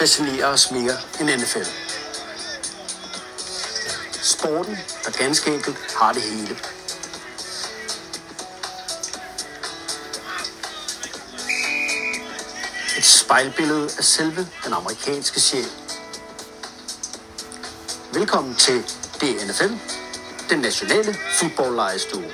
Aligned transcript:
fascinerer 0.00 0.46
os 0.46 0.70
mere 0.70 0.96
end 1.20 1.40
NFL. 1.40 1.68
Sporten, 4.22 4.78
der 5.04 5.24
ganske 5.24 5.54
enkelt 5.54 5.76
har 6.00 6.12
det 6.12 6.22
hele. 6.22 6.56
Et 12.98 13.04
spejlbillede 13.04 13.84
af 13.98 14.04
selve 14.04 14.46
den 14.64 14.72
amerikanske 14.72 15.40
sjæl. 15.40 15.70
Velkommen 18.14 18.54
til 18.54 18.82
DNFL, 19.20 19.74
den 20.50 20.58
nationale 20.58 21.14
fodboldlejestue. 21.40 22.24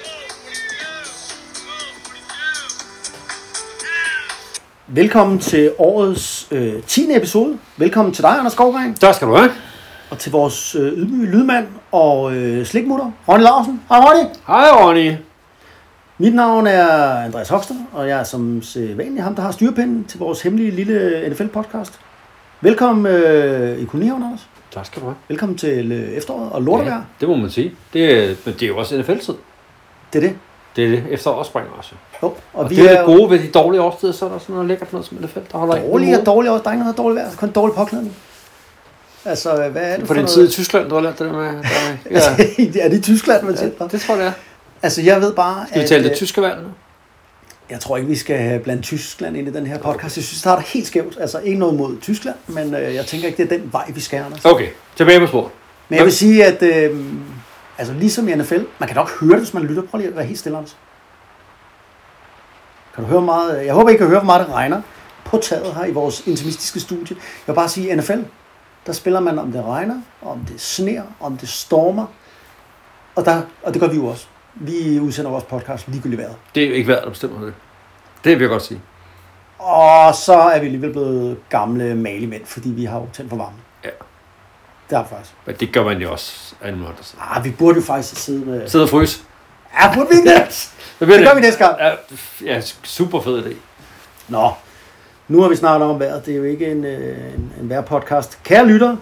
Velkommen 4.87 5.39
til 5.41 5.75
årets 5.79 6.36
øh, 6.51 6.83
10. 6.83 7.17
episode. 7.17 7.59
Velkommen 7.77 8.15
til 8.15 8.23
dig, 8.23 8.31
Anders 8.39 8.53
Skovgren, 8.53 8.95
Tak 8.95 9.15
skal 9.15 9.29
du 9.29 9.35
have. 9.37 9.51
og 10.11 10.19
til 10.19 10.33
vores 10.33 10.75
øh, 10.75 10.93
ydmyge 10.93 11.31
lydmand 11.33 11.67
og 11.93 12.35
øh, 12.37 12.67
slikmutter, 12.67 13.11
Ronny 13.29 13.43
Larsen. 13.43 13.81
Hej 13.89 13.99
Ronny! 13.99 14.29
Hej 14.47 14.69
Ronny. 14.73 15.13
Mit 16.19 16.35
navn 16.35 16.67
er 16.67 17.15
Andreas 17.25 17.49
Hofstad, 17.49 17.77
og 17.93 18.09
jeg 18.09 18.21
er 18.21 18.25
som 18.25 18.63
sædvanlig 18.63 19.23
ham, 19.23 19.35
der 19.35 19.43
har 19.43 19.51
styrpinden 19.51 20.05
til 20.05 20.19
vores 20.19 20.43
hemmelige 20.43 20.71
lille 20.71 21.29
NFL-podcast. 21.31 21.93
Velkommen 22.61 23.07
øh, 23.07 23.79
i 23.79 23.85
kolonihaven, 23.85 24.23
Anders. 24.23 24.47
Tak 24.73 24.87
skal 24.87 25.03
du 25.03 25.07
have. 25.07 25.17
Velkommen 25.29 25.59
til 25.59 25.93
øh, 25.93 26.09
efteråret 26.09 26.53
og 26.53 26.63
lortevejr. 26.63 26.95
Ja, 26.97 27.01
det 27.21 27.29
må 27.29 27.37
man 27.37 27.51
sige. 27.51 27.75
Det 27.93 28.05
er, 28.31 28.35
men 28.45 28.55
det 28.55 28.63
er 28.63 28.67
jo 28.67 28.77
også 28.79 28.99
NFL-tid. 28.99 29.35
Det 30.13 30.25
er 30.25 30.29
det. 30.29 30.37
Det 30.77 30.85
er 30.85 30.89
det. 30.89 31.05
Efter 31.11 31.31
også 31.31 31.49
springer 31.49 31.71
også. 31.79 31.91
Jo, 32.23 32.27
og, 32.27 32.37
Og 32.53 32.71
vi 32.71 32.77
det 32.77 32.91
er 32.91 32.97
det 32.97 33.07
gode 33.07 33.31
ved 33.31 33.39
de 33.39 33.49
dårlige 33.51 33.83
årstider, 33.83 34.13
så 34.13 34.25
er 34.25 34.29
der 34.29 34.39
sådan 34.39 34.55
noget 34.55 34.69
lækkert 34.69 34.93
noget 34.93 35.07
som 35.07 35.19
NFL, 35.21 35.39
der 35.53 35.59
holder 35.59 35.81
dårlige 35.81 36.21
og 36.21 36.27
dårlige 36.27 36.53
år. 36.53 36.59
Der 36.59 36.69
er 36.69 36.73
ikke 36.73 36.83
noget 36.83 36.99
dårligt 36.99 37.23
vejr, 37.23 37.37
kun 37.37 37.51
dårlig 37.51 37.77
påklædning. 37.77 38.17
Altså, 39.25 39.69
hvad 39.69 39.83
er 39.83 39.91
det 39.91 40.01
På 40.01 40.07
for 40.07 40.15
den 40.15 40.27
tid 40.27 40.49
i 40.49 40.51
Tyskland, 40.51 40.89
du 40.89 40.95
har 40.95 41.03
lært 41.03 41.19
det 41.19 41.27
der 41.27 41.33
med. 41.33 41.45
Der, 41.45 41.61
ja, 42.79 42.83
er 42.85 42.89
det 42.89 42.99
i 42.99 43.03
Tyskland, 43.03 43.45
man 43.45 43.57
siger? 43.57 43.71
ja, 43.81 43.87
det 43.87 44.01
tror 44.01 44.15
jeg, 44.15 44.25
det 44.25 44.29
er. 44.29 44.33
Altså, 44.83 45.03
jeg 45.03 45.21
ved 45.21 45.33
bare, 45.33 45.67
Skal 45.69 45.83
vi 45.83 45.89
tale 45.89 46.05
øh, 46.05 46.09
det 46.11 46.17
tyske 46.17 46.43
valg 46.43 46.63
nu? 46.63 46.69
Jeg 47.71 47.81
tror 47.81 47.97
ikke, 47.97 48.09
vi 48.09 48.17
skal 48.17 48.61
blande 48.61 48.83
Tyskland 48.83 49.37
ind 49.37 49.49
i 49.49 49.53
den 49.53 49.67
her 49.67 49.79
podcast. 49.79 50.17
Jeg 50.17 50.25
synes, 50.25 50.29
det 50.29 50.39
starter 50.39 50.63
helt 50.63 50.87
skævt. 50.87 51.19
Altså, 51.21 51.39
ikke 51.39 51.59
noget 51.59 51.75
mod 51.75 51.97
Tyskland, 52.03 52.37
men 52.47 52.75
øh, 52.75 52.95
jeg 52.95 53.07
tænker 53.07 53.27
ikke, 53.27 53.43
det 53.43 53.53
er 53.53 53.59
den 53.59 53.73
vej, 53.73 53.91
vi 53.95 54.01
skal, 54.01 54.17
Anders. 54.17 54.45
Okay, 54.45 54.69
tilbage 54.97 55.21
på 55.21 55.27
sporet. 55.27 55.51
Men 55.89 55.97
jeg 55.97 56.05
vil 56.05 56.13
sige, 56.13 56.45
at 56.45 56.63
øh, 56.63 57.01
altså, 57.79 57.95
ligesom 57.95 58.29
i 58.29 58.35
NFL, 58.35 58.63
man 58.79 58.89
kan 58.89 58.97
nok 58.97 59.11
høre 59.21 59.31
det, 59.31 59.39
hvis 59.39 59.55
man 59.55 59.63
lytter. 59.63 59.83
Prøv 59.83 59.99
lige 59.99 60.09
at 60.09 60.17
være 60.17 60.25
helt 60.25 60.39
stille, 60.39 60.59
Anders. 60.59 60.77
Kan 62.95 63.05
du 63.05 63.11
høre 63.11 63.23
meget? 63.23 63.67
Jeg 63.67 63.75
håber, 63.75 63.91
I 63.91 63.97
kan 63.97 64.07
høre, 64.07 64.19
hvor 64.19 64.27
meget 64.27 64.47
det 64.47 64.55
regner 64.55 64.83
på 65.25 65.39
taget 65.39 65.75
her 65.75 65.85
i 65.85 65.93
vores 65.93 66.27
intimistiske 66.27 66.81
studie. 66.81 67.17
Jeg 67.17 67.47
vil 67.47 67.55
bare 67.55 67.69
sige, 67.69 67.93
at 67.93 67.99
NFL, 67.99 68.21
der 68.87 68.93
spiller 68.93 69.21
man, 69.21 69.39
om 69.39 69.53
det 69.53 69.65
regner, 69.65 70.01
om 70.23 70.39
det 70.49 70.61
sner, 70.61 71.03
om 71.21 71.37
det 71.37 71.49
stormer. 71.49 72.07
Og, 73.15 73.25
der, 73.25 73.43
og 73.63 73.73
det 73.75 73.81
gør 73.81 73.89
vi 73.89 73.97
jo 73.97 74.07
også. 74.07 74.27
Vi 74.55 75.01
udsender 75.01 75.31
vores 75.31 75.45
podcast 75.45 75.89
ligegyldigt 75.89 76.21
vejret. 76.21 76.37
Det 76.55 76.63
er 76.63 76.69
jo 76.69 76.75
ikke 76.75 76.89
vejret, 76.89 77.05
der 77.05 77.11
bestemmer 77.11 77.45
det. 77.45 77.55
Det 78.25 78.33
vil 78.33 78.41
jeg 78.41 78.49
godt 78.49 78.63
sige. 78.63 78.81
Og 79.59 80.15
så 80.15 80.35
er 80.35 80.61
vi 80.61 80.67
alligevel 80.67 80.93
blevet 80.93 81.49
gamle 81.49 81.95
malemænd, 81.95 82.45
fordi 82.45 82.69
vi 82.69 82.85
har 82.85 82.99
jo 82.99 83.07
tændt 83.13 83.31
for 83.31 83.37
varmen. 83.37 83.61
Det 84.91 84.99
har 84.99 85.07
faktisk. 85.11 85.35
Men 85.47 85.57
det 85.57 85.73
gør 85.73 85.85
man 85.85 85.99
jo 85.99 86.13
også 86.13 86.55
alle 86.63 86.79
måder. 86.79 86.93
Ah, 87.21 87.45
vi 87.45 87.51
burde 87.51 87.77
jo 87.77 87.83
faktisk 87.83 88.17
sidde 88.23 88.47
med... 88.47 88.69
Sidde 88.69 88.85
og 88.85 88.89
fryse. 88.89 89.21
Ja, 89.81 89.95
burde 89.95 90.09
vi 90.11 90.17
ikke 90.17 90.31
det? 90.31 90.43
Det, 91.01 91.09
Det 91.09 91.27
gør 91.27 91.35
vi 91.35 91.41
næste 91.41 91.65
gang. 91.65 91.79
Ja, 91.81 91.93
ja, 92.45 92.61
super 92.83 93.21
fed 93.21 93.47
idé. 93.47 93.55
Nå, 94.29 94.51
nu 95.29 95.43
har 95.43 95.49
vi 95.49 95.57
snakket 95.57 95.89
om 95.89 96.01
vejret. 96.01 96.27
Det 96.27 96.33
er 96.33 96.39
jo 96.39 96.45
ikke 96.45 96.71
en, 96.71 96.85
øh, 96.85 97.35
en, 97.35 97.53
en 97.61 97.69
vejrpodcast. 97.71 98.39
Kære 98.45 98.67
lytter, 98.67 98.97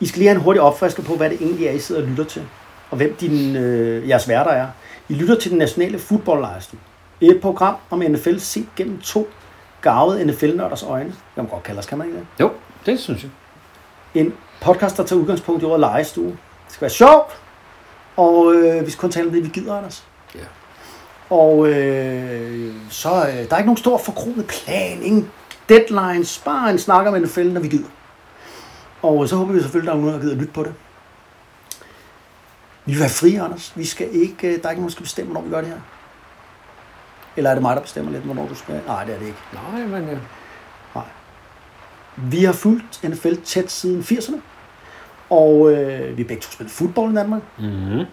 I 0.00 0.06
skal 0.06 0.18
lige 0.18 0.28
have 0.28 0.36
en 0.36 0.42
hurtig 0.42 0.62
opfrisker 0.62 1.02
på, 1.02 1.14
hvad 1.16 1.30
det 1.30 1.38
egentlig 1.40 1.66
er, 1.66 1.72
I 1.72 1.78
sidder 1.78 2.02
og 2.02 2.08
lytter 2.08 2.24
til. 2.24 2.42
Og 2.90 2.96
hvem 2.96 3.16
din, 3.20 3.56
øh, 3.56 4.08
jeres 4.08 4.28
værter 4.28 4.50
er. 4.50 4.66
I 5.08 5.14
lytter 5.14 5.38
til 5.38 5.50
den 5.50 5.58
nationale 5.58 5.98
fodboldlejestue. 5.98 6.78
Et 7.20 7.40
program 7.40 7.76
om 7.90 7.98
NFL 7.98 8.38
set 8.38 8.68
gennem 8.76 9.00
to 9.00 9.28
gavede 9.82 10.24
NFL-nørders 10.24 10.82
øjne. 10.82 11.14
Jeg 11.36 11.44
må 11.44 11.50
godt 11.50 11.62
kalde 11.62 11.78
os, 11.78 11.86
kan 11.86 11.98
man 11.98 12.06
ikke 12.06 12.18
det? 12.18 12.26
Jo, 12.40 12.50
det 12.86 13.00
synes 13.00 13.22
jeg. 13.22 13.30
En 14.14 14.34
podcast, 14.60 14.96
der 14.96 15.04
tager 15.04 15.20
udgangspunkt 15.20 15.62
i 15.62 15.64
ordet 15.64 15.80
lejestue. 15.80 16.26
Det 16.30 16.72
skal 16.72 16.80
være 16.80 16.90
sjovt, 16.90 17.40
og 18.16 18.54
øh, 18.54 18.86
vi 18.86 18.90
skal 18.90 19.00
kun 19.00 19.10
tale 19.10 19.26
om 19.26 19.32
det, 19.32 19.44
vi 19.44 19.48
gider, 19.48 19.76
Anders. 19.76 20.04
Ja. 20.34 20.40
Og 21.30 21.68
øh, 21.68 22.74
så 22.90 23.08
øh, 23.08 23.34
der 23.34 23.54
er 23.54 23.58
ikke 23.58 23.66
nogen 23.66 23.76
stor 23.76 23.98
forkromet 23.98 24.46
plan, 24.46 25.02
ingen 25.02 25.30
deadlines, 25.68 26.38
bare 26.44 26.70
en 26.70 26.78
snak 26.78 27.06
om 27.06 27.14
NFL, 27.22 27.46
når 27.46 27.60
vi 27.60 27.68
gider. 27.68 27.88
Og 29.02 29.22
øh, 29.22 29.28
så 29.28 29.36
håber 29.36 29.52
vi 29.52 29.60
selvfølgelig, 29.60 29.90
at 29.90 29.94
der 29.94 30.00
er 30.00 30.04
nogen, 30.04 30.14
der 30.14 30.20
gider 30.20 30.34
at 30.34 30.40
lytte 30.40 30.52
på 30.52 30.62
det. 30.62 30.74
Vi 32.84 32.92
vil 32.92 33.00
være 33.00 33.08
frie, 33.08 33.42
Anders. 33.42 33.72
Vi 33.76 33.84
skal 33.84 34.08
ikke, 34.12 34.48
øh, 34.48 34.62
der 34.62 34.66
er 34.66 34.70
ikke 34.70 34.80
nogen, 34.80 34.88
der 34.88 34.92
skal 34.92 35.02
bestemme, 35.02 35.32
hvornår 35.32 35.46
vi 35.46 35.54
gør 35.54 35.60
det 35.60 35.68
her. 35.68 35.80
Eller 37.36 37.50
er 37.50 37.54
det 37.54 37.62
mig, 37.62 37.76
der 37.76 37.82
bestemmer 37.82 38.12
lidt, 38.12 38.24
hvornår 38.24 38.48
du 38.48 38.54
skal? 38.54 38.82
Nej, 38.86 39.04
det 39.04 39.14
er 39.14 39.18
det 39.18 39.26
ikke. 39.26 39.38
Nej, 39.52 39.86
men 39.86 40.08
ja. 40.08 40.16
Vi 42.16 42.44
har 42.44 42.52
fulgt 42.52 43.00
NFL 43.04 43.34
tæt 43.44 43.70
siden 43.70 44.00
80'erne. 44.00 44.36
Og 45.30 45.72
øh, 45.72 46.16
vi 46.16 46.22
har 46.22 46.28
begge 46.28 46.40
to 46.42 46.50
spillet 46.52 46.72
fodbold 46.72 47.12
i 47.12 47.14
Danmark. 47.14 47.42
Mm-hmm. 47.58 48.04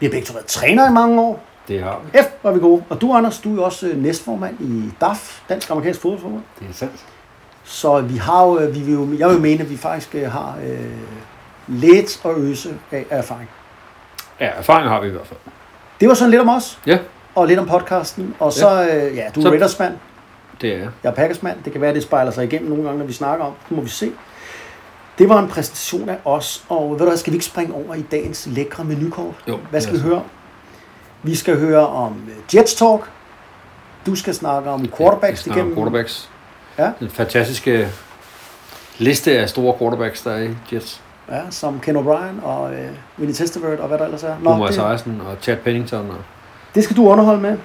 Vi 0.00 0.06
har 0.06 0.10
begge 0.10 0.26
to 0.26 0.32
været 0.32 0.46
træner 0.46 0.90
i 0.90 0.92
mange 0.92 1.20
år. 1.20 1.44
Det 1.68 1.82
har 1.82 2.00
vi. 2.12 2.18
F 2.18 2.24
var 2.42 2.52
vi 2.52 2.60
gode. 2.60 2.84
Og 2.88 3.00
du, 3.00 3.12
Anders, 3.14 3.38
du 3.40 3.60
er 3.60 3.64
også 3.64 3.88
øh, 3.88 4.02
næstformand 4.02 4.60
i 4.60 4.90
DAF, 5.00 5.40
Dansk 5.48 5.70
Amerikansk 5.70 6.00
Fodboldforbund. 6.00 6.42
Det 6.60 6.68
er 6.68 6.72
sandt. 6.72 6.94
Så 7.64 8.00
vi 8.00 8.16
har 8.16 8.44
jo, 8.46 8.58
øh, 8.58 8.74
vi 8.74 8.80
vil 8.80 8.94
jo, 8.94 9.08
jeg 9.18 9.28
vil 9.28 9.40
mene, 9.40 9.62
at 9.62 9.70
vi 9.70 9.76
faktisk 9.76 10.14
øh, 10.14 10.30
har 10.32 10.58
øh, 10.66 10.78
lidt 11.68 12.20
at 12.24 12.36
øse 12.36 12.74
af 12.92 13.04
erfaring. 13.10 13.48
Ja, 14.40 14.46
erfaring 14.46 14.88
har 14.88 15.00
vi 15.00 15.06
i 15.06 15.10
hvert 15.10 15.26
fald. 15.26 15.40
Det 16.00 16.08
var 16.08 16.14
sådan 16.14 16.30
lidt 16.30 16.42
om 16.42 16.48
os, 16.48 16.78
Ja, 16.86 16.98
og 17.34 17.46
lidt 17.46 17.58
om 17.58 17.66
podcasten. 17.68 18.34
Og 18.38 18.52
så, 18.52 18.82
øh, 18.82 19.16
ja, 19.16 19.24
du 19.34 19.40
er 19.40 19.44
Så- 19.44 19.50
Raiders-mand, 19.50 19.94
det 20.60 20.72
er 20.74 20.78
jeg. 20.78 20.88
er 21.02 21.10
Packers-mand. 21.10 21.62
Det 21.64 21.72
kan 21.72 21.80
være, 21.80 21.90
at 21.90 21.94
det 21.94 22.02
spejler 22.02 22.30
sig 22.32 22.44
igennem 22.44 22.68
nogle 22.68 22.84
gange, 22.84 22.98
når 22.98 23.06
vi 23.06 23.12
snakker 23.12 23.44
om. 23.44 23.52
Det 23.68 23.76
må 23.76 23.82
vi 23.82 23.88
se. 23.88 24.12
Det 25.18 25.28
var 25.28 25.38
en 25.38 25.48
præsentation 25.48 26.08
af 26.08 26.18
os, 26.24 26.64
og 26.68 26.90
ved 26.90 26.98
du 26.98 27.04
hvad, 27.04 27.16
skal 27.16 27.32
vi 27.32 27.36
ikke 27.36 27.46
springe 27.46 27.74
over 27.74 27.94
i 27.94 28.02
dagens 28.02 28.48
lækre 28.50 28.84
menukort? 28.84 29.34
Jo, 29.48 29.58
Hvad 29.70 29.80
skal 29.80 29.94
vi 29.94 30.00
høre? 30.00 30.22
Vi 31.22 31.34
skal 31.34 31.58
høre 31.58 31.86
om 31.86 32.22
øh, 32.28 32.56
Jets 32.56 32.74
Talk. 32.74 33.10
Du 34.06 34.14
skal 34.14 34.34
snakke 34.34 34.70
om 34.70 34.88
quarterbacks 34.96 35.38
Ja, 35.38 35.42
snakker 35.42 35.62
om 35.62 35.68
igennem. 35.68 35.76
quarterbacks. 35.76 36.30
Ja. 36.78 36.90
Den 37.00 37.10
fantastiske 37.10 37.88
liste 38.98 39.38
af 39.38 39.48
store 39.48 39.78
quarterbacks, 39.78 40.22
der 40.22 40.30
er 40.32 40.42
i 40.42 40.50
Jets. 40.72 41.00
Ja, 41.30 41.40
som 41.50 41.80
Ken 41.80 41.96
O'Brien 41.96 42.44
og 42.44 42.74
øh, 42.74 42.88
Vinny 43.16 43.32
Testaverde 43.32 43.80
og 43.82 43.88
hvad 43.88 43.98
der 43.98 44.04
ellers 44.04 44.22
er. 44.22 44.36
Boomer 44.44 44.66
det, 44.66 44.70
Esiason 44.74 45.20
og 45.20 45.36
Chad 45.42 45.56
Pennington. 45.56 46.10
Og... 46.10 46.16
det 46.74 46.84
skal 46.84 46.96
du 46.96 47.08
underholde 47.08 47.40
med. 47.40 47.56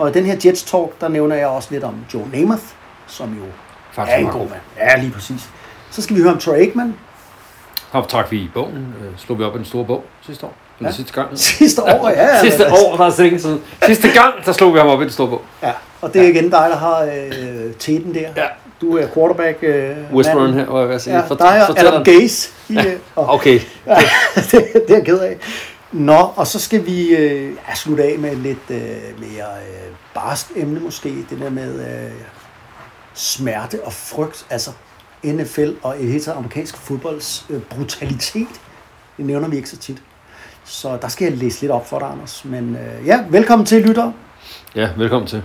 Og 0.00 0.08
i 0.10 0.12
den 0.12 0.26
her 0.26 0.36
Jets 0.44 0.62
Talk, 0.62 1.00
der 1.00 1.08
nævner 1.08 1.36
jeg 1.36 1.46
også 1.46 1.68
lidt 1.70 1.84
om 1.84 1.94
Joe 2.14 2.28
Namath, 2.32 2.62
som 3.06 3.28
jo 3.28 3.44
Faktisk 3.92 4.14
er 4.14 4.18
en 4.20 4.26
god 4.26 4.40
mand. 4.48 4.60
Ja, 4.78 5.00
lige 5.00 5.10
præcis. 5.12 5.48
Så 5.90 6.02
skal 6.02 6.16
vi 6.16 6.22
høre 6.22 6.32
om 6.32 6.38
Troy 6.38 6.54
Aikman. 6.54 6.94
Ham 7.92 8.04
trak 8.06 8.30
vi 8.30 8.36
i 8.36 8.50
bogen. 8.54 8.94
Øh, 9.00 9.18
slog 9.18 9.38
vi 9.38 9.44
op 9.44 9.54
i 9.54 9.58
den 9.58 9.64
store 9.64 9.84
bog 9.84 10.04
sidste 10.26 10.46
år. 10.46 10.54
Eller 10.78 10.90
Ja. 10.90 10.94
sidste 10.96 11.12
gang. 11.12 11.28
Sidste 11.38 11.82
år, 11.82 12.08
ja. 12.08 12.26
ja. 12.34 12.40
sidste 12.40 12.66
år, 12.72 12.96
der 12.96 13.04
er 13.04 13.10
så 13.10 13.22
længe 13.22 13.38
siden. 13.40 13.60
Sidste 13.86 14.08
gang, 14.08 14.34
der 14.44 14.52
slog 14.52 14.74
vi 14.74 14.78
ham 14.78 14.88
op 14.88 15.00
i 15.00 15.04
den 15.04 15.12
store 15.12 15.28
bog. 15.28 15.42
Ja, 15.62 15.72
og 16.00 16.14
det 16.14 16.22
er 16.22 16.28
igen 16.28 16.44
dig, 16.44 16.66
der 16.70 16.76
har 16.76 17.02
øh, 17.02 17.74
teten 17.78 18.14
der. 18.14 18.28
Ja. 18.36 18.46
Du 18.80 18.96
er 18.96 19.06
quarterback. 19.14 19.58
Øh, 19.62 19.96
Whisperen 20.12 20.54
her, 20.54 20.66
var 20.66 20.80
jeg 20.80 20.90
at 20.90 21.02
sige. 21.02 21.16
Ja, 21.16 21.22
dig 21.28 21.68
og 21.68 21.78
Adam 21.78 22.04
Gaze. 22.04 22.50
I, 22.68 22.78
øh, 22.78 22.84
og, 23.16 23.28
Okay, 23.34 23.60
Ja, 23.86 23.96
det, 24.34 24.50
det 24.50 24.90
er 24.90 24.94
jeg 24.94 25.04
ked 25.04 25.18
af. 25.18 25.36
Nå, 25.92 26.32
og 26.36 26.46
så 26.46 26.60
skal 26.60 26.86
vi 26.86 27.08
øh, 27.08 27.56
ja, 27.68 27.74
slutte 27.74 28.04
af 28.04 28.18
med 28.18 28.32
et 28.32 28.38
lidt 28.38 28.70
øh, 28.70 29.20
mere 29.20 29.56
øh, 29.68 29.94
barsk 30.14 30.46
emne 30.56 30.80
måske. 30.80 31.08
Det 31.30 31.40
der 31.40 31.50
med 31.50 32.04
øh, 32.04 32.12
smerte 33.14 33.84
og 33.84 33.92
frygt. 33.92 34.46
Altså 34.50 34.70
NFL 35.24 35.70
og 35.82 35.94
hele 35.94 36.20
taget 36.20 36.36
amerikansk 36.36 36.76
fodbolds 36.76 37.46
øh, 37.50 37.62
brutalitet. 37.62 38.60
Det 39.16 39.26
nævner 39.26 39.48
vi 39.48 39.56
ikke 39.56 39.68
så 39.68 39.76
tit. 39.76 40.02
Så 40.64 40.98
der 41.02 41.08
skal 41.08 41.28
jeg 41.28 41.38
læse 41.38 41.60
lidt 41.60 41.72
op 41.72 41.88
for 41.88 41.98
dig, 41.98 42.08
Anders. 42.08 42.44
Men 42.44 42.76
øh, 42.76 43.06
ja, 43.06 43.24
velkommen 43.30 43.66
til, 43.66 43.82
lytter. 43.82 44.12
ja, 44.74 44.90
velkommen 44.96 45.28
til. 45.28 45.42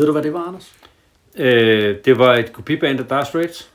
Ved 0.00 0.06
du, 0.06 0.12
hvad 0.12 0.22
det 0.22 0.32
var, 0.32 0.40
Anders? 0.48 0.74
Øh, 1.36 1.96
det 2.04 2.18
var 2.18 2.34
et 2.34 2.52
kopiband 2.52 3.00
af 3.00 3.06
Dire 3.06 3.26
Straits. 3.26 3.70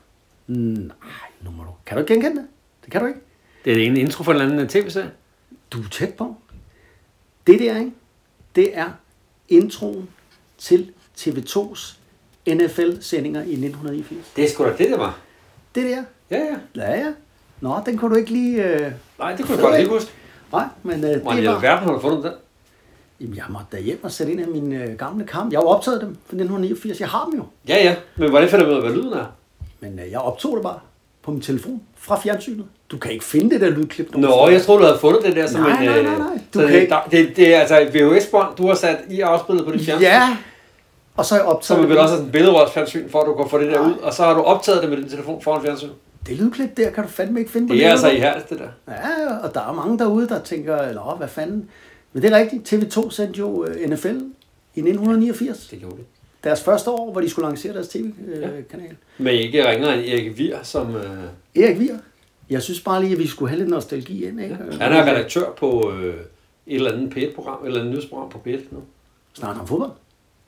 Nej, 0.46 0.94
nu 1.42 1.50
må 1.50 1.62
du. 1.62 1.68
Kan 1.86 1.96
du 1.96 2.02
ikke 2.02 2.14
genkende 2.14 2.36
det? 2.36 2.46
Det 2.84 2.92
kan 2.92 3.00
du 3.00 3.06
ikke. 3.06 3.20
Det 3.64 3.72
er 3.72 3.86
en 3.86 3.96
intro 3.96 4.22
for 4.24 4.32
en 4.32 4.40
eller 4.40 4.52
anden 4.52 4.68
tv-serie. 4.68 5.10
Du 5.70 5.78
er 5.78 5.88
tæt 5.90 6.14
på. 6.14 6.36
Det 7.46 7.58
der, 7.60 7.78
ikke? 7.78 7.92
Det 8.56 8.78
er 8.78 8.90
introen 9.48 10.08
til 10.58 10.92
TV2's 11.18 11.96
NFL-sendinger 12.48 13.40
i 13.40 13.52
1989. 13.52 14.32
Det 14.36 14.44
er 14.44 14.48
sgu 14.48 14.64
da 14.64 14.70
det, 14.70 14.90
det 14.90 14.98
var. 14.98 15.18
Det 15.74 15.84
der. 15.84 16.02
Ja, 16.30 16.38
ja. 16.38 16.56
Ja, 16.76 16.98
ja. 16.98 17.12
Nå, 17.60 17.80
den 17.86 17.98
kunne 17.98 18.10
du 18.10 18.16
ikke 18.16 18.30
lige... 18.30 18.64
Øh... 18.64 18.92
Nej, 19.18 19.36
det 19.36 19.46
kunne 19.46 19.54
jeg 19.54 19.64
godt 19.64 19.78
ikke 19.78 19.90
huske. 19.90 20.10
Nej, 20.52 20.64
men 20.82 21.04
øh, 21.04 21.22
Hvor 21.22 21.32
i 21.32 21.36
det 21.36 21.48
var... 21.48 21.54
alverden 21.54 21.84
har 21.88 21.92
du 21.92 22.00
fundet 22.00 22.24
den? 22.24 22.32
Jamen, 23.20 23.36
jeg 23.36 23.44
måtte 23.48 23.66
da 23.72 23.80
hjem 23.80 24.00
og 24.04 24.10
sætte 24.12 24.32
ind 24.32 24.40
af 24.40 24.48
min 24.48 24.72
øh, 24.72 24.98
gamle 24.98 25.26
kamp. 25.26 25.52
Jeg 25.52 25.58
har 25.58 25.62
jo 25.64 25.68
optaget 25.68 26.00
dem 26.00 26.08
fra 26.08 26.34
1989. 26.36 27.00
Jeg 27.00 27.08
har 27.08 27.24
dem 27.30 27.38
jo. 27.38 27.44
Ja, 27.68 27.84
ja. 27.84 27.94
Men 28.16 28.30
hvordan 28.30 28.48
finder 28.48 28.64
du 28.64 28.70
ud 28.70 28.76
af, 28.76 28.82
hvad 28.82 28.92
lyden 28.92 29.12
er? 29.12 29.24
Men 29.80 29.98
øh, 29.98 30.10
jeg 30.10 30.18
optog 30.20 30.56
det 30.56 30.62
bare 30.62 30.78
på 31.22 31.30
min 31.30 31.40
telefon 31.40 31.80
fra 31.96 32.20
fjernsynet. 32.20 32.64
Du 32.90 32.98
kan 32.98 33.12
ikke 33.12 33.24
finde 33.24 33.50
det 33.50 33.60
der 33.60 33.70
lydklip. 33.70 34.14
Nå, 34.14 34.18
steder. 34.28 34.48
jeg 34.48 34.62
troede, 34.62 34.80
du 34.80 34.86
havde 34.86 34.98
fundet 34.98 35.22
det 35.24 35.36
der 35.36 35.46
som 35.46 35.60
Nej, 35.60 35.78
en... 35.78 35.84
nej, 35.84 35.98
øh, 35.98 36.04
nej, 36.04 36.18
nej. 36.18 36.26
Du 36.54 36.60
så 36.60 36.66
kan 36.66 36.74
det, 36.74 36.80
ikke- 36.80 36.96
det, 37.10 37.36
det, 37.36 37.54
er 37.54 37.60
altså 37.60 37.80
et 37.80 37.94
VHS-bånd, 37.94 38.56
du 38.56 38.66
har 38.66 38.74
sat 38.74 38.98
i 39.10 39.20
afspillet 39.20 39.64
på 39.66 39.72
dit 39.72 39.84
fjernsyn. 39.84 40.04
Ja, 40.06 40.36
og 41.16 41.24
så 41.24 41.34
har 41.34 41.42
jeg 41.42 41.48
optaget 41.48 41.78
er 41.82 41.86
vel 41.86 41.90
det. 41.96 42.02
også 42.02 42.12
sådan 42.14 42.26
en 42.26 42.32
billedrørsfjernsyn, 42.32 43.08
for 43.08 43.20
at 43.20 43.26
du 43.26 43.34
kan 43.34 43.48
få 43.50 43.58
det 43.58 43.66
der 43.72 43.80
Nej. 43.82 43.90
ud. 43.90 43.94
Og 44.02 44.14
så 44.14 44.22
har 44.24 44.34
du 44.34 44.40
optaget 44.40 44.82
det 44.82 44.90
med 44.90 44.96
din 44.98 45.08
telefon 45.08 45.42
foran 45.42 45.62
fjernsyn. 45.62 45.88
Det 46.26 46.36
lydklip 46.36 46.76
der 46.76 46.90
kan 46.90 47.04
du 47.04 47.10
fandme 47.10 47.38
ikke 47.40 47.52
finde 47.52 47.68
på 47.68 47.74
Det 47.74 47.86
er 47.86 47.90
altså 47.90 48.08
ihærdigt, 48.10 48.50
det 48.50 48.58
der. 48.58 48.92
Ja, 48.92 49.36
og 49.42 49.54
der 49.54 49.60
er 49.68 49.72
mange 49.72 49.98
derude, 49.98 50.28
der 50.28 50.40
tænker, 50.40 50.92
Nå, 50.92 51.14
hvad 51.18 51.28
fanden. 51.28 51.68
Men 52.16 52.22
det 52.22 52.32
er 52.32 52.36
rigtigt. 52.38 52.72
TV2 52.72 53.10
sendte 53.10 53.38
jo 53.38 53.64
øh, 53.64 53.90
NFL 53.90 54.06
i 54.74 54.80
1989. 54.80 55.66
Det 55.70 55.78
gjorde 55.78 55.96
det. 55.96 56.04
Deres 56.44 56.62
første 56.62 56.90
år, 56.90 57.12
hvor 57.12 57.20
de 57.20 57.28
skulle 57.30 57.46
lancere 57.48 57.72
deres 57.74 57.88
tv-kanal. 57.88 58.96
Men 59.18 59.34
ikke 59.34 59.70
ringer 59.70 59.92
end 59.92 60.00
Erik 60.02 60.38
Vier, 60.38 60.58
som... 60.62 60.94
Øh, 60.96 61.02
Erik 61.62 61.78
Vier. 61.80 61.98
Jeg 62.50 62.62
synes 62.62 62.80
bare 62.80 63.00
lige, 63.00 63.12
at 63.12 63.18
vi 63.18 63.26
skulle 63.26 63.48
have 63.48 63.58
lidt 63.58 63.70
nostalgi 63.70 64.24
ind. 64.28 64.40
Ikke? 64.40 64.54
han 64.80 64.92
er 64.92 65.02
redaktør 65.10 65.50
på 65.58 65.92
øh, 65.92 66.14
et 66.14 66.20
eller 66.66 66.92
andet 66.92 67.12
P1-program, 67.16 67.58
et 67.62 67.66
eller 67.66 67.80
andet 67.80 67.92
nyhedsprogram 67.92 68.28
på 68.28 68.38
P1 68.46 68.60
nu. 68.70 68.78
Snakker 69.34 69.60
om 69.60 69.66
fodbold. 69.66 69.90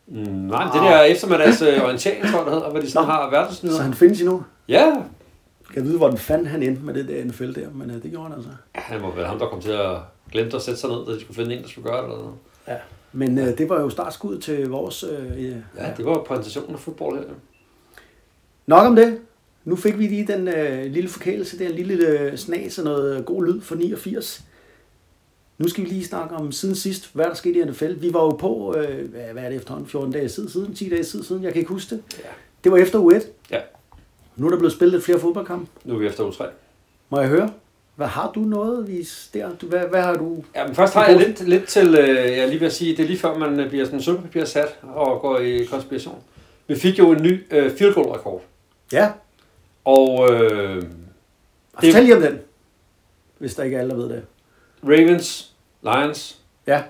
Mm, 0.07 0.17
nej, 0.33 0.65
det 0.65 0.83
der 0.83 1.03
eftermiddags 1.03 1.63
øh, 1.63 1.85
orientering, 1.85 2.23
tror 2.27 2.39
jeg, 2.39 2.47
det 2.47 2.55
hedder, 2.55 2.71
hvor 2.71 2.81
de 2.81 2.91
sådan 2.91 3.07
Nå. 3.09 3.13
har 3.13 3.27
Så 3.27 3.31
verdensnyheder. 3.37 3.83
han 3.83 3.95
findes 3.95 4.21
endnu. 4.21 4.43
Ja, 4.69 4.85
Jeg 4.87 5.75
kan 5.75 5.85
vide, 5.85 5.97
hvor 5.97 6.09
den 6.09 6.19
fanden 6.19 6.47
han 6.47 6.63
endte 6.63 6.83
med 6.83 6.95
det 6.95 7.09
der 7.09 7.25
NFL 7.25 7.53
der, 7.61 7.69
men 7.75 7.91
øh, 7.91 8.03
det 8.03 8.11
gjorde 8.11 8.25
han 8.29 8.33
altså. 8.37 8.51
Ja, 8.75 8.81
han 8.81 9.01
må 9.01 9.15
være 9.15 9.27
ham, 9.27 9.39
der 9.39 9.47
kom 9.47 9.61
til 9.61 9.71
at 9.71 9.97
glemme 10.33 10.55
at 10.55 10.63
sætte 10.63 10.81
sig 10.81 10.91
ned, 10.91 11.07
da 11.07 11.13
de 11.13 11.21
skulle 11.21 11.35
finde 11.37 11.57
en, 11.57 11.63
der 11.63 11.69
skulle 11.69 11.91
gøre 11.91 11.97
det. 11.99 12.05
Eller 12.05 12.19
noget. 12.19 12.35
Ja. 12.69 12.77
Men 13.13 13.39
øh, 13.39 13.59
det 13.59 13.69
var 13.69 13.81
jo 13.81 13.91
startskud 13.91 14.39
til 14.39 14.69
vores... 14.69 15.05
Øh, 15.05 15.45
ja. 15.45 15.55
Ja, 15.77 15.93
det 15.97 16.05
var 16.05 16.23
præsentationen 16.23 16.75
af 16.75 16.81
fodbold 16.81 17.19
her. 17.19 17.35
Nok 18.67 18.87
om 18.87 18.97
det. 18.97 19.19
Nu 19.65 19.77
fik 19.77 19.99
vi 19.99 20.07
lige 20.07 20.27
den 20.27 20.49
øh, 20.49 20.85
lille 20.93 21.09
forkælelse 21.09 21.59
der, 21.59 21.69
en 21.69 21.75
lille 21.75 22.07
øh, 22.09 22.37
snas 22.37 22.79
og 22.79 22.85
noget 22.85 23.25
god 23.27 23.45
lyd 23.47 23.61
for 23.61 23.75
89. 23.75 24.45
Nu 25.59 25.69
skal 25.69 25.85
vi 25.85 25.89
lige 25.89 26.05
snakke 26.05 26.35
om 26.35 26.53
siden 26.53 26.75
sidst, 26.75 27.11
hvad 27.15 27.25
der 27.25 27.35
skete 27.35 27.59
i 27.61 27.65
NFL. 27.65 27.95
Vi 28.01 28.13
var 28.15 28.21
jo 28.23 28.31
på, 28.31 28.75
øh, 28.79 29.11
hvad, 29.11 29.45
er 29.45 29.49
det 29.49 29.57
efterhånden, 29.57 29.89
14 29.91 30.13
dage 30.13 30.29
siden, 30.29 30.49
siden, 30.49 30.75
10 30.75 30.89
dage 30.89 31.05
siden, 31.05 31.43
jeg 31.45 31.53
kan 31.53 31.61
ikke 31.61 31.73
huske 31.73 31.95
det. 31.95 32.03
Ja. 32.19 32.29
Det 32.65 32.73
var 32.73 32.79
efter 32.79 32.99
U1. 33.03 33.27
Ja, 33.51 33.61
Nu 34.37 34.47
er 34.47 34.51
der 34.51 34.59
blevet 34.59 34.73
spillet 34.73 35.03
flere 35.03 35.19
fodboldkampe. 35.21 35.71
nu 35.85 35.95
er 35.95 35.99
vi 35.99 36.07
efter 36.07 36.25
uge 36.25 36.33
3. 36.33 36.45
Må 37.11 37.21
jeg 37.21 37.29
høre? 37.29 37.51
Hvad 37.99 38.07
har 38.07 38.33
du 38.35 38.41
noget 38.41 38.89
vis 38.89 39.31
der? 39.35 39.57
Du, 39.57 39.67
hvad, 39.67 39.81
hvad 39.87 40.03
har 40.03 40.15
du? 40.15 40.45
Ja, 40.55 40.67
men 40.67 40.75
først 40.75 40.95
har 40.95 41.07
jeg 41.09 41.17
lidt, 41.19 41.49
lidt 41.49 41.65
til, 41.67 41.95
øh, 41.99 42.37
jeg 42.39 42.49
lige 42.49 42.61
vil 42.61 42.71
sige, 42.71 42.97
det 42.97 43.03
er 43.03 43.07
lige 43.07 43.19
før 43.19 43.39
man 43.39 43.61
øh, 43.61 43.69
bliver 43.69 43.85
sådan 43.85 44.03
sølvpapir 44.03 44.45
sat 44.45 44.79
og 44.83 45.21
går 45.21 45.39
i 45.39 45.65
konspiration. 45.65 46.23
Vi 46.67 46.75
fik 46.77 46.99
jo 46.99 47.11
en 47.13 47.23
ny 47.23 47.47
øh, 47.51 47.77
field 47.77 47.95
goal 47.95 48.07
rekord. 48.09 48.43
Ja, 48.93 49.11
Og 49.85 50.29
øh, 50.33 50.83
Det- 50.83 50.91
fortæl 51.75 52.03
lige 52.03 52.17
om 52.17 52.23
den. 52.23 52.39
Hvis 53.39 53.55
der 53.55 53.63
ikke 53.63 53.77
er 53.77 53.81
alle, 53.81 53.91
der 53.91 53.97
ved 53.97 54.09
det. 54.09 54.23
Ravens, 54.85 55.53
Lions, 55.83 56.39
Ja, 56.67 56.83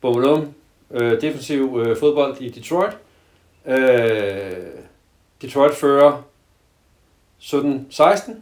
Bummelum, 0.00 0.54
øh, 0.90 1.20
defensiv 1.20 1.82
øh, 1.86 1.96
fodbold 1.96 2.36
i 2.40 2.48
Detroit. 2.48 2.92
Øh, 3.66 3.76
Detroit 5.42 5.74
fører 5.74 6.22
17-16. 7.40 8.32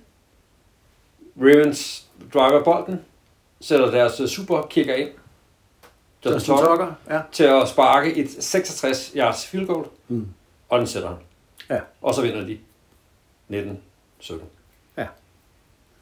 Ravens 1.40 2.04
driver 2.34 2.64
bolden, 2.64 3.00
sætter 3.60 3.90
deres 3.90 4.20
øh, 4.20 4.28
superkicker 4.28 4.94
ind. 4.94 5.08
Justin 6.26 6.54
Tucker. 6.56 6.92
Ja. 7.10 7.20
til 7.32 7.44
at 7.44 7.68
sparke 7.68 8.14
et 8.16 8.30
66 8.44 9.12
yards 9.16 9.46
field 9.46 9.66
goal, 9.66 9.86
Mm. 10.08 10.28
og 10.68 10.78
den 10.78 10.86
sætter 10.86 11.08
han. 11.08 11.18
Ja. 11.70 11.80
Og 12.02 12.14
så 12.14 12.22
vinder 12.22 12.44
de 12.46 12.58
19-17. 14.22 14.34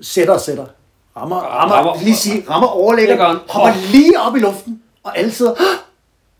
Sætter, 0.01 0.39
sætter. 0.39 0.67
Rammer, 1.17 1.37
rammer, 1.37 1.75
Rammer- 1.77 2.03
lige 2.05 2.17
sige, 2.17 2.45
rammer 2.51 2.69
overlægger, 2.69 3.13
Læggeren. 3.15 3.39
hopper 3.49 3.91
lige 3.93 4.21
op 4.21 4.37
i 4.37 4.39
luften, 4.39 4.83
og 5.03 5.19
alle 5.19 5.31
sidder, 5.33 5.55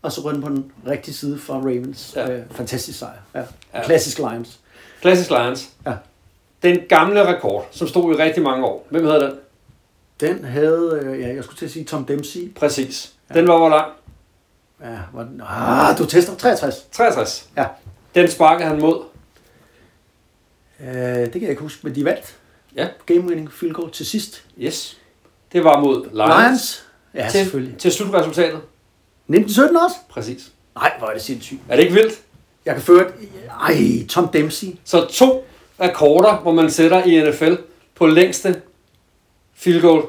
og 0.01 0.11
så 0.11 0.29
den 0.33 0.41
på 0.41 0.49
den 0.49 0.71
rigtige 0.87 1.13
side 1.15 1.39
for 1.39 1.53
Ravens. 1.53 2.13
Ja. 2.15 2.29
Ja. 2.31 2.37
Øh, 2.37 2.45
fantastisk 2.51 2.99
sejr. 2.99 3.11
Ja. 3.33 3.39
Ja. 3.39 3.45
ja. 3.73 3.83
Klassisk 3.83 4.17
Lions. 4.17 4.59
Classic 5.01 5.29
Lions. 5.29 5.69
Ja. 5.85 5.93
Den 6.63 6.79
gamle 6.89 7.27
rekord, 7.27 7.67
som 7.71 7.87
stod 7.87 8.15
i 8.15 8.17
rigtig 8.17 8.43
mange 8.43 8.65
år. 8.65 8.87
Hvem 8.89 9.05
havde 9.05 9.19
den? 9.19 9.33
Den 10.19 10.43
havde, 10.43 10.99
øh, 11.03 11.19
ja, 11.19 11.35
jeg 11.35 11.43
skulle 11.43 11.57
til 11.57 11.65
at 11.65 11.71
sige 11.71 11.85
Tom 11.85 12.05
Dempsey. 12.05 12.53
Præcis. 12.55 13.13
Den 13.33 13.47
var 13.47 13.57
hvor 13.57 13.69
lang? 13.69 13.91
Ja, 14.81 14.99
var 15.13 15.23
den, 15.23 15.41
ah, 15.47 15.97
du 15.97 16.05
tester 16.05 16.35
63. 16.35 16.87
63. 16.91 17.49
Ja. 17.57 17.65
Den 18.15 18.31
sparkede 18.31 18.67
han 18.67 18.79
mod. 18.79 19.03
Øh, 20.79 20.87
det 20.89 21.31
kan 21.31 21.41
jeg 21.41 21.49
ikke 21.49 21.61
huske, 21.61 21.79
men 21.83 21.95
de 21.95 22.05
vandt. 22.05 22.35
Ja. 22.75 22.87
Game 23.05 23.21
winning 23.21 23.53
field 23.53 23.73
goal 23.73 23.91
til 23.91 24.05
sidst. 24.05 24.43
Yes. 24.59 24.97
Det 25.51 25.63
var 25.63 25.79
mod 25.79 26.03
Lions. 26.03 26.11
Lions. 26.13 26.85
Ja, 27.13 27.29
til, 27.31 27.39
selvfølgelig. 27.39 27.77
til 27.77 27.91
slutresultatet. 27.91 28.61
1917 29.27 29.77
også? 29.77 29.95
Præcis. 30.09 30.51
Nej, 30.75 30.91
hvor 30.99 31.07
er 31.07 31.13
det 31.13 31.21
sindssygt. 31.21 31.61
Er 31.69 31.75
det 31.75 31.83
ikke 31.83 31.95
vildt? 31.95 32.19
Jeg 32.65 32.73
kan 32.73 32.83
føre 32.83 33.07
et... 33.07 33.13
Ej, 33.61 34.07
Tom 34.09 34.27
Dempsey. 34.27 34.67
Så 34.83 35.05
to 35.05 35.45
rekorder, 35.83 36.35
hvor 36.35 36.51
man 36.51 36.69
sætter 36.69 37.03
i 37.03 37.29
NFL 37.29 37.53
på 37.95 38.07
længste 38.07 38.61
field 39.53 39.81
goal, 39.81 40.03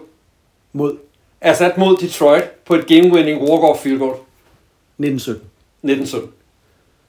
mod 0.72 0.96
er 1.40 1.54
sat 1.54 1.78
mod 1.78 1.96
Detroit 1.96 2.44
på 2.44 2.74
et 2.74 2.80
game-winning 2.80 3.40
walk-off 3.42 3.82
field 3.82 3.98
goal 3.98 4.16
1917. 4.98 5.50
1917. 5.82 6.30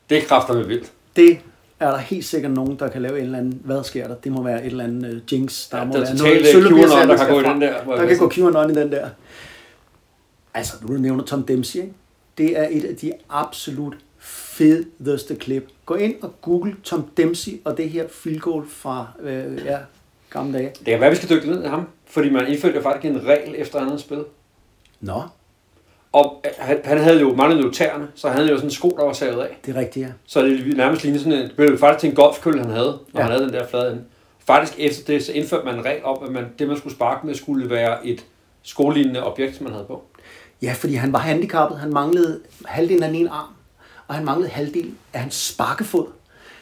Det 0.09 0.17
er 0.17 0.21
kræfter 0.21 0.53
med 0.53 0.63
vildt. 0.63 0.91
Det 1.15 1.39
er 1.79 1.91
der 1.91 1.97
helt 1.97 2.25
sikkert 2.25 2.51
nogen, 2.51 2.79
der 2.79 2.89
kan 2.89 3.01
lave 3.01 3.19
en 3.19 3.25
eller 3.25 3.37
anden... 3.37 3.61
Hvad 3.63 3.83
sker 3.83 4.07
der? 4.07 4.15
Det 4.15 4.31
må 4.31 4.43
være 4.43 4.59
et 4.59 4.65
eller 4.65 4.83
andet 4.83 5.13
uh, 5.13 5.33
jinx. 5.33 5.69
Der 5.69 5.77
Ja, 5.77 5.85
må 5.85 5.93
der 5.93 5.99
er 5.99 6.03
være 6.03 6.17
totalt, 6.17 6.55
øh, 6.55 6.89
QAnon, 6.89 7.09
der 7.09 7.17
kan 7.17 7.29
gå 7.29 7.39
i 7.39 7.43
den 7.43 7.61
der, 7.61 7.83
Der 7.95 8.07
kan 8.07 8.17
gå 8.17 8.29
QAnon 8.29 8.71
i 8.71 8.73
den 8.73 8.91
der. 8.91 9.09
Altså, 10.53 10.73
nu 10.81 10.95
du 10.95 11.01
nævner 11.01 11.23
Tom 11.23 11.43
Dempsey, 11.43 11.79
ikke? 11.79 11.93
Det 12.37 12.59
er 12.59 12.67
et 12.71 12.85
af 12.85 12.95
de 12.95 13.11
absolut 13.29 13.95
fedeste 14.19 15.35
klip. 15.35 15.67
Gå 15.85 15.95
ind 15.95 16.15
og 16.21 16.41
google 16.41 16.75
Tom 16.83 17.05
Dempsey 17.17 17.51
og 17.65 17.77
det 17.77 17.89
her 17.89 18.07
field 18.11 18.39
goal 18.39 18.63
fra 18.67 19.07
øh, 19.21 19.65
ja, 19.65 19.77
gamle 20.29 20.53
dage. 20.57 20.71
Det 20.79 20.85
kan 20.85 21.01
være, 21.01 21.09
vi 21.09 21.15
skal 21.15 21.29
dykke 21.29 21.49
ned 21.49 21.63
i 21.63 21.67
ham, 21.67 21.87
fordi 22.05 22.29
man 22.29 22.47
indførte 22.47 22.81
faktisk 22.81 23.11
en 23.11 23.25
regel 23.25 23.55
efter 23.57 23.79
andet 23.79 23.99
spil. 23.99 24.23
Nå, 25.01 25.21
Og 26.11 26.41
øh, 26.45 26.51
han, 26.57 26.79
han 26.83 26.97
havde 26.97 27.19
jo 27.19 27.35
manglede 27.35 27.61
jo 27.63 27.71
tæerne, 27.71 28.07
så 28.15 28.27
han 28.27 28.37
havde 28.37 28.49
jo 28.49 28.55
sådan 28.55 28.67
en 28.67 28.71
sko, 28.71 28.89
der 28.97 29.03
var 29.03 29.13
savet 29.13 29.41
af. 29.43 29.57
det 29.65 29.75
er 29.75 29.79
rigtigt, 29.79 30.05
ja. 30.05 30.11
Så 30.25 30.41
det 30.41 30.77
nærmest 30.77 31.03
lignede 31.03 31.23
sådan 31.23 31.39
en, 31.39 31.47
det 31.47 31.55
blev 31.55 31.77
faktisk 31.77 31.99
til 31.99 32.09
en 32.09 32.15
golfkølle, 32.15 32.59
han 32.61 32.69
havde, 32.69 32.99
når 33.13 33.19
Ja. 33.19 33.21
han 33.21 33.31
havde 33.31 33.43
den 33.45 33.53
der 33.53 33.67
flade 33.67 33.91
ende. 33.91 34.03
Faktisk 34.39 34.73
efter 34.79 35.13
det, 35.13 35.23
så 35.23 35.31
indførte 35.31 35.65
man 35.65 35.75
en 35.75 35.85
regel 35.85 36.03
om, 36.03 36.23
at 36.23 36.31
man, 36.31 36.45
det, 36.59 36.67
man 36.67 36.77
skulle 36.77 36.95
sparke 36.95 37.27
med, 37.27 37.35
skulle 37.35 37.69
være 37.69 38.07
et 38.07 38.25
skolignende 38.63 39.23
objekt, 39.23 39.61
man 39.61 39.71
havde 39.71 39.85
på. 39.85 40.03
Ja, 40.61 40.73
fordi 40.77 40.93
han 40.93 41.13
var 41.13 41.19
handicappet. 41.19 41.79
Han 41.79 41.93
manglede 41.93 42.39
halvdelen 42.65 43.03
af 43.03 43.09
den 43.09 43.19
ene 43.19 43.29
arm, 43.29 43.47
og 44.07 44.15
han 44.15 44.25
manglede 44.25 44.49
halvdelen 44.49 44.97
af 45.13 45.19
hans 45.19 45.35
sparkefod. 45.35 46.07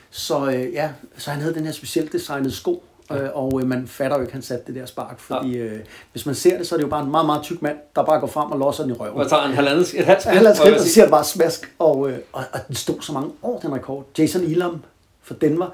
Så 0.09 0.49
øh, 0.49 0.73
ja, 0.73 0.89
så 1.17 1.31
han 1.31 1.41
havde 1.41 1.53
den 1.53 1.65
her 1.65 1.71
specielt 1.71 2.13
designede 2.13 2.51
sko, 2.51 2.83
øh, 3.11 3.29
og 3.33 3.61
øh, 3.61 3.67
man 3.67 3.87
fatter 3.87 4.17
jo 4.17 4.21
ikke, 4.21 4.29
at 4.29 4.33
han 4.33 4.41
satte 4.41 4.65
det 4.67 4.75
der 4.75 4.85
spark, 4.85 5.19
fordi 5.19 5.57
øh, 5.57 5.79
hvis 6.11 6.25
man 6.25 6.35
ser 6.35 6.57
det, 6.57 6.67
så 6.67 6.75
er 6.75 6.77
det 6.77 6.83
jo 6.83 6.89
bare 6.89 7.03
en 7.03 7.11
meget, 7.11 7.25
meget 7.25 7.43
tyk 7.43 7.61
mand, 7.61 7.77
der 7.95 8.03
bare 8.03 8.19
går 8.19 8.27
frem 8.27 8.51
og 8.51 8.59
losser 8.59 8.83
den 8.83 8.91
i 8.91 8.95
røven. 8.95 9.19
Og 9.19 9.29
tager 9.29 9.43
en 9.43 9.53
halvandet, 9.53 9.93
et 9.93 10.05
halvt 10.05 10.21
skridt, 10.21 10.43
jeg 10.43 10.55
skridt, 10.55 10.75
og 10.75 10.81
så 10.81 10.89
siger 10.89 11.09
bare 11.09 11.23
smask, 11.23 11.73
og, 11.79 12.09
øh, 12.09 12.17
og, 12.31 12.43
og 12.53 12.59
den 12.67 12.75
stod 12.75 13.01
så 13.01 13.13
mange 13.13 13.31
år, 13.43 13.59
den 13.59 13.73
rekord. 13.73 14.05
Jason 14.17 14.41
Elam 14.41 14.83
fra 15.21 15.35
Denver 15.41 15.67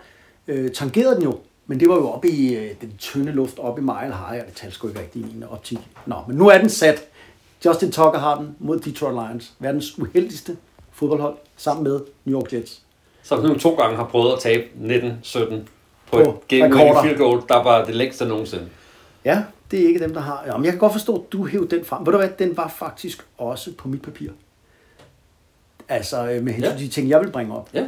øh, 0.47 0.71
tangerede 0.71 1.15
den 1.15 1.23
jo, 1.23 1.39
men 1.67 1.79
det 1.79 1.89
var 1.89 1.95
jo 1.95 2.09
oppe 2.09 2.29
i 2.29 2.55
øh, 2.55 2.71
den 2.81 2.93
tynde 2.97 3.31
luft, 3.31 3.59
oppe 3.59 3.81
i 3.81 3.83
Mile 3.83 4.15
High, 4.15 4.41
og 4.41 4.47
det 4.47 4.53
talte 4.55 4.75
sgu 4.75 4.87
ikke 4.87 4.99
rigtigt 4.99 5.25
i 5.25 5.33
min 5.33 5.43
optik. 5.43 5.79
Nå, 6.05 6.15
men 6.27 6.37
nu 6.37 6.47
er 6.47 6.57
den 6.57 6.69
sat. 6.69 7.03
Justin 7.65 7.91
Tucker 7.91 8.19
har 8.19 8.37
den 8.37 8.55
mod 8.59 8.79
Detroit 8.79 9.13
Lions, 9.13 9.53
verdens 9.59 9.99
uheldigste 9.99 10.57
fodboldhold, 10.99 11.35
sammen 11.57 11.83
med 11.83 11.99
New 12.25 12.39
York 12.41 12.53
Jets. 12.53 12.81
Som 13.23 13.43
nu 13.45 13.57
to 13.59 13.75
gange 13.75 13.95
har 13.95 14.05
prøvet 14.05 14.33
at 14.33 14.39
tabe 14.39 14.63
19-17 14.81 15.39
på, 15.39 15.59
På 16.11 16.19
et 16.19 16.47
game 16.47 17.01
field 17.03 17.17
goal, 17.17 17.41
der 17.49 17.63
var 17.63 17.85
det 17.85 17.95
længste 17.95 18.25
nogensinde. 18.25 18.69
Ja, 19.25 19.43
det 19.71 19.81
er 19.83 19.87
ikke 19.87 19.99
dem, 19.99 20.13
der 20.13 20.21
har. 20.21 20.43
Ja, 20.45 20.57
men 20.57 20.65
jeg 20.65 20.71
kan 20.73 20.79
godt 20.79 20.91
forstå, 20.91 21.15
at 21.15 21.31
du 21.31 21.45
hævde 21.45 21.75
den 21.75 21.85
frem. 21.85 22.05
Ved 22.05 22.11
du 22.13 22.17
hvad, 22.17 22.29
den 22.39 22.57
var 22.57 22.67
faktisk 22.67 23.27
også 23.37 23.71
på 23.77 23.87
mit 23.87 24.01
papir. 24.01 24.29
Altså 25.89 26.29
øh, 26.31 26.43
med 26.43 26.53
hensyn 26.53 26.71
Ja. 26.71 26.77
til 26.77 26.85
de 26.87 26.91
ting, 26.91 27.09
jeg 27.09 27.19
vil 27.21 27.31
bringe 27.31 27.55
op. 27.57 27.69
Ja. 27.73 27.81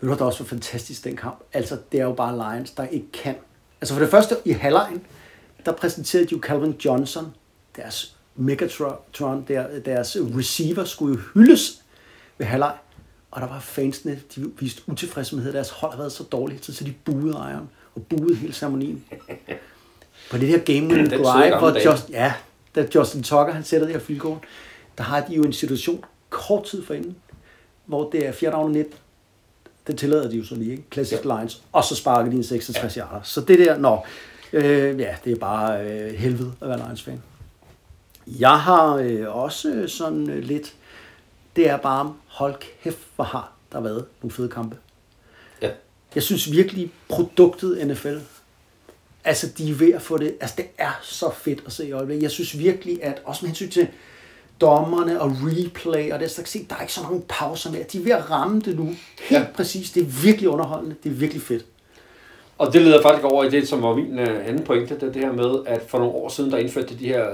Ved 0.00 0.08
du 0.10 0.14
der 0.16 0.24
også 0.24 0.42
var 0.42 0.48
fantastisk 0.48 1.04
den 1.04 1.16
kamp? 1.16 1.38
Altså, 1.52 1.76
det 1.92 2.00
er 2.00 2.04
jo 2.04 2.12
bare 2.12 2.54
Lions, 2.54 2.70
der 2.70 2.86
ikke 2.86 3.12
kan. 3.12 3.34
Altså 3.80 3.94
for 3.94 4.00
det 4.00 4.10
første 4.10 4.36
i 4.44 4.52
halvlejen, 4.52 5.02
der 5.64 5.72
præsenterede 5.72 6.26
de 6.26 6.32
jo 6.32 6.38
Calvin 6.42 6.72
Johnson, 6.84 7.34
deres 7.76 8.16
Megatron, 8.36 9.44
der, 9.48 9.66
deres 9.84 10.16
receiver, 10.38 10.84
skulle 10.84 11.14
jo 11.14 11.20
hyldes 11.34 11.81
ved 12.38 12.46
halvleg. 12.46 12.74
Og 13.30 13.40
der 13.40 13.48
var 13.48 13.60
fansene, 13.60 14.20
de 14.36 14.50
viste 14.58 14.82
utilfredshed 14.86 15.52
deres 15.52 15.70
hold 15.70 15.92
havde 15.92 15.98
været 15.98 16.12
så 16.12 16.22
dårligt, 16.22 16.64
så 16.64 16.84
de 16.84 16.94
buede 17.04 17.36
ejeren 17.36 17.68
og 17.94 18.02
buede 18.02 18.36
hele 18.36 18.52
ceremonien. 18.52 19.04
På 20.30 20.38
det 20.38 20.48
her 20.48 20.58
game 20.58 20.86
winning 20.94 21.10
drive, 21.10 21.58
hvor. 21.58 21.84
Just, 21.84 22.10
ja, 22.10 22.32
da 22.74 22.86
Justin 22.94 23.22
Tucker 23.22 23.52
han 23.52 23.64
sætter 23.64 23.86
det 23.86 24.02
her 24.08 24.18
goal, 24.18 24.38
der 24.98 25.04
har 25.04 25.20
de 25.20 25.34
jo 25.34 25.42
en 25.42 25.52
situation 25.52 26.04
kort 26.30 26.64
tid 26.64 26.84
forinden, 26.84 27.16
hvor 27.86 28.10
det 28.10 28.26
er 28.26 28.32
4. 28.32 28.50
down 28.50 28.64
og 28.64 28.70
19. 28.70 28.94
Det 29.86 29.98
tillader 29.98 30.30
de 30.30 30.36
jo 30.36 30.44
så 30.44 30.54
lige, 30.54 30.70
ikke? 30.70 30.84
Classic 30.92 31.18
Ja. 31.24 31.38
Lines. 31.38 31.62
Og 31.72 31.84
så 31.84 31.96
sparker 31.96 32.30
de 32.30 32.36
en 32.36 32.44
66 32.44 32.96
ja. 32.96 33.02
yarder. 33.02 33.20
Så 33.22 33.40
det 33.40 33.58
der, 33.58 33.78
nå, 33.78 34.00
øh, 34.52 35.00
ja, 35.00 35.16
det 35.24 35.32
er 35.32 35.36
bare 35.36 35.86
øh, 35.86 36.14
helvede 36.14 36.52
at 36.60 36.68
være 36.68 36.78
Lions-fan. 36.78 37.22
Jeg 38.26 38.60
har 38.60 38.94
øh, 38.94 39.36
også 39.36 39.84
sådan 39.88 40.30
øh, 40.30 40.42
lidt, 40.42 40.74
det 41.56 41.68
er 41.68 41.76
bare, 41.76 42.14
hold 42.26 42.54
kæft, 42.82 42.98
hvor 43.16 43.24
har 43.24 43.52
der 43.72 43.80
været 43.80 44.04
nogle 44.22 44.32
fede 44.34 44.48
kampe. 44.48 44.76
Ja. 45.62 45.70
Jeg 46.14 46.22
synes 46.22 46.52
virkelig, 46.52 46.92
produktet 47.08 47.86
NFL, 47.86 48.16
altså 49.24 49.46
de 49.58 49.70
er 49.70 49.74
ved 49.74 49.92
at 49.94 50.02
få 50.02 50.18
det, 50.18 50.34
altså 50.40 50.56
det 50.56 50.66
er 50.78 51.00
så 51.02 51.30
fedt 51.34 51.62
at 51.66 51.72
se 51.72 51.86
i 51.88 51.92
øjeblikket. 51.92 52.22
Jeg 52.22 52.30
synes 52.30 52.58
virkelig, 52.58 53.04
at 53.04 53.22
også 53.24 53.44
med 53.44 53.48
hensyn 53.48 53.70
til 53.70 53.88
dommerne 54.60 55.20
og 55.20 55.36
replay 55.42 56.12
og 56.12 56.20
det 56.20 56.30
slags 56.30 56.50
ting, 56.50 56.70
der 56.70 56.76
er 56.76 56.80
ikke 56.80 56.92
så 56.92 57.02
mange 57.02 57.22
pauser 57.28 57.70
mere. 57.70 57.82
De 57.92 57.98
er 57.98 58.02
ved 58.02 58.12
at 58.12 58.30
ramme 58.30 58.60
det 58.60 58.76
nu. 58.76 58.84
Helt 58.84 58.96
Ja. 59.30 59.46
præcis. 59.54 59.90
Det 59.90 60.00
er 60.02 60.06
virkelig 60.22 60.48
underholdende. 60.48 60.96
Det 61.04 61.10
er 61.10 61.14
virkelig 61.14 61.42
fedt. 61.42 61.64
Og 62.58 62.72
det 62.72 62.82
leder 62.82 63.02
faktisk 63.02 63.24
over 63.24 63.44
i 63.44 63.50
det, 63.50 63.68
som 63.68 63.82
var 63.82 63.94
min 63.94 64.18
øh, 64.18 64.48
anden 64.48 64.64
pointe, 64.64 64.94
det 64.94 65.14
det 65.14 65.22
her 65.22 65.32
med, 65.32 65.54
at 65.66 65.82
for 65.88 65.98
nogle 65.98 66.12
år 66.14 66.28
siden, 66.28 66.50
der 66.50 66.58
indførte 66.58 66.98
de 66.98 67.06
her 67.08 67.26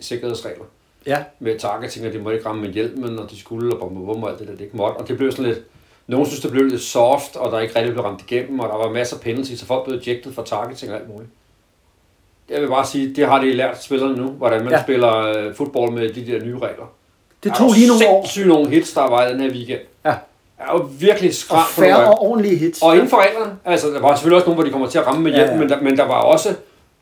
sikkerhedsregler 0.00 0.64
Ja. 1.06 1.18
med 1.40 1.58
targeting, 1.58 2.06
at 2.06 2.12
de 2.12 2.18
måtte 2.18 2.36
ikke 2.38 2.48
ramme 2.48 2.62
med 2.62 2.70
hjelmen, 2.70 3.18
og 3.18 3.30
de 3.30 3.40
skulle, 3.40 3.72
og 3.76 3.78
bum, 3.78 4.06
bum, 4.06 4.22
og 4.22 4.30
alt 4.30 4.38
det 4.38 4.48
der, 4.48 4.52
det 4.54 4.60
ikke 4.64 4.76
måtte. 4.76 4.96
Og 4.96 5.08
det 5.08 5.16
blev 5.16 5.30
sådan 5.32 5.44
lidt, 5.44 5.58
nogen 6.06 6.26
synes, 6.26 6.40
det 6.40 6.50
blev 6.50 6.64
lidt 6.64 6.82
soft, 6.82 7.36
og 7.36 7.52
der 7.52 7.58
ikke 7.60 7.76
rigtig 7.76 7.92
blev 7.92 8.04
ramt 8.04 8.22
igennem, 8.30 8.60
og 8.60 8.68
der 8.68 8.76
var 8.76 8.90
masser 8.90 9.16
af 9.16 9.22
penalties, 9.22 9.60
så 9.60 9.66
folk 9.66 9.84
blev 9.84 9.98
ejected 10.06 10.32
for 10.32 10.42
targeting 10.42 10.92
og 10.92 10.98
alt 10.98 11.08
muligt. 11.08 11.30
Jeg 12.50 12.60
vil 12.62 12.68
bare 12.68 12.86
sige, 12.86 13.14
det 13.14 13.26
har 13.26 13.40
de 13.40 13.52
lært 13.52 13.82
spillerne 13.82 14.16
nu, 14.16 14.28
hvordan 14.28 14.60
man 14.60 14.70
ja. 14.70 14.76
Ja. 14.76 14.82
spiller 14.82 15.16
øh, 15.16 15.54
fodbold 15.54 15.92
med 15.92 16.08
de 16.08 16.26
der 16.26 16.44
nye 16.44 16.54
regler. 16.58 16.92
Det 17.44 17.50
Der 17.52 17.58
tog 17.58 17.70
lige 17.74 17.88
nogle 17.88 18.08
år. 18.08 18.22
sindssygt 18.22 18.46
nogle 18.46 18.70
hits, 18.70 18.92
der 18.92 19.00
var 19.08 19.26
i 19.26 19.32
den 19.32 19.40
her 19.40 19.50
weekend. 19.50 19.80
Ja. 20.04 20.14
Der 20.58 20.68
er 20.68 20.72
jo 20.72 20.88
virkelig 20.98 21.30
Og 21.50 21.56
på 21.74 21.80
nogle 21.80 21.94
færre 21.94 22.06
og 22.06 22.22
ordentlige 22.22 22.56
hits. 22.56 22.82
og 22.82 22.94
inden 22.94 23.08
for 23.08 23.16
reglerne, 23.16 23.56
altså 23.64 23.88
der 23.90 24.00
var 24.00 24.14
selvfølgelig 24.14 24.36
også 24.36 24.46
nogle, 24.46 24.56
hvor 24.56 24.64
de 24.64 24.70
kommer 24.70 24.88
til 24.88 24.98
at 24.98 25.06
ramme 25.06 25.22
med 25.22 25.30
Ja, 25.32 25.36
hjelmen, 25.38 25.56
ja. 25.56 25.60
men, 25.60 25.68
der, 25.68 25.80
men 25.90 25.96
der 25.96 26.04
var 26.06 26.20
også 26.22 26.54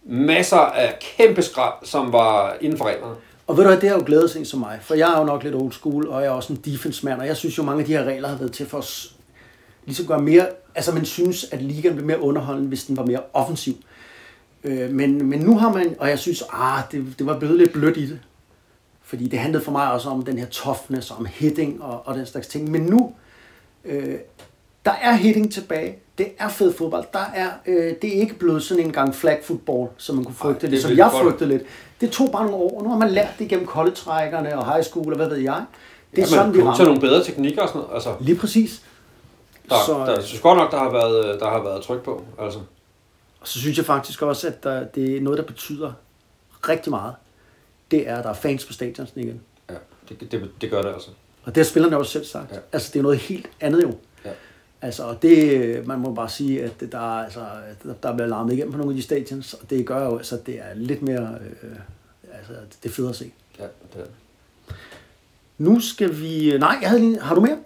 masser 0.04 0.57
af 0.57 0.99
kæmpe 1.16 1.42
skrald, 1.42 1.73
som 1.83 2.12
var 2.12 2.54
inden 2.61 2.78
for 2.78 2.85
reglerne. 2.85 3.14
Og 3.50 3.57
ved 3.57 3.64
du 3.64 3.71
hvad, 3.71 3.80
det 3.80 3.88
har 3.88 3.97
jo 3.97 4.02
glædet 4.07 4.30
sig 4.30 4.47
som 4.47 4.61
mig, 4.61 4.78
for 4.83 4.95
jeg 4.95 5.14
er 5.14 5.19
jo 5.19 5.25
nok 5.25 5.42
lidt 5.42 5.54
old 5.54 5.73
school, 5.73 6.09
og 6.09 6.23
jeg 6.23 6.28
er 6.28 6.33
også 6.33 6.52
en 6.52 6.61
defense-mand, 6.64 7.21
og 7.21 7.26
jeg 7.26 7.37
synes 7.37 7.59
jo, 7.59 7.62
mange 7.62 7.80
af 7.80 7.87
de 7.87 7.92
her 7.92 8.04
regler 8.04 8.28
har 8.28 8.37
været 8.37 8.52
til 8.52 8.66
for 8.66 8.78
os 8.78 9.16
ligesom 9.85 10.07
gøre 10.07 10.23
mere, 10.23 10.49
altså 10.75 10.92
man 10.92 11.04
synes, 11.04 11.45
at 11.52 11.62
ligaen 11.62 11.95
blev 11.95 12.07
mere 12.07 12.21
underholdende, 12.21 12.69
hvis 12.69 12.85
den 12.85 12.97
var 12.97 13.04
mere 13.04 13.23
offensiv. 13.33 13.75
Øh, 14.64 14.90
men, 14.90 15.26
men 15.26 15.40
nu 15.40 15.59
har 15.59 15.73
man, 15.73 15.97
og 15.99 16.09
jeg 16.09 16.19
synes, 16.19 16.42
ah, 16.52 16.83
det, 16.92 17.14
det 17.19 17.26
var 17.26 17.38
blevet 17.38 17.57
lidt 17.57 17.73
blødt 17.73 17.97
i 17.97 18.07
det. 18.07 18.21
Fordi 19.02 19.28
det 19.28 19.38
handlede 19.38 19.64
for 19.64 19.73
mig 19.73 19.92
også 19.92 20.09
om 20.09 20.25
den 20.25 20.38
her 20.38 20.47
toughness, 20.47 21.11
om 21.11 21.26
hitting 21.30 21.83
og, 21.83 22.07
og 22.07 22.14
den 22.14 22.26
slags 22.26 22.47
ting. 22.47 22.71
Men 22.71 22.83
nu, 22.83 23.14
øh, 23.85 24.19
der 24.84 24.90
er 25.02 25.12
hitting 25.12 25.52
tilbage. 25.52 25.96
Det 26.18 26.28
er 26.38 26.49
fed 26.49 26.72
fodbold. 26.75 27.04
Der 27.12 27.25
er, 27.34 27.50
øh, 27.66 27.94
det 28.02 28.16
er 28.16 28.20
ikke 28.20 28.34
blevet 28.34 28.62
sådan 28.62 28.84
en 28.84 28.92
gang 28.92 29.14
flag 29.14 29.40
football, 29.44 29.88
som 29.96 30.16
man 30.16 30.25
kunne 30.25 30.34
frygte 30.34 30.60
det 30.60 30.66
er 30.66 30.70
det, 30.70 30.82
som 30.82 30.96
jeg 30.96 31.10
godt. 31.12 31.22
frygtede 31.22 31.49
lidt. 31.49 31.62
Det 32.00 32.10
tog 32.10 32.30
bare 32.32 32.42
nogle 32.42 32.56
år, 32.56 32.76
og 32.78 32.82
nu 32.84 32.90
har 32.90 32.99
man 32.99 33.10
lært 33.10 33.28
det 33.38 33.49
gennem 33.49 33.66
college-rækkerne 33.66 34.58
og 34.58 34.72
high 34.72 34.84
school, 34.84 35.12
og 35.12 35.16
hvad 35.16 35.28
ved 35.28 35.37
jeg. 35.37 35.64
Det 36.10 36.18
er 36.18 36.22
Ja, 36.22 36.26
sådan, 36.26 36.54
vi 36.54 36.62
rammer. 36.62 36.84
nogle 36.84 37.00
bedre 37.00 37.25
teknikker 37.25 37.62
og 37.62 37.68
sådan 37.68 37.80
noget. 37.80 37.94
Altså, 37.94 38.14
Lige 38.20 38.37
præcis. 38.38 38.82
der, 39.68 39.75
Så, 39.87 39.92
der, 40.06 40.12
jeg 40.14 40.22
synes 40.22 40.40
godt 40.40 40.58
nok, 40.58 40.70
der 40.70 40.78
har 40.78 40.90
været, 40.90 41.40
der 41.40 41.50
har 41.50 41.62
været 41.62 41.82
tryk 41.82 42.02
på. 42.02 42.25
Altså. 42.38 42.58
Og 43.40 43.49
så 43.49 43.58
synes 43.58 43.76
jeg 43.78 43.87
faktisk 43.87 44.22
også, 44.22 44.46
at 44.46 44.64
der, 44.64 44.84
det 44.84 45.16
er 45.16 45.20
noget, 45.20 45.38
der 45.38 45.44
betyder 45.44 45.92
rigtig 46.68 46.90
meget. 46.90 47.14
Det 47.90 48.08
er, 48.08 48.16
at 48.16 48.25
der 48.25 48.30
er 48.30 48.34
fans 48.34 48.64
på 48.64 48.72
stadionen 48.72 49.10
igen. 49.16 49.40
Ja, 49.70 49.75
det, 50.08 50.32
det, 50.32 50.50
det 50.60 50.70
gør 50.70 50.82
det 50.82 50.88
altså. 50.92 51.08
Og 51.44 51.54
det 51.54 51.56
har 51.56 51.64
spillerne 51.70 51.96
også 51.99 52.12
selv 52.12 52.25
sagt. 52.25 52.52
Ja. 52.52 52.56
Altså, 52.72 52.90
det 52.92 52.99
er 52.99 53.02
noget 53.02 53.18
helt 53.18 53.50
andet 53.60 53.82
jo. 53.82 53.94
Altså, 54.82 55.02
og 55.04 55.22
det, 55.22 55.87
man 55.87 55.99
må 55.99 56.12
bare 56.14 56.28
sige, 56.28 56.62
at 56.64 56.72
der, 56.92 56.99
er, 57.18 57.25
altså, 57.25 57.40
der- 58.02 58.14
bliver 58.14 58.26
larmet 58.28 58.52
igennem 58.52 58.72
på 58.72 58.78
nogle 58.78 58.92
af 58.92 58.96
de 58.96 59.02
stadions, 59.02 59.54
og 59.54 59.70
det 59.70 59.87
gør 59.87 60.04
jo, 60.04 60.16
altså, 60.16 60.38
det 60.46 60.54
er 60.58 60.75
lidt 60.75 61.02
mere, 61.02 61.28
øh, 61.62 61.70
altså, 62.38 62.52
det 62.82 62.88
er 62.90 62.92
fedt 62.94 63.08
at 63.10 63.16
se. 63.16 63.32
Ja, 63.58 63.64
det 63.64 64.00
er. 64.00 64.04
Nu 65.58 65.80
skal 65.80 66.20
vi, 66.20 66.56
nej, 66.58 66.76
jeg 66.82 66.88
havde 66.88 67.02
lige, 67.02 67.20
har 67.20 67.34
du 67.34 67.40
mere? 67.40 67.56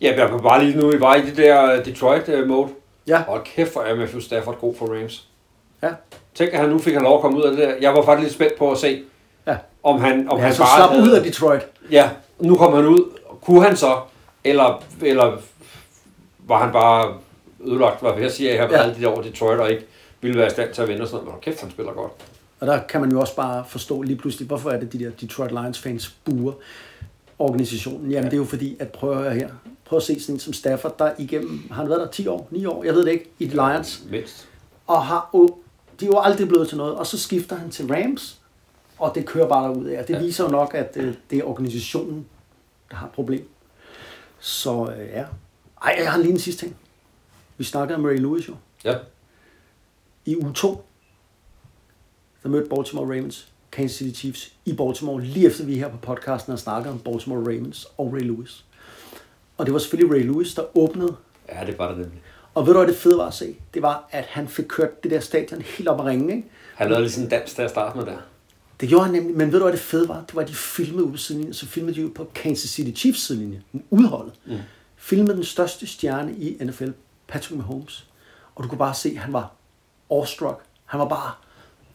Ja, 0.00 0.20
jeg 0.20 0.28
kan 0.30 0.40
bare 0.42 0.64
lige 0.64 0.78
nu, 0.78 0.90
vi 0.90 1.00
var 1.00 1.14
i 1.14 1.26
det 1.26 1.36
der 1.36 1.82
Detroit-mode. 1.82 2.68
Ja. 3.06 3.22
Og 3.28 3.44
kæft, 3.44 3.72
hvor 3.72 3.82
er 3.82 3.96
Matthew 3.96 4.20
Stafford 4.20 4.60
god 4.60 4.74
for 4.74 4.86
Rams. 4.86 5.28
Ja. 5.82 5.88
Tænk, 6.34 6.52
at 6.52 6.60
han 6.60 6.68
nu 6.68 6.78
fik 6.78 6.94
han 6.94 7.02
lov 7.02 7.14
at 7.16 7.20
komme 7.22 7.38
ud 7.38 7.42
af 7.42 7.50
det 7.50 7.58
der. 7.58 7.74
Jeg 7.80 7.92
var 7.94 8.04
faktisk 8.04 8.24
lidt 8.24 8.34
spændt 8.34 8.58
på 8.58 8.72
at 8.72 8.78
se, 8.78 9.02
Ja. 9.46 9.56
om 9.82 10.00
han, 10.00 10.28
om 10.28 10.38
ja, 10.38 10.44
han 10.44 10.54
så 10.54 10.62
bare 10.62 10.88
slap 10.88 11.02
ud 11.04 11.10
af 11.10 11.22
Detroit. 11.22 11.62
Ja, 11.90 12.10
nu 12.40 12.56
kom 12.56 12.74
han 12.74 12.86
ud. 12.86 13.18
Kunne 13.42 13.62
han 13.62 13.76
så? 13.76 14.00
Eller, 14.44 14.84
eller 15.02 15.38
var 16.48 16.62
han 16.64 16.72
bare 16.72 17.14
ødelagt, 17.64 18.00
hvad 18.00 18.12
jeg 18.18 18.30
siger, 18.32 18.50
jeg 18.50 18.60
har 18.62 18.68
været 18.68 18.78
Ja. 18.80 18.82
alle 18.84 18.94
de 18.96 19.00
der 19.02 19.08
år 19.18 19.22
Detroit, 19.22 19.60
og 19.60 19.70
ikke 19.70 19.84
ville 20.20 20.38
være 20.38 20.46
i 20.46 20.50
stand 20.50 20.74
til 20.74 20.82
at 20.82 20.88
vinde 20.88 21.02
og 21.02 21.08
sådan 21.08 21.24
noget. 21.24 21.34
Men 21.36 21.40
kæft, 21.52 21.60
han 21.60 21.70
spiller 21.70 21.92
godt. 21.92 22.12
Og 22.60 22.66
der 22.66 22.82
kan 22.82 23.00
man 23.00 23.12
jo 23.12 23.20
også 23.20 23.36
bare 23.36 23.64
forstå 23.68 24.02
lige 24.02 24.16
pludselig, 24.16 24.46
hvorfor 24.48 24.70
er 24.70 24.80
det 24.80 24.92
de 24.92 24.98
der 24.98 25.10
Detroit 25.10 25.50
Lions 25.50 25.78
fans 25.78 26.16
buer 26.24 26.52
organisationen. 27.38 28.10
Jamen 28.10 28.14
ja. 28.24 28.30
det 28.30 28.32
er 28.32 28.38
jo 28.38 28.44
fordi, 28.44 28.76
at 28.80 28.88
prøv 28.88 29.10
at 29.12 29.16
høre 29.18 29.34
her. 29.34 29.48
Prøv 29.84 29.96
at 29.96 30.02
se 30.02 30.20
sådan 30.20 30.34
en 30.34 30.38
som 30.40 30.52
Stafford, 30.52 30.98
der 30.98 31.10
igennem, 31.18 31.60
har 31.70 31.76
han 31.82 31.88
været 31.90 32.00
der 32.00 32.06
10 32.10 32.26
år, 32.26 32.48
9 32.50 32.66
år, 32.66 32.84
jeg 32.84 32.94
ved 32.94 33.04
det 33.04 33.12
ikke, 33.12 33.30
i 33.38 33.46
Lions. 33.46 34.02
Mindst. 34.10 34.48
og 34.86 35.02
har 35.06 35.30
jo, 35.34 35.48
de 36.00 36.04
er 36.04 36.08
jo 36.08 36.18
aldrig 36.20 36.48
blevet 36.48 36.68
til 36.68 36.76
noget, 36.76 36.94
og 36.94 37.06
så 37.06 37.18
skifter 37.18 37.56
han 37.56 37.70
til 37.70 37.86
Rams, 37.94 38.40
og 38.98 39.12
det 39.14 39.26
kører 39.26 39.48
bare 39.48 39.68
derud 39.68 39.86
af. 39.86 40.04
Det 40.04 40.14
Ja. 40.14 40.18
ja. 40.18 40.24
viser 40.24 40.44
jo 40.44 40.50
nok, 40.50 40.74
at 40.74 40.96
øh, 40.96 41.14
det 41.30 41.38
er 41.38 41.44
organisationen, 41.44 42.26
der 42.90 42.96
har 42.96 43.06
et 43.06 43.12
problem. 43.12 43.48
Så 44.38 44.92
øh, 44.98 45.08
ja. 45.08 45.24
Ej, 45.84 45.94
jeg 45.98 46.12
har 46.12 46.18
lige 46.18 46.32
en 46.32 46.38
sidste 46.38 46.64
ting. 46.66 46.76
Vi 47.58 47.64
snakkede 47.64 47.96
om 47.98 48.04
Ray 48.04 48.18
Lewis 48.18 48.48
jo. 48.48 48.54
Ja. 48.84 48.94
I 50.24 50.36
uge 50.36 50.52
2, 50.52 50.84
der 52.42 52.48
mødte 52.48 52.68
Baltimore 52.68 53.06
Ravens 53.06 53.48
Kansas 53.72 53.96
City 53.98 54.18
Chiefs 54.20 54.52
i 54.64 54.72
Baltimore, 54.72 55.22
lige 55.22 55.46
efter 55.46 55.64
vi 55.64 55.74
her 55.78 55.88
på 55.88 55.96
podcasten 55.96 56.50
har 56.50 56.56
snakket 56.58 56.92
om 56.92 56.98
Baltimore 56.98 57.40
Ravens 57.40 57.86
og 57.98 58.12
Ray 58.12 58.20
Lewis. 58.20 58.64
Og 59.56 59.66
det 59.66 59.72
var 59.74 59.78
selvfølgelig 59.78 60.16
Ray 60.16 60.26
Lewis, 60.26 60.54
der 60.54 60.78
åbnede 60.78 61.16
Ja, 61.48 61.66
det 61.66 61.78
var 61.78 61.88
det 61.88 61.98
nemlig. 61.98 62.22
og 62.54 62.66
ved 62.66 62.72
du, 62.74 62.78
hvad 62.78 62.88
det 62.88 62.96
fede 62.96 63.18
var 63.18 63.26
at 63.26 63.34
se? 63.34 63.56
Det 63.74 63.82
var, 63.82 64.08
at 64.10 64.24
han 64.24 64.48
fik 64.48 64.64
kørt 64.68 65.02
det 65.02 65.10
der 65.10 65.20
stadion 65.20 65.62
helt 65.62 65.88
op 65.88 66.00
at 66.00 66.06
ringe, 66.06 66.36
ikke? 66.36 66.48
Han 66.74 66.88
lavede 66.88 67.02
lige 67.02 67.12
sådan 67.12 67.24
en 67.26 67.30
dans 67.30 67.54
til 67.54 67.62
at 67.62 67.70
starte 67.70 67.98
med 67.98 68.06
der. 68.06 68.16
Det 68.80 68.88
gjorde 68.88 69.04
han 69.04 69.12
nemlig, 69.14 69.36
men 69.36 69.52
ved 69.52 69.58
du 69.58 69.64
hvad 69.64 69.72
det 69.72 69.80
fede 69.80 70.08
var? 70.08 70.24
Det 70.26 70.34
var, 70.34 70.42
at 70.42 70.48
de 70.48 70.54
filmede 70.54 71.04
ud 71.04 71.10
på 71.10 71.16
sidelinjen, 71.16 71.54
så 71.54 71.66
filmede 71.66 71.94
de 71.96 72.00
jo 72.00 72.10
på 72.14 72.30
Kansas 72.34 72.70
City 72.70 73.00
Chiefs 73.00 73.20
sidelinje, 73.26 73.62
udholdet. 73.90 74.34
Mm. 74.46 74.58
Filmede 75.04 75.36
den 75.36 75.44
største 75.44 75.86
stjerne 75.86 76.32
i 76.32 76.64
NFL, 76.64 76.90
Patrick 77.28 77.56
Mahomes. 77.56 78.06
Og 78.54 78.64
du 78.64 78.68
kunne 78.68 78.78
bare 78.78 78.94
se, 78.94 79.08
at 79.08 79.18
han 79.18 79.32
var 79.32 79.52
awestruck. 80.10 80.60
Han 80.84 81.00
var 81.00 81.08
bare, 81.08 81.32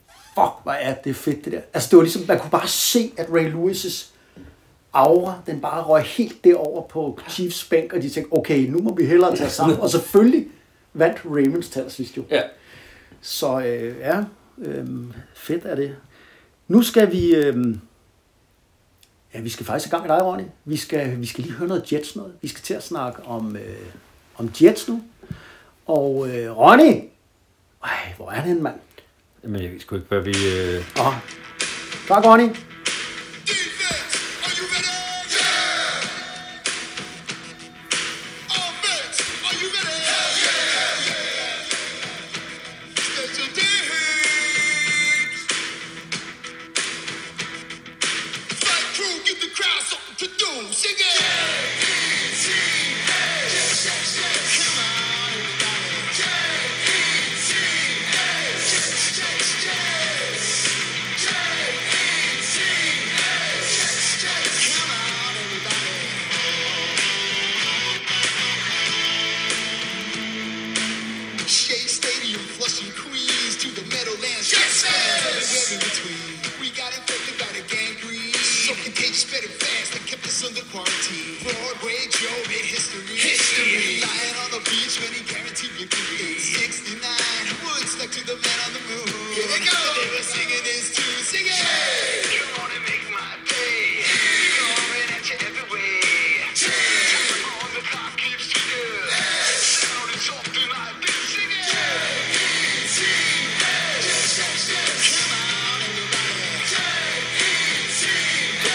fuck, 0.07 0.63
hvor 0.63 0.71
er 0.71 0.93
det 0.93 1.15
fedt 1.15 1.45
det 1.45 1.53
der. 1.53 1.61
Altså 1.73 1.89
det 1.89 1.97
var 1.97 2.03
ligesom, 2.03 2.21
man 2.27 2.39
kunne 2.39 2.51
bare 2.51 2.67
se, 2.67 3.11
at 3.17 3.27
Ray 3.29 3.53
Lewis' 3.53 4.07
aura, 4.93 5.41
den 5.45 5.61
bare 5.61 5.83
røg 5.83 6.03
helt 6.03 6.43
derover 6.43 6.87
på 6.87 7.19
Chiefs 7.29 7.65
bænk, 7.65 7.93
og 7.93 8.01
de 8.01 8.09
tænkte, 8.09 8.33
okay, 8.33 8.59
nu 8.69 8.79
må 8.79 8.95
vi 8.95 9.05
hellere 9.05 9.35
tage 9.35 9.49
sammen. 9.49 9.79
og 9.79 9.89
selvfølgelig 9.89 10.47
vandt 10.93 11.21
Ravens 11.25 11.69
til 11.69 11.85
sidst 11.87 12.17
jo. 12.17 12.23
Ja. 12.29 12.41
Så 13.21 13.59
øh, 13.59 13.97
ja, 13.99 14.23
øh, 14.57 14.87
fedt 15.33 15.65
er 15.65 15.75
det. 15.75 15.95
Nu 16.67 16.81
skal 16.81 17.11
vi... 17.11 17.35
Øh, 17.35 17.75
ja, 19.33 19.41
vi 19.41 19.49
skal 19.49 19.65
faktisk 19.65 19.87
i 19.87 19.89
gang 19.95 20.07
med 20.07 20.15
dig, 20.15 20.25
Ronny. 20.25 20.43
Vi 20.65 20.77
skal, 20.77 21.21
vi 21.21 21.25
skal 21.25 21.43
lige 21.43 21.53
høre 21.53 21.67
noget 21.67 21.93
Jets 21.93 22.15
noget. 22.15 22.33
Vi 22.41 22.47
skal 22.47 22.61
til 22.61 22.73
at 22.73 22.83
snakke 22.83 23.23
om, 23.23 23.55
øh, 23.55 23.85
om 24.35 24.51
Jets 24.61 24.87
nu. 24.87 25.03
Og 25.85 26.29
øh, 26.29 26.57
Ronny! 26.57 27.03
Ej, 27.83 28.13
hvor 28.17 28.31
er 28.31 28.43
det 28.43 28.51
en 28.51 28.63
mand? 28.63 28.75
Men 29.43 29.61
jeg 29.61 29.71
ved 29.71 29.79
sgu 29.79 29.95
ikke, 29.95 30.07
hvad 30.07 30.19
vi... 30.19 30.29
Øh... 30.29 30.85
Åh, 30.99 31.13
tak, 32.07 32.25
Ronny. 32.25 32.55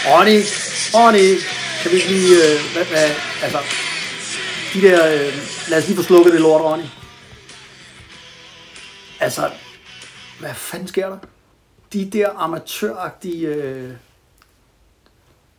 Ronny, 0.07 0.41
Ronny, 0.93 1.41
kan 1.81 1.91
vi 1.91 1.95
ikke 1.95 2.09
lige, 2.09 2.35
øh, 2.35 2.59
hvad, 2.73 2.85
hvad, 2.85 3.09
altså, 3.43 3.59
de 4.73 4.81
der, 4.81 5.13
øh, 5.13 5.33
lad 5.69 5.77
os 5.77 5.87
lige 5.87 5.97
få 5.97 6.03
slukket 6.03 6.33
det 6.33 6.41
lort, 6.41 6.61
Ronny. 6.61 6.83
Altså, 9.19 9.51
hvad 10.39 10.53
fanden 10.53 10.87
sker 10.87 11.09
der? 11.09 11.17
De 11.93 12.09
der 12.09 12.29
amatøragtige 12.37 13.47
øh, 13.47 13.91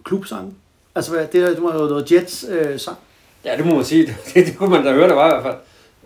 klubsange. 0.05 0.55
Altså, 0.95 1.11
hvad, 1.11 1.27
det 1.27 1.33
der, 1.33 1.49
det 1.49 1.63
var 1.63 1.75
jo 1.75 1.89
noget 1.89 2.13
Jets 2.13 2.45
øh, 2.49 2.81
sang. 2.81 2.97
Ja, 3.45 3.57
det 3.57 3.67
må 3.67 3.75
man 3.75 3.85
sige. 3.85 4.07
Det, 4.35 4.47
det 4.47 4.59
kunne 4.59 4.71
man 4.71 4.85
da 4.85 4.93
høre, 4.93 5.09
der 5.09 5.15
var 5.15 5.27
i 5.27 5.41
hvert 5.41 5.43
fald. 5.43 5.57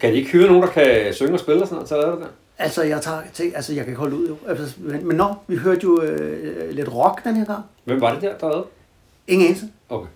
Kan 0.00 0.12
de 0.12 0.16
ikke 0.16 0.30
hyre 0.30 0.46
nogen, 0.46 0.62
der 0.62 0.68
kan 0.68 1.14
synge 1.14 1.32
og 1.32 1.40
spille 1.40 1.62
og 1.62 1.66
sådan 1.68 1.74
noget, 1.76 1.88
til 1.88 1.94
at 1.94 2.00
lave 2.00 2.12
det 2.12 2.20
der? 2.20 2.28
Altså, 2.58 2.82
jeg 2.82 3.00
tager, 3.02 3.20
tænk, 3.34 3.52
altså, 3.56 3.72
jeg 3.72 3.84
kan 3.84 3.90
ikke 3.92 4.00
holde 4.00 4.16
ud 4.16 4.28
jo. 4.28 4.36
Altså, 4.48 4.74
men, 4.78 5.06
men 5.08 5.16
nå, 5.16 5.34
vi 5.46 5.56
hørte 5.56 5.80
jo 5.84 6.02
øh, 6.02 6.70
lidt 6.70 6.94
rock 6.94 7.24
den 7.24 7.36
her 7.36 7.44
gang. 7.44 7.64
Hvem 7.84 8.00
var 8.00 8.12
det 8.12 8.22
der, 8.22 8.38
der 8.38 8.48
lavede? 8.48 8.66
Ingen 9.28 9.48
eneste. 9.48 9.66
Okay. 9.88 10.08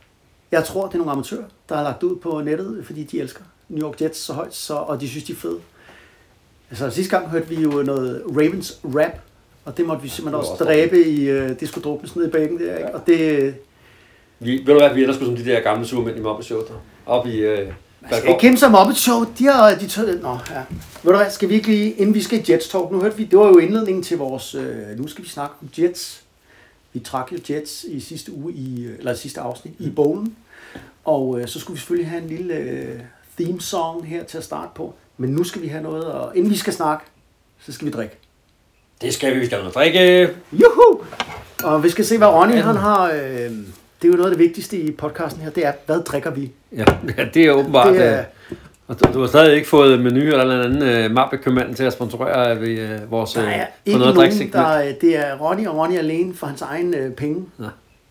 Jeg 0.52 0.64
tror, 0.64 0.86
det 0.86 0.94
er 0.94 0.98
nogle 0.98 1.12
amatører, 1.12 1.44
der 1.68 1.76
har 1.76 1.82
lagt 1.82 2.02
ud 2.02 2.16
på 2.16 2.40
nettet, 2.40 2.82
fordi 2.86 3.04
de 3.04 3.20
elsker 3.20 3.40
New 3.68 3.88
York 3.88 4.02
Jets 4.02 4.18
så 4.18 4.32
højt, 4.32 4.54
så, 4.54 4.74
og 4.74 5.00
de 5.00 5.08
synes, 5.08 5.24
de 5.24 5.32
er 5.32 5.36
fede. 5.36 5.58
Altså 6.70 6.90
sidste 6.90 7.16
gang 7.16 7.30
hørte 7.30 7.48
vi 7.48 7.54
jo 7.54 7.70
noget 7.70 8.22
Ravens 8.26 8.80
rap, 8.84 9.18
og 9.64 9.76
det 9.76 9.86
måtte 9.86 10.02
vi 10.02 10.08
simpelthen 10.08 10.40
også 10.40 10.50
også 10.50 10.64
dræbe 10.64 11.04
i, 11.04 11.28
øh, 11.28 11.60
det 11.60 11.68
skulle 11.68 11.84
druknes 11.84 12.16
ned 12.16 12.26
i 12.28 12.30
bækken 12.30 12.58
der, 12.58 12.76
ikke? 12.76 12.94
Og 12.94 13.06
det, 13.06 13.54
Vi, 14.38 14.50
ved 14.52 14.74
du 14.74 14.80
hvad, 14.80 14.94
vi 14.94 15.02
ender 15.02 15.14
som 15.14 15.36
de 15.36 15.44
der 15.44 15.60
gamle 15.60 15.86
supermænd 15.86 16.16
i 16.16 16.20
Muppet 16.20 16.46
Show, 16.46 16.60
der. 16.60 16.74
Oppe 17.06 17.30
i 17.30 17.36
øh, 17.38 17.72
man 18.10 18.18
skal 18.18 18.28
ikke 18.28 18.40
kæmpe 18.40 18.58
sig 18.58 18.66
om 18.66 18.72
Muppet 18.72 18.96
Show, 18.96 19.24
de 19.38 19.44
har, 19.44 19.74
de 19.74 19.88
tør, 19.88 20.20
nå, 20.22 20.38
ja. 20.50 20.62
Ved 21.02 21.12
du 21.12 21.16
hvad, 21.18 21.30
skal 21.30 21.48
vi 21.48 21.54
ikke 21.54 21.68
lige, 21.68 21.92
inden 21.92 22.14
vi 22.14 22.22
skal 22.22 22.44
Jets 22.48 22.68
Talk, 22.68 22.90
nu 22.90 23.00
hørte 23.00 23.16
vi, 23.16 23.24
det 23.24 23.38
var 23.38 23.46
jo 23.46 23.58
indledningen 23.58 24.02
til 24.02 24.18
vores, 24.18 24.54
øh, 24.54 24.98
nu 24.98 25.08
skal 25.08 25.24
vi 25.24 25.28
snakke 25.28 25.54
om 25.62 25.68
Jets. 25.78 26.22
Vi 26.92 27.00
trak 27.00 27.32
jo 27.32 27.38
Jets 27.50 27.84
i 27.84 28.00
sidste 28.00 28.32
uge, 28.32 28.52
i, 28.52 28.84
øh, 28.84 28.98
eller 28.98 29.14
sidste 29.14 29.40
afsnit, 29.40 29.74
i 29.78 29.90
bowlen. 29.90 30.36
Og 31.04 31.40
øh, 31.40 31.48
så 31.48 31.60
skulle 31.60 31.74
vi 31.74 31.78
selvfølgelig 31.78 32.10
have 32.10 32.22
en 32.22 32.28
lille 32.28 32.54
øh, 32.54 33.00
theme 33.38 33.60
song 33.60 34.06
her 34.06 34.24
til 34.24 34.38
at 34.38 34.44
starte 34.44 34.70
på. 34.74 34.94
Men 35.16 35.30
nu 35.30 35.44
skal 35.44 35.62
vi 35.62 35.68
have 35.68 35.82
noget, 35.82 36.04
og 36.04 36.36
inden 36.36 36.50
vi 36.50 36.56
skal 36.56 36.72
snakke, 36.72 37.04
så 37.66 37.72
skal 37.72 37.86
vi 37.86 37.92
drikke. 37.92 38.18
Det 39.00 39.14
skal 39.14 39.34
vi, 39.34 39.40
vi 39.40 39.46
skal 39.46 39.58
noget 39.58 39.74
drikke. 39.74 40.28
Juhu! 40.52 41.04
Og 41.64 41.82
vi 41.82 41.90
skal 41.90 42.04
se, 42.04 42.18
hvad 42.18 42.28
Ronny 42.28 42.54
han 42.54 42.76
har. 42.76 43.12
Øh, 43.12 43.52
det 44.04 44.10
er 44.10 44.12
jo 44.12 44.16
noget 44.16 44.30
af 44.30 44.36
det 44.36 44.46
vigtigste 44.46 44.76
i 44.78 44.90
podcasten 44.90 45.42
her, 45.42 45.50
det 45.50 45.66
er, 45.66 45.72
hvad 45.86 46.00
drikker 46.02 46.30
vi? 46.30 46.50
Ja, 46.76 46.84
ja 47.18 47.24
det 47.34 47.46
er 47.46 47.50
åbenbart. 47.52 47.86
Det 47.86 47.94
Det 48.00 48.06
er- 48.06 48.10
er... 48.10 48.24
Og 48.88 49.00
du, 49.04 49.12
du 49.14 49.20
har 49.20 49.26
stadig 49.26 49.56
ikke 49.56 49.68
fået 49.68 50.00
menu 50.00 50.20
eller 50.20 50.44
en 50.44 50.50
anden 50.50 50.82
øh, 50.82 51.10
mappekøbmanden 51.10 51.74
til 51.74 51.84
at 51.84 51.92
sponsorere 51.92 52.60
ved, 52.60 52.68
øh, 52.78 53.10
vores 53.10 53.32
Der 53.32 53.46
øh, 53.46 53.52
er 53.58 53.64
få 53.64 53.70
ikke 53.86 53.98
noget 53.98 54.14
nogen, 54.14 54.52
der, 54.52 54.78
øh, 54.78 54.86
det 55.00 55.16
er 55.16 55.34
Ronny 55.36 55.66
og 55.66 55.76
Ronny 55.76 55.98
alene 55.98 56.34
for 56.34 56.46
hans 56.46 56.62
egen 56.62 56.94
øh, 56.94 57.12
penge. 57.12 57.44
Nå, 57.58 57.66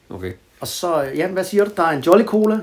okay. 0.09 0.31
Og 0.59 0.67
så, 0.67 1.03
øh, 1.03 1.17
ja, 1.17 1.27
hvad 1.27 1.43
siger 1.43 1.65
du? 1.65 1.71
Der 1.77 1.83
er 1.83 1.89
en 1.91 1.99
Jolly 1.99 2.23
Cola, 2.23 2.59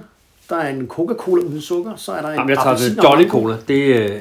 der 0.50 0.56
er 0.56 0.68
en 0.68 0.88
Coca-Cola 0.88 1.42
uden 1.42 1.60
sukker, 1.60 1.92
så 1.96 2.12
er 2.12 2.20
der 2.22 2.28
en 2.28 2.34
Jamen, 2.34 2.48
jeg 2.50 2.58
tager 2.58 2.76
det 2.76 3.04
Jolly. 3.04 3.28
Cola. 3.28 3.56
Det, 3.68 3.74
øh, 4.10 4.20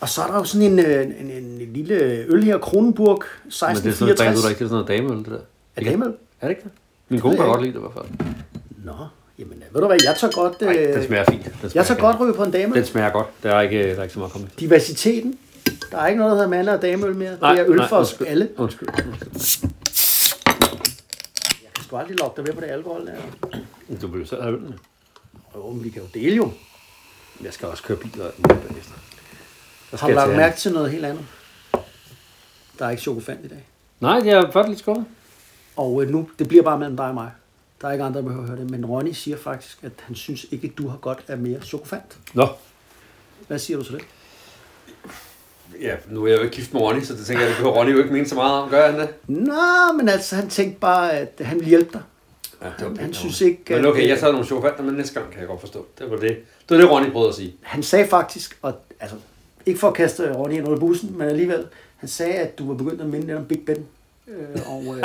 Og 0.00 0.08
så 0.08 0.22
er 0.22 0.26
der 0.26 0.34
jo 0.34 0.44
sådan 0.44 0.66
en, 0.72 0.78
øh, 0.78 1.04
en, 1.06 1.12
en, 1.12 1.30
en 1.60 1.68
lille 1.74 1.94
øl 2.28 2.44
her, 2.44 2.58
Kronenburg 2.58 3.22
men 3.24 3.50
det 3.50 3.52
er 3.52 3.60
sådan 3.60 3.82
noget, 4.00 4.10
1664. 4.12 4.42
du 4.42 4.48
ikke 4.48 4.58
til 4.58 4.68
sådan 4.68 4.84
noget 4.84 4.88
dameøl, 4.88 5.18
det 5.18 5.26
der. 5.26 5.38
Er 5.76 5.80
det 5.80 5.90
dameøl? 5.90 6.12
Er 6.40 6.46
det 6.48 6.50
ikke 6.50 6.62
det? 6.62 6.70
Min 7.08 7.20
kone 7.20 7.36
kan 7.36 7.44
jeg 7.44 7.52
godt 7.52 7.62
lide 7.62 7.72
det 7.74 7.78
i 7.78 7.82
hvert 7.82 7.92
fald. 7.92 8.34
Nå, 8.84 9.06
jamen 9.38 9.62
ved 9.72 9.80
du 9.80 9.86
hvad, 9.86 9.98
jeg 10.04 10.16
tager 10.16 10.32
godt, 10.32 10.60
Nej, 10.60 10.76
øh, 10.76 10.94
den 10.94 11.06
smager 11.06 11.24
fint. 11.30 11.44
Den 11.44 11.52
smager 11.58 11.70
jeg 11.74 11.86
tager 11.86 12.00
godt 12.00 12.20
ryge 12.20 12.34
på 12.34 12.42
en 12.44 12.50
dameøl. 12.50 12.78
Den 12.78 12.86
smager 12.86 13.10
godt. 13.10 13.26
Der 13.42 13.54
er 13.54 13.60
ikke, 13.60 13.90
der 13.90 13.98
er 13.98 14.02
ikke 14.02 14.12
så 14.12 14.18
meget 14.18 14.32
kommet. 14.32 14.60
Diversiteten. 14.60 15.38
Der 15.90 15.98
er 15.98 16.06
ikke 16.06 16.18
noget, 16.18 16.30
der 16.30 16.36
hedder 16.36 16.48
mand 16.50 16.68
og 16.68 16.82
dameøl 16.82 17.16
mere. 17.16 17.30
det 17.30 17.38
er 17.42 17.64
øl 17.68 17.80
for 17.88 17.96
os 17.96 18.12
undskyld. 18.12 18.26
alle. 18.26 18.48
Undskyld. 18.56 18.88
undskyld. 18.88 19.70
Jeg 21.62 21.70
kan 21.74 21.84
sgu 21.84 21.96
aldrig 21.96 22.18
lokke 22.18 22.36
dig 22.36 22.46
ved 22.46 22.54
på 22.54 22.60
det 22.60 22.66
alkohol 22.66 23.06
der. 23.06 23.12
Du 24.00 24.06
vil 24.06 24.20
jo 24.20 24.26
selv 24.26 24.42
have 24.42 24.54
ølene. 24.54 24.78
Jo, 25.56 25.70
men 25.70 25.84
vi 25.84 25.90
kan 25.90 26.02
jo 26.02 26.08
dele 26.14 26.36
jo. 26.36 26.50
Jeg 27.44 27.52
skal 27.52 27.68
også 27.68 27.82
køre 27.82 27.96
bil 27.98 28.20
og 28.22 28.26
alt 28.26 28.68
bagefter. 28.68 28.92
Har 29.90 29.98
du 29.98 30.06
jeg 30.06 30.14
lagt 30.16 30.36
mærke 30.36 30.56
til 30.56 30.72
noget 30.72 30.90
helt 30.90 31.04
andet? 31.04 31.24
Der 32.78 32.86
er 32.86 32.90
ikke 32.90 33.02
chokofant 33.02 33.44
i 33.44 33.48
dag. 33.48 33.64
Nej, 34.00 34.20
det 34.20 34.32
er 34.32 34.50
faktisk 34.50 34.68
lidt 34.68 34.78
skuffet. 34.78 35.04
Og 35.76 36.02
øh, 36.02 36.10
nu, 36.10 36.28
det 36.38 36.48
bliver 36.48 36.62
bare 36.62 36.78
mellem 36.78 36.96
dig 36.96 37.06
og 37.06 37.14
mig. 37.14 37.30
Der 37.80 37.88
er 37.88 37.92
ikke 37.92 38.04
andre, 38.04 38.18
der 38.20 38.24
behøver 38.24 38.42
at 38.44 38.48
høre 38.50 38.60
det. 38.60 38.70
Men 38.70 38.86
Ronny 38.86 39.12
siger 39.12 39.36
faktisk, 39.36 39.78
at 39.82 39.92
han 40.00 40.14
synes 40.16 40.46
ikke, 40.50 40.68
du 40.68 40.88
har 40.88 40.96
godt 40.96 41.24
af 41.28 41.38
mere 41.38 41.60
chokofant. 41.60 42.18
Nå, 42.34 42.48
Hvad 43.48 43.58
siger 43.58 43.76
du 43.78 43.84
til 43.84 43.94
det? 43.94 44.04
ja, 45.80 45.94
nu 46.10 46.24
er 46.24 46.28
jeg 46.28 46.38
jo 46.38 46.42
ikke 46.42 46.56
gift 46.56 46.72
med 46.72 46.80
Ronny, 46.82 47.02
så 47.02 47.12
det 47.14 47.26
tænker 47.26 47.40
jeg, 47.42 47.48
det 47.50 47.56
behøver 47.56 47.76
Ronny 47.78 47.92
jo 47.92 47.98
ikke 47.98 48.12
mene 48.12 48.28
så 48.28 48.34
meget 48.34 48.52
om. 48.62 48.70
Gør 48.70 48.90
han 48.90 49.00
det? 49.00 49.08
Nå, 49.26 49.92
men 49.96 50.08
altså, 50.08 50.36
han 50.36 50.48
tænkte 50.48 50.80
bare, 50.80 51.12
at 51.12 51.40
han 51.40 51.56
ville 51.56 51.68
hjælpe 51.68 51.90
dig. 51.92 52.02
Ja, 52.62 52.66
det 52.66 52.74
Han, 52.78 52.88
pænt 52.88 53.00
han 53.00 53.10
af 53.10 53.14
synes 53.16 53.40
ikke, 53.40 53.62
Men 53.68 53.86
okay, 53.86 54.02
jeg 54.02 54.10
øh, 54.12 54.18
tager 54.18 54.32
nogle 54.32 54.46
chokofanter, 54.46 54.82
men 54.82 54.94
næste 54.94 55.20
gang 55.20 55.30
kan 55.30 55.40
jeg 55.40 55.48
godt 55.48 55.60
forstå. 55.60 55.86
Det 55.98 56.10
var 56.10 56.16
det. 56.16 56.36
Det 56.68 56.76
var 56.76 56.76
det, 56.76 56.90
Ronny 56.90 57.10
prøvede 57.10 57.28
at 57.28 57.34
sige. 57.34 57.54
Han 57.62 57.82
sagde 57.82 58.08
faktisk, 58.08 58.58
og 58.62 58.74
altså, 59.00 59.16
ikke 59.66 59.80
for 59.80 59.88
at 59.88 59.94
kaste 59.94 60.32
Ronny 60.34 60.54
ind 60.54 60.66
under 60.66 60.80
bussen, 60.80 61.18
men 61.18 61.28
alligevel, 61.28 61.66
han 61.96 62.08
sagde, 62.08 62.32
at 62.34 62.58
du 62.58 62.68
var 62.68 62.74
begyndt 62.74 63.00
at 63.00 63.06
minde 63.06 63.26
lidt 63.26 63.38
om 63.38 63.44
Big 63.44 63.60
Ben. 63.66 63.86
Øh, 64.28 64.60
og, 64.66 64.96
øh, 64.98 65.04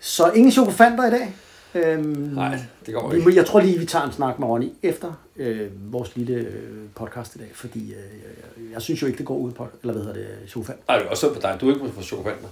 så 0.00 0.30
ingen 0.30 0.52
chokofanter 0.52 1.06
i 1.06 1.10
dag. 1.10 1.34
Øhm, 1.74 2.04
Nej, 2.34 2.58
det 2.86 2.94
går 2.94 3.12
ikke. 3.12 3.36
jeg 3.36 3.46
tror 3.46 3.60
lige, 3.60 3.78
vi 3.78 3.86
tager 3.86 4.04
en 4.04 4.12
snak 4.12 4.38
med 4.38 4.48
Ronny 4.48 4.72
efter 4.82 5.12
øh, 5.36 5.92
vores 5.92 6.16
lille 6.16 6.34
øh, 6.34 6.78
podcast 6.94 7.34
i 7.34 7.38
dag, 7.38 7.50
fordi 7.54 7.80
øh, 7.92 7.96
jeg, 7.96 8.72
jeg 8.72 8.82
synes 8.82 9.02
jo 9.02 9.06
ikke, 9.06 9.16
det 9.18 9.26
går 9.26 9.36
ud 9.36 9.52
på, 9.52 9.66
eller 9.82 9.94
hvad 9.94 10.04
hedder 10.04 10.18
det, 10.18 10.48
chokofant. 10.48 10.78
Ej, 10.88 10.96
det 10.98 11.06
er 11.06 11.10
også 11.10 11.26
synd 11.26 11.34
for 11.34 11.40
dig. 11.40 11.56
Du 11.60 11.68
er 11.68 11.74
ikke 11.74 11.84
må 11.84 11.90
få 11.92 12.02
chokofanter. 12.02 12.48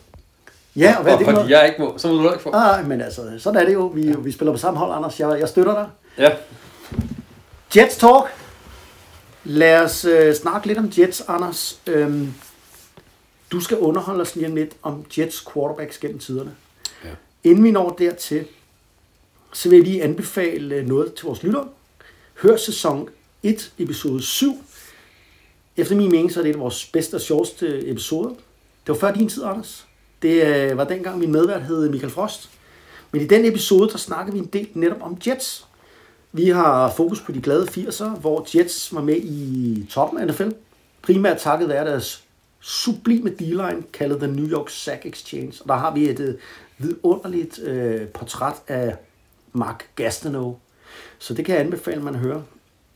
Ja, 0.77 0.95
og 0.97 1.03
hvad 1.03 1.13
er 1.13 1.17
det 1.19 1.27
for 1.27 1.35
fordi 1.35 1.53
jeg 1.53 1.67
ikke 1.69 1.83
må, 1.83 1.95
så 1.99 2.09
må 2.09 2.23
du 2.23 2.31
ikke 2.31 2.43
få. 2.43 2.51
Ah, 2.55 2.89
men 2.89 3.01
altså, 3.01 3.23
sådan 3.39 3.61
er 3.61 3.65
det 3.67 3.75
jo. 3.75 3.87
Vi, 3.87 4.15
vi 4.19 4.33
spiller 4.33 4.53
på 4.53 4.59
samme 4.59 4.79
hold, 4.79 4.93
Anders. 4.97 5.21
Jeg, 5.21 5.41
jeg 5.41 5.49
støtter 5.49 5.75
dig. 5.75 5.87
Ja, 6.19 6.31
Jets 7.77 7.97
Talk. 7.97 8.25
Lad 9.45 9.81
os 9.83 10.05
øh, 10.05 10.35
snakke 10.35 10.67
lidt 10.67 10.79
om 10.79 10.91
Jets, 10.99 11.23
Anders. 11.29 11.79
Øhm, 11.87 12.35
du 13.53 13.61
skal 13.61 13.79
underholde 13.79 14.21
os 14.21 14.37
lige 14.37 14.47
om 14.47 14.55
lidt 14.55 14.77
om 14.83 15.05
Jets 15.19 15.45
quarterbacks 15.53 15.99
gennem 15.99 16.19
tiderne. 16.19 16.55
Ja. 17.05 17.11
Inden 17.45 17.65
vi 17.65 17.71
når 17.71 17.91
dertil, 17.91 18.45
så 19.53 19.69
vil 19.69 19.77
jeg 19.77 19.87
lige 19.87 20.03
anbefale 20.03 20.75
øh, 20.75 20.87
noget 20.89 21.15
til 21.15 21.27
vores 21.27 21.43
lyttere. 21.43 21.69
Hør 22.43 22.57
sæson 22.57 23.09
1, 23.43 23.73
episode 23.79 24.23
7. 24.23 24.65
Efter 25.77 25.97
min 25.97 26.11
mening, 26.11 26.33
så 26.33 26.41
er 26.41 26.43
det 26.43 26.51
et 26.51 26.55
af 26.55 26.61
vores 26.61 26.87
bedste 26.87 27.15
og 27.15 27.21
sjoveste 27.21 27.91
episoder. 27.91 28.29
Det 28.29 28.89
var 28.89 28.95
før 28.95 29.13
din 29.13 29.29
tid, 29.29 29.43
Anders. 29.45 29.87
Det 30.23 30.47
øh, 30.47 30.77
var 30.77 30.85
dengang 30.85 31.19
min 31.19 31.33
medvært 31.33 31.63
hed 31.63 31.89
Michael 31.89 32.13
Frost. 32.13 32.51
Men 33.13 33.23
i 33.23 33.27
den 33.27 33.45
episode, 33.45 33.91
der 33.91 33.99
snakker 33.99 34.33
vi 34.33 34.39
en 34.39 34.47
del 34.47 34.69
netop 34.75 35.03
om 35.03 35.19
Jets. 35.27 35.67
Vi 36.33 36.49
har 36.49 36.93
fokus 36.97 37.21
på 37.21 37.33
de 37.33 37.41
glade 37.41 37.63
80'er, 37.65 38.09
hvor 38.09 38.47
Jets 38.55 38.95
var 38.95 39.03
med 39.03 39.17
i 39.17 39.87
toppen 39.91 40.21
af 40.21 40.27
NFL. 40.27 40.49
Primært 41.03 41.39
takket 41.39 41.69
være 41.69 41.85
deres 41.85 42.22
sublime 42.63 43.31
D-line, 43.31 43.83
kaldet 43.93 44.19
The 44.19 44.33
New 44.33 44.49
York 44.49 44.71
Sack 44.71 45.07
Exchange. 45.07 45.53
Og 45.61 45.69
der 45.69 45.75
har 45.75 45.95
vi 45.95 46.09
et 46.11 46.21
øh, 46.21 46.35
vidunderligt 46.79 47.59
øh, 47.59 48.09
portræt 48.09 48.55
af 48.69 48.97
Mark 49.53 49.89
Gastineau. 49.97 50.59
Så 51.19 51.35
det 51.35 51.45
kan 51.45 51.55
jeg 51.55 51.65
anbefale, 51.65 52.03
man 52.03 52.15
hører. 52.15 52.43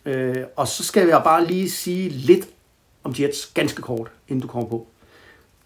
Øh, 0.05 0.44
og 0.57 0.68
så 0.68 0.85
skal 0.85 1.09
jeg 1.09 1.20
bare 1.24 1.46
lige 1.46 1.70
sige 1.70 2.09
lidt 2.09 2.48
om 3.05 3.14
Jets, 3.18 3.46
ganske 3.55 3.83
kort, 3.83 4.11
inden 4.29 4.42
du 4.42 4.48
kommer 4.48 4.68
på. 4.68 4.87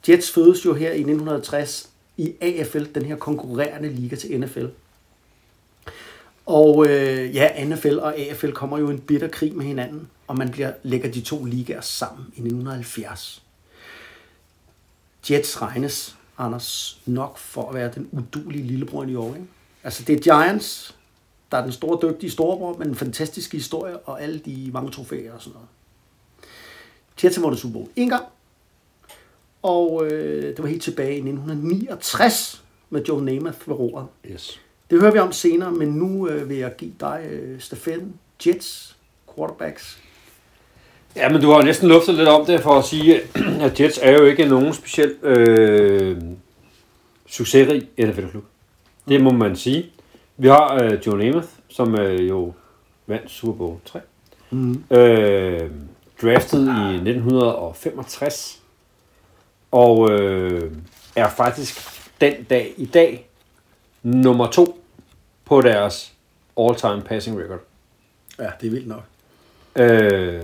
Jets 0.08 0.30
fødes 0.30 0.64
jo 0.64 0.74
her 0.74 0.90
i 0.90 1.00
1960 1.00 1.90
i 2.16 2.34
AFL, 2.40 2.84
den 2.94 3.04
her 3.04 3.16
konkurrerende 3.16 3.88
liga 3.88 4.16
til 4.16 4.40
NFL. 4.40 4.66
Og 6.46 6.86
øh, 6.88 7.34
ja, 7.34 7.64
NFL 7.64 7.98
og 7.98 8.18
AFL 8.18 8.50
kommer 8.50 8.78
jo 8.78 8.90
i 8.90 8.92
en 8.92 9.00
bitter 9.00 9.28
krig 9.28 9.56
med 9.56 9.64
hinanden, 9.64 10.08
og 10.26 10.38
man 10.38 10.50
bliver, 10.50 10.72
lægger 10.82 11.10
de 11.10 11.20
to 11.20 11.44
ligaer 11.44 11.80
sammen 11.80 12.26
i 12.26 12.40
1970. 12.40 13.42
Jets 15.30 15.62
regnes, 15.62 16.16
Anders, 16.38 17.00
nok 17.06 17.38
for 17.38 17.68
at 17.68 17.74
være 17.74 17.90
den 17.94 18.08
udulige 18.12 18.64
lillebror 18.64 19.02
i 19.02 19.06
New 19.06 19.22
York. 19.24 19.34
Ikke? 19.36 19.48
Altså 19.84 20.04
det 20.04 20.14
er 20.14 20.20
Giants, 20.20 20.96
der 21.52 21.58
er 21.58 21.62
den 21.62 21.72
store, 21.72 22.10
dygtige 22.10 22.30
storebror, 22.30 22.76
med 22.78 22.86
en 22.86 22.94
fantastisk 22.94 23.52
historie 23.52 23.98
og 23.98 24.22
alle 24.22 24.38
de 24.38 24.70
mange 24.72 24.90
trofæer 24.90 25.32
og 25.32 25.40
sådan 25.42 25.52
noget. 25.52 25.68
Jets 27.24 27.36
har 27.36 27.42
vundet 27.42 27.60
Super 27.60 27.72
Bowl 27.72 27.88
en 27.96 28.08
gang, 28.08 28.24
Og 29.62 30.06
øh, 30.06 30.56
det 30.56 30.62
var 30.62 30.68
helt 30.68 30.82
tilbage 30.82 31.12
i 31.12 31.18
1969 31.18 32.64
med 32.90 33.04
Joe 33.04 33.24
Namath 33.24 33.68
ved 33.68 33.74
roret. 33.74 34.06
Yes. 34.26 34.60
Det 34.90 35.00
hører 35.00 35.12
vi 35.12 35.18
om 35.18 35.32
senere, 35.32 35.70
men 35.72 35.88
nu 35.88 36.28
øh, 36.28 36.48
vil 36.48 36.56
jeg 36.56 36.76
give 36.78 36.92
dig 37.00 37.26
øh, 37.30 37.60
stafetten. 37.60 38.14
Jets, 38.46 38.96
quarterbacks. 39.34 39.98
Ja, 41.16 41.28
men 41.28 41.42
du 41.42 41.50
har 41.50 41.62
næsten 41.62 41.88
luftet 41.88 42.14
lidt 42.14 42.28
om 42.28 42.46
det 42.46 42.60
for 42.60 42.78
at 42.78 42.84
sige, 42.84 43.20
at 43.66 43.80
Jets 43.80 43.98
er 44.02 44.12
jo 44.12 44.24
ikke 44.24 44.44
nogen 44.44 44.74
speciel 44.74 45.14
øh, 45.22 46.16
succesrig 47.26 47.88
NFL-klub. 47.98 48.44
Det 49.08 49.20
må 49.20 49.30
man 49.30 49.56
sige. 49.56 49.90
Vi 50.36 50.48
har 50.48 50.82
øh, 50.82 50.98
Joe 51.06 51.18
Namath, 51.18 51.48
som 51.68 52.00
øh, 52.00 52.28
jo 52.28 52.54
vandt 53.06 53.30
Super 53.30 53.58
Bowl 53.58 53.76
3. 53.84 54.00
Mm. 54.50 54.84
Øh, 54.90 55.70
draftet 56.22 56.66
i 56.66 56.94
1965. 56.94 58.60
Og 59.72 60.10
øh, 60.10 60.72
er 61.16 61.28
faktisk 61.28 61.78
den 62.20 62.44
dag 62.44 62.74
i 62.76 62.86
dag 62.86 63.28
nummer 64.02 64.46
to 64.46 64.84
på 65.44 65.60
deres 65.60 66.12
all-time 66.60 67.02
passing 67.02 67.40
record. 67.40 67.60
Ja, 68.38 68.50
det 68.60 68.66
er 68.66 68.70
vildt 68.70 68.88
nok. 68.88 69.04
Øh, 69.76 70.42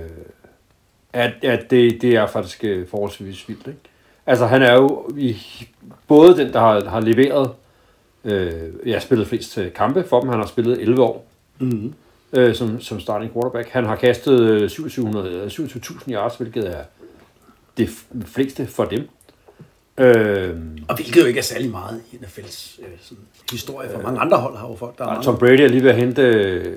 at, 1.16 1.32
at 1.42 1.70
det, 1.70 2.02
det 2.02 2.14
er 2.16 2.26
faktisk 2.26 2.64
øh, 2.64 2.88
forholdsvis 2.88 3.48
vildt. 3.48 3.66
Ikke? 3.66 3.78
Altså 4.26 4.46
han 4.46 4.62
er 4.62 4.72
jo 4.74 5.10
i, 5.16 5.36
både 6.08 6.36
den, 6.36 6.52
der 6.52 6.60
har, 6.60 6.84
har 6.84 7.00
leveret, 7.00 7.50
øh, 8.24 8.52
jeg 8.86 8.94
har 8.94 9.00
spillet 9.00 9.26
flest 9.28 9.58
øh, 9.58 9.72
kampe 9.72 10.04
for 10.08 10.20
dem, 10.20 10.28
han 10.28 10.38
har 10.38 10.46
spillet 10.46 10.80
11 10.80 11.02
år 11.02 11.26
Mm. 11.58 11.94
øh, 12.32 12.54
som, 12.54 12.80
som 12.80 13.00
starting 13.00 13.32
quarterback. 13.32 13.68
Han 13.68 13.84
har 13.84 13.96
kastet 13.96 14.40
øh, 14.40 14.60
2700 14.68 15.28
eller 15.30 15.48
27.000 15.48 16.12
yards, 16.12 16.36
hvilket 16.36 16.76
er 16.76 16.82
det 17.76 17.88
fleste 18.26 18.66
for 18.66 18.84
dem. 18.84 19.08
Øh, 19.98 20.56
Og 20.88 20.94
hvilket 20.96 21.20
jo 21.20 21.26
ikke 21.26 21.38
er 21.38 21.42
særlig 21.42 21.70
meget 21.70 22.02
i 22.12 22.16
NFL's 22.16 22.80
øh, 22.82 22.88
sådan, 23.00 23.24
historie, 23.52 23.90
for 23.90 24.02
mange 24.02 24.20
andre 24.20 24.36
hold 24.36 24.56
har 24.56 24.68
jo 24.68 24.74
folk, 24.76 24.98
der 24.98 25.04
er 25.04 25.08
og 25.08 25.12
mange. 25.14 25.24
Tom 25.24 25.38
Brady 25.38 25.60
er 25.60 25.68
lige 25.68 25.82
ved 25.82 25.90
at 25.90 25.96
hente 25.96 26.22
øh, 26.22 26.76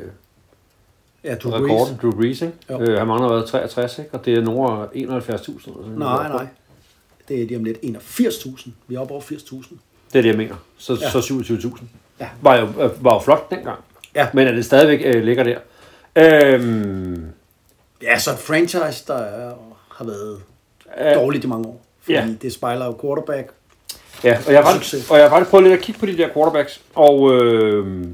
ja, 1.23 1.35
Drew 1.35 1.51
rekorden, 1.51 1.97
Brees. 1.97 1.99
Drew 2.01 2.11
Brees, 2.11 2.41
ikke? 2.41 2.53
Jo. 2.69 2.79
Øh, 2.81 2.97
han 2.97 3.07
mangler 3.07 3.29
været 3.29 3.45
63, 3.49 3.99
ikke? 3.99 4.13
og 4.13 4.25
det 4.25 4.33
er 4.37 4.41
nogle 4.41 4.71
af 4.71 4.85
71.000. 4.85 4.97
eller 4.97 5.19
sådan 5.83 5.97
Nej, 5.97 6.27
nej. 6.29 6.47
Det 7.27 7.41
er 7.41 7.45
lige 7.47 7.57
om 7.57 7.63
lidt 7.63 7.77
81.000. 7.77 8.69
Vi 8.87 8.95
er 8.95 8.99
oppe 8.99 9.13
over 9.13 9.21
80.000. 9.21 9.75
Det 10.13 10.17
er 10.17 10.21
det, 10.21 10.29
jeg 10.29 10.37
mener. 10.37 10.55
Så, 10.77 10.93
Ja. 11.01 11.09
så 11.09 11.19
27.000. 11.19 11.83
Ja. 12.19 12.29
Var, 12.41 12.55
jo, 12.57 12.65
øh, 12.83 13.03
var 13.03 13.13
jo 13.13 13.19
flot 13.19 13.51
dengang. 13.51 13.79
Ja. 14.15 14.27
Men 14.33 14.47
at 14.47 14.55
det 14.55 14.65
stadigvæk 14.65 15.15
øh, 15.15 15.23
ligger 15.23 15.43
der. 15.43 15.57
Øhm, 16.15 17.25
Ja, 18.01 18.19
så 18.19 18.31
et 18.31 18.37
franchise, 18.37 19.03
der 19.07 19.15
er, 19.17 19.53
har 19.91 20.05
været 20.05 20.39
øh, 20.99 21.15
dårligt 21.15 21.43
i 21.43 21.47
mange 21.47 21.67
år. 21.67 21.81
Fordi 22.01 22.13
Ja. 22.13 22.27
det 22.41 22.53
spejler 22.53 22.85
jo 22.85 22.97
quarterback. 23.01 23.51
Ja, 24.23 24.37
og 24.47 24.53
jeg, 24.53 24.63
har 24.63 24.71
faktisk, 24.71 25.11
og 25.11 25.17
jeg 25.17 25.25
har 25.25 25.29
faktisk 25.29 25.49
prøvet 25.49 25.63
lidt 25.63 25.73
at 25.79 25.81
kigge 25.85 25.99
på 25.99 26.05
de 26.05 26.17
der 26.17 26.29
quarterbacks, 26.33 26.81
og 26.95 27.33
øh, 27.33 28.07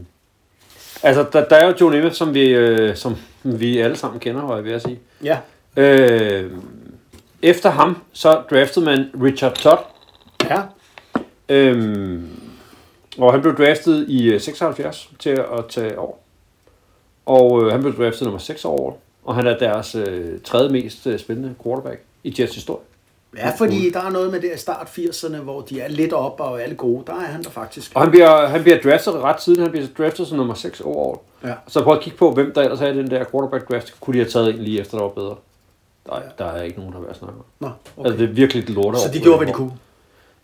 altså, 1.05 1.25
der, 1.33 1.45
der 1.47 1.55
er 1.55 1.67
jo 1.67 1.73
Joe 1.81 1.91
Namath, 1.91 2.15
som 2.15 2.33
vi, 2.33 2.49
øh, 2.49 2.95
som 2.95 3.15
vi 3.43 3.77
alle 3.79 3.95
sammen 3.97 4.19
kender, 4.19 4.41
var 4.41 4.55
jeg 4.55 4.63
ved 4.65 4.71
at 4.71 4.81
sige. 4.81 4.99
Ja. 5.23 5.37
Øh, 5.77 6.51
efter 7.41 7.69
ham, 7.69 7.97
så 8.13 8.41
draftede 8.51 8.85
man 8.85 9.09
Richard 9.23 9.55
Todd, 9.55 9.79
Ja. 10.49 10.61
øh, 11.49 12.21
og 13.17 13.31
han 13.33 13.41
blev 13.41 13.57
draftet 13.57 14.05
i 14.09 14.27
øh, 14.33 14.41
76 14.41 15.09
til 15.19 15.29
at 15.29 15.65
tage 15.69 15.99
over. 15.99 16.15
Og 17.25 17.63
øh, 17.65 17.71
han 17.71 17.81
blev 17.81 17.97
draftet 17.97 18.21
nummer 18.21 18.39
6 18.39 18.65
over, 18.65 18.93
og 19.25 19.35
han 19.35 19.47
er 19.47 19.57
deres 19.57 19.95
øh, 19.95 20.41
tredje 20.43 20.69
mest 20.69 21.07
øh, 21.07 21.19
spændende 21.19 21.55
quarterback 21.63 22.01
i 22.23 22.35
Jets 22.39 22.55
historie. 22.55 22.83
Ja, 23.37 23.51
fordi 23.57 23.89
der 23.89 24.01
er 24.01 24.09
noget 24.09 24.31
med 24.31 24.41
det 24.41 24.49
at 24.49 24.59
start 24.59 24.87
80'erne, 24.87 25.37
hvor 25.37 25.61
de 25.61 25.81
er 25.81 25.87
lidt 25.87 26.13
op 26.13 26.39
og 26.39 26.61
alle 26.61 26.75
gode. 26.75 27.03
Der 27.07 27.13
er 27.13 27.19
han 27.19 27.43
der 27.43 27.49
faktisk. 27.49 27.91
Og 27.95 28.01
han 28.01 28.11
bliver, 28.11 28.47
han 28.47 28.61
bliver 28.61 28.77
draftet 28.81 29.13
ret 29.13 29.35
tidligt. 29.35 29.63
Han 29.63 29.71
bliver 29.71 29.87
draftet 29.97 30.27
som 30.27 30.37
nummer 30.37 30.53
6 30.53 30.81
over. 30.81 31.17
Ja. 31.43 31.53
Så 31.67 31.83
prøv 31.83 31.93
at 31.93 32.01
kigge 32.01 32.17
på, 32.17 32.31
hvem 32.31 32.53
der 32.53 32.61
ellers 32.61 32.81
er 32.81 32.87
i 32.87 32.97
den 32.97 33.09
der 33.09 33.25
quarterback 33.31 33.69
draft. 33.71 33.99
Kunne 33.99 34.13
de 34.13 34.19
have 34.19 34.29
taget 34.31 34.49
en 34.49 34.61
lige 34.61 34.79
efter, 34.81 34.97
der 34.97 35.03
var 35.03 35.11
bedre? 35.11 35.35
Nej, 36.09 36.21
der 36.37 36.45
er 36.45 36.63
ikke 36.63 36.77
nogen, 36.77 36.93
der 36.93 36.99
har 36.99 37.05
været 37.05 37.17
snakket 37.17 37.39
om. 37.39 37.45
Nå, 37.59 37.69
Okay. 37.97 38.09
Altså, 38.09 38.23
det 38.23 38.29
er 38.29 38.33
virkelig 38.33 38.63
et 38.63 38.97
Så 38.97 39.09
de 39.13 39.19
gjorde, 39.19 39.37
hvad 39.37 39.47
de 39.47 39.53
kunne. 39.53 39.71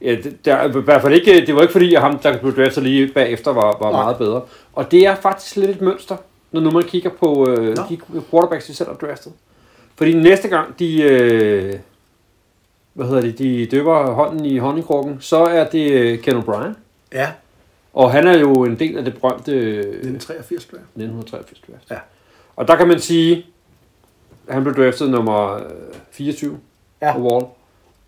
Ja, 0.01 0.15
det, 0.23 0.45
der, 0.45 0.55
er 0.55 0.67
i 0.67 0.81
hvert 0.81 1.01
fald 1.01 1.13
ikke, 1.13 1.45
det 1.45 1.55
var 1.55 1.61
ikke 1.61 1.71
fordi, 1.71 1.95
at 1.95 2.01
ham, 2.01 2.19
der 2.19 2.37
blev 2.39 2.55
draftet 2.55 2.83
lige 2.83 3.11
bagefter, 3.13 3.51
var, 3.51 3.77
var 3.81 3.91
meget 3.91 4.17
bedre. 4.17 4.41
Og 4.73 4.91
det 4.91 5.05
er 5.05 5.15
faktisk 5.15 5.55
lidt 5.55 5.69
et 5.69 5.81
mønster, 5.81 6.17
når 6.51 6.61
nu 6.61 6.71
man 6.71 6.83
kigger 6.83 7.09
på 7.09 7.49
øh, 7.49 7.75
Nå. 7.75 7.83
de 7.89 7.99
quarterbacks, 8.31 8.65
de 8.65 8.73
selv 8.73 8.89
har 8.89 8.95
draftet. 8.95 9.33
Fordi 9.95 10.13
næste 10.13 10.47
gang, 10.47 10.79
de, 10.79 11.01
øh, 11.01 11.73
hvad 12.93 13.05
hedder 13.07 13.21
det, 13.21 13.37
de 13.39 13.65
døber 13.65 14.11
hånden 14.11 14.45
i 14.45 14.57
honningkrukken, 14.57 15.17
så 15.21 15.37
er 15.43 15.69
det 15.69 15.91
øh, 15.91 16.19
Ken 16.19 16.35
O'Brien. 16.37 16.73
Ja, 17.13 17.31
Og 17.93 18.11
han 18.11 18.27
er 18.27 18.37
jo 18.39 18.53
en 18.53 18.79
del 18.79 18.97
af 18.97 19.03
det 19.05 19.13
berømte 19.13 19.51
øh, 19.51 19.77
1983, 19.79 20.65
tror 20.65 20.77
jeg. 20.77 20.83
1983 20.83 21.59
draft. 21.71 21.91
Ja. 21.91 21.97
Og 22.55 22.67
der 22.67 22.75
kan 22.75 22.87
man 22.87 22.99
sige, 22.99 23.45
at 24.47 24.53
han 24.53 24.63
blev 24.63 24.75
draftet 24.75 25.09
nummer 25.09 25.53
øh, 25.55 25.61
24 26.11 26.57
Ja. 27.01 27.15
overall. 27.17 27.45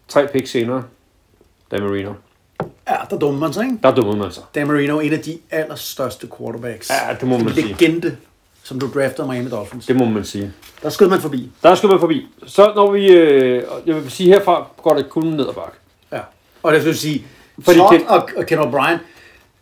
Tre 0.08 0.28
picks 0.28 0.50
senere, 0.52 0.84
Dan 1.72 1.82
Marino. 1.84 2.14
Ja, 2.90 2.96
der 3.10 3.18
dummer 3.18 3.40
man 3.40 3.54
sig, 3.54 3.64
ikke? 3.64 3.78
Der 3.84 3.96
dummede 3.96 4.18
man 4.18 4.32
sig. 4.32 4.44
Dan 4.56 4.68
Marino, 4.68 5.00
en 5.00 5.14
af 5.14 5.20
de 5.20 5.38
allerstørste 5.52 6.28
quarterbacks. 6.38 6.90
Ja, 6.90 7.14
det 7.20 7.28
må 7.28 7.38
man 7.38 7.54
sige. 7.54 7.68
legende, 7.68 8.18
som 8.64 8.80
du 8.80 8.90
draftede 8.94 9.28
Miami 9.28 9.50
Dolphins. 9.50 9.86
Det 9.86 9.96
må 9.96 10.06
man 10.06 10.24
sige. 10.24 10.52
Der 10.84 10.90
skød 10.90 11.10
man 11.10 11.20
forbi. 11.22 11.52
Der 11.64 11.76
skal 11.76 11.90
man 11.90 12.00
forbi. 12.00 12.28
Så 12.46 12.72
når 12.76 12.92
vi, 12.92 13.08
øh, 13.12 13.64
jeg 13.86 13.96
vil 13.96 14.12
sige 14.12 14.30
herfra, 14.30 14.68
går 14.84 14.94
det 14.94 15.10
kun 15.10 15.24
ned 15.24 15.48
ad 15.48 15.54
bakke. 15.54 15.78
Ja. 16.12 16.20
Og 16.64 16.74
det 16.74 16.86
vil 16.86 16.98
sige, 16.98 17.26
Fordi 17.62 17.78
Todd 17.80 17.94
Ken- 17.94 18.08
og, 18.10 18.30
og 18.38 18.46
Ken 18.46 18.60
O'Brien, 18.60 18.98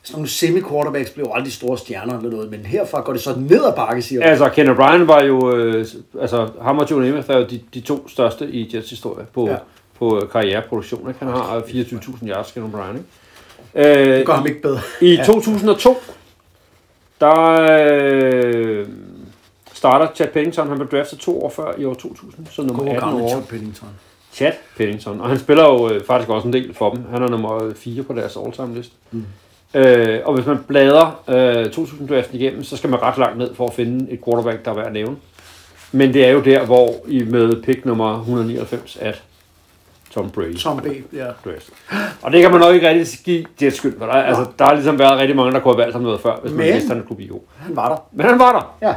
sådan 0.03 0.13
nogle 0.13 0.27
semi-quarterbacks 0.29 1.09
blev 1.09 1.25
aldrig 1.33 1.53
store 1.53 1.77
stjerner 1.77 2.17
eller 2.17 2.31
noget, 2.31 2.51
men 2.51 2.59
herfra 2.65 3.01
går 3.01 3.13
det 3.13 3.21
så 3.21 3.33
ned 3.37 3.65
ad 3.65 3.73
bakke, 3.75 4.01
siger. 4.01 4.23
Altså, 4.23 4.49
Ken 4.49 4.69
O'Brien 4.69 5.03
var 5.05 5.23
jo, 5.23 5.55
øh, 5.55 5.85
altså 6.21 6.49
ham 6.61 6.77
og 6.79 6.91
Joe 6.91 7.01
Namath 7.05 7.29
er 7.29 7.37
jo 7.37 7.45
de, 7.49 7.61
de 7.73 7.81
to 7.81 8.07
største 8.07 8.47
i 8.51 8.71
Jets 8.73 8.89
historie 8.89 9.25
på, 9.33 9.45
Ja. 9.47 9.51
ja. 9.51 9.57
på 9.99 10.21
øh, 10.23 10.29
karriereproduktion. 10.29 11.07
Ikke? 11.07 11.19
Han 11.19 11.27
har 11.27 11.59
24.000 11.67 12.27
yards, 12.27 12.51
Ken 12.51 12.63
O'Brien. 12.73 12.97
Ikke? 13.77 14.01
Øh, 14.11 14.17
Det 14.17 14.25
gør 14.25 14.33
ham 14.33 14.47
ikke 14.47 14.61
bedre. 14.61 14.79
I 15.01 15.19
2002, 15.25 15.97
der 17.21 17.61
øh, 17.71 18.87
starter 19.73 20.07
Chad 20.15 20.27
Pennington, 20.27 20.67
han 20.67 20.77
blev 20.77 20.89
draftet 20.89 21.19
to 21.19 21.43
år 21.43 21.49
før 21.49 21.73
i 21.77 21.85
år 21.85 21.93
2000, 21.93 22.47
så 22.51 22.61
nummer 22.61 22.83
God 22.83 22.93
18 22.93 23.09
gamle 23.09 23.23
år. 23.23 23.29
Chad 23.29 23.41
Pennington. 23.41 23.89
Chad 24.33 24.53
Pennington, 24.77 25.21
og 25.21 25.29
han 25.29 25.39
spiller 25.39 25.63
jo 25.63 25.89
øh, 25.89 26.05
faktisk 26.05 26.29
også 26.29 26.47
en 26.47 26.53
del 26.53 26.73
for 26.73 26.89
dem. 26.89 27.03
Han 27.11 27.23
er 27.23 27.27
nummer 27.27 27.73
4 27.75 28.03
på 28.03 28.13
deres 28.13 28.37
all-time 28.45 28.75
list. 28.75 28.91
Mm. 29.11 29.25
Øh, 29.73 30.19
og 30.25 30.33
hvis 30.33 30.45
man 30.45 30.57
bladrer 30.67 31.23
øh, 31.27 31.65
2000-draften 31.65 32.39
igennem, 32.39 32.63
så 32.63 32.77
skal 32.77 32.89
man 32.89 33.01
ret 33.01 33.17
langt 33.17 33.37
ned 33.37 33.55
for 33.55 33.67
at 33.67 33.73
finde 33.73 34.11
et 34.11 34.19
quarterback, 34.25 34.65
der 34.65 34.71
er 34.71 34.75
værd 34.75 34.87
at 34.87 34.93
nævne. 34.93 35.15
Men 35.91 36.13
det 36.13 36.25
er 36.25 36.29
jo 36.29 36.41
der, 36.41 36.65
hvor 36.65 36.95
I 37.07 37.23
med 37.23 37.63
pick 37.63 37.85
nummer 37.85 38.19
199, 38.19 38.97
at 39.01 39.23
Tom 40.11 40.29
Brady 40.31 40.57
Tom 40.57 40.77
B. 40.81 40.85
Ja. 41.13 41.25
draftet. 41.25 41.73
Og 42.21 42.31
det 42.31 42.41
kan 42.41 42.51
man 42.51 42.59
nok 42.59 42.75
ikke 42.75 42.89
rigtig 42.89 43.19
give 43.25 43.45
Jets 43.61 43.77
skyld, 43.77 43.97
for 43.99 44.05
der, 44.05 44.13
er- 44.13 44.23
altså, 44.23 44.45
der 44.59 44.65
har 44.65 44.73
ligesom 44.73 44.99
været 44.99 45.19
rigtig 45.19 45.35
mange, 45.35 45.51
der 45.51 45.59
kunne 45.59 45.73
have 45.73 45.77
valgt 45.81 45.93
ham 45.93 46.01
noget 46.01 46.21
før, 46.21 46.35
hvis 46.41 46.51
man 46.51 46.65
Men- 46.65 46.73
vidste, 46.73 46.89
at 46.91 46.97
han 46.97 47.07
kunne 47.07 47.15
blive 47.15 47.29
god. 47.29 47.41
Han 47.57 47.75
var 47.75 47.89
der. 47.89 47.97
Men 48.11 48.25
han 48.25 48.39
var 48.39 48.51
der. 48.81 48.87
Ja. 48.87 48.95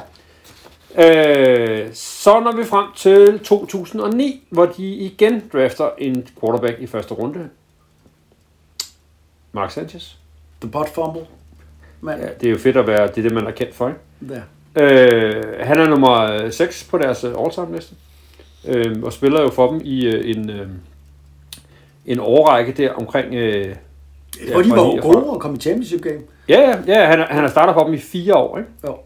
Øh, 0.98 1.88
så 1.92 2.40
når 2.40 2.52
vi 2.56 2.64
frem 2.64 2.86
til 2.96 3.38
2009, 3.38 4.46
hvor 4.50 4.66
de 4.66 4.86
igen 4.94 5.42
drafter 5.52 5.88
en 5.98 6.26
quarterback 6.40 6.80
i 6.80 6.86
første 6.86 7.14
runde. 7.14 7.48
Mark 9.52 9.70
Sanchez. 9.70 10.14
The 10.60 10.70
butt 10.70 10.88
fumble. 10.94 11.26
Man. 12.00 12.18
Ja, 12.20 12.26
det 12.40 12.46
er 12.46 12.50
jo 12.50 12.58
fedt 12.58 12.76
at 12.76 12.86
være, 12.86 13.06
det 13.08 13.18
er 13.18 13.22
det, 13.22 13.32
man 13.32 13.46
er 13.46 13.50
kendt 13.50 13.74
for, 13.74 13.88
ikke? 13.88 14.00
Ja. 14.76 14.82
Øh, 14.82 15.44
han 15.66 15.80
er 15.80 15.88
nummer 15.88 16.48
6 16.50 16.84
på 16.90 16.98
deres 16.98 17.24
øh, 17.24 17.34
all-time 17.38 17.74
liste. 17.76 17.94
Øh, 18.66 19.02
og 19.02 19.12
spiller 19.12 19.40
jo 19.42 19.50
for 19.50 19.70
dem 19.70 19.80
i 19.84 20.06
øh, 20.06 20.36
en, 20.36 20.50
øh, 20.50 20.68
en 22.06 22.20
årrække 22.20 22.72
der 22.72 22.92
omkring... 22.92 23.34
Øh, 23.34 23.74
Hvor 24.52 24.62
de 24.62 24.70
var 24.70 24.76
jo 24.76 24.84
49. 24.84 25.00
gode 25.12 25.26
og 25.30 25.40
kom 25.40 25.54
i 25.54 25.58
championship 25.58 26.02
game. 26.02 26.20
Ja, 26.48 26.60
ja, 26.60 26.76
ja 26.86 27.06
han, 27.06 27.18
han 27.18 27.42
har 27.42 27.48
startet 27.48 27.74
for 27.74 27.84
dem 27.84 27.94
i 27.94 27.98
fire 27.98 28.34
år, 28.34 28.58
ikke? 28.58 28.70
Jo. 28.86 28.96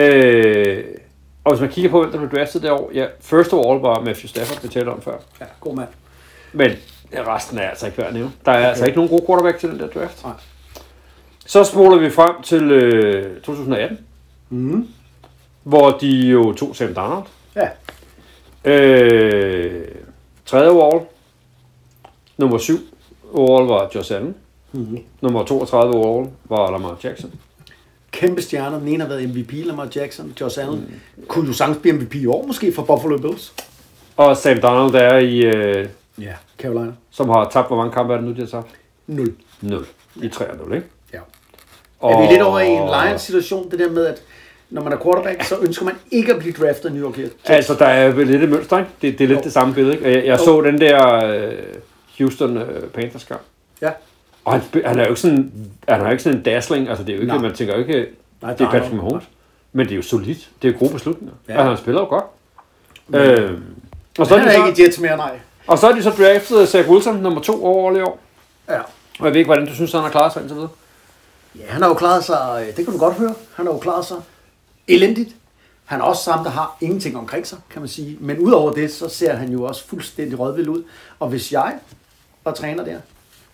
Øh, 0.00 0.84
og 1.44 1.52
hvis 1.52 1.60
man 1.60 1.70
kigger 1.70 1.90
på, 1.90 2.00
hvem 2.00 2.10
der 2.12 2.18
blev 2.18 2.30
draftet 2.30 2.62
det 2.62 2.70
år, 2.70 2.90
ja, 2.94 3.06
first 3.20 3.52
of 3.52 3.66
all 3.66 3.80
var 3.80 4.00
Matthew 4.00 4.28
Stafford, 4.28 4.62
vi 4.62 4.68
talte 4.68 4.88
om 4.88 5.02
før. 5.02 5.16
Ja, 5.40 5.44
god 5.60 5.76
mand. 5.76 5.88
Men 6.52 6.70
ja, 7.12 7.34
resten 7.34 7.58
er 7.58 7.62
altså 7.68 7.86
ikke 7.86 7.98
værd 7.98 8.06
at 8.06 8.14
nævne. 8.14 8.32
Der 8.44 8.52
er 8.52 8.58
okay. 8.58 8.68
altså 8.68 8.84
ikke 8.86 8.96
nogen 8.96 9.10
gode 9.10 9.26
quarterback 9.26 9.58
til 9.58 9.68
den 9.70 9.78
der 9.78 9.86
draft. 9.86 10.24
Nej. 10.24 10.32
Så 11.46 11.64
spoler 11.64 11.98
vi 11.98 12.10
frem 12.10 12.42
til 12.42 12.62
øh, 12.72 13.36
2018, 13.40 13.98
Mm. 14.50 14.88
hvor 15.62 15.90
de 15.90 16.06
jo 16.28 16.52
tog 16.52 16.76
Sam 16.76 16.94
Darnold. 16.94 17.24
Ja. 17.56 17.68
Øh, 18.70 19.88
tredje 20.46 20.70
overall. 20.70 21.06
Nummer 22.42 22.58
7 22.58 22.78
overall 23.34 23.68
var 23.68 23.90
Josh 23.94 24.14
Allen. 24.14 24.34
Mm. 24.72 24.98
Nummer 25.20 25.44
32 25.44 25.94
overall 25.94 26.30
var 26.48 26.70
Lamar 26.70 26.96
Jackson. 27.04 27.30
Kæmpe 28.10 28.42
stjerner. 28.42 28.78
Den 28.78 28.88
ene 28.88 29.00
har 29.04 29.08
været 29.08 29.28
MVP, 29.28 29.52
Lamar 29.66 29.88
Jackson. 29.96 30.32
Josh 30.40 30.60
Allen. 30.60 30.78
Mm. 31.16 31.24
Kunne 31.28 31.46
jo 31.46 31.52
sagtens 31.52 31.78
blive 31.78 31.94
MVP 31.94 32.14
i 32.14 32.26
år 32.26 32.46
måske 32.46 32.72
for 32.72 32.82
Buffalo 32.82 33.18
Bills. 33.18 33.52
Og 34.16 34.36
Sam 34.36 34.60
Darnold 34.60 34.94
er 34.94 35.18
i 35.18 35.38
øh, 35.38 35.88
Ja, 36.18 36.32
Carolina. 36.58 36.92
som 37.10 37.28
har 37.28 37.48
tabt, 37.52 37.66
hvor 37.68 37.76
mange 37.76 37.92
kampe 37.92 38.12
er 38.12 38.16
det 38.16 38.26
nu, 38.26 38.32
de 38.34 38.40
har 38.40 38.46
tabt? 38.46 38.68
0. 39.06 39.34
0. 39.60 39.86
I 40.16 40.26
3-0, 40.26 40.74
ikke? 40.74 40.86
Ja. 41.12 41.18
Og... 42.00 42.12
Er 42.12 42.20
vi 42.26 42.32
lidt 42.32 42.42
over 42.42 42.58
i 42.60 42.68
en 42.68 42.82
Lions-situation, 43.06 43.70
det 43.70 43.78
der 43.78 43.90
med, 43.90 44.06
at 44.06 44.22
når 44.70 44.82
man 44.82 44.92
er 44.92 44.96
quarterback, 45.02 45.42
så 45.44 45.54
ønsker 45.62 45.84
man 45.84 45.94
ikke 46.10 46.32
at 46.34 46.38
blive 46.38 46.52
draftet 46.52 46.84
af 46.88 46.92
New 46.94 47.06
York 47.08 47.18
Jets? 47.18 47.34
Altså, 47.44 47.74
der 47.74 47.86
er 47.86 48.24
lidt 48.24 48.42
et 48.42 48.48
mønster, 48.48 48.78
ikke? 48.78 48.90
Det, 49.02 49.18
det 49.18 49.24
er 49.24 49.28
lidt 49.28 49.38
Jo. 49.38 49.44
det 49.44 49.52
samme 49.52 49.74
billede, 49.74 49.94
ikke? 49.96 50.12
Jeg, 50.12 50.26
jeg 50.26 50.38
så 50.38 50.60
den 50.60 50.80
der 50.80 51.24
øh, 51.26 51.52
Houston 52.18 52.56
øh, 52.56 52.88
Panthers 52.88 53.24
kamp. 53.24 53.42
Ja. 53.82 53.90
Og 54.44 54.52
han, 54.52 54.62
han 54.84 54.98
er 54.98 55.02
jo 55.02 55.08
ikke 55.08 55.20
sådan, 55.20 55.52
han 55.88 56.00
er 56.00 56.04
jo 56.04 56.10
ikke 56.10 56.22
sådan 56.22 56.38
en 56.38 56.44
dazzling, 56.44 56.88
altså 56.88 57.04
det 57.04 57.12
er 57.12 57.16
jo 57.16 57.20
ikke, 57.20 57.32
Nej. 57.32 57.42
man 57.42 57.54
tænker 57.54 57.74
jo 57.74 57.80
ikke, 57.80 58.06
Nej, 58.42 58.52
det 58.52 58.64
er 58.64 58.70
Patrick. 58.70 58.92
Mahomes. 58.94 59.24
Men 59.72 59.86
det 59.86 59.92
er 59.92 59.96
jo 59.96 60.02
solidt. 60.02 60.50
Det 60.62 60.68
er 60.68 60.72
jo 60.72 60.78
gode 60.78 60.92
beslutninger. 60.92 61.34
Ja. 61.48 61.52
Altså, 61.52 61.68
han 61.68 61.76
spiller 61.76 62.00
jo 62.00 62.06
godt. 62.06 62.24
Øh, 63.14 63.58
og, 64.18 64.26
så 64.26 64.36
Han 64.36 64.48
er 64.48 64.52
er 64.52 64.62
de 64.62 64.68
ikke 64.68 64.76
så, 64.76 64.82
i 64.82 64.86
Jets 64.86 64.98
mere, 65.00 65.16
nej. 65.16 65.38
og 65.66 65.78
så 65.78 65.88
er 65.88 65.92
de 65.94 66.02
så 66.02 66.10
draftet 66.10 66.68
Zach 66.68 66.88
Wilson, 66.88 67.16
nummer 67.16 67.40
to 67.40 67.64
overall 67.64 67.96
i 67.96 68.00
år. 68.02 68.18
Ja. 68.68 68.80
Og 69.18 69.26
jeg 69.26 69.32
ved 69.32 69.36
ikke, 69.36 69.48
hvordan 69.48 69.66
du 69.66 69.74
synes, 69.74 69.92
han 69.92 70.00
har 70.00 70.10
klaret 70.10 70.32
sig 70.32 70.40
indtil 70.40 70.54
videre. 70.56 70.70
Ja, 71.58 71.66
han 71.68 71.82
har 71.82 71.88
jo 71.88 71.94
klaret 71.94 72.24
sig, 72.24 72.58
øh, 72.60 72.66
det 72.66 72.84
kan 72.84 72.92
du 72.94 72.98
godt 72.98 73.14
høre, 73.14 73.34
han 73.54 73.66
har 73.66 73.72
jo 73.72 73.78
klaret 73.78 74.04
sig 74.04 74.16
elendigt. 74.88 75.34
Han 75.84 76.00
er 76.00 76.04
også 76.04 76.22
sammen, 76.22 76.44
der 76.44 76.50
har 76.50 76.76
ingenting 76.80 77.16
omkring 77.18 77.46
sig, 77.46 77.58
kan 77.70 77.82
man 77.82 77.88
sige. 77.88 78.16
Men 78.20 78.38
udover 78.38 78.72
det, 78.72 78.92
så 78.92 79.08
ser 79.08 79.34
han 79.34 79.48
jo 79.48 79.64
også 79.64 79.86
fuldstændig 79.86 80.38
rødvild 80.38 80.68
ud. 80.68 80.82
Og 81.18 81.28
hvis 81.28 81.52
jeg 81.52 81.74
var 82.44 82.52
træner 82.52 82.84
der, 82.84 82.96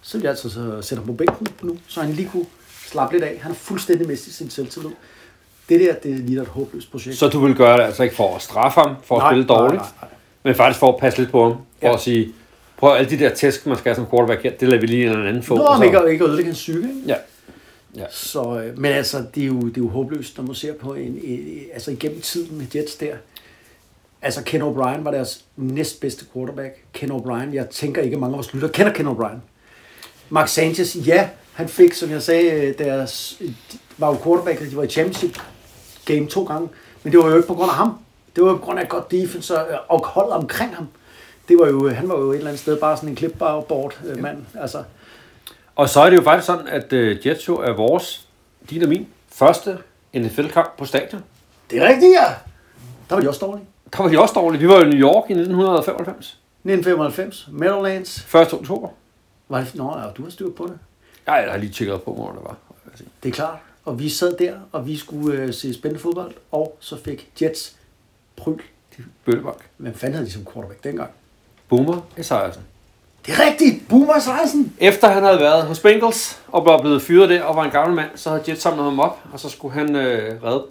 så 0.03 0.19
ville 0.19 0.25
jeg 0.25 0.31
altså 0.31 0.51
så 0.51 0.83
sætte 0.83 1.01
ham 1.01 1.07
på 1.07 1.13
bænken 1.13 1.47
nu, 1.63 1.79
så 1.87 2.01
han 2.01 2.13
lige 2.13 2.29
kunne 2.33 2.47
slappe 2.87 3.15
lidt 3.15 3.25
af. 3.25 3.39
Han 3.43 3.51
har 3.51 3.55
fuldstændig 3.55 4.07
mistet 4.09 4.35
sin 4.35 4.51
selvtillid. 4.51 4.91
Det 5.69 5.81
der, 5.81 5.95
det 5.95 6.21
ligner 6.21 6.43
et 6.43 6.49
håbløst 6.49 6.91
projekt. 6.91 7.17
Så 7.17 7.29
du 7.29 7.41
vil 7.47 7.55
gøre 7.55 7.77
det 7.79 7.83
altså 7.85 8.03
ikke 8.03 8.17
for 8.17 8.37
at 8.37 8.43
straffe 8.43 8.81
ham, 8.81 8.97
for 9.05 9.17
at 9.17 9.23
Nej, 9.23 9.31
spille 9.33 9.47
nej, 9.47 9.57
dårligt, 9.57 9.81
nej, 9.83 9.91
nej. 10.03 10.11
men 10.43 10.55
faktisk 10.55 10.79
for 10.81 10.93
at 10.93 11.01
passe 11.01 11.19
lidt 11.19 11.31
på 11.31 11.43
ham. 11.43 11.53
For 11.53 11.89
Ja. 11.89 11.95
at 11.95 12.01
sige, 12.01 12.33
prøv 12.77 12.95
alle 12.97 13.11
de 13.11 13.19
der 13.19 13.35
tæsk, 13.35 13.67
man 13.67 13.77
skal 13.79 13.91
have 13.91 13.97
som 13.97 14.11
quarterback 14.11 14.43
her, 14.43 14.51
det 14.61 14.69
lader 14.69 14.81
vi 14.81 14.87
lige 14.87 15.03
en 15.07 15.13
eller 15.13 15.29
anden 15.29 15.43
få. 15.43 15.57
Nå, 15.57 15.63
og 15.63 15.79
så- 15.79 15.83
ikke, 15.85 15.99
ikke 16.13 16.25
at 16.25 16.29
ødelægge 16.29 16.49
hans 16.51 16.59
psyke, 16.59 16.79
ikke? 16.79 17.03
Ja. 17.07 17.15
Ja. 17.97 18.05
Så, 18.11 18.61
øh, 18.65 18.79
men 18.79 18.93
altså, 18.93 19.25
det 19.35 19.43
er, 19.43 19.47
jo, 19.47 19.61
det 19.61 19.77
er 19.77 19.81
jo 19.81 19.89
håbløst, 19.89 20.37
når 20.39 20.45
man 20.45 20.55
ser 20.55 20.73
på 20.75 20.95
en, 20.95 21.21
en, 21.25 21.59
altså 21.75 21.91
igennem 21.91 22.21
tiden 22.21 22.59
med 22.59 22.67
Jets 22.75 22.97
der. 22.97 23.15
Altså, 24.23 24.43
Ken 24.45 24.63
O'Brien 24.63 25.03
var 25.03 25.11
deres 25.11 25.45
næstbedste 25.57 26.25
quarterback. 26.33 26.85
Ken 26.93 27.11
O'Brien, 27.11 27.55
jeg 27.55 27.69
tænker 27.71 28.03
ikke, 28.03 28.15
at 28.15 28.21
mange 28.21 28.35
af 28.35 28.37
vores 28.37 28.55
lytter 28.55 28.69
kender 28.69 28.93
Ken 28.93 29.07
O'Brien. 29.09 29.37
Mark 30.29 30.49
Sanchez, 30.49 30.97
ja, 31.07 31.29
han 31.53 31.69
fik, 31.69 31.93
som 31.93 32.11
jeg 32.11 32.23
sagde, 32.23 32.51
øh, 32.51 32.79
deres, 32.79 33.37
de 33.41 33.55
var 33.99 34.09
jo 34.09 34.17
quarterback, 34.25 34.71
de 34.71 34.77
var 34.77 34.83
i 34.83 34.89
championship 34.89 35.39
game 36.05 36.27
to 36.27 36.45
gange, 36.45 36.69
men 37.03 37.13
det 37.13 37.21
var 37.21 37.29
jo 37.29 37.37
ikke 37.37 37.49
på 37.49 37.55
grund 37.55 37.71
af 37.71 37.77
ham. 37.77 37.99
Det 38.37 38.45
var 38.45 38.51
jo 38.51 38.57
på 38.57 38.65
grund 38.65 38.79
af 38.79 38.89
godt 38.89 39.11
defense 39.11 39.59
og, 39.59 39.81
og 39.89 40.07
holdet 40.07 40.33
omkring 40.33 40.77
ham. 40.77 40.89
Det 41.49 41.59
var 41.59 41.69
jo, 41.69 41.89
han 41.89 42.09
var 42.09 42.19
jo 42.19 42.31
et 42.31 42.37
eller 42.37 42.49
andet 42.49 42.61
sted 42.61 42.77
bare 42.81 42.97
sådan 42.97 43.09
en 43.09 43.17
clipboard 43.17 43.99
øh, 44.07 44.19
mand. 44.23 44.39
Altså, 44.61 44.83
Og 45.77 45.89
så 45.89 46.01
er 46.01 46.11
det 46.11 46.17
jo 46.17 46.23
faktisk 46.23 46.47
sådan, 46.47 46.69
at 46.69 46.93
Jets 47.27 47.49
jo 47.49 47.57
er 47.57 47.73
vores, 47.73 48.29
din 48.71 48.83
og 48.83 48.89
min, 48.89 49.07
første 49.33 49.79
NFL-kamp 50.17 50.77
på 50.79 50.85
stadion. 50.85 51.25
det 51.71 51.79
er 51.83 51.89
rigtigt, 51.89 52.13
ja. 52.13 52.27
Der 53.09 53.15
var 53.15 53.21
de 53.21 53.29
også 53.29 53.47
dårlige. 53.47 53.67
Der 53.93 54.03
var 54.03 54.09
de 54.09 54.21
også 54.21 54.35
dårlige. 54.35 54.61
Vi 54.61 54.69
var 54.69 54.81
i 54.81 54.89
New 54.89 55.01
York 55.01 55.31
i 55.31 55.33
1995. 55.33 56.39
1995, 56.65 57.49
Meadowlands. 57.53 58.35
1. 58.35 58.55
oktober. 58.55 58.89
Var 59.49 59.61
det, 59.61 59.75
nå, 59.75 59.99
ja, 59.99 60.05
du 60.17 60.23
har 60.23 60.31
styr 60.31 60.51
på 60.51 60.67
det. 60.67 60.79
Ja, 61.27 61.33
jeg 61.33 61.51
har 61.51 61.59
lige 61.59 61.73
tjekket 61.73 62.03
på, 62.03 62.15
hvor 62.15 62.33
det 62.33 62.41
var. 62.45 62.57
Det 63.23 63.29
er 63.29 63.33
klart. 63.33 63.59
Og 63.85 63.99
vi 63.99 64.09
sad 64.09 64.37
der, 64.39 64.55
og 64.73 64.87
vi 64.87 64.97
skulle 64.97 65.39
øh, 65.39 65.55
se 65.55 65.75
spændende 65.75 66.03
fodbold, 66.03 66.35
og 66.53 66.77
så 66.81 66.97
fik 67.05 67.31
Jets 67.43 67.77
pryl. 68.37 68.59
Bøllebank. 69.25 69.69
Hvem 69.77 69.95
fanden 69.95 70.15
havde 70.15 70.27
de 70.27 70.33
som 70.33 70.47
quarterback 70.53 70.85
dengang? 70.85 71.11
Boomer 71.69 72.01
Esiasen. 72.17 72.63
Det 73.27 73.35
er 73.35 73.47
rigtigt! 73.47 73.89
Boomer 73.89 74.15
Esiasen! 74.15 74.77
Efter 74.79 75.09
han 75.09 75.23
havde 75.23 75.39
været 75.39 75.67
hos 75.67 75.81
Bengals 75.81 76.43
og 76.49 76.65
var 76.65 76.81
blevet 76.81 77.03
fyret 77.03 77.29
der 77.29 77.43
og 77.43 77.57
var 77.57 77.65
en 77.65 77.71
gammel 77.71 77.97
mand, 77.97 78.11
så 78.15 78.31
havde 78.31 78.43
Jets 78.49 78.63
samlet 78.63 78.85
ham 78.85 79.01
op, 79.01 79.19
og 79.33 79.41
så 79.41 79.49
skulle 79.49 79.75
han 79.75 79.97
øh, 79.97 80.43
redde. 80.43 80.65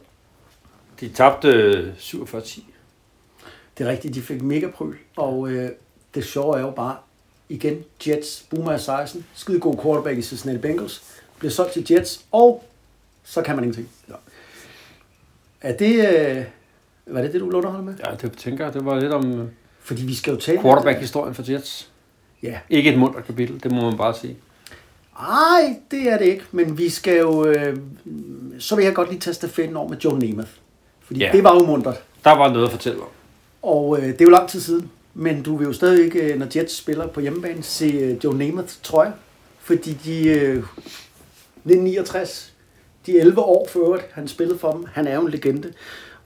De 0.99 1.09
tabte 1.09 1.47
øh, 1.47 1.93
47-10. 1.97 2.61
Det 3.77 3.87
er 3.87 3.91
rigtigt, 3.91 4.15
de 4.15 4.21
fik 4.21 4.41
mega 4.41 4.67
pryl. 4.67 4.95
Og 5.17 5.49
øh, 5.49 5.69
det 6.15 6.25
sjove 6.25 6.57
er 6.57 6.61
jo 6.61 6.71
bare, 6.71 6.95
igen, 7.49 7.83
Jets, 8.07 8.45
Boomer 8.49 8.73
Esiasen, 8.73 9.25
skide 9.35 9.59
god 9.59 9.75
quarterback 9.83 10.17
i 10.17 10.21
Cincinnati 10.21 10.59
Bengals, 10.61 11.03
bliver 11.39 11.51
solgt 11.51 11.73
til 11.73 11.85
Jets, 11.91 12.25
og 12.31 12.63
så 13.23 13.41
kan 13.41 13.55
man 13.55 13.63
ingenting. 13.63 13.89
Ja. 14.09 14.13
Er 15.61 15.77
det, 15.77 15.95
øh, 16.37 16.43
var 17.07 17.21
det 17.21 17.33
det, 17.33 17.41
du 17.41 17.49
underholde 17.57 17.85
med? 17.85 17.93
Ja, 18.05 18.15
det 18.21 18.37
tænker 18.37 18.65
jeg, 18.65 18.73
det 18.73 18.85
var 18.85 18.99
lidt 18.99 19.11
om 19.13 19.41
øh, 19.41 19.47
Fordi 19.79 20.05
vi 20.05 20.15
skal 20.15 20.33
jo 20.33 20.39
tale... 20.39 20.61
quarterback-historien 20.61 21.35
for 21.35 21.51
Jets. 21.51 21.89
Ja, 22.43 22.59
Ikke 22.69 22.91
et 22.93 22.99
mundt 22.99 23.25
kapitel, 23.25 23.63
det 23.63 23.71
må 23.71 23.81
man 23.81 23.97
bare 23.97 24.13
sige. 24.15 24.37
Nej, 25.19 25.79
det 25.91 26.01
er 26.09 26.17
det 26.17 26.25
ikke, 26.25 26.43
men 26.51 26.77
vi 26.77 26.89
skal 26.89 27.17
jo... 27.17 27.45
Øh, 27.45 27.77
så 28.59 28.75
vil 28.75 28.85
jeg 28.85 28.93
godt 28.95 29.09
lige 29.09 29.19
tage 29.19 29.33
stafetten 29.33 29.77
over 29.77 29.89
med 29.89 29.97
Joe 29.97 30.19
Namath. 30.19 30.49
Fordi 31.01 31.19
Ja. 31.19 31.29
det 31.33 31.43
var 31.43 31.53
jo. 31.53 31.81
Der 32.23 32.31
var 32.37 32.53
noget 32.53 32.65
at 32.65 32.71
fortælle 32.71 33.01
om. 33.01 33.07
Og 33.61 33.97
øh, 33.97 34.07
det 34.07 34.21
er 34.21 34.25
jo 34.25 34.29
lang 34.29 34.49
tid 34.49 34.61
siden. 34.61 34.91
Men 35.13 35.43
du 35.43 35.55
vil 35.55 35.65
jo 35.65 35.73
stadig 35.73 36.05
ikke, 36.05 36.33
øh, 36.33 36.39
når 36.39 36.47
Jets 36.55 36.77
spiller 36.77 37.07
på 37.07 37.19
hjemmebane, 37.19 37.63
se 37.63 37.85
øh, 37.85 38.23
Joe 38.23 38.37
Namath 38.37 38.73
trøje. 38.83 39.13
Fordi 39.59 39.93
de... 39.93 40.27
Øh, 40.27 40.63
1969, 41.67 42.53
de 43.05 43.19
11 43.19 43.41
år 43.41 43.67
for 43.69 43.79
øvrigt, 43.79 44.05
han 44.11 44.27
spillede 44.27 44.59
for 44.59 44.71
dem. 44.71 44.85
Han 44.91 45.07
er 45.07 45.15
jo 45.15 45.21
en 45.21 45.31
legende. 45.31 45.73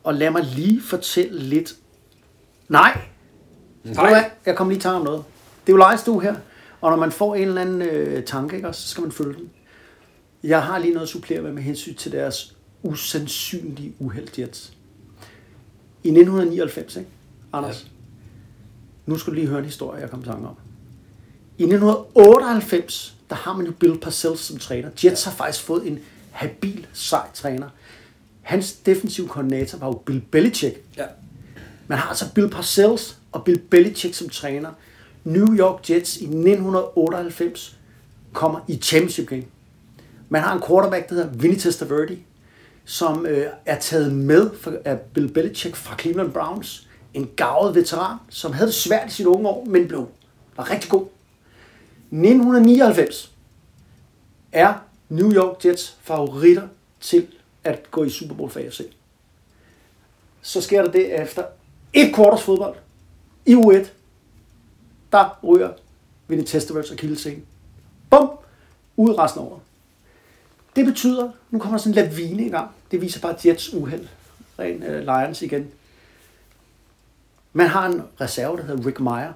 Og 0.03 0.13
lad 0.13 0.31
mig 0.31 0.43
lige 0.43 0.81
fortælle 0.81 1.39
lidt... 1.39 1.75
Nej! 2.69 3.01
Nej. 3.83 4.31
Jeg 4.45 4.55
kommer 4.55 4.73
lige 4.73 4.81
tanke 4.81 4.97
om 4.97 5.05
noget. 5.05 5.23
Det 5.67 5.73
er 5.73 5.73
jo 5.73 5.77
lejestue 5.77 6.21
her. 6.21 6.35
Og 6.81 6.91
når 6.91 6.97
man 6.97 7.11
får 7.11 7.35
en 7.35 7.47
eller 7.47 7.61
anden 7.61 7.81
øh, 7.81 8.23
tanke, 8.23 8.55
ikke, 8.55 8.73
så 8.73 8.87
skal 8.87 9.01
man 9.01 9.11
følge 9.11 9.33
den. 9.33 9.49
Jeg 10.43 10.63
har 10.63 10.79
lige 10.79 10.93
noget 10.93 11.05
at 11.05 11.09
supplere 11.09 11.41
med 11.41 11.51
med 11.51 11.63
hensyn 11.63 11.95
til 11.95 12.11
deres 12.11 12.55
usandsynlige 12.83 13.93
uheld, 13.99 14.39
Jets. 14.39 14.73
I 16.03 16.07
1999, 16.07 16.95
ikke, 16.95 17.09
Anders? 17.53 17.83
Ja. 17.83 17.89
Nu 19.05 19.17
skal 19.17 19.31
du 19.31 19.35
lige 19.35 19.47
høre 19.47 19.59
en 19.59 19.65
historie, 19.65 20.01
jeg 20.01 20.09
kom 20.09 20.23
tanke 20.23 20.47
om. 20.47 20.55
I 21.57 21.63
1998, 21.63 23.15
der 23.29 23.35
har 23.35 23.53
man 23.53 23.65
jo 23.65 23.71
Bill 23.79 23.99
Parcells 23.99 24.39
som 24.39 24.57
træner. 24.57 24.89
Jets 25.03 25.23
har 25.23 25.31
faktisk 25.31 25.63
fået 25.63 25.87
en 25.87 25.99
habil, 26.31 26.87
sej 26.93 27.27
træner. 27.33 27.69
Hans 28.41 28.73
defensiv 28.73 29.27
koordinator 29.27 29.77
var 29.77 29.87
jo 29.87 29.93
Bill 29.93 30.21
Belichick. 30.21 30.79
Ja. 30.97 31.05
Man 31.87 31.97
har 31.97 32.09
altså 32.09 32.33
Bill 32.33 32.49
Parcells 32.49 33.17
og 33.31 33.43
Bill 33.43 33.59
Belichick 33.59 34.13
som 34.13 34.29
træner. 34.29 34.69
New 35.23 35.55
York 35.55 35.89
Jets 35.89 36.17
i 36.17 36.23
1998 36.23 37.77
kommer 38.33 38.59
i 38.67 38.77
championship 38.77 39.27
game. 39.27 39.43
Man 40.29 40.41
har 40.41 40.55
en 40.55 40.61
quarterback, 40.67 41.09
der 41.09 41.15
hedder 41.15 41.29
Vinny 41.29 41.55
Testaverde, 41.55 42.17
som 42.85 43.25
øh, 43.25 43.45
er 43.65 43.79
taget 43.79 44.13
med 44.13 44.49
for, 44.61 44.73
af 44.85 44.99
Bill 44.99 45.33
Belichick 45.33 45.75
fra 45.75 45.97
Cleveland 45.97 46.31
Browns. 46.31 46.87
En 47.13 47.29
gavet 47.35 47.75
veteran, 47.75 48.17
som 48.29 48.53
havde 48.53 48.67
det 48.67 48.75
svært 48.75 49.07
i 49.07 49.11
sine 49.11 49.29
unge 49.29 49.49
år, 49.49 49.65
men 49.65 49.87
blev 49.87 50.07
var 50.57 50.69
rigtig 50.69 50.89
god. 50.89 51.05
1999 52.11 53.31
er 54.51 54.73
New 55.09 55.33
York 55.33 55.65
Jets 55.65 55.97
favoritter 56.01 56.67
til 56.99 57.27
at 57.63 57.91
gå 57.91 58.03
i 58.03 58.09
Super 58.09 58.35
Bowl 58.35 58.49
for 58.49 58.59
AFC. 58.59 58.81
Så 60.41 60.61
sker 60.61 60.81
der 60.83 60.91
det 60.91 61.21
efter 61.21 61.43
et 61.93 62.15
quarters 62.15 62.41
fodbold 62.41 62.75
i 63.45 63.53
U1. 63.53 63.87
Der 65.11 65.39
ryger 65.43 65.69
Vinny 66.27 66.43
Testaverts 66.43 66.91
og 66.91 66.97
Kildesen. 66.97 67.45
Bum! 68.09 68.29
Ud 68.97 69.17
resten 69.17 69.41
af 69.41 69.45
året. 69.45 69.61
Det 70.75 70.85
betyder, 70.85 71.31
nu 71.51 71.59
kommer 71.59 71.77
der 71.77 71.83
sådan 71.83 72.05
en 72.05 72.09
lavine 72.09 72.45
i 72.45 72.49
gang. 72.49 72.71
Det 72.91 73.01
viser 73.01 73.21
bare 73.21 73.35
Jets 73.45 73.73
uheld. 73.73 74.07
Ren 74.59 74.83
uh, 74.83 74.99
Lions 74.99 75.41
igen. 75.41 75.71
Man 77.53 77.67
har 77.67 77.85
en 77.85 78.03
reserve, 78.21 78.57
der 78.57 78.63
hedder 78.63 78.85
Rick 78.85 78.99
Meyer. 78.99 79.33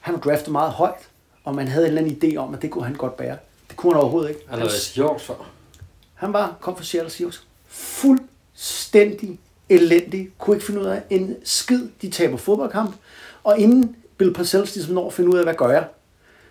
Han 0.00 0.14
var 0.14 0.20
draftet 0.20 0.52
meget 0.52 0.72
højt, 0.72 1.08
og 1.44 1.54
man 1.54 1.68
havde 1.68 1.88
en 1.88 1.98
eller 1.98 2.02
anden 2.02 2.32
idé 2.32 2.36
om, 2.36 2.54
at 2.54 2.62
det 2.62 2.70
kunne 2.70 2.84
han 2.84 2.94
godt 2.94 3.16
bære. 3.16 3.36
Det 3.68 3.76
kunne 3.76 3.92
han 3.92 4.00
overhovedet 4.00 4.28
ikke. 4.28 4.40
Han 4.48 4.70
Seahawks 4.70 5.24
før. 5.24 5.50
Han 6.14 6.32
var, 6.32 6.56
kom 6.60 6.76
fra 6.76 6.84
Seattle 6.84 7.10
Seahawks, 7.10 7.46
fuldstændig 7.68 9.40
elendig, 9.68 10.30
kunne 10.38 10.56
ikke 10.56 10.66
finde 10.66 10.80
ud 10.80 10.86
af 10.86 11.02
en 11.10 11.36
skid, 11.44 11.88
de 12.02 12.10
taber 12.10 12.36
fodboldkamp, 12.36 12.94
og 13.44 13.58
inden 13.58 13.96
Bill 14.18 14.34
Parcells 14.34 14.74
ligesom 14.74 14.94
når 14.94 15.06
at 15.06 15.12
finde 15.12 15.30
ud 15.30 15.38
af, 15.38 15.44
hvad 15.44 15.54
gør 15.54 15.68
jeg, 15.68 15.88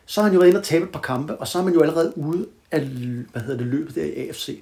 så 0.06 0.22
har 0.22 0.26
han 0.26 0.34
jo 0.34 0.40
været 0.40 0.50
inde 0.50 0.60
og 0.60 0.64
tabe 0.64 0.86
et 0.86 0.92
par 0.92 1.00
kampe, 1.00 1.36
og 1.36 1.48
så 1.48 1.60
er 1.60 1.64
man 1.64 1.74
jo 1.74 1.82
allerede 1.82 2.18
ude 2.18 2.48
af, 2.72 2.82
hvad 2.82 3.42
hedder 3.42 3.58
det, 3.58 3.68
løbet 3.68 3.96
der 3.96 4.04
i 4.04 4.28
AFC. 4.28 4.62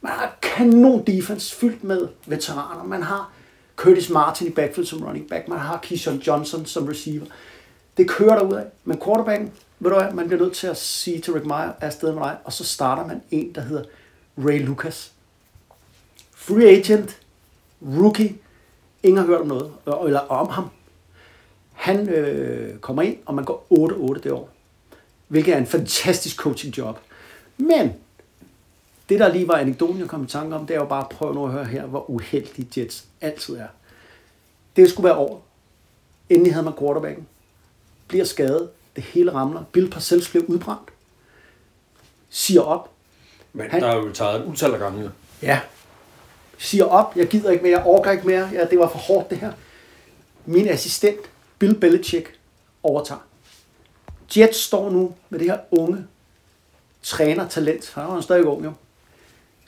Man 0.00 0.12
har 0.12 0.36
kanon 0.42 1.06
defense 1.06 1.56
fyldt 1.56 1.84
med 1.84 2.08
veteraner. 2.26 2.84
Man 2.84 3.02
har 3.02 3.32
Curtis 3.82 4.10
Martin 4.10 4.46
i 4.46 4.50
backfield 4.50 4.86
som 4.86 5.04
running 5.04 5.28
back. 5.28 5.48
Man 5.48 5.58
har 5.58 5.78
Keyshawn 5.82 6.18
Johnson 6.18 6.66
som 6.66 6.86
receiver. 6.86 7.26
Det 7.96 8.08
kører 8.08 8.38
der 8.38 8.42
ud 8.42 8.54
af. 8.54 8.64
Men 8.84 9.00
quarterbacken, 9.04 9.52
ved 9.78 9.90
du 9.90 9.96
hvad, 9.96 10.12
man 10.12 10.26
bliver 10.26 10.42
nødt 10.42 10.54
til 10.54 10.66
at 10.66 10.76
sige 10.76 11.20
til 11.20 11.32
Rick 11.32 11.46
Meyer, 11.46 11.56
er 11.56 11.72
afsted 11.80 12.12
med 12.12 12.22
dig, 12.22 12.36
og 12.44 12.52
så 12.52 12.64
starter 12.64 13.06
man 13.06 13.22
en, 13.30 13.54
der 13.54 13.60
hedder 13.60 13.84
Ray 14.38 14.66
Lucas. 14.66 15.12
Free 16.34 16.68
agent, 16.68 17.20
rookie, 17.82 18.36
ingen 19.02 19.18
har 19.18 19.26
hørt 19.26 19.40
om 19.40 19.46
noget, 19.46 19.72
øh, 19.86 19.94
eller 20.06 20.20
om 20.20 20.48
ham. 20.48 20.68
Han 21.72 22.08
øh, 22.08 22.78
kommer 22.78 23.02
ind, 23.02 23.16
og 23.26 23.34
man 23.34 23.44
går 23.44 23.66
8-8 24.16 24.22
det 24.22 24.32
år. 24.32 24.50
Hvilket 25.28 25.54
er 25.54 25.58
en 25.58 25.66
fantastisk 25.66 26.36
coaching 26.36 26.78
job. 26.78 26.98
Men 27.56 27.92
det, 29.12 29.20
der 29.20 29.28
lige 29.32 29.48
var 29.48 29.54
anekdoten, 29.54 30.00
jeg 30.00 30.08
kom 30.08 30.24
i 30.24 30.26
tanke 30.26 30.56
om, 30.56 30.66
det 30.66 30.74
er 30.76 30.80
jo 30.80 30.86
bare 30.86 31.02
at 31.02 31.08
prøve 31.08 31.34
nu 31.34 31.44
at 31.46 31.52
høre 31.52 31.64
her, 31.64 31.86
hvor 31.86 32.10
uheldige 32.10 32.80
Jets 32.80 33.04
altid 33.20 33.56
er. 33.56 33.66
Det 34.76 34.90
skulle 34.90 35.04
være 35.04 35.16
over. 35.16 35.38
Endelig 36.30 36.52
havde 36.54 36.64
man 36.64 36.74
quarterbacken. 36.78 37.26
Bliver 38.08 38.24
skadet. 38.24 38.70
Det 38.96 39.04
hele 39.04 39.32
ramler. 39.34 39.62
Bill 39.72 39.90
Parcells 39.90 40.28
bliver 40.30 40.44
udbrændt. 40.46 40.90
Siger 42.30 42.60
op. 42.60 42.90
Men 43.52 43.70
Han- 43.70 43.82
der 43.82 43.88
er 43.88 43.96
jo 43.96 44.12
taget 44.12 44.40
et 44.40 44.46
utal 44.46 44.72
af 44.72 44.78
gange. 44.78 45.10
Ja. 45.42 45.60
Siger 46.58 46.84
op. 46.84 47.16
Jeg 47.16 47.26
gider 47.28 47.50
ikke 47.50 47.62
mere. 47.62 47.78
Jeg 47.78 47.86
orker 47.86 48.10
ikke 48.10 48.26
mere. 48.26 48.50
Ja, 48.52 48.64
det 48.64 48.78
var 48.78 48.88
for 48.88 48.98
hårdt 48.98 49.30
det 49.30 49.38
her. 49.38 49.52
Min 50.46 50.68
assistent, 50.68 51.20
Bill 51.58 51.74
Belichick, 51.80 52.38
overtager. 52.82 53.20
Jets 54.36 54.58
står 54.58 54.90
nu 54.90 55.14
med 55.30 55.38
det 55.38 55.46
her 55.46 55.58
unge 55.70 56.06
træner-talent. 57.02 57.92
Han 57.94 58.04
er 58.04 58.14
jo 58.14 58.20
stadig 58.20 58.44
ung, 58.44 58.64
jo. 58.64 58.72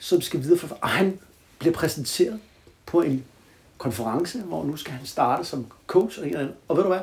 Som 0.05 0.21
skal 0.21 0.43
videre 0.43 0.59
for... 0.59 0.77
Og 0.81 0.89
han 0.89 1.19
bliver 1.59 1.73
præsenteret 1.73 2.39
på 2.85 3.01
en 3.01 3.25
konference, 3.77 4.39
hvor 4.39 4.63
nu 4.63 4.77
skal 4.77 4.93
han 4.93 5.05
starte 5.05 5.45
som 5.45 5.67
coach 5.87 6.19
og 6.19 6.25
en 6.25 6.29
eller 6.29 6.39
anden. 6.39 6.55
Og 6.67 6.77
ved 6.77 6.83
du 6.83 6.89
hvad? 6.89 7.01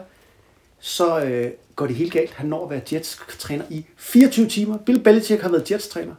Så 0.81 1.21
øh, 1.21 1.51
går 1.77 1.87
det 1.87 1.97
helt 1.97 2.12
galt. 2.12 2.31
Han 2.31 2.47
når 2.47 2.65
at 2.65 2.71
være 2.71 2.81
Jets-træner 2.93 3.65
i 3.71 3.85
24 3.97 4.49
timer. 4.49 4.79
Bill 4.79 5.01
Belichick 5.01 5.43
har 5.43 5.49
været 5.49 5.71
Jets-træner 5.71 6.15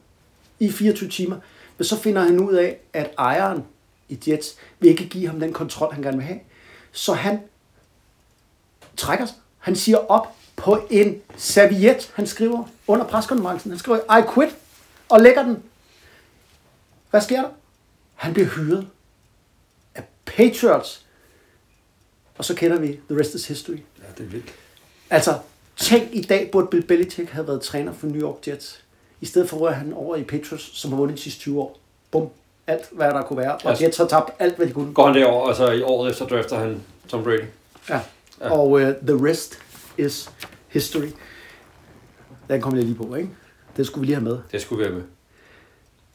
i 0.60 0.72
24 0.72 1.10
timer. 1.10 1.38
Men 1.78 1.86
så 1.86 1.98
finder 1.98 2.22
han 2.22 2.40
ud 2.40 2.54
af, 2.54 2.78
at 2.94 3.12
ejeren 3.18 3.64
i 4.10 4.20
Jets 4.28 4.56
vil 4.80 4.90
ikke 4.90 5.10
give 5.10 5.28
ham 5.28 5.40
den 5.40 5.54
kontrol, 5.54 5.94
han 5.94 6.04
gerne 6.04 6.18
vil 6.18 6.26
have. 6.26 6.40
Så 6.92 7.14
han 7.14 7.40
trækker 8.98 9.26
sig. 9.26 9.36
Han 9.58 9.76
siger 9.76 9.98
op 9.98 10.28
på 10.56 10.88
en 10.90 11.22
serviet, 11.38 12.12
han 12.16 12.28
skriver 12.28 12.64
under 12.88 13.06
preskonferencen. 13.06 13.72
Han 13.72 13.80
skriver, 13.80 14.20
I 14.20 14.24
quit, 14.34 14.56
og 15.10 15.22
lægger 15.22 15.44
den. 15.44 15.64
Hvad 17.14 17.22
sker 17.22 17.42
der? 17.42 17.50
Han 18.16 18.34
bliver 18.34 18.48
hyret 18.50 18.88
af 19.96 20.04
Patriots. 20.26 21.06
Og 22.38 22.46
så 22.46 22.56
kender 22.56 22.80
vi 22.80 22.88
The 23.10 23.20
Rest 23.20 23.36
is 23.36 23.48
History. 23.48 23.76
Ja, 23.76 24.04
det 24.18 24.24
er 24.26 24.30
vildt. 24.30 24.54
Altså, 25.10 25.40
tænk 25.78 26.04
i 26.12 26.22
dag 26.22 26.50
burde 26.52 26.68
Bill 26.68 26.84
Belichick 26.86 27.30
have 27.30 27.48
været 27.48 27.62
træner 27.62 27.94
for 27.94 28.08
New 28.08 28.22
York 28.22 28.48
Jets. 28.48 28.84
I 29.22 29.26
stedet 29.26 29.50
for 29.50 29.58
rører 29.58 29.74
han 29.74 29.94
over 29.94 30.16
i 30.16 30.24
Patriots, 30.24 30.78
som 30.80 30.92
har 30.92 30.98
vundet 30.98 31.18
de 31.18 31.22
sidste 31.22 31.40
20 31.42 31.62
år. 31.62 31.80
Bum. 32.12 32.30
Alt, 32.68 32.82
hvad 32.92 33.08
der 33.10 33.22
kunne 33.22 33.38
være. 33.38 33.56
Og 33.56 33.66
Altså- 33.70 33.84
Jets 33.86 33.98
har 33.98 34.06
tabt 34.08 34.32
alt, 34.40 34.56
hvad 34.56 34.68
de 34.68 34.72
kunne. 34.74 34.94
Går 34.94 35.06
han 35.08 35.16
derover, 35.16 35.48
og 35.50 35.56
så 35.56 35.72
i 35.72 35.82
året 35.82 36.12
efter 36.12 36.28
drafter 36.28 36.60
han 36.60 36.84
Tom 37.08 37.24
Brady. 37.24 37.44
Ja. 37.90 38.00
Og 38.40 38.72
uh, 38.72 38.82
the 38.82 39.30
rest 39.30 39.60
is 39.98 40.32
history. 40.68 41.08
Den 42.50 42.62
kommer 42.62 42.78
jeg 42.80 42.86
lige 42.86 42.98
på, 42.98 43.16
ikke? 43.16 43.30
Det 43.78 43.86
skulle 43.88 44.02
vi 44.02 44.06
lige 44.06 44.16
have 44.16 44.24
med. 44.24 44.40
Det 44.52 44.62
skulle 44.62 44.84
være 44.84 44.94
med. 44.94 45.04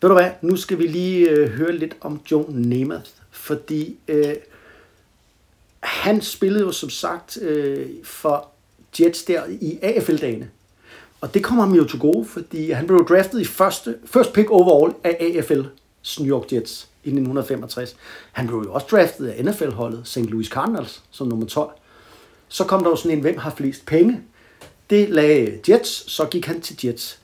Ved 0.00 0.08
du 0.08 0.14
hvad? 0.14 0.30
Nu 0.42 0.56
skal 0.56 0.78
vi 0.78 0.86
lige 0.86 1.30
øh, 1.30 1.50
høre 1.50 1.72
lidt 1.72 1.96
om 2.00 2.20
Joe 2.30 2.44
Namath. 2.48 3.10
Fordi 3.30 3.96
øh, 4.08 4.34
han 5.80 6.22
spillede 6.22 6.64
jo 6.64 6.72
som 6.72 6.90
sagt 6.90 7.42
øh, 7.42 7.86
for 8.04 8.48
Jets 9.00 9.22
der 9.22 9.42
i 9.60 9.78
AFL-dagene. 9.82 10.50
Og 11.20 11.34
det 11.34 11.44
kommer 11.44 11.64
ham 11.64 11.74
jo 11.74 11.84
til 11.84 11.98
gode, 11.98 12.24
fordi 12.24 12.70
han 12.70 12.86
blev 12.86 13.08
draftet 13.08 13.40
i 13.40 13.44
første, 13.44 13.98
first 14.06 14.32
pick 14.32 14.50
overall 14.50 14.94
af 15.04 15.10
AFL's 15.10 16.22
New 16.22 16.38
York 16.38 16.52
Jets 16.52 16.88
i 17.04 17.08
1965. 17.08 17.96
Han 18.32 18.46
blev 18.46 18.58
jo 18.58 18.72
også 18.72 18.86
draftet 18.90 19.28
af 19.28 19.44
NFL-holdet 19.44 20.02
St. 20.04 20.18
Louis 20.18 20.46
Cardinals 20.46 21.02
som 21.10 21.26
nummer 21.26 21.46
12. 21.46 21.70
Så 22.48 22.64
kom 22.64 22.82
der 22.82 22.90
jo 22.90 22.96
sådan 22.96 23.16
en, 23.16 23.20
hvem 23.20 23.38
har 23.38 23.50
flest 23.50 23.86
penge? 23.86 24.20
Det 24.90 25.08
lagde 25.08 25.58
Jets, 25.68 26.12
så 26.12 26.24
gik 26.24 26.46
han 26.46 26.60
til 26.60 26.86
Jets. 26.86 27.18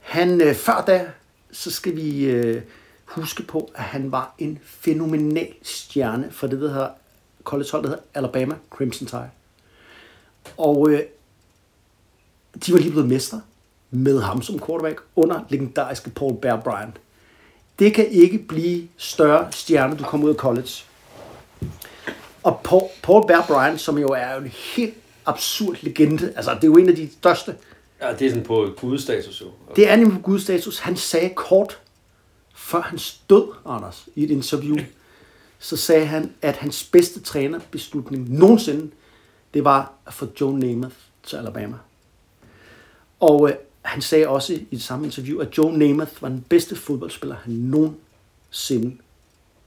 Han, 0.00 0.40
øh, 0.40 0.54
før 0.54 0.84
da, 0.86 1.06
så 1.54 1.70
skal 1.70 1.96
vi 1.96 2.24
øh, 2.24 2.62
huske 3.04 3.42
på, 3.42 3.70
at 3.74 3.82
han 3.82 4.12
var 4.12 4.34
en 4.38 4.58
fænomenal 4.64 5.54
stjerne 5.62 6.28
for 6.30 6.46
det, 6.46 6.60
der 6.60 6.68
hedder 6.68 6.88
college-hold, 7.44 7.82
der 7.82 7.88
hedder 7.88 8.02
Alabama 8.14 8.54
Crimson 8.70 9.06
Tide. 9.06 9.30
Og 10.56 10.90
øh, 10.90 11.02
de 12.66 12.72
var 12.72 12.78
lige 12.78 12.90
blevet 12.90 13.08
mester 13.08 13.40
med 13.90 14.20
ham 14.20 14.42
som 14.42 14.58
quarterback 14.58 15.02
under 15.16 15.40
legendariske 15.48 16.10
Paul 16.10 16.36
Bear 16.40 16.60
Bryant. 16.60 16.94
Det 17.78 17.94
kan 17.94 18.06
ikke 18.06 18.38
blive 18.38 18.88
større 18.96 19.52
stjerne, 19.52 19.96
du 19.96 20.04
kommer 20.04 20.26
ud 20.26 20.32
af 20.32 20.36
college. 20.36 20.70
Og 22.42 22.60
Paul, 22.64 22.82
Paul 23.02 23.26
Bear 23.26 23.46
Bryant, 23.46 23.80
som 23.80 23.98
jo 23.98 24.08
er 24.08 24.36
en 24.36 24.52
helt 24.76 24.94
absurd 25.26 25.76
legende, 25.82 26.32
altså 26.36 26.54
det 26.54 26.64
er 26.64 26.68
jo 26.68 26.76
en 26.76 26.88
af 26.88 26.96
de 26.96 27.10
største 27.12 27.56
Ja, 28.04 28.12
det 28.12 28.26
er 28.26 28.30
sådan 28.30 28.44
på 28.44 28.68
gudestatus 28.76 29.40
jo. 29.40 29.46
det 29.76 29.90
er 29.90 29.96
nemlig 29.96 30.16
på 30.16 30.22
Guds 30.22 30.42
status. 30.42 30.78
Han 30.78 30.96
sagde 30.96 31.30
kort 31.34 31.80
før 32.54 32.80
han 32.80 32.98
død, 33.30 33.52
Anders, 33.66 34.08
i 34.14 34.24
et 34.24 34.30
interview, 34.30 34.76
så 35.58 35.76
sagde 35.76 36.06
han, 36.06 36.34
at 36.42 36.56
hans 36.56 36.84
bedste 36.84 37.20
trænerbeslutning 37.20 38.38
nogensinde, 38.38 38.90
det 39.54 39.64
var 39.64 39.92
at 40.06 40.14
få 40.14 40.28
Joe 40.40 40.58
Namath 40.58 40.94
til 41.22 41.36
Alabama. 41.36 41.76
Og 43.20 43.50
øh, 43.50 43.56
han 43.82 44.02
sagde 44.02 44.28
også 44.28 44.52
i 44.52 44.66
det 44.70 44.82
samme 44.82 45.04
interview, 45.06 45.40
at 45.40 45.58
Joe 45.58 45.78
Namath 45.78 46.22
var 46.22 46.28
den 46.28 46.44
bedste 46.48 46.76
fodboldspiller, 46.76 47.36
han 47.36 47.52
nogensinde 47.52 48.96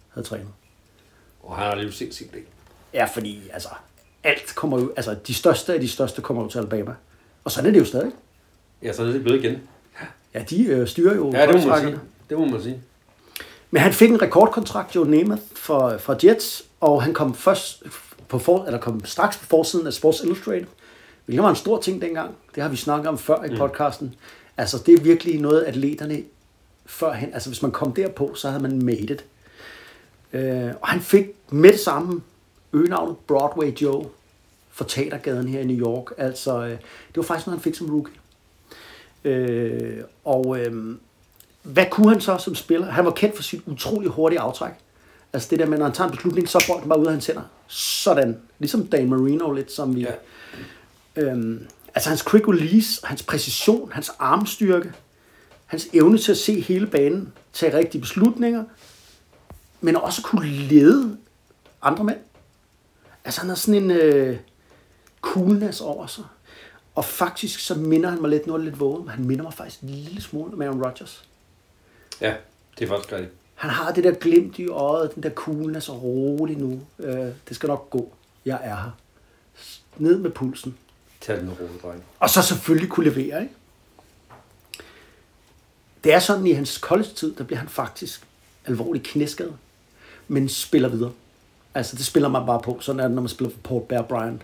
havde 0.09 0.27
trænet. 0.27 0.47
Og 1.43 1.55
han 1.55 1.65
har 1.65 1.75
lige 1.75 1.91
set 1.91 2.15
sin 2.15 2.27
del. 2.33 2.43
Ja, 2.93 3.05
fordi 3.05 3.41
altså, 3.53 3.69
alt 4.23 4.55
kommer 4.55 4.79
jo, 4.79 4.93
altså 4.95 5.15
de 5.27 5.33
største 5.33 5.73
af 5.73 5.79
de 5.79 5.87
største 5.87 6.21
kommer 6.21 6.43
jo 6.43 6.49
til 6.49 6.57
Alabama. 6.57 6.95
Og 7.43 7.51
sådan 7.51 7.67
er 7.67 7.71
det 7.71 7.79
jo 7.79 7.85
stadig. 7.85 8.11
Ja, 8.83 8.93
så 8.93 9.03
er 9.03 9.07
det 9.07 9.23
blevet 9.23 9.43
igen. 9.43 9.61
Ja, 10.33 10.43
de 10.49 10.65
øh, 10.65 10.87
styrer 10.87 11.15
jo 11.15 11.31
Ja, 11.31 11.47
det 11.47 11.61
må 11.61 11.67
man 11.67 11.79
sige. 11.79 11.99
Det 12.29 12.37
må 12.39 12.45
man 12.45 12.61
sige. 12.61 12.81
Men 13.71 13.81
han 13.81 13.93
fik 13.93 14.09
en 14.09 14.21
rekordkontrakt, 14.21 14.95
Joe 14.95 15.09
Namath, 15.09 15.41
for, 15.55 15.97
for 15.97 16.17
Jets, 16.23 16.65
og 16.79 17.03
han 17.03 17.13
kom 17.13 17.35
først 17.35 17.83
på 18.27 18.39
for, 18.39 18.65
eller 18.65 18.79
kom 18.79 19.05
straks 19.05 19.37
på 19.37 19.45
forsiden 19.45 19.87
af 19.87 19.93
Sports 19.93 20.21
Illustrated, 20.21 20.67
hvilket 21.25 21.43
var 21.43 21.49
en 21.49 21.55
stor 21.55 21.81
ting 21.81 22.01
dengang. 22.01 22.35
Det 22.55 22.63
har 22.63 22.69
vi 22.69 22.75
snakket 22.75 23.07
om 23.07 23.17
før 23.17 23.43
i 23.43 23.57
podcasten. 23.57 24.15
Altså, 24.57 24.83
det 24.85 24.93
er 24.93 25.01
virkelig 25.01 25.41
noget, 25.41 25.63
atleterne 25.63 26.23
førhen, 26.85 27.33
altså 27.33 27.49
hvis 27.49 27.61
man 27.61 27.71
kom 27.71 27.93
derpå, 27.93 28.35
så 28.35 28.49
havde 28.49 28.63
man 28.63 28.81
made 28.81 28.97
it. 29.13 29.25
Øh, 30.33 30.71
og 30.81 30.87
han 30.87 31.01
fik 31.01 31.25
med 31.49 31.71
det 31.71 31.79
samme 31.79 32.21
øgenavnet 32.73 33.17
Broadway 33.27 33.77
Joe 33.81 34.05
for 34.71 34.83
Teatergaden 34.83 35.47
her 35.47 35.59
i 35.59 35.65
New 35.65 35.87
York. 35.87 36.05
Altså, 36.17 36.63
øh, 36.63 36.69
det 36.69 36.77
var 37.15 37.23
faktisk 37.23 37.47
noget, 37.47 37.59
han 37.59 37.63
fik 37.63 37.75
som 37.75 37.89
rookie. 37.91 38.13
Øh, 39.27 40.03
og 40.25 40.59
øh, 40.59 40.95
hvad 41.63 41.85
kunne 41.91 42.09
han 42.09 42.21
så 42.21 42.37
som 42.37 42.55
spiller? 42.55 42.91
Han 42.91 43.05
var 43.05 43.11
kendt 43.11 43.35
for 43.35 43.43
sit 43.43 43.61
utrolig 43.65 44.09
hurtige 44.09 44.39
aftræk. 44.39 44.71
Altså 45.33 45.47
det 45.51 45.59
der 45.59 45.65
med, 45.65 45.77
når 45.77 45.85
han 45.85 45.93
tager 45.93 46.07
en 46.07 46.15
beslutning, 46.15 46.49
så 46.49 46.65
bolden 46.67 46.89
bare 46.89 46.99
ud 46.99 47.05
af 47.05 47.11
hans 47.11 47.27
hænder. 47.27 47.41
Sådan. 47.67 48.37
Ligesom 48.59 48.87
Dan 48.87 49.09
Marino 49.09 49.51
lidt, 49.51 49.71
som 49.71 49.95
vi... 49.95 50.01
Ja. 50.01 50.11
Øhm, 51.15 51.67
altså 51.95 52.09
hans 52.09 52.23
quick 52.29 52.47
release, 52.47 53.07
hans 53.07 53.23
præcision, 53.23 53.91
hans 53.91 54.11
armstyrke, 54.19 54.91
hans 55.65 55.87
evne 55.93 56.17
til 56.17 56.31
at 56.31 56.37
se 56.37 56.61
hele 56.61 56.87
banen, 56.87 57.33
tage 57.53 57.77
rigtige 57.77 58.01
beslutninger, 58.01 58.63
men 59.81 59.95
også 59.95 60.21
kunne 60.21 60.47
lede 60.47 61.17
andre 61.81 62.03
mænd. 62.03 62.17
Altså 63.25 63.41
han 63.41 63.49
har 63.49 63.55
sådan 63.55 63.83
en 63.83 63.91
øh, 63.91 64.37
coolness 65.21 65.81
over 65.81 66.07
sig. 66.07 66.23
Og 66.97 67.05
faktisk 67.05 67.59
så 67.59 67.75
minder 67.75 68.09
han 68.09 68.21
mig 68.21 68.29
lidt, 68.29 68.47
nu 68.47 68.53
er 68.53 68.57
det 68.57 68.65
lidt 68.65 68.79
vågen, 68.79 69.05
men 69.05 69.09
han 69.09 69.25
minder 69.25 69.43
mig 69.43 69.53
faktisk 69.53 69.81
en 69.81 69.89
lille 69.89 70.21
smule 70.21 70.53
om 70.53 70.61
Aaron 70.61 70.83
Rodgers. 70.83 71.23
Ja, 72.21 72.35
det 72.79 72.85
er 72.85 72.89
faktisk 72.89 73.13
rigtigt. 73.13 73.33
Han 73.55 73.69
har 73.69 73.91
det 73.91 74.03
der 74.03 74.13
glimt 74.13 74.59
i 74.59 74.67
øjet, 74.67 75.15
den 75.15 75.23
der 75.23 75.29
coolness 75.29 75.89
og 75.89 76.03
rolig 76.03 76.57
nu. 76.57 76.81
Øh, 76.99 77.31
det 77.47 77.55
skal 77.55 77.67
nok 77.67 77.89
gå. 77.89 78.13
Jeg 78.45 78.59
er 78.63 78.75
her. 78.75 78.91
Ned 79.97 80.19
med 80.19 80.31
pulsen. 80.31 80.77
Tag 81.21 81.37
den 81.37 81.49
roligt, 81.49 81.83
dreng. 81.83 82.03
Og 82.19 82.29
så 82.29 82.41
selvfølgelig 82.41 82.89
kunne 82.89 83.09
levere, 83.09 83.41
ikke? 83.41 83.53
Det 86.03 86.13
er 86.13 86.19
sådan, 86.19 86.47
i 86.47 86.51
hans 86.51 86.73
college-tid, 86.73 87.35
der 87.35 87.43
bliver 87.43 87.59
han 87.59 87.69
faktisk 87.69 88.27
alvorligt 88.65 89.07
knæskadet, 89.07 89.57
men 90.27 90.49
spiller 90.49 90.89
videre. 90.89 91.11
Altså, 91.73 91.95
det 91.95 92.05
spiller 92.05 92.29
man 92.29 92.45
bare 92.45 92.61
på. 92.61 92.77
Sådan 92.81 92.99
er 92.99 93.03
det, 93.03 93.15
når 93.15 93.21
man 93.21 93.29
spiller 93.29 93.53
for 93.53 93.61
Paul 93.61 93.85
Bear 93.85 94.01
Bryant. 94.01 94.41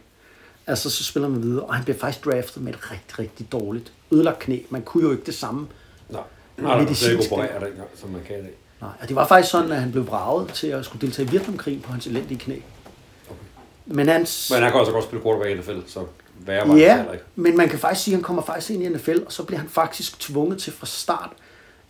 Altså, 0.68 0.90
så 0.90 1.04
spiller 1.04 1.30
man 1.30 1.44
videre, 1.44 1.64
og 1.66 1.76
han 1.76 1.84
bliver 1.84 1.98
faktisk 2.00 2.26
draftet 2.26 2.64
med 2.64 2.74
et 2.74 2.92
rigtig, 2.92 3.20
rigtig 3.20 3.52
dårligt 3.52 3.92
ødelagt 4.12 4.40
knæ. 4.40 4.60
Man 4.70 4.82
kunne 4.82 5.04
jo 5.04 5.12
ikke 5.12 5.24
det 5.26 5.36
samme. 5.36 5.68
Nej, 6.10 6.22
Nej 6.58 6.84
der 6.84 6.94
slet 6.94 7.12
ikke 7.12 7.24
operere 7.32 7.60
det 7.60 7.68
engang, 7.68 7.90
som 7.96 8.10
man 8.10 8.22
kan 8.28 8.40
i 8.40 8.42
dag. 8.42 8.54
Nej, 8.82 8.92
og 9.02 9.08
det 9.08 9.16
var 9.16 9.28
faktisk 9.28 9.52
sådan, 9.52 9.72
at 9.72 9.82
han 9.82 9.92
blev 9.92 10.08
vraget 10.08 10.54
til 10.54 10.68
at 10.68 10.86
skulle 10.86 11.02
deltage 11.02 11.28
i 11.28 11.32
Vietnamkrigen 11.32 11.82
på 11.82 11.92
hans 11.92 12.08
elendige 12.08 12.40
knæ. 12.40 12.60
Men 13.86 14.08
hans... 14.08 14.52
Men 14.52 14.64
han 14.64 14.72
kan 14.72 14.80
også 14.80 14.92
godt 14.92 15.04
spille 15.04 15.24
quarterback 15.24 15.52
i 15.52 15.60
NFL, 15.60 15.88
så 15.88 16.06
værre 16.46 16.68
var 16.68 16.74
det 16.74 16.82
Ja, 16.82 16.96
heller 16.96 17.14
ikke. 17.14 17.26
men 17.36 17.58
man 17.58 17.70
kan 17.70 17.80
faktisk 17.80 18.04
sige, 18.04 18.14
at 18.14 18.18
han 18.18 18.24
kommer 18.24 18.44
faktisk 18.44 18.72
ind 18.72 18.84
i 18.84 18.90
NFL, 18.90 19.18
og 19.26 19.32
så 19.32 19.44
bliver 19.44 19.60
han 19.60 19.70
faktisk 19.70 20.20
tvunget 20.20 20.60
til 20.62 20.74
fra 20.74 20.86
start 20.86 21.30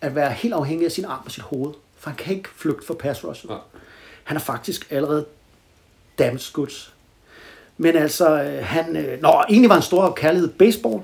at 0.02 0.16
være 0.16 0.32
helt 0.32 0.54
afhængig 0.54 0.86
af 0.86 0.92
sin 0.92 1.06
arm 1.06 1.22
og 1.26 1.32
sit 1.32 1.44
hoved. 1.44 1.74
For 1.98 2.10
han 2.10 2.18
kan 2.18 2.36
ikke 2.36 2.50
flygte 2.56 2.86
for 2.88 2.94
pass 2.94 3.24
rush. 3.24 3.46
Ja. 3.50 3.56
Han 4.24 4.38
er 4.38 4.42
faktisk 4.42 4.88
allerede 4.92 5.26
damaged 6.20 6.54
goods. 6.54 6.93
Men 7.84 7.96
altså, 7.96 8.44
øh, 8.44 8.66
han... 8.66 8.96
Øh, 8.96 9.22
nå, 9.22 9.30
egentlig 9.50 9.70
var 9.70 9.76
en 9.76 9.82
stor 9.82 10.14
kærlighed 10.16 10.50
baseball. 10.50 11.02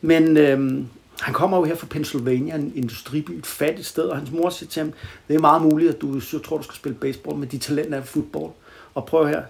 Men 0.00 0.36
øh, 0.36 0.84
han 1.20 1.34
kommer 1.34 1.56
jo 1.56 1.64
her 1.64 1.74
fra 1.74 1.86
Pennsylvania, 1.90 2.54
en 2.54 2.72
industriby, 2.76 3.30
et 3.30 3.46
fattigt 3.46 3.86
sted, 3.86 4.04
og 4.04 4.16
hans 4.16 4.30
mor 4.30 4.50
siger 4.50 4.70
til 4.70 4.82
ham, 4.82 4.92
det 5.28 5.34
er 5.34 5.40
meget 5.40 5.62
muligt, 5.62 5.94
at 5.94 6.00
du 6.00 6.20
så 6.20 6.38
tror, 6.38 6.56
du 6.56 6.62
skal 6.62 6.76
spille 6.76 6.98
baseball, 6.98 7.36
men 7.36 7.48
dit 7.48 7.62
talent 7.62 7.94
er 7.94 8.02
fodbold. 8.02 8.50
Og 8.94 9.06
prøv 9.06 9.28
her, 9.28 9.42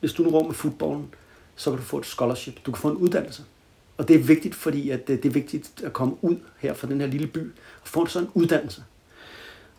hvis 0.00 0.12
du 0.12 0.22
nu 0.22 0.30
går 0.30 0.46
med 0.46 0.54
fodbolden, 0.54 1.06
så 1.56 1.70
kan 1.70 1.78
du 1.78 1.84
få 1.84 1.98
et 1.98 2.06
scholarship. 2.06 2.54
Du 2.66 2.72
kan 2.72 2.80
få 2.80 2.88
en 2.88 2.96
uddannelse. 2.96 3.42
Og 3.96 4.08
det 4.08 4.16
er 4.16 4.20
vigtigt, 4.20 4.54
fordi 4.54 4.90
at 4.90 5.00
øh, 5.08 5.16
det 5.22 5.24
er 5.24 5.32
vigtigt 5.32 5.70
at 5.84 5.92
komme 5.92 6.14
ud 6.22 6.36
her 6.58 6.74
fra 6.74 6.86
den 6.86 7.00
her 7.00 7.06
lille 7.06 7.26
by 7.26 7.40
og 7.82 7.88
få 7.88 8.06
sådan 8.06 8.26
en 8.26 8.32
uddannelse. 8.34 8.82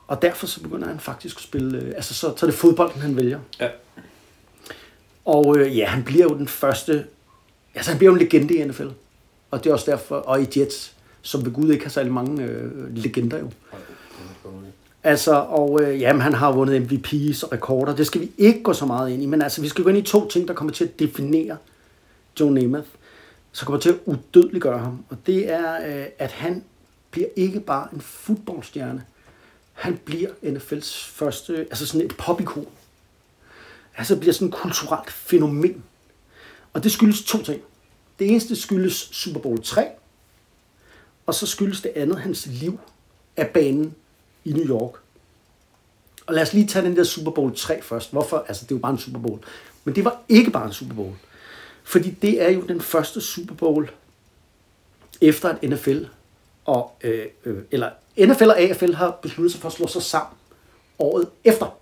Og 0.07 0.21
derfor 0.21 0.47
så 0.47 0.61
begynder 0.61 0.87
han 0.87 0.99
faktisk 0.99 1.37
at 1.37 1.43
spille, 1.43 1.77
øh, 1.77 1.87
altså 1.95 2.13
så, 2.13 2.33
så 2.37 2.45
er 2.45 2.49
det 2.49 2.59
fodbolden, 2.59 3.01
han 3.01 3.15
vælger. 3.15 3.39
Ja. 3.59 3.69
Og 5.25 5.57
øh, 5.57 5.77
ja, 5.77 5.85
han 5.85 6.03
bliver 6.03 6.23
jo 6.23 6.37
den 6.37 6.47
første, 6.47 7.05
altså 7.75 7.91
han 7.91 7.97
bliver 7.97 8.11
jo 8.11 8.15
en 8.15 8.21
legende 8.21 8.55
i 8.55 8.65
NFL. 8.65 8.87
Og 9.51 9.63
det 9.63 9.69
er 9.69 9.73
også 9.73 9.91
derfor, 9.91 10.15
og 10.15 10.41
i 10.41 10.59
Jets, 10.59 10.93
som 11.21 11.45
ved 11.45 11.53
Gud 11.53 11.71
ikke 11.71 11.85
har 11.85 11.89
særlig 11.89 12.11
mange 12.11 12.43
øh, 12.43 12.95
legender 12.95 13.39
jo. 13.39 13.49
Altså, 15.03 15.33
og 15.33 15.81
øh, 15.83 16.01
jamen, 16.01 16.21
han 16.21 16.33
har 16.33 16.51
vundet 16.51 16.81
MVP's 16.81 17.45
og 17.45 17.51
rekorder. 17.51 17.95
Det 17.95 18.07
skal 18.07 18.21
vi 18.21 18.31
ikke 18.37 18.63
gå 18.63 18.73
så 18.73 18.85
meget 18.85 19.09
ind 19.09 19.23
i. 19.23 19.25
Men 19.25 19.41
altså, 19.41 19.61
vi 19.61 19.67
skal 19.67 19.83
gå 19.83 19.89
ind 19.89 19.97
i 19.97 20.01
to 20.01 20.27
ting, 20.27 20.47
der 20.47 20.53
kommer 20.53 20.73
til 20.73 20.83
at 20.83 20.99
definere 20.99 21.57
Joe 22.39 22.51
Namath. 22.51 22.87
Så 23.51 23.65
kommer 23.65 23.79
til 23.79 23.89
at 23.89 23.95
udødeliggøre 24.05 24.79
ham. 24.79 25.03
Og 25.09 25.17
det 25.25 25.51
er, 25.51 25.75
øh, 25.87 26.05
at 26.19 26.31
han 26.31 26.63
bliver 27.11 27.27
ikke 27.35 27.59
bare 27.59 27.87
en 27.93 28.01
fodboldstjerne. 28.01 29.03
Han 29.73 29.99
bliver 30.05 30.29
NFL's 30.43 31.09
første, 31.11 31.57
altså 31.57 31.87
sådan 31.87 32.05
et 32.05 32.17
popikon. 32.17 32.67
Altså 33.97 34.15
bliver 34.15 34.33
sådan 34.33 34.47
et 34.47 34.53
kulturelt 34.53 35.11
fænomen. 35.11 35.83
Og 36.73 36.83
det 36.83 36.91
skyldes 36.91 37.23
to 37.23 37.43
ting. 37.43 37.61
Det 38.19 38.31
eneste 38.31 38.55
skyldes 38.55 38.93
Super 38.93 39.39
Bowl 39.39 39.63
3, 39.63 39.87
og 41.25 41.33
så 41.35 41.47
skyldes 41.47 41.81
det 41.81 41.91
andet 41.95 42.19
hans 42.19 42.45
liv 42.45 42.79
af 43.37 43.49
banen 43.49 43.95
i 44.45 44.51
New 44.51 44.65
York. 44.65 44.93
Og 46.25 46.33
lad 46.33 46.41
os 46.41 46.53
lige 46.53 46.67
tage 46.67 46.85
den 46.85 46.97
der 46.97 47.03
Super 47.03 47.31
Bowl 47.31 47.55
3 47.55 47.81
først. 47.81 48.11
Hvorfor? 48.11 48.45
Altså, 48.47 48.65
det 48.65 48.71
er 48.71 48.75
jo 48.75 48.79
bare 48.79 48.91
en 48.91 48.97
Super 48.97 49.19
Bowl. 49.19 49.39
Men 49.83 49.95
det 49.95 50.05
var 50.05 50.21
ikke 50.29 50.51
bare 50.51 50.65
en 50.65 50.73
Super 50.73 50.95
Bowl. 50.95 51.13
Fordi 51.83 52.09
det 52.09 52.41
er 52.41 52.49
jo 52.49 52.61
den 52.61 52.81
første 52.81 53.21
Super 53.21 53.55
Bowl 53.55 53.91
efter 55.21 55.49
at 55.49 55.63
NFL 55.63 56.03
og, 56.65 56.91
øh, 57.01 57.25
øh, 57.45 57.63
eller 57.71 57.89
NFL 58.17 58.49
og 58.49 58.59
AFL 58.59 58.93
har 58.93 59.19
besluttet 59.21 59.51
sig 59.51 59.61
for 59.61 59.67
at 59.67 59.73
slå 59.73 59.87
sig 59.87 60.01
sammen 60.01 60.37
året 60.99 61.29
efter. 61.43 61.77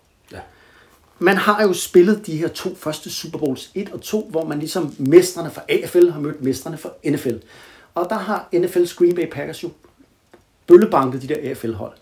Man 1.19 1.37
har 1.37 1.63
jo 1.63 1.73
spillet 1.73 2.27
de 2.27 2.37
her 2.37 2.47
to 2.47 2.75
første 2.75 3.09
Super 3.11 3.39
Bowls 3.39 3.71
1 3.75 3.89
og 3.89 4.01
2, 4.01 4.27
hvor 4.29 4.45
man 4.45 4.59
ligesom 4.59 4.95
mestrene 4.97 5.51
fra 5.51 5.61
AFL 5.69 6.09
har 6.09 6.19
mødt 6.19 6.43
mestrene 6.43 6.77
fra 6.77 6.89
NFL. 7.05 7.35
Og 7.95 8.07
der 8.09 8.15
har 8.15 8.49
NFL's 8.55 8.95
Green 8.95 9.15
Bay 9.15 9.29
Packers 9.31 9.63
jo 9.63 9.71
bøllebanket 10.67 11.21
de 11.21 11.27
der 11.27 11.49
AFL-hold. 11.49 11.93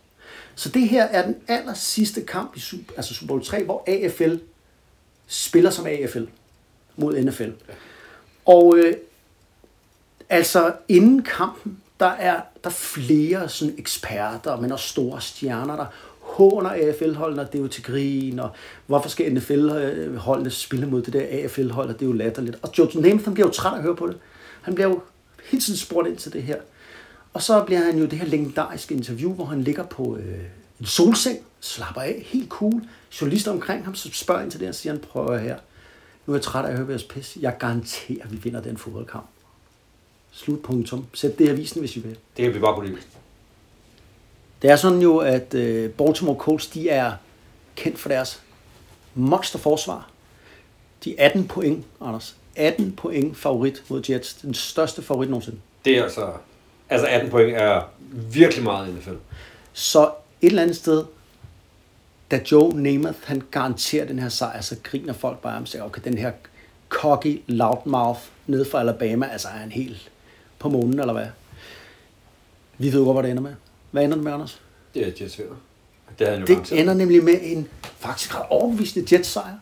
Så 0.56 0.70
det 0.70 0.90
her 0.90 1.04
er 1.04 1.26
den 1.26 1.36
aller 1.48 1.74
sidste 1.74 2.22
kamp 2.22 2.56
i 2.56 2.60
Super, 2.60 2.94
altså 2.98 3.14
Super 3.14 3.28
Bowl 3.28 3.44
3, 3.44 3.64
hvor 3.64 3.84
AFL 3.88 4.36
spiller 5.28 5.70
som 5.70 5.86
AFL 5.86 6.24
mod 6.96 7.22
NFL. 7.22 7.50
Og 8.46 8.78
øh, 8.78 8.96
altså 10.30 10.74
inden 10.88 11.24
kampen, 11.24 11.82
der 12.00 12.06
er 12.06 12.42
der 12.64 12.70
er 12.70 12.74
flere 12.74 13.50
sådan 13.50 13.76
eksperter, 13.78 14.60
men 14.60 14.72
også 14.72 14.88
store 14.88 15.22
stjerner, 15.22 15.76
der 15.76 15.86
håner 16.38 16.70
AFL-holdene, 16.70 17.42
og 17.42 17.52
det 17.52 17.58
er 17.58 17.62
jo 17.62 17.68
til 17.68 17.84
grin, 17.84 18.40
og 18.40 18.50
hvorfor 18.86 19.10
skal 19.10 19.34
NFL-holdene 19.34 20.50
spille 20.50 20.86
mod 20.86 21.02
det 21.02 21.14
der 21.14 21.26
AFL-hold, 21.32 21.90
og 21.90 21.94
det 21.94 22.02
er 22.02 22.10
jo 22.10 22.14
latterligt. 22.14 22.58
Og 22.62 22.72
George 22.72 23.02
Namath, 23.02 23.24
han 23.24 23.34
bliver 23.34 23.48
jo 23.48 23.54
træt 23.54 23.74
af 23.74 23.78
at 23.78 23.84
høre 23.84 23.96
på 23.96 24.08
det. 24.08 24.18
Han 24.62 24.76
bliver 24.76 24.88
jo 24.88 25.00
hele 25.52 25.64
tiden 25.64 25.78
spurgt 25.78 26.08
ind 26.08 26.18
til 26.18 26.34
det 26.34 26.44
her. 26.44 26.58
Og 27.34 27.42
så 27.42 27.64
bliver 27.64 27.80
han 27.80 27.98
jo 27.98 28.06
det 28.06 28.20
her 28.20 28.26
legendariske 28.26 28.96
interview, 28.96 29.34
hvor 29.34 29.46
han 29.46 29.62
ligger 29.62 29.86
på 29.86 30.18
øh, 30.18 30.40
en 30.80 30.86
solseng, 30.86 31.40
slapper 31.60 32.02
af, 32.02 32.24
helt 32.26 32.50
cool. 32.50 32.82
Journalister 33.22 33.52
omkring 33.52 33.86
ham, 33.86 33.96
så 33.96 34.10
spørger 34.14 34.42
ind 34.42 34.52
til 34.52 34.60
det, 34.60 34.70
og 34.70 34.76
siger 34.76 34.94
han, 34.94 35.02
prøver 35.02 35.38
her. 35.38 35.58
Nu 36.26 36.34
er 36.34 36.38
jeg 36.38 36.44
træt 36.44 36.66
af 36.66 36.72
at 36.72 36.78
høre 36.78 36.90
jeres 36.90 37.04
pis. 37.04 37.38
Jeg 37.42 37.56
garanterer, 37.60 38.24
at 38.24 38.32
vi 38.32 38.38
vinder 38.38 38.62
den 38.62 38.78
fodboldkamp. 38.78 39.26
Slutpunktum. 40.32 41.06
Sæt 41.14 41.40
det 41.40 41.46
i 41.46 41.48
avisen, 41.48 41.80
hvis 41.80 41.96
I 41.98 42.00
vil. 42.00 42.18
Det 42.38 42.46
kan 42.46 42.54
vi 42.54 42.60
bare 42.60 42.76
på 42.76 42.82
det. 42.82 43.08
Det 44.62 44.70
er 44.70 44.76
sådan 44.76 45.00
jo, 45.02 45.18
at 45.18 45.54
øh, 45.54 45.90
Baltimore 45.90 46.38
Colts, 46.38 46.68
de 46.68 46.90
er 46.90 47.12
kendt 47.76 48.00
for 48.00 48.10
deres 48.10 48.42
monsterforsvar. 49.16 50.10
De 51.04 51.20
er 51.20 51.26
18 51.26 51.48
point, 51.48 51.86
Anders. 52.02 52.36
18 52.56 52.92
point 52.92 53.38
favorit 53.38 53.84
mod 53.90 54.04
Jets. 54.10 54.34
Den 54.34 54.54
største 54.54 55.02
favorit 55.02 55.30
nogensinde. 55.30 55.60
Det 55.86 55.98
er 55.98 56.04
altså... 56.04 56.32
Altså 56.90 57.08
18 57.08 57.30
point 57.30 57.56
er 57.56 57.82
virkelig 58.32 58.64
meget 58.64 58.88
i 58.88 58.92
NFL. 58.92 59.14
Så 59.74 60.12
et 60.42 60.48
eller 60.48 60.62
andet 60.62 60.76
sted, 60.76 61.06
da 62.32 62.42
Joe 62.52 62.82
Namath, 62.82 63.18
han 63.24 63.44
garanterer 63.52 64.06
den 64.06 64.20
her 64.20 64.30
sejr, 64.30 64.62
så 64.62 64.76
griner 64.84 65.14
folk 65.14 65.40
bare 65.40 65.62
og 65.62 65.68
siger, 65.68 65.84
okay, 65.84 66.02
den 66.04 66.18
her 66.18 66.32
cocky 66.90 67.42
loudmouth 67.48 68.20
nede 68.48 68.66
fra 68.66 68.80
Alabama, 68.80 69.28
altså 69.28 69.48
er 69.48 69.52
han 69.52 69.72
helt 69.72 70.12
på 70.60 70.70
månen, 70.70 71.00
eller 71.00 71.14
hvad? 71.14 71.28
Vi 72.78 72.94
ved 72.94 73.00
jo 73.00 73.06
godt, 73.06 73.16
hvad 73.16 73.24
det 73.24 73.32
ender 73.32 73.44
med. 73.44 73.54
Hvad 73.92 74.04
ender 74.04 74.16
det 74.16 74.24
med, 74.24 74.34
Anders? 74.34 74.62
Det 74.94 75.08
er 75.08 75.12
Jets 75.22 75.40
vinder. 75.40 75.56
Det 76.20 76.30
er 76.30 76.46
Det 76.46 76.80
ender 76.80 76.94
nemlig 76.94 77.24
med 77.24 77.40
en 77.42 77.68
faktisk 77.82 78.36
ret 78.36 78.46
overbevisende 78.50 79.16
Jets-sejr. 79.16 79.60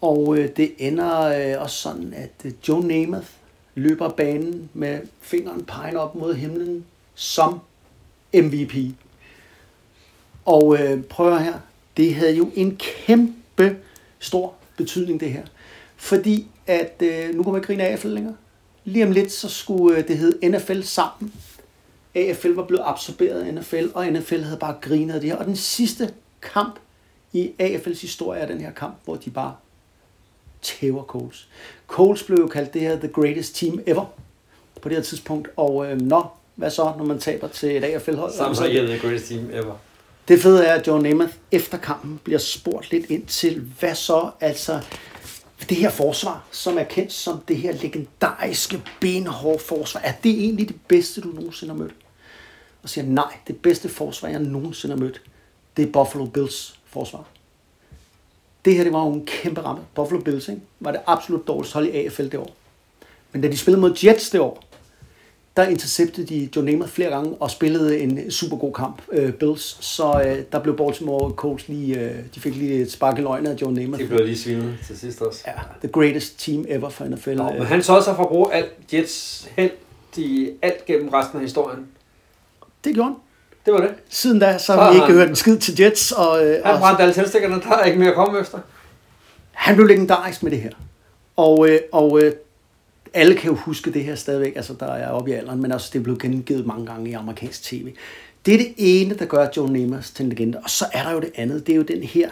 Og 0.00 0.38
øh, 0.38 0.48
det 0.56 0.72
ender 0.78 1.20
øh, 1.20 1.62
også 1.62 1.76
sådan, 1.76 2.14
at 2.14 2.30
øh, 2.44 2.52
Joe 2.68 2.86
Namath 2.86 3.26
løber 3.74 4.08
banen 4.08 4.70
med 4.74 5.00
fingeren 5.20 5.64
pegende 5.64 6.00
op 6.00 6.14
mod 6.14 6.34
himlen 6.34 6.84
som 7.14 7.60
MVP. 8.34 8.74
Og 10.44 10.78
øh, 10.80 11.02
prøv 11.02 11.38
her, 11.38 11.58
det 11.96 12.14
havde 12.14 12.36
jo 12.36 12.50
en 12.54 12.76
kæmpe 12.76 13.76
stor 14.18 14.54
betydning 14.76 15.20
det 15.20 15.32
her. 15.32 15.42
Fordi 15.96 16.46
at, 16.66 17.02
øh, 17.02 17.34
nu 17.34 17.42
kommer 17.42 17.58
jeg 17.58 17.66
grine 17.66 17.82
af 17.82 17.98
længere. 18.04 18.36
Lige 18.84 19.06
om 19.06 19.12
lidt, 19.12 19.32
så 19.32 19.48
skulle 19.48 19.98
øh, 19.98 20.08
det 20.08 20.18
hedde 20.18 20.48
NFL 20.48 20.80
sammen. 20.82 21.32
AFL 22.14 22.52
var 22.52 22.64
blevet 22.64 22.82
absorberet 22.86 23.42
af 23.42 23.54
NFL, 23.54 23.86
og 23.94 24.06
NFL 24.06 24.40
havde 24.40 24.58
bare 24.58 24.74
grinet 24.80 25.14
af 25.14 25.20
det 25.20 25.30
her. 25.30 25.36
Og 25.36 25.44
den 25.44 25.56
sidste 25.56 26.14
kamp 26.42 26.78
i 27.32 27.50
AFL's 27.62 28.00
historie 28.00 28.40
er 28.40 28.46
den 28.46 28.60
her 28.60 28.72
kamp, 28.72 28.94
hvor 29.04 29.16
de 29.16 29.30
bare 29.30 29.54
tæver 30.62 31.04
Coles. 31.04 31.48
Coles 31.86 32.22
blev 32.22 32.38
jo 32.38 32.46
kaldt 32.46 32.74
det 32.74 32.82
her 32.82 32.98
the 32.98 33.08
greatest 33.08 33.56
team 33.56 33.80
ever 33.86 34.04
på 34.82 34.88
det 34.88 34.96
her 34.96 35.04
tidspunkt. 35.04 35.48
Og 35.56 35.90
øh, 35.90 36.00
nå, 36.00 36.26
hvad 36.54 36.70
så, 36.70 36.92
når 36.98 37.04
man 37.04 37.18
taber 37.18 37.48
til 37.48 37.76
et 37.76 37.84
AFL-hold? 37.84 38.32
Sammen 38.32 38.56
så 38.56 38.64
the 38.64 38.98
greatest 38.98 39.28
team 39.28 39.50
ever. 39.52 39.74
Det 40.28 40.40
fede 40.40 40.64
er, 40.64 40.74
at 40.74 40.86
John 40.86 41.02
Namath 41.02 41.32
efter 41.52 41.78
kampen 41.78 42.20
bliver 42.24 42.38
spurgt 42.38 42.90
lidt 42.90 43.10
ind 43.10 43.26
til, 43.26 43.62
hvad 43.78 43.94
så 43.94 44.30
altså 44.40 44.80
det 45.70 45.78
her 45.78 45.90
forsvar, 45.90 46.46
som 46.50 46.78
er 46.78 46.84
kendt 46.84 47.12
som 47.12 47.40
det 47.48 47.56
her 47.56 47.72
legendariske 47.72 48.82
benhårde 49.00 49.58
forsvar, 49.58 50.00
er 50.00 50.12
det 50.24 50.30
egentlig 50.30 50.68
det 50.68 50.76
bedste, 50.88 51.20
du 51.20 51.28
nogensinde 51.28 51.74
har 51.74 51.78
mødt? 51.78 51.94
Og 52.82 52.88
siger, 52.88 53.04
nej, 53.04 53.36
det 53.46 53.56
bedste 53.56 53.88
forsvar, 53.88 54.28
jeg 54.28 54.40
nogensinde 54.40 54.94
har 54.94 55.00
mødt, 55.00 55.22
det 55.76 55.88
er 55.88 55.92
Buffalo 55.92 56.24
Bills 56.24 56.78
forsvar. 56.86 57.24
Det 58.64 58.74
her, 58.74 58.84
det 58.84 58.92
var 58.92 59.04
jo 59.04 59.12
en 59.12 59.26
kæmpe 59.26 59.60
ramme. 59.60 59.82
Buffalo 59.94 60.20
Bills, 60.20 60.48
ikke? 60.48 60.60
var 60.80 60.92
det 60.92 61.00
absolut 61.06 61.46
dårligste 61.46 61.74
hold 61.74 61.86
i 61.86 61.90
AFL 61.96 62.22
det 62.22 62.34
år. 62.34 62.56
Men 63.32 63.42
da 63.42 63.48
de 63.48 63.58
spillede 63.58 63.80
mod 63.80 63.98
Jets 64.04 64.30
det 64.30 64.40
år, 64.40 64.64
der 65.56 65.62
interceptede 65.68 66.26
de 66.26 66.48
John 66.56 66.66
Namath 66.68 66.90
flere 66.92 67.10
gange 67.10 67.34
og 67.40 67.50
spillede 67.50 67.98
en 68.00 68.30
super 68.30 68.56
god 68.56 68.72
kamp, 68.72 69.02
øh, 69.12 69.32
Bills. 69.32 69.84
Så 69.84 70.22
øh, 70.26 70.38
der 70.52 70.58
blev 70.58 70.76
Baltimore 70.76 71.30
Colts 71.30 71.68
lige, 71.68 72.00
øh, 72.00 72.14
de 72.34 72.40
fik 72.40 72.56
lige 72.56 72.82
et 72.82 72.92
spark 72.92 73.18
i 73.18 73.20
løgnet 73.20 73.50
af 73.50 73.62
John 73.62 73.74
Namath. 73.74 74.00
Det 74.00 74.08
blev 74.08 74.24
lige 74.26 74.38
svinet 74.38 74.74
til 74.86 74.98
sidst 74.98 75.22
også. 75.22 75.44
Ja, 75.46 75.52
the 75.80 75.88
greatest 75.88 76.44
team 76.44 76.64
ever 76.68 76.88
for 76.88 77.04
NFL. 77.04 77.34
Nå, 77.34 77.52
men 77.52 77.62
han 77.62 77.82
så 77.82 77.92
også 77.96 78.14
for 78.14 78.22
at 78.22 78.28
bruge 78.28 78.54
alt 78.54 78.70
Jets 78.92 79.48
held 79.56 79.70
i 80.16 80.50
alt 80.62 80.86
gennem 80.86 81.08
resten 81.08 81.36
af 81.38 81.42
historien. 81.44 81.86
Det 82.84 82.94
gjorde 82.94 83.08
han. 83.08 83.16
Det 83.66 83.74
var 83.74 83.80
det. 83.80 83.90
Siden 84.08 84.38
da, 84.38 84.58
så 84.58 84.72
har 84.72 84.90
vi 84.90 84.96
ikke 84.96 85.06
han- 85.06 85.14
hørt 85.14 85.28
en 85.28 85.36
skid 85.36 85.58
til 85.58 85.80
Jets. 85.80 86.12
Og, 86.12 86.46
øh, 86.46 86.64
Han 86.64 86.74
og 86.74 86.80
brændte 86.80 87.02
alle 87.02 87.14
tændstikkerne, 87.14 87.60
der 87.62 87.70
er 87.76 87.84
ikke 87.84 87.98
mere 87.98 88.08
at 88.08 88.14
komme 88.14 88.40
efter. 88.40 88.58
han 89.52 89.74
blev 89.76 89.86
legendarisk 89.86 90.42
med 90.42 90.50
det 90.50 90.60
her. 90.60 90.70
Og, 91.36 91.68
øh, 91.68 91.78
og 91.92 92.22
øh, 92.22 92.32
alle 93.14 93.34
kan 93.34 93.50
jo 93.50 93.56
huske 93.56 93.92
det 93.92 94.04
her 94.04 94.14
stadigvæk, 94.14 94.56
altså 94.56 94.74
der 94.80 94.86
er 94.86 95.08
oppe 95.08 95.30
i 95.30 95.34
alderen, 95.34 95.62
men 95.62 95.72
også 95.72 95.90
det 95.92 95.98
er 95.98 96.02
blevet 96.02 96.22
gengivet 96.22 96.66
mange 96.66 96.86
gange 96.86 97.10
i 97.10 97.12
amerikansk 97.12 97.62
tv. 97.62 97.92
Det 98.46 98.54
er 98.54 98.58
det 98.58 98.74
ene, 98.76 99.14
der 99.14 99.24
gør 99.24 99.48
Joe 99.56 99.72
Namath 99.72 100.06
til 100.14 100.24
en 100.24 100.28
legende. 100.28 100.60
Og 100.64 100.70
så 100.70 100.84
er 100.92 101.02
der 101.02 101.12
jo 101.12 101.20
det 101.20 101.30
andet, 101.34 101.66
det 101.66 101.72
er 101.72 101.76
jo 101.76 101.82
den 101.82 102.02
her 102.02 102.30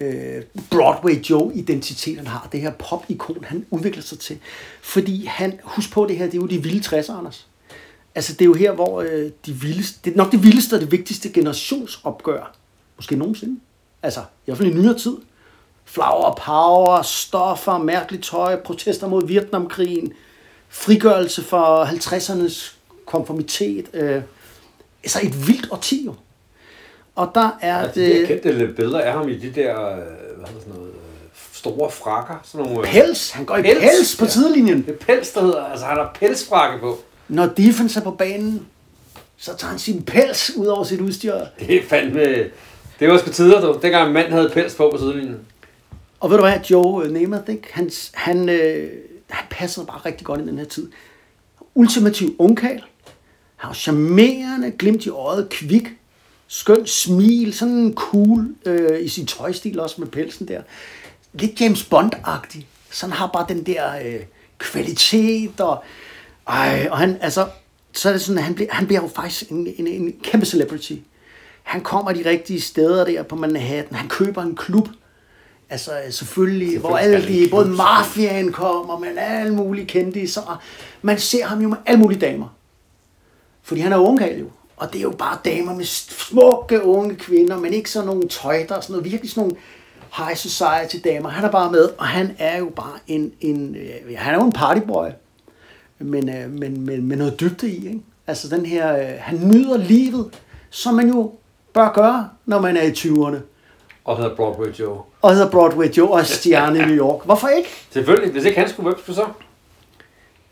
øh, 0.00 0.42
Broadway 0.70 1.14
Joe-identitet, 1.14 2.16
han 2.16 2.26
har. 2.26 2.48
Det 2.52 2.60
her 2.60 2.72
pop-ikon, 2.72 3.44
han 3.44 3.66
udvikler 3.70 4.02
sig 4.02 4.18
til. 4.18 4.38
Fordi 4.82 5.24
han, 5.26 5.60
husk 5.62 5.92
på 5.92 6.06
det 6.06 6.16
her, 6.16 6.24
det 6.24 6.34
er 6.34 6.38
jo 6.38 6.46
de 6.46 6.62
vilde 6.62 6.98
60'er, 6.98 7.12
Anders. 7.12 7.46
Altså 8.14 8.32
det 8.32 8.40
er 8.40 8.46
jo 8.46 8.54
her, 8.54 8.72
hvor 8.72 9.00
øh, 9.00 9.30
de 9.46 9.52
vildeste, 9.52 9.98
det 10.04 10.12
er 10.12 10.16
nok 10.16 10.32
det 10.32 10.42
vildeste 10.42 10.74
og 10.74 10.80
det 10.80 10.92
vigtigste 10.92 11.28
generationsopgør, 11.28 12.54
måske 12.96 13.16
nogensinde. 13.16 13.60
Altså 14.02 14.20
i 14.20 14.24
hvert 14.44 14.58
fald 14.58 14.70
i 14.70 14.74
nyere 14.74 14.98
tid. 14.98 15.16
Flower 15.84 16.34
power, 16.46 17.02
stoffer, 17.02 17.78
mærkeligt 17.78 18.24
tøj, 18.24 18.56
protester 18.56 19.08
mod 19.08 19.26
Vietnamkrigen, 19.26 20.12
frigørelse 20.68 21.42
for 21.44 21.84
50'ernes 21.84 22.72
konformitet. 23.06 23.86
Øh, 23.94 24.22
altså 25.02 25.18
et 25.22 25.46
vildt 25.48 25.66
årti 25.70 26.04
jo. 26.06 26.14
Og 27.16 27.30
der 27.34 27.58
er 27.60 27.80
Ja, 27.80 27.86
de 27.86 27.90
det... 28.00 28.20
der 28.20 28.26
kendte 28.26 28.52
lidt 28.52 28.76
billeder 28.76 29.00
af 29.00 29.12
ham 29.12 29.28
i 29.28 29.36
de 29.38 29.50
der, 29.60 29.88
øh, 29.90 29.96
hvad 29.96 30.48
hedder 30.48 30.60
sådan 30.60 30.72
noget, 30.74 30.88
øh, 30.88 30.94
store 31.52 31.90
frakker. 31.90 32.34
Sådan 32.44 32.66
nogle, 32.66 32.80
øh, 32.88 32.92
Pels, 32.92 33.30
han 33.30 33.44
går 33.44 33.56
i 33.56 33.62
pels, 33.62 33.78
Pels, 33.78 33.90
pels 33.98 34.16
på 34.18 34.24
ja. 34.24 34.30
sidelinjen. 34.30 34.86
Det 34.86 34.94
er 35.00 35.04
pels, 35.06 35.30
der 35.30 35.40
hedder, 35.42 35.64
altså 35.64 35.86
han 35.86 35.96
har 35.96 36.16
pelsfrakke 36.20 36.78
på. 36.78 36.98
Når 37.28 37.46
defense 37.46 38.00
er 38.00 38.04
på 38.04 38.10
banen, 38.10 38.66
så 39.36 39.56
tager 39.56 39.70
han 39.70 39.78
sin 39.78 40.02
pels 40.02 40.52
ud 40.56 40.66
over 40.66 40.84
sit 40.84 41.00
udstyr. 41.00 41.34
Det 41.58 41.76
er 41.76 41.82
fandme, 41.88 42.24
det 43.00 43.08
var 43.08 43.18
sgu 43.18 43.30
tider, 43.30 43.60
du. 43.60 43.78
Dengang 43.82 44.06
en 44.06 44.12
mand 44.14 44.32
havde 44.32 44.50
pels 44.54 44.74
på 44.74 44.90
på 44.92 44.98
sidelinjen. 44.98 45.38
Og 46.22 46.30
ved 46.30 46.36
du 46.36 46.42
hvad, 46.42 46.60
Joe 46.70 47.04
øh, 47.04 47.12
Namath, 47.12 47.50
ikke? 47.50 47.68
Han, 47.70 47.90
han, 48.14 48.48
øh, 48.48 48.90
han 49.30 49.46
passede 49.50 49.86
bare 49.86 50.00
rigtig 50.06 50.26
godt 50.26 50.40
i 50.40 50.46
den 50.46 50.58
her 50.58 50.64
tid. 50.64 50.90
Ultimativ 51.74 52.36
ungkald. 52.38 52.80
Han 53.56 53.68
var 53.68 53.74
charmerende, 53.74 54.70
glimt 54.70 55.06
i 55.06 55.10
øjet, 55.10 55.48
kvik, 55.48 55.88
skøn 56.48 56.86
smil, 56.86 57.54
sådan 57.54 57.94
cool 57.94 58.54
øh, 58.66 59.04
i 59.04 59.08
sin 59.08 59.26
tøjstil 59.26 59.80
også 59.80 60.00
med 60.00 60.08
pelsen 60.08 60.48
der. 60.48 60.62
Lidt 61.32 61.60
James 61.60 61.82
Bond-agtig. 61.94 62.64
Så 62.90 63.06
han 63.06 63.12
har 63.12 63.26
bare 63.26 63.46
den 63.48 63.66
der 63.66 63.96
øh, 64.04 64.20
kvalitet, 64.58 65.60
og, 65.60 65.84
ej, 66.48 66.88
og 66.90 66.98
han, 66.98 67.18
altså, 67.20 67.48
så 67.92 68.08
er 68.08 68.12
det 68.12 68.22
sådan, 68.22 68.38
at 68.38 68.44
han 68.44 68.54
bliver, 68.54 68.72
han 68.72 68.86
bliver 68.86 69.02
jo 69.02 69.08
faktisk 69.08 69.50
en, 69.50 69.74
en, 69.76 69.86
en 69.86 70.12
kæmpe 70.22 70.46
celebrity. 70.46 70.94
Han 71.62 71.80
kommer 71.80 72.12
de 72.12 72.30
rigtige 72.30 72.60
steder 72.60 73.04
der 73.04 73.22
på 73.22 73.36
Manhattan. 73.36 73.94
Han 73.94 74.08
køber 74.08 74.42
en 74.42 74.56
klub. 74.56 74.88
Altså 75.70 75.92
selvfølgelig, 76.10 76.78
hvor 76.78 76.96
alle 76.96 77.28
de, 77.28 77.48
både 77.50 77.68
mafiaen 77.68 78.52
kommer, 78.52 78.98
men 78.98 79.18
alle 79.18 79.54
mulige 79.54 79.86
kendte, 79.86 80.28
så 80.28 80.40
man 81.02 81.18
ser 81.18 81.44
ham 81.44 81.62
jo 81.62 81.68
med 81.68 81.76
alle 81.86 82.00
mulige 82.00 82.20
damer. 82.20 82.56
Fordi 83.62 83.80
han 83.80 83.92
er 83.92 83.96
ungkarl 83.96 84.38
jo. 84.38 84.46
Og 84.76 84.92
det 84.92 84.98
er 84.98 85.02
jo 85.02 85.10
bare 85.10 85.38
damer 85.44 85.74
med 85.74 85.84
smukke 85.84 86.84
unge 86.84 87.14
kvinder, 87.14 87.58
men 87.58 87.72
ikke 87.72 87.90
sådan 87.90 88.06
nogle 88.06 88.28
tøjter 88.28 88.74
og 88.74 88.82
sådan 88.82 88.92
noget. 88.92 89.12
Virkelig 89.12 89.30
sådan 89.30 89.40
nogle 89.40 89.56
high 90.16 90.36
society 90.36 90.96
damer. 91.04 91.28
Han 91.28 91.44
er 91.44 91.50
bare 91.50 91.72
med, 91.72 91.88
og 91.98 92.06
han 92.06 92.36
er 92.38 92.58
jo 92.58 92.68
bare 92.76 92.98
en, 93.06 93.32
en 93.40 93.76
øh, 93.76 94.16
han 94.16 94.34
er 94.34 94.38
jo 94.38 94.44
en 94.44 94.52
partyboy. 94.52 95.08
Men, 95.98 96.28
øh, 96.28 96.50
men, 96.50 96.86
men 96.86 97.06
med 97.06 97.16
noget 97.16 97.40
dybde 97.40 97.70
i, 97.70 97.76
ikke? 97.86 98.00
Altså 98.26 98.56
den 98.56 98.66
her, 98.66 98.96
øh, 98.96 99.14
han 99.18 99.48
nyder 99.48 99.76
livet, 99.76 100.30
som 100.70 100.94
man 100.94 101.08
jo 101.08 101.32
bør 101.72 101.92
gøre, 101.94 102.28
når 102.46 102.60
man 102.60 102.76
er 102.76 102.82
i 102.82 102.90
20'erne. 102.90 103.38
Og 104.04 104.16
hedder 104.16 104.36
Broadway 104.36 104.68
Joe. 104.68 104.98
Og 105.22 105.34
hedder 105.34 105.50
Broadway 105.50 105.86
Joe 105.86 106.10
og 106.10 106.18
er 106.18 106.24
stjerne 106.24 106.78
i 106.78 106.82
New 106.82 106.96
York. 106.96 107.24
Hvorfor 107.26 107.48
ikke? 107.48 107.68
Selvfølgelig, 107.90 108.32
hvis 108.32 108.44
ikke 108.44 108.58
han 108.58 108.68
skulle, 108.68 108.90
hvem 108.90 109.00
skulle 109.00 109.16
så? 109.16 109.26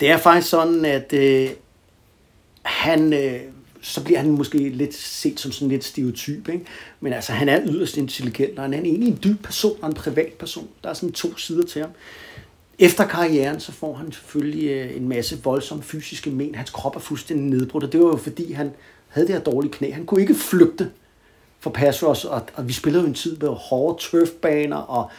Det 0.01 0.11
er 0.11 0.17
faktisk 0.17 0.51
sådan, 0.51 0.85
at 0.85 1.13
øh, 1.13 1.51
han, 2.63 3.13
øh, 3.13 3.41
så 3.81 4.05
bliver 4.05 4.19
han 4.19 4.31
måske 4.31 4.59
lidt 4.69 4.95
set 4.95 5.41
som 5.41 5.53
sådan 5.53 5.69
lidt 5.69 5.85
stereotyp, 5.85 6.49
ikke? 6.49 6.65
men 7.01 7.13
altså 7.13 7.33
han 7.33 7.49
er 7.49 7.61
yderst 7.67 7.97
intelligent, 7.97 8.59
og 8.59 8.65
han 8.65 8.75
er 8.75 8.79
egentlig 8.79 9.09
en 9.09 9.19
dyb 9.25 9.43
person 9.43 9.79
og 9.83 9.89
en 9.89 9.95
privat 9.95 10.33
person. 10.33 10.69
Der 10.83 10.91
er 10.91 10.95
sådan 10.95 11.13
to 11.13 11.37
sider 11.37 11.67
til 11.67 11.83
ham. 11.83 11.91
Efter 12.79 13.07
karrieren, 13.07 13.61
så 13.61 13.73
får 13.73 13.95
han 13.95 14.13
selvfølgelig 14.13 14.71
øh, 14.71 14.97
en 14.97 15.09
masse 15.09 15.43
voldsomme 15.45 15.83
fysiske 15.85 16.31
men. 16.31 16.55
Hans 16.55 16.71
krop 16.71 16.97
er 16.97 17.01
fuldstændig 17.01 17.47
nedbrudt, 17.47 17.85
og 17.85 17.93
det 17.93 18.01
var 18.01 18.07
jo 18.07 18.17
fordi, 18.17 18.53
han 18.53 18.71
havde 19.09 19.27
det 19.27 19.35
her 19.35 19.43
dårlige 19.43 19.73
knæ. 19.73 19.91
Han 19.91 20.07
kunne 20.07 20.21
ikke 20.21 20.35
flygte 20.35 20.91
for 21.61 21.75
os, 21.89 22.03
rush, 22.03 22.27
og, 22.27 22.43
og 22.55 22.69
vi 22.69 22.73
spillede 22.73 23.03
jo 23.03 23.09
en 23.09 23.15
tid 23.15 23.37
med 23.37 23.49
hårde 23.49 23.99
turfbaner, 24.01 24.77
og 24.77 25.11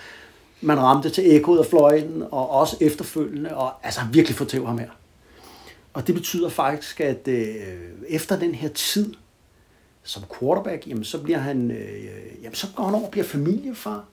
man 0.61 0.79
ramte 0.79 1.09
til 1.09 1.35
ekkoet 1.35 1.59
af 1.59 1.65
fløjten, 1.65 2.23
og 2.31 2.49
også 2.49 2.77
efterfølgende, 2.81 3.55
og 3.55 3.73
altså 3.83 4.01
virkelig 4.11 4.37
fortæv 4.37 4.65
ham 4.65 4.77
her. 4.77 4.89
Og 5.93 6.07
det 6.07 6.15
betyder 6.15 6.49
faktisk, 6.49 7.01
at 7.01 7.27
øh, 7.27 7.45
efter 8.07 8.39
den 8.39 8.55
her 8.55 8.69
tid 8.69 9.13
som 10.03 10.23
quarterback, 10.39 10.87
jamen 10.87 11.03
så 11.03 11.21
bliver 11.21 11.37
han, 11.37 11.71
øh, 11.71 12.43
jamen 12.43 12.55
så 12.55 12.67
går 12.75 12.83
han 12.83 12.95
over 12.95 13.05
og 13.05 13.11
bliver 13.11 13.25
familiefar. 13.25 14.05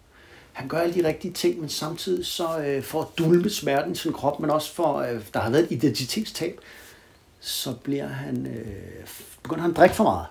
Han 0.52 0.68
gør 0.68 0.78
alle 0.78 0.94
de 0.94 1.08
rigtige 1.08 1.32
ting, 1.32 1.60
men 1.60 1.68
samtidig 1.68 2.26
så 2.26 2.58
øh, 2.58 2.82
for 2.82 3.00
at 3.00 3.08
dulme 3.18 3.50
smerten 3.50 3.92
i 3.92 3.94
sin 3.94 4.12
krop, 4.12 4.40
men 4.40 4.50
også 4.50 4.74
for, 4.74 4.96
øh, 4.98 5.20
der 5.34 5.40
har 5.40 5.50
været 5.50 5.64
et 5.64 5.70
identitetstab, 5.70 6.60
så 7.40 7.74
bliver 7.82 8.06
han, 8.06 8.46
øh, 8.46 9.06
begynder 9.42 9.62
han 9.62 9.70
at 9.70 9.76
drikke 9.76 9.96
for 9.96 10.04
meget. 10.04 10.26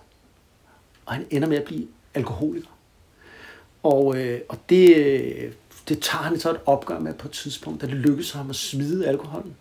Og 1.08 1.14
han 1.14 1.26
ender 1.30 1.48
med 1.48 1.58
at 1.58 1.64
blive 1.64 1.88
alkoholiker. 2.14 2.68
Og, 3.84 4.18
øh, 4.18 4.42
og 4.50 4.58
det, 4.70 4.96
øh, 4.96 5.52
det 5.90 6.02
tager 6.02 6.24
han 6.24 6.40
så 6.40 6.52
et 6.52 6.60
opgør 6.66 7.00
med 7.00 7.14
på 7.14 7.28
et 7.28 7.32
tidspunkt, 7.32 7.82
da 7.82 7.88
det 7.88 7.96
lykkes 7.96 8.32
ham 8.32 8.50
at 8.50 8.56
smide 8.56 9.08
alkoholen. 9.08 9.56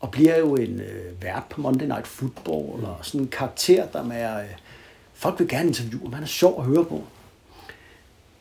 Og 0.00 0.10
bliver 0.10 0.38
jo 0.38 0.54
en 0.54 0.80
øh, 0.80 1.22
vært 1.22 1.44
på 1.50 1.60
Monday 1.60 1.86
Night 1.86 2.06
Football, 2.06 2.84
og 2.84 2.98
sådan 3.02 3.20
en 3.20 3.28
karakter, 3.28 3.86
der 3.86 4.10
er... 4.10 4.42
Øh, 4.42 4.50
folk 5.14 5.38
vil 5.38 5.48
gerne 5.48 5.68
interviewe 5.68 6.02
ham, 6.02 6.12
han 6.12 6.22
er 6.22 6.26
sjov 6.26 6.60
at 6.60 6.66
høre 6.66 6.84
på. 6.84 7.04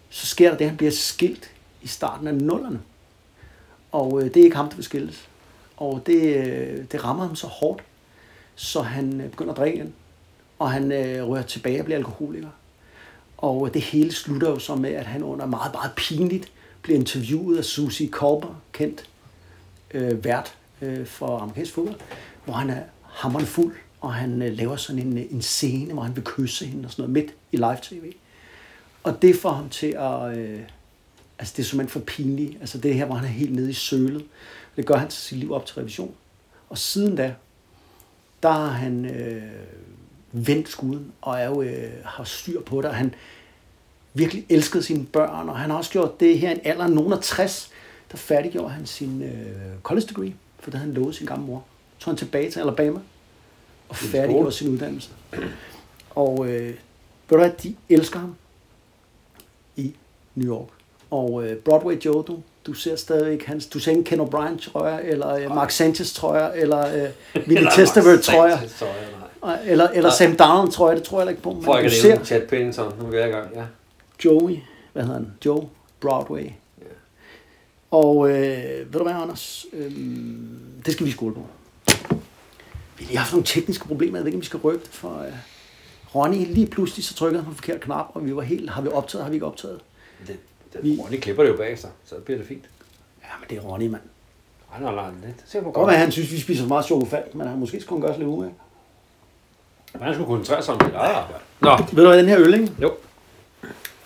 Så 0.10 0.26
sker 0.26 0.50
der 0.50 0.58
det, 0.58 0.66
at 0.66 0.70
han 0.70 0.78
bliver 0.78 0.91
skilt 0.91 1.52
i 1.82 1.88
starten 1.88 2.28
af 2.28 2.36
nullerne. 2.36 2.82
Og 3.91 4.22
øh, 4.22 4.34
det 4.34 4.38
er 4.38 4.43
ikke 4.43 4.56
ham, 4.56 4.70
der 4.70 4.76
vil 4.76 4.86
skilles. 4.86 5.30
Og 5.78 6.04
det, 6.06 6.36
øh, 6.38 6.86
det 6.91 7.04
rammer 7.04 7.26
ham 7.26 7.36
så 7.36 7.47
hårdt, 7.47 7.84
så 8.56 8.82
han 8.82 9.22
øh, 9.22 9.30
begynder 9.30 9.52
at 9.52 9.58
drikke 9.58 9.78
igen. 9.78 9.93
Og 10.60 10.72
han 10.72 10.91
øh, 10.91 11.28
rører 11.28 11.43
tilbage 11.43 11.82
og 11.82 11.86
bliver 11.86 11.97
alkoholiker. 11.97 12.49
Og 13.38 13.74
det 13.74 13.82
hele 13.82 14.12
slutter 14.12 14.49
jo 14.49 14.60
så 14.60 14.76
med, 14.76 14.89
at 14.89 15.05
han 15.05 15.24
under 15.24 15.45
meget, 15.45 15.74
meget 15.74 15.91
pinligt 15.97 16.51
bliver 16.82 16.99
interviewet 16.99 17.57
af 17.57 17.66
Susie 17.66 18.07
Kolber, 18.07 18.62
kendt 18.74 19.10
øh, 19.93 20.24
vært 20.24 20.55
øh, 20.82 21.05
for 21.05 21.38
amerikansk 21.38 21.74
fodbold, 21.74 21.95
hvor 22.45 22.53
han 22.53 22.70
er 22.70 22.82
hammerende 23.03 23.49
fuld, 23.49 23.76
og 24.01 24.14
han 24.14 24.41
øh, 24.41 24.57
laver 24.57 24.76
sådan 24.76 25.01
en, 25.01 25.18
øh, 25.18 25.26
en 25.32 25.41
scene, 25.41 25.93
hvor 25.93 26.01
han 26.01 26.16
vil 26.16 26.24
kysse 26.24 26.66
hende 26.66 26.86
og 26.86 26.91
sådan 26.91 27.01
noget 27.01 27.14
midt 27.14 27.36
i 27.51 27.57
live-tv. 27.57 28.14
Og 29.03 29.22
det 29.22 29.36
får 29.36 29.51
ham 29.51 29.70
til 29.70 29.88
at... 29.88 30.38
Øh, 30.38 30.60
altså 31.39 31.53
det 31.57 31.64
er 31.64 31.68
simpelthen 31.68 31.89
for 31.89 31.99
pinligt. 31.99 32.57
Altså 32.60 32.78
det 32.78 32.95
her, 32.95 33.05
hvor 33.05 33.16
han 33.16 33.26
er 33.26 33.30
helt 33.30 33.55
nede 33.55 33.70
i 33.70 33.74
sølet. 33.74 34.26
Det 34.76 34.86
gør 34.86 34.95
han 34.95 35.10
til 35.10 35.22
sit 35.22 35.38
liv 35.38 35.53
op 35.53 35.66
til 35.66 35.76
revision. 35.76 36.14
Og 36.70 36.78
siden 36.78 37.16
da, 37.16 37.34
der 38.43 38.51
har 38.51 38.68
han 38.68 39.05
øh, 39.05 39.43
vendt 40.32 40.70
skuden, 40.70 41.12
og 41.22 41.40
er 41.40 41.46
jo, 41.46 41.62
øh, 41.62 41.92
har 42.06 42.24
styr 42.24 42.62
på 42.62 42.82
det. 42.82 42.94
Han 42.94 43.14
virkelig 44.14 44.46
elskede 44.50 44.84
sine 44.84 45.06
børn, 45.06 45.50
og 45.50 45.58
han 45.58 45.70
har 45.70 45.78
også 45.78 45.92
gjort 45.92 46.20
det 46.20 46.40
her 46.40 46.50
i 46.50 46.54
en 46.54 46.60
alder 46.64 46.84
af 46.84 46.92
nogen 46.92 47.14
af 47.14 47.20
60, 47.22 47.72
der 48.12 48.18
færdiggjorde 48.18 48.70
han 48.70 48.86
sin 48.86 49.22
øh, 49.24 49.32
college 49.84 50.08
degree, 50.08 50.34
for 50.60 50.72
det 50.72 50.80
havde 50.80 50.94
han 50.94 51.02
lovet 51.02 51.16
sin 51.16 51.28
gamle 51.28 51.46
mor. 51.46 51.64
Så 51.98 52.06
tog 52.06 52.12
han 52.12 52.18
tilbage 52.18 52.52
til 52.52 52.60
Alabama 52.60 53.00
og 53.90 53.96
færdiggjorde 53.96 54.52
sin 54.52 54.70
uddannelse. 54.70 55.10
Og 56.10 56.48
øh, 56.48 56.68
ved 56.68 56.74
du 57.30 57.38
hvad, 57.38 57.52
de 57.64 57.76
elsker 57.90 58.20
ham 58.20 58.36
i 59.76 59.96
New 60.36 60.56
York. 60.56 60.68
Og 61.12 61.48
øh, 61.48 61.58
Broadway 61.58 62.00
Joe, 62.06 62.24
du, 62.24 62.40
du 62.66 62.74
ser 62.74 62.96
stadig 62.96 63.40
hans, 63.46 63.66
du 63.66 63.80
ser 63.80 63.92
ikke 63.92 64.04
Ken 64.04 64.20
O'Brien 64.20 64.72
trøjer, 64.72 65.00
eller 65.00 65.30
øh, 65.30 65.50
Mark 65.50 65.72
Sanchez 65.72 66.14
trøjer, 66.14 66.52
eller 66.52 67.04
øh, 67.04 67.10
Vinny 67.48 67.68
Testaverde 67.76 68.22
trøjer. 68.22 68.58
Eller, 69.66 69.88
eller 69.88 70.10
Sam 70.12 70.36
Darnold 70.36 70.72
trøjer, 70.72 70.96
det 70.96 71.04
tror 71.04 71.20
jeg 71.22 71.30
ikke 71.30 71.42
på. 71.42 71.54
Men 71.54 71.64
For 71.64 71.78
ikke 71.78 71.88
at 71.88 71.94
ser 72.02 72.24
Chad 72.24 72.48
Pennington, 72.48 72.94
nu 73.00 73.06
er 73.06 73.10
vi 73.10 73.18
i 73.18 73.20
gang, 73.20 73.56
ja. 73.56 73.64
Joey, 74.26 74.58
hvad 74.94 75.04
hedder 75.04 75.18
han? 75.18 75.32
Joe 75.46 75.68
Broadway. 76.00 76.44
Ja. 76.80 76.86
Og 77.92 78.30
øh, 78.30 78.36
ved 78.94 79.00
du 79.00 79.04
hvad, 79.04 79.14
Anders? 79.14 79.66
Øh, 79.74 79.92
det 80.86 80.94
skal 80.94 81.06
vi 81.06 81.12
skole 81.12 81.34
på. 81.36 81.42
Vi 82.98 83.06
har 83.06 83.18
haft 83.18 83.32
nogle 83.34 83.46
tekniske 83.46 83.88
problemer. 83.88 84.18
Jeg 84.18 84.24
ved 84.26 84.28
ikke, 84.28 84.38
om 84.38 84.42
vi 84.42 84.46
skal 84.46 84.60
rykke 84.60 84.80
det 84.86 84.90
for... 84.94 85.20
Øh, 85.22 85.32
Ronny, 86.16 86.46
lige 86.54 86.68
pludselig 86.68 87.06
så 87.06 87.14
trykkede 87.14 87.44
han 87.44 87.52
på 87.52 87.56
forkert 87.56 87.80
knap, 87.82 88.06
og 88.14 88.26
vi 88.26 88.36
var 88.36 88.42
helt... 88.42 88.70
Har 88.70 88.82
vi 88.82 88.88
optaget, 88.88 89.24
har 89.24 89.30
vi 89.30 89.36
ikke 89.36 89.46
optaget? 89.46 89.80
Det, 90.28 90.38
det, 90.74 90.84
Vi- 90.84 91.00
Ronny 91.04 91.20
klipper 91.20 91.44
det 91.44 91.50
jo 91.52 91.58
bagefter, 91.58 91.88
så 92.06 92.16
bliver 92.16 92.38
det 92.38 92.48
fint. 92.48 92.64
Ja, 93.24 93.28
men 93.40 93.50
det 93.50 93.58
er 93.58 93.62
Ronny, 93.72 93.88
mand. 93.88 94.02
Nej, 94.72 94.82
nej, 94.82 94.96
nej, 94.96 95.12
det 95.26 95.34
ser 95.46 95.60
på 95.60 95.66
Godt 95.66 95.74
godt. 95.76 95.88
være, 95.88 95.98
han 96.00 96.12
synes, 96.12 96.32
vi 96.32 96.40
spiser 96.40 96.62
for 96.64 96.68
meget 96.68 96.86
chokofald, 96.86 97.24
men 97.34 97.48
han 97.48 97.60
måske 97.60 97.82
skulle 97.82 98.02
gøre 98.02 98.12
sig 98.14 98.20
lidt 98.20 98.30
umage. 98.30 98.54
Men 99.94 100.02
han 100.04 100.14
skulle 100.14 100.28
koncentrere 100.28 100.64
sig 100.64 100.74
om 100.74 100.80
sit 100.86 100.94
eget 100.96 101.16
arbejde. 101.16 101.44
Nå, 101.60 101.78
Ved 101.92 102.04
du 102.04 102.10
hvad, 102.10 102.18
den 102.20 102.28
her 102.28 102.40
øl, 102.40 102.54
ikke? 102.54 102.72
jo. 102.82 102.94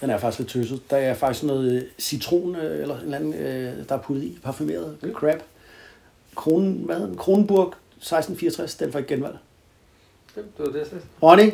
Den 0.02 0.10
er 0.10 0.18
faktisk 0.18 0.40
lidt 0.40 0.50
tøset. 0.50 0.90
Der 0.90 0.98
er 0.98 1.14
faktisk 1.14 1.44
noget 1.44 1.72
øh, 1.74 1.82
citron, 2.00 2.56
øh, 2.56 2.82
eller 2.82 2.96
en 2.98 3.04
eller 3.04 3.18
anden, 3.18 3.34
øh, 3.34 3.74
der 3.90 3.96
er 3.96 4.00
puttet 4.00 4.24
i, 4.24 4.40
parfumeret 4.44 4.98
mm. 5.02 5.14
crab. 5.14 5.42
Kronen, 6.36 6.82
hvad 6.86 6.96
hedder 6.96 7.10
den? 7.10 7.18
Kronenburg 7.18 7.68
1664, 7.98 8.76
den 8.76 8.92
får 8.92 9.00
ikke 9.00 9.14
genvalg. 9.14 9.38
Det 10.36 10.44
var 10.58 10.66
det, 10.66 10.80
jeg 10.80 10.88
sagde. 10.88 11.04
Ronny, 11.24 11.52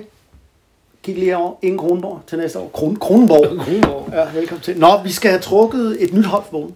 kig 1.03 1.15
lige 1.15 1.37
over. 1.37 1.55
Ingen 1.61 1.79
Kronenborg 1.79 2.21
til 2.27 2.37
næste 2.37 2.59
år. 2.59 2.69
Kron, 2.69 2.95
Kronenborg. 2.95 3.57
Kronborg. 3.65 4.09
Ja, 4.13 4.39
velkommen 4.39 4.61
til. 4.61 4.79
Nå, 4.79 5.01
vi 5.03 5.11
skal 5.11 5.31
have 5.31 5.41
trukket 5.41 6.03
et 6.03 6.13
nyt 6.13 6.25
hold 6.25 6.43
for. 6.51 6.71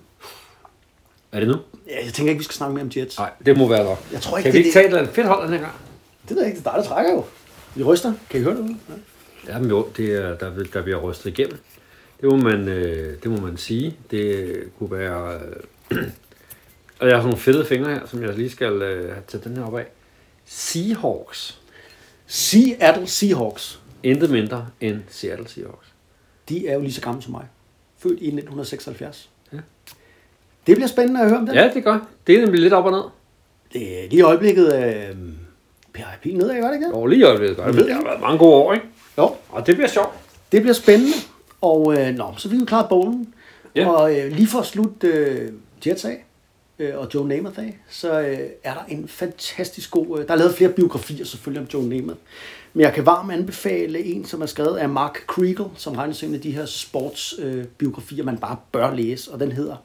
Er 1.32 1.40
det 1.40 1.48
nu? 1.48 1.56
Ja, 1.88 2.06
jeg 2.06 2.14
tænker 2.14 2.30
ikke, 2.32 2.40
vi 2.40 2.44
skal 2.44 2.56
snakke 2.56 2.74
mere 2.74 2.84
om 2.84 2.92
Jets. 2.96 3.18
Nej, 3.18 3.30
det 3.46 3.58
må 3.58 3.68
være 3.68 3.84
nok. 3.84 4.08
Jeg 4.12 4.22
tror 4.22 4.38
ikke, 4.38 4.48
Kan 4.48 4.54
vi 4.54 4.58
det 4.58 4.66
ikke 4.66 4.70
er 4.70 4.74
tage 4.74 4.84
et 4.84 4.88
eller 4.88 5.00
andet 5.00 5.16
fedt 5.16 5.28
hold 5.28 5.44
den 5.44 5.54
her 5.54 5.62
gang? 5.62 5.74
Det 6.30 6.36
ved 6.36 6.44
jeg 6.44 6.52
ikke, 6.52 6.60
det 6.60 6.68
er 6.68 6.72
dig, 6.76 6.84
der 6.84 6.90
trækker 6.90 7.12
jo. 7.12 7.24
Vi 7.76 7.84
ryster. 7.84 8.14
Kan 8.30 8.40
I 8.40 8.44
høre 8.44 8.56
det? 8.56 8.78
Ja. 8.90 8.94
Ja, 9.48 9.60
men 9.60 9.70
jo, 9.70 9.88
det 9.98 10.14
er, 10.14 10.38
der, 10.38 10.64
der 10.74 10.84
bliver 10.84 10.98
rystet 10.98 11.26
igennem. 11.40 11.58
Det 12.22 12.30
må 12.30 12.36
man, 12.36 12.68
øh, 12.68 13.18
det 13.24 13.32
må 13.32 13.38
man 13.38 13.58
sige. 13.58 13.98
Det 14.12 14.56
kunne 14.78 14.92
være... 14.92 15.40
Øh, 15.92 15.98
og 17.00 17.08
jeg 17.08 17.16
har 17.16 17.22
sådan 17.22 17.24
nogle 17.24 17.38
fede 17.38 17.66
fingre 17.66 17.94
her, 17.94 18.06
som 18.06 18.22
jeg 18.22 18.34
lige 18.34 18.50
skal 18.50 18.82
øh, 18.82 19.10
have 19.10 19.24
taget 19.28 19.44
den 19.44 19.58
her 19.58 19.64
op 19.64 19.78
af. 19.78 19.86
Seahawks. 20.46 21.60
Seattle 22.28 23.08
Seahawks. 23.08 23.80
Intet 24.04 24.30
mindre 24.30 24.68
end 24.82 25.02
Seattle 25.10 25.48
Seahawks. 25.48 25.88
De 26.50 26.68
er 26.68 26.74
jo 26.74 26.82
lige 26.82 26.94
så 26.94 27.02
gamle 27.02 27.22
som 27.22 27.32
mig. 27.32 27.46
Født 27.98 28.20
i 28.20 28.28
1976. 28.28 29.30
Ja. 29.54 29.58
Det 30.68 30.76
bliver 30.76 30.88
spændende 30.88 31.22
at 31.22 31.30
høre 31.30 31.40
om 31.40 31.46
det. 31.46 31.56
Ja, 31.56 31.72
det 31.74 31.84
gør. 31.84 32.08
Det 32.28 32.36
er 32.36 32.42
nemlig 32.42 32.62
lidt 32.62 32.74
op 32.74 32.86
og 32.86 32.92
ned. 32.92 33.04
Det 33.74 34.04
er 34.04 34.10
lige 34.10 34.20
i 34.20 34.22
øjeblikket... 34.22 34.76
Øh, 34.76 35.16
pil 36.22 36.38
nedad, 36.38 36.62
gør 36.62 36.68
det 36.68 36.76
ikke? 36.76 36.94
Og 36.94 37.08
lige 37.08 37.20
i 37.20 37.24
øjeblikket 37.24 37.58
gør 37.58 37.66
det, 37.72 37.86
det 37.86 37.94
har 37.94 38.04
været 38.04 38.22
mange 38.22 38.38
gode 38.38 38.54
år, 38.54 38.74
ikke? 38.74 38.86
Jo, 39.18 39.32
Og 39.50 39.68
det 39.68 39.76
bliver 39.76 39.88
sjovt. 39.90 40.14
det 40.52 40.62
bliver 40.62 40.74
spændende. 40.74 41.14
Og 41.62 42.00
øh, 42.00 42.16
nå, 42.16 42.34
så 42.38 42.50
vi 42.50 42.58
jo 42.58 42.66
klart 42.66 42.90
bowlen. 42.90 43.34
Ja. 43.76 43.90
Og 43.90 44.20
øh, 44.20 44.32
lige 44.32 44.48
for 44.48 44.60
at 44.60 44.66
slutte 44.66 45.08
øh, 45.08 45.52
Jets 45.86 46.06
af, 46.06 46.26
øh, 46.80 46.98
og 46.98 47.08
Joe 47.14 47.28
Namath 47.28 47.60
af, 47.60 47.78
så 47.90 48.20
øh, 48.22 48.38
er 48.64 48.74
der 48.74 48.84
en 48.90 49.08
fantastisk 49.08 49.92
god... 49.92 50.20
Øh, 50.20 50.28
der 50.28 50.34
er 50.34 50.38
lavet 50.38 50.56
flere 50.56 50.70
biografier 50.72 51.26
selvfølgelig 51.26 51.62
om 51.62 51.68
Joe 51.74 51.90
Namath. 51.90 52.20
Men 52.74 52.82
jeg 52.82 52.94
kan 52.94 53.06
varmt 53.06 53.32
anbefale 53.32 54.04
en, 54.04 54.26
som 54.26 54.42
er 54.42 54.46
skrevet 54.46 54.78
af 54.78 54.90
Mark 54.90 55.24
Kriegel, 55.28 55.66
som 55.76 55.96
regnes 55.96 56.18
som 56.18 56.30
en 56.30 56.36
af 56.36 56.42
de 56.42 56.52
her 56.52 56.66
sportsbiografier, 56.66 58.20
øh, 58.22 58.26
man 58.26 58.38
bare 58.38 58.58
bør 58.72 58.94
læse. 58.96 59.32
Og 59.32 59.40
den 59.40 59.52
hedder 59.52 59.76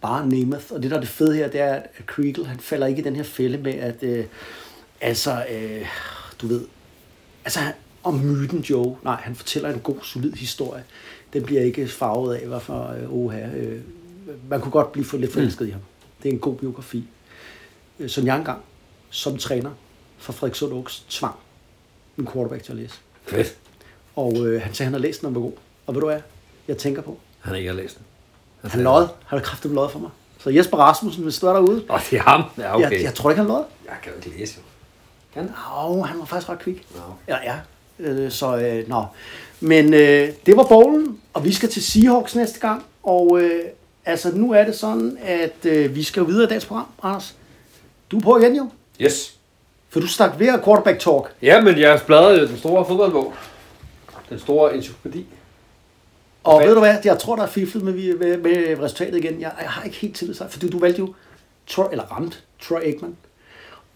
bare 0.00 0.26
Namath. 0.28 0.64
Og 0.70 0.82
det, 0.82 0.90
der 0.90 0.96
er 0.96 1.00
det 1.00 1.08
fede 1.08 1.34
her, 1.34 1.48
det 1.48 1.60
er, 1.60 1.74
at 1.74 2.06
Kriegel, 2.06 2.46
han 2.46 2.58
falder 2.60 2.86
ikke 2.86 3.00
i 3.00 3.04
den 3.04 3.16
her 3.16 3.22
fælde 3.22 3.58
med, 3.58 3.74
at... 3.74 4.02
Øh, 4.02 4.24
altså, 5.00 5.44
øh, 5.50 5.86
du 6.42 6.46
ved... 6.46 6.64
Altså, 7.44 7.60
han- 7.60 7.74
om 8.02 8.14
myten 8.14 8.60
Joe. 8.60 8.96
Nej, 9.02 9.14
han 9.20 9.34
fortæller 9.34 9.68
en 9.72 9.80
god, 9.80 9.96
solid 10.02 10.32
historie. 10.32 10.84
Den 11.32 11.42
bliver 11.44 11.62
ikke 11.62 11.88
farvet 11.88 12.34
af, 12.36 12.46
hvorfor 12.46 12.94
øh, 13.02 13.12
oha, 13.14 13.46
øh, 13.56 13.80
man 14.48 14.60
kunne 14.60 14.72
godt 14.72 14.92
blive 14.92 15.04
for 15.04 15.16
lidt 15.16 15.32
forelsket 15.32 15.66
i 15.68 15.70
ham. 15.70 15.80
Det 16.22 16.28
er 16.28 16.32
en 16.32 16.38
god 16.38 16.56
biografi. 16.56 17.04
Øh, 17.98 18.10
Som 18.10 18.26
jeg 18.26 18.36
engang, 18.36 18.62
som 19.10 19.36
træner 19.38 19.70
for 20.18 20.32
Frederikssund 20.32 20.72
Oaks, 20.72 21.04
tvang 21.08 21.34
en 22.18 22.28
quarterback 22.32 22.62
til 22.62 22.72
at 22.72 22.78
læse. 22.78 22.94
Fedt. 23.26 23.56
Og 24.16 24.46
øh, 24.46 24.62
han 24.62 24.74
sagde, 24.74 24.86
at 24.86 24.92
han 24.92 24.92
har 24.92 25.00
læst 25.00 25.20
den, 25.20 25.26
og 25.28 25.34
var 25.34 25.40
god. 25.40 25.52
Og 25.86 25.94
ved 25.94 26.00
du 26.00 26.06
hvad, 26.06 26.20
jeg 26.68 26.76
tænker 26.78 27.02
på? 27.02 27.18
Han 27.40 27.50
har 27.50 27.56
ikke 27.58 27.72
læst 27.72 27.98
den. 27.98 28.70
Han 28.70 28.82
løjet. 28.82 29.08
Han 29.26 29.38
har 29.38 29.44
kraftigt 29.44 29.74
løjet 29.74 29.90
for 29.90 29.98
mig. 29.98 30.10
Så 30.38 30.50
Jesper 30.50 30.76
Rasmussen, 30.76 31.22
hvis 31.22 31.38
du 31.38 31.46
er 31.46 31.52
derude, 31.52 31.84
Åh, 31.90 32.00
det 32.10 32.18
er 32.18 32.22
ham. 32.22 32.42
Ja, 32.58 32.76
okay. 32.76 32.90
jeg, 32.92 33.02
jeg 33.02 33.14
tror 33.14 33.30
ikke, 33.30 33.38
han 33.38 33.48
løjet. 33.48 33.64
jeg 33.86 33.96
kan 34.02 34.12
jo 34.12 34.16
ikke 34.26 34.38
læse, 34.38 34.54
jo. 34.58 34.62
Kan 35.34 35.42
han? 35.42 35.50
Åh, 35.90 36.04
han 36.06 36.18
var 36.18 36.24
faktisk 36.24 36.48
ret 36.48 36.58
kvik. 36.58 36.86
Nå. 36.94 37.00
Ja, 37.28 37.36
ja. 37.44 37.54
Øh, 37.98 38.30
så, 38.30 38.56
øh, 38.56 38.88
nå. 38.88 39.04
Men 39.60 39.94
øh, 39.94 40.28
det 40.46 40.56
var 40.56 40.64
bowlen, 40.68 41.20
og 41.34 41.44
vi 41.44 41.52
skal 41.52 41.68
til 41.68 41.82
Seahawks 41.84 42.34
næste 42.36 42.60
gang. 42.60 42.84
Og 43.02 43.40
øh, 43.42 43.64
altså, 44.04 44.30
nu 44.36 44.52
er 44.52 44.64
det 44.64 44.74
sådan, 44.78 45.18
at 45.22 45.56
øh, 45.66 45.94
vi 45.94 46.02
skal 46.02 46.26
videre 46.26 46.44
i 46.44 46.48
dagens 46.48 46.66
program, 46.66 46.86
Anders. 47.02 47.34
Du 48.10 48.16
er 48.16 48.20
på 48.20 48.38
igen 48.38 48.56
jo, 48.56 48.70
Yes. 49.00 49.34
for 49.88 50.00
du 50.00 50.06
stak 50.06 50.30
ved 50.38 50.48
at 50.48 50.64
quarterback 50.64 50.98
talk. 51.00 51.34
Ja, 51.42 51.60
men 51.60 51.78
jeg 51.78 52.00
bladrede 52.06 52.48
den 52.48 52.58
store 52.58 52.84
fodboldbog. 52.86 53.32
Den 54.30 54.38
store 54.38 54.74
encyklopædi. 54.74 55.26
Og 56.44 56.56
Hvad? 56.58 56.66
ved 56.66 56.74
du 56.74 56.80
hvad, 56.80 56.96
jeg 57.04 57.18
tror, 57.18 57.36
der 57.36 57.42
er 57.42 57.46
fiflet 57.46 57.82
med, 57.84 58.18
med, 58.18 58.36
med 58.38 58.82
resultatet 58.82 59.18
igen. 59.24 59.40
Jeg, 59.40 59.52
jeg 59.60 59.70
har 59.70 59.82
ikke 59.82 59.96
helt 59.96 60.16
tillid 60.16 60.34
til 60.34 60.42
dig, 60.44 60.52
fordi 60.52 60.70
du 60.70 60.78
valgte 60.78 60.98
jo, 60.98 61.14
Troy, 61.66 61.84
eller 61.90 62.04
ramt, 62.04 62.44
Troy 62.62 62.80
Aikman. 62.80 63.16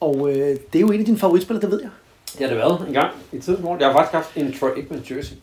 Og 0.05 0.31
øh, 0.31 0.37
det 0.37 0.57
er 0.77 0.81
jo 0.81 0.87
en 0.91 1.01
af 1.01 1.07
dine 1.07 1.19
favoritspillere, 1.19 1.63
det 1.63 1.71
ved 1.71 1.81
jeg. 1.81 1.91
Det 2.33 2.41
har 2.41 2.49
det 2.49 2.57
været 2.57 2.85
en 2.89 2.93
gang 2.93 3.11
i 3.33 3.39
tidens 3.39 3.63
morgen. 3.63 3.81
Jeg 3.81 3.89
har 3.89 3.95
faktisk 3.95 4.13
haft 4.13 4.37
en 4.37 4.55
Troy 4.61 4.69
Aikman 4.77 5.03
jersey. 5.11 5.35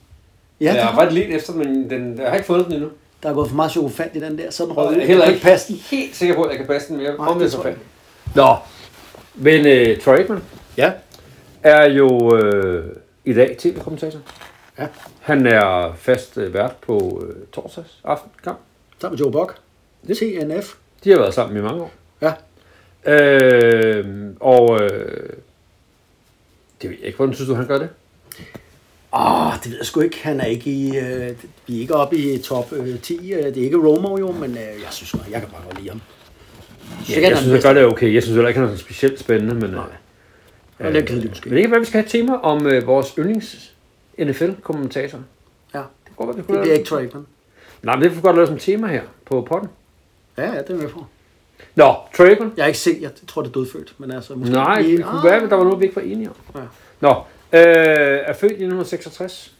Ja, 0.61 0.69
det 0.69 0.75
jeg 0.75 0.85
har 0.85 0.99
ret 1.01 1.13
lidt 1.13 1.29
efter, 1.35 1.53
men 1.53 1.89
den, 1.89 2.17
jeg 2.17 2.29
har 2.29 2.35
ikke 2.35 2.47
fået 2.47 2.65
den 2.65 2.73
endnu. 2.73 2.89
der 3.23 3.29
er 3.29 3.33
gået 3.33 3.47
for 3.49 3.55
meget 3.55 3.71
chokofant 3.71 4.15
i 4.15 4.19
den 4.19 4.37
der. 4.37 4.51
Sådan 4.51 4.73
røg 4.77 4.93
jeg 4.93 5.01
er 5.01 5.05
heller 5.07 5.25
ikke 5.25 5.41
passe 5.41 5.73
den. 5.73 5.81
helt 5.91 6.15
sikker 6.15 6.35
på, 6.35 6.43
at 6.43 6.49
jeg 6.49 6.57
kan 6.57 6.67
passe 6.67 6.87
den 6.87 6.97
mere. 6.97 7.17
Nej, 7.17 7.27
Om 7.27 7.39
det 7.39 7.51
fandt. 7.63 7.77
Nå, 8.35 8.55
men 9.35 9.59
uh, 9.65 9.97
Troy 10.03 10.15
Aikman 10.17 10.43
Ja. 10.77 10.91
er 11.63 11.89
jo 11.89 12.07
uh, 12.09 12.83
i 13.25 13.33
dag 13.33 13.55
tv-kommentator. 13.59 14.19
Ja. 14.79 14.87
Han 15.19 15.45
er 15.47 15.93
fast 15.97 16.37
uh, 16.37 16.53
vært 16.53 16.75
på 16.81 16.97
uh, 16.97 17.29
torsdags 17.53 17.99
aften 18.03 18.31
kamp. 18.43 18.57
Sammen 19.01 19.17
med 19.17 19.25
Joe 19.25 19.31
Buck. 19.31 19.55
TNF. 20.07 20.73
De 21.03 21.11
har 21.11 21.17
været 21.17 21.33
sammen 21.33 21.57
i 21.57 21.61
mange 21.61 21.81
år. 21.81 21.91
Ja. 22.21 22.31
Øh, 23.05 24.05
og 24.39 24.79
øh, 24.83 25.29
det 26.81 26.89
ved 26.89 26.97
jeg 26.97 27.05
ikke. 27.07 27.15
Hvordan 27.17 27.33
synes 27.35 27.49
du, 27.49 27.55
han 27.55 27.67
gør 27.67 27.77
det? 27.77 27.89
Åh, 29.13 29.53
det 29.63 29.71
ved 29.71 29.77
jeg 29.77 29.85
sgu 29.85 29.99
ikke. 29.99 30.23
Han 30.23 30.39
er 30.39 30.45
ikke 30.45 30.69
i... 30.71 30.97
Øh, 30.97 31.31
vi 31.67 31.77
er 31.77 31.81
ikke 31.81 31.95
oppe 31.95 32.17
i 32.17 32.37
top 32.37 32.73
øh, 32.73 32.99
10. 32.99 33.33
Øh, 33.33 33.43
det 33.45 33.57
er 33.57 33.63
ikke 33.63 33.77
Romo 33.77 34.17
jo, 34.17 34.31
men 34.31 34.51
øh, 34.51 34.57
jeg 34.57 34.87
synes 34.91 35.13
jeg 35.31 35.41
kan 35.41 35.49
bare 35.49 35.61
godt 35.65 35.77
lide 35.77 35.89
ham. 35.89 36.01
Ja, 37.09 37.21
jeg 37.21 37.27
han 37.29 37.37
synes, 37.37 37.63
han 37.63 37.73
gør 37.75 37.81
det 37.81 37.91
okay. 37.91 38.13
Jeg 38.13 38.23
synes 38.23 38.35
heller 38.35 38.47
ikke, 38.47 38.59
han 38.59 38.69
er 38.69 38.71
sådan 38.71 38.85
specielt 38.85 39.19
spændende, 39.19 39.55
men... 39.55 39.69
Nej. 39.69 39.83
Øh, 40.79 40.85
Og 40.85 40.91
lidt 40.91 41.05
kedelig 41.05 41.29
måske. 41.29 41.49
Men 41.49 41.55
det 41.55 41.63
kan 41.63 41.71
være, 41.71 41.79
vi 41.79 41.85
skal 41.85 41.97
have 41.97 42.05
et 42.05 42.11
tema 42.11 42.33
om 42.35 42.67
øh, 42.67 42.87
vores 42.87 43.13
yndlings 43.19 43.73
NFL-kommentator. 44.19 45.19
Ja, 45.73 45.79
Det 45.79 46.15
være, 46.27 46.35
vi 46.35 46.37
det 46.41 46.45
bliver 46.47 46.63
lave 46.63 46.75
ikke 46.75 46.89
Troy 46.89 46.99
Aikman. 47.01 47.25
Nej, 47.83 47.95
men 47.95 48.03
det 48.03 48.11
får 48.11 48.21
godt 48.21 48.35
lave 48.35 48.47
som 48.47 48.57
tema 48.57 48.87
her 48.87 49.01
på 49.25 49.47
podden. 49.49 49.69
Ja, 50.37 50.43
ja, 50.43 50.49
det 50.49 50.69
er 50.69 50.73
jeg 50.73 50.77
med 50.77 50.89
på. 50.89 51.05
Nå, 51.75 51.93
Aikman. 52.19 52.51
Jeg 52.57 52.63
er 52.63 52.67
ikke 52.67 52.79
sikker. 52.79 53.01
Jeg 53.01 53.11
tror, 53.27 53.41
det 53.41 53.49
er 53.49 53.53
dødfødt, 53.53 53.93
men 53.97 54.11
altså... 54.11 54.35
Måske 54.35 54.53
Nej, 54.53 54.81
det 54.81 55.03
kunne 55.03 55.19
Ah. 55.19 55.25
være, 55.25 55.43
at 55.43 55.49
der 55.49 55.55
var 55.55 55.63
noget, 55.63 55.79
vi 55.79 55.85
ikke 55.85 55.95
var 55.95 56.01
enige 56.01 56.29
om. 56.29 56.35
Ja. 56.55 56.61
Nå, 56.99 57.09
øh, 57.09 58.19
er 58.25 58.33
født 58.33 58.51
i 58.51 58.55
1966 58.55 59.53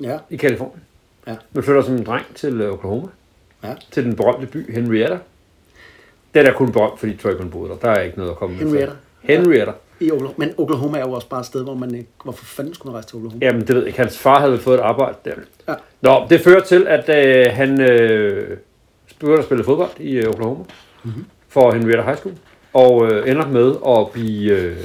Ja, 0.00 0.18
i 0.30 0.36
Kalifornien. 0.36 0.80
Ja. 1.26 1.34
Men 1.52 1.62
flytter 1.62 1.82
som 1.82 1.94
en 1.94 2.04
dreng 2.06 2.24
til 2.34 2.60
øh, 2.60 2.72
Oklahoma. 2.72 3.08
Ja. 3.64 3.74
Til 3.90 4.04
den 4.04 4.16
berømte 4.16 4.46
by 4.46 4.74
Henrietta. 4.74 5.18
Den 6.34 6.46
er 6.46 6.52
kun 6.52 6.72
berømt, 6.72 6.98
fordi 6.98 7.18
Aikman 7.24 7.50
boede 7.50 7.70
der. 7.70 7.76
Der 7.76 7.88
er 7.90 8.00
ikke 8.00 8.18
noget 8.18 8.30
at 8.30 8.36
komme 8.36 8.56
med. 8.56 8.62
for. 8.62 8.68
Henrietta. 8.68 8.92
Henrietta. 9.22 9.72
i 10.00 10.10
Oklahoma. 10.10 10.34
Men 10.46 10.54
Oklahoma 10.58 10.98
er 10.98 11.02
jo 11.06 11.12
også 11.12 11.28
bare 11.28 11.40
et 11.40 11.46
sted, 11.46 11.62
hvor 11.64 11.74
man 11.74 11.94
ikke... 11.94 12.08
Hvorfor 12.24 12.44
fanden 12.44 12.74
skulle 12.74 12.90
man 12.90 12.94
rejse 12.94 13.08
til 13.08 13.16
Oklahoma? 13.16 13.46
Jamen, 13.46 13.60
det 13.60 13.68
ved 13.68 13.76
jeg 13.76 13.86
ikke. 13.86 13.98
Hans 13.98 14.18
far 14.18 14.40
havde 14.40 14.58
fået 14.58 14.74
et 14.74 14.80
arbejde 14.80 15.16
der. 15.24 15.32
Ja. 15.68 15.74
Nå, 16.00 16.26
det 16.30 16.40
fører 16.40 16.60
til, 16.60 16.86
at 16.88 17.08
øh, 17.08 17.52
han 17.52 17.80
øh, 17.80 18.56
begynder 19.18 19.38
at 19.38 19.44
spille 19.44 19.64
fodbold 19.64 19.90
i 20.00 20.12
øh, 20.16 20.28
Oklahoma 20.28 20.64
mm-hmm. 21.06 21.24
for 21.48 21.72
Henrietta 21.72 22.02
High 22.02 22.18
School. 22.18 22.34
Og 22.72 23.06
øh, 23.12 23.30
ender 23.30 23.46
med 23.48 23.74
at 23.88 24.10
blive, 24.12 24.52
øh, 24.52 24.76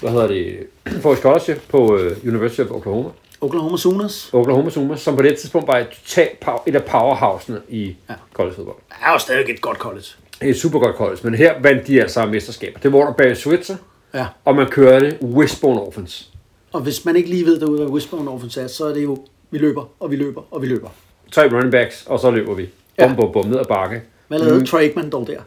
hvad 0.00 0.10
hedder 0.10 0.26
det, 0.26 0.58
få 1.02 1.12
et 1.12 1.18
scholarship 1.18 1.62
på 1.68 1.96
øh, 1.98 2.16
University 2.26 2.60
of 2.60 2.70
Oklahoma. 2.70 3.08
Oklahoma 3.40 3.76
Sooners 3.76 4.30
Oklahoma 4.32 4.70
Sooners, 4.70 5.00
som 5.00 5.16
på 5.16 5.22
det 5.22 5.38
tidspunkt 5.38 5.68
var 5.68 5.78
et, 5.78 5.88
totalt 5.88 6.44
pow- 6.48 6.62
et 6.66 6.76
af 6.76 6.84
powerhousene 6.84 7.60
i 7.68 7.84
Ja. 7.86 7.92
ja. 8.08 8.14
collegefodbold. 8.32 8.76
er 9.06 9.12
jo 9.12 9.18
stadig 9.18 9.50
et 9.54 9.60
godt 9.60 9.78
college. 9.78 10.04
Et 10.42 10.56
super 10.56 10.78
godt 10.78 10.96
college, 10.96 11.18
men 11.22 11.34
her 11.34 11.54
vandt 11.62 11.86
de 11.86 12.00
altså 12.02 12.26
mesterskaber. 12.26 12.78
Det 12.78 12.92
var 12.92 12.98
under 12.98 13.12
Barry 13.12 13.34
Switzer, 13.34 13.76
Ja. 14.14 14.26
og 14.44 14.56
man 14.56 14.66
kørte 14.66 15.18
Wishbone 15.22 15.80
Offense. 15.82 16.24
Og 16.72 16.80
hvis 16.80 17.04
man 17.04 17.16
ikke 17.16 17.30
lige 17.30 17.44
ved 17.46 17.60
derude, 17.60 17.78
hvad 17.78 17.88
Wishbone 17.88 18.30
Offense 18.30 18.60
er, 18.60 18.66
så 18.66 18.84
er 18.86 18.94
det 18.94 19.02
jo, 19.04 19.18
vi 19.50 19.58
løber, 19.58 19.84
og 20.00 20.10
vi 20.10 20.16
løber, 20.16 20.42
og 20.50 20.62
vi 20.62 20.66
løber. 20.66 20.88
Tre 21.32 21.42
running 21.52 21.70
backs, 21.72 22.06
og 22.06 22.20
så 22.20 22.30
løber 22.30 22.54
vi. 22.54 22.68
Ja. 22.98 23.06
Bum, 23.06 23.16
bum, 23.16 23.32
bum, 23.32 23.46
ned 23.50 23.58
ad 23.58 23.64
bakke. 23.64 24.02
Hvad 24.28 24.38
lavede 24.38 24.58
mm. 24.58 24.66
Troy 24.66 24.80
Aikman 24.80 25.10
dog 25.10 25.26
der? 25.26 25.40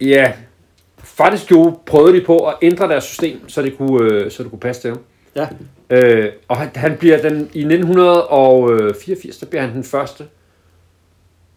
Ja, 0.00 0.32
faktisk 0.98 1.50
jo 1.50 1.78
prøvede 1.86 2.20
de 2.20 2.24
på 2.26 2.38
at 2.38 2.54
ændre 2.62 2.88
deres 2.88 3.04
system, 3.04 3.48
så 3.48 3.62
det 3.62 3.76
kunne, 3.78 4.12
øh, 4.12 4.30
så 4.30 4.42
det 4.42 4.50
kunne 4.50 4.60
passe 4.60 4.82
til 4.82 4.90
ham. 4.90 4.98
Ja. 5.36 5.48
Øh, 5.90 6.32
og 6.48 6.56
han, 6.56 6.70
han 6.74 6.96
bliver 6.96 7.22
den, 7.22 7.50
i 7.52 7.64
1984, 7.64 9.36
der 9.38 9.46
bliver 9.46 9.62
han 9.62 9.72
den 9.74 9.84
første 9.84 10.24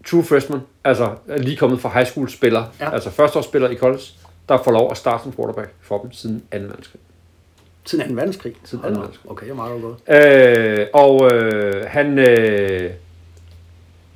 true 0.05 0.23
freshman, 0.23 0.59
altså 0.83 1.09
lige 1.37 1.57
kommet 1.57 1.81
fra 1.81 1.89
high 1.93 2.05
school 2.07 2.29
spiller, 2.29 2.63
Ja. 2.79 2.93
altså 2.93 3.09
førsteårsspiller 3.09 3.69
i 3.69 3.75
college, 3.75 4.03
der 4.49 4.57
får 4.63 4.71
lov 4.71 4.91
at 4.91 4.97
starte 4.97 5.23
som 5.23 5.33
quarterback 5.35 5.69
for 5.81 5.97
dem 6.01 6.11
siden 6.11 6.39
2. 6.51 6.57
verdenskrig. 6.57 7.01
Siden 7.85 8.09
2. 8.09 8.15
verdenskrig. 8.15 8.55
Siden 8.63 8.83
Hold 8.83 8.93
da 8.95 8.99
anden 8.99 9.03
op. 9.03 9.03
verdenskrig. 9.03 9.31
Okay, 9.31 9.45
jeg 9.45 9.51
er 9.51 9.55
meget 9.55 9.81
godt. 9.81 10.79
Øh, 10.79 10.87
og 10.93 11.33
øh, 11.33 11.85
han, 11.87 12.19
øh, 12.19 12.91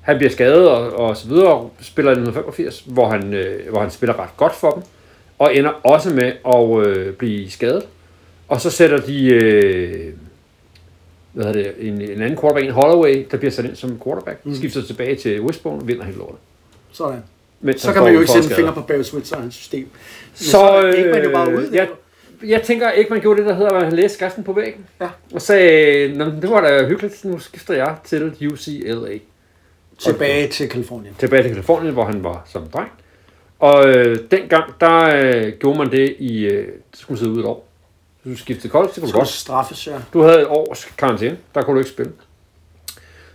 han 0.08 0.18
bliver 0.18 0.32
skadet 0.32 0.70
og, 0.70 0.94
og 0.94 1.18
så 1.18 1.28
videre, 1.28 1.48
og 1.48 1.74
spiller 1.82 2.12
i 2.12 2.14
1985, 2.14 2.84
hvor 2.86 3.10
han, 3.10 3.34
øh, 3.34 3.70
hvor 3.70 3.82
han 3.82 3.92
spiller 3.92 4.20
ret 4.20 4.38
godt 4.38 4.56
for 4.56 4.72
dem, 4.72 4.84
og 5.40 5.56
ender 5.56 5.72
også 5.84 6.10
med 6.10 6.32
at 6.46 6.88
øh, 6.88 7.14
blive 7.14 7.52
skadet. 7.52 7.84
Og 8.48 8.62
så 8.62 8.70
sætter 8.70 8.98
de 8.98 9.28
øh, 9.34 10.14
hvad 11.34 11.46
hedder 11.46 11.64
det, 11.64 11.88
en, 11.88 12.02
en 12.02 12.22
anden 12.22 12.38
quarterback, 12.40 12.66
en 12.66 12.72
Holloway, 12.72 13.26
der 13.32 13.38
bliver 13.38 13.52
sat 13.52 13.66
ind 13.66 13.76
som 13.76 14.02
quarterback, 14.04 14.46
mm. 14.46 14.56
skifter 14.56 14.82
tilbage 14.82 15.16
til 15.16 15.42
Wishbone 15.42 15.86
vinder 15.86 16.04
hele 16.04 16.18
lortet. 16.18 16.38
Sådan. 16.92 17.24
Mens 17.62 17.82
Så 17.82 17.94
kan 17.94 18.04
man 18.04 18.14
jo 18.14 18.20
ikke 18.20 18.32
sætte 18.32 18.50
en 18.50 18.56
finger 18.56 18.72
på 18.74 18.82
Barry 18.82 19.02
Switzer 19.02 19.36
og 19.36 19.42
hans 19.42 19.56
system. 19.56 19.80
Men 19.80 19.90
Så, 20.34 20.58
er 20.60 20.94
Aikman 20.94 21.24
jo 21.24 21.32
bare 21.32 21.52
øh, 21.52 21.74
jeg, 21.74 21.88
jeg 22.46 22.62
tænker 22.62 22.92
ikke, 22.92 23.10
man 23.14 23.22
gjorde 23.22 23.40
det, 23.42 23.50
der 23.50 23.56
hedder, 23.56 23.72
at 23.72 23.84
han 23.86 23.94
læste 23.94 24.18
skriften 24.18 24.44
på 24.44 24.54
væggen. 24.54 24.86
Ja. 25.02 25.08
Og 25.34 25.42
sagde, 25.42 26.14
"Nå, 26.18 26.26
men 26.26 26.42
det 26.42 26.50
var 26.50 26.62
da 26.62 26.88
hyggeligt, 26.88 27.26
nu 27.26 27.40
skifter 27.40 27.74
jeg 27.74 27.96
til 28.06 28.48
UCLA. 28.52 29.18
Tilbage 29.98 30.48
til 30.48 30.70
Kalifornien. 30.70 31.16
Tilbage 31.20 31.44
til 31.44 31.52
Kalifornien, 31.52 31.94
hvor 31.94 32.06
han 32.06 32.24
var 32.24 32.44
som 32.46 32.68
dreng. 32.70 32.92
Og 33.60 33.88
øh, 33.88 34.18
dengang, 34.32 34.74
der 34.82 35.16
øh, 35.16 35.54
gjorde 35.60 35.78
man 35.78 35.92
det 35.92 36.16
i, 36.20 36.46
øh, 36.46 36.68
det 36.68 37.00
skulle 37.00 37.20
sidde 37.20 37.32
ud 37.32 37.40
et 37.40 37.46
år. 37.46 37.68
Du 38.26 38.38
skiftede 38.38 38.72
college, 38.72 38.92
det 38.96 39.04
kunne 39.04 39.12
du 39.12 39.18
godt. 39.18 39.28
straffes, 39.28 39.88
ja. 39.88 40.02
Du 40.14 40.22
havde 40.22 40.42
et 40.42 40.48
års 40.48 40.86
karantæne, 40.98 41.38
der 41.56 41.62
kunne 41.62 41.74
du 41.74 41.80
ikke 41.80 41.90
spille. 41.90 42.12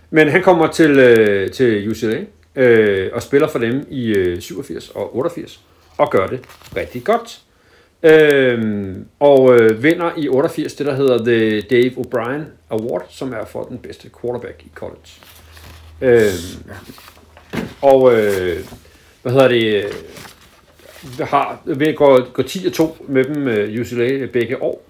Men 0.09 0.27
han 0.27 0.43
kommer 0.43 0.67
til, 0.67 0.99
øh, 0.99 1.51
til 1.51 1.91
UCLA 1.91 2.23
øh, 2.55 3.11
og 3.13 3.21
spiller 3.21 3.47
for 3.47 3.59
dem 3.59 3.87
i 3.89 4.07
øh, 4.07 4.41
87 4.41 4.89
og 4.89 5.15
88 5.15 5.59
og 5.97 6.11
gør 6.11 6.27
det 6.27 6.39
rigtig 6.75 7.03
godt. 7.03 7.41
Øh, 8.03 8.95
og 9.19 9.55
øh, 9.55 9.83
vinder 9.83 10.11
i 10.17 10.29
88 10.29 10.73
det, 10.73 10.85
der 10.85 10.95
hedder 10.95 11.17
The 11.25 11.61
Dave 11.61 11.91
O'Brien 11.91 12.41
Award, 12.69 13.05
som 13.09 13.33
er 13.33 13.45
for 13.45 13.63
den 13.63 13.77
bedste 13.77 14.09
quarterback 14.21 14.61
i 14.65 14.71
college. 14.75 15.09
Øh, 16.03 16.29
og 17.81 18.13
øh, 18.13 18.57
hvad 19.21 19.31
hedder 19.31 19.47
det? 19.47 19.63
øh, 19.83 19.91
Har, 21.27 21.61
vi 21.65 21.91
går, 21.93 22.31
går 22.33 22.43
10 22.43 22.65
og 22.67 22.73
2 22.73 23.05
med 23.07 23.23
dem 23.23 23.47
øh, 23.47 23.81
UCLA 23.81 24.25
begge 24.25 24.61
år. 24.61 24.85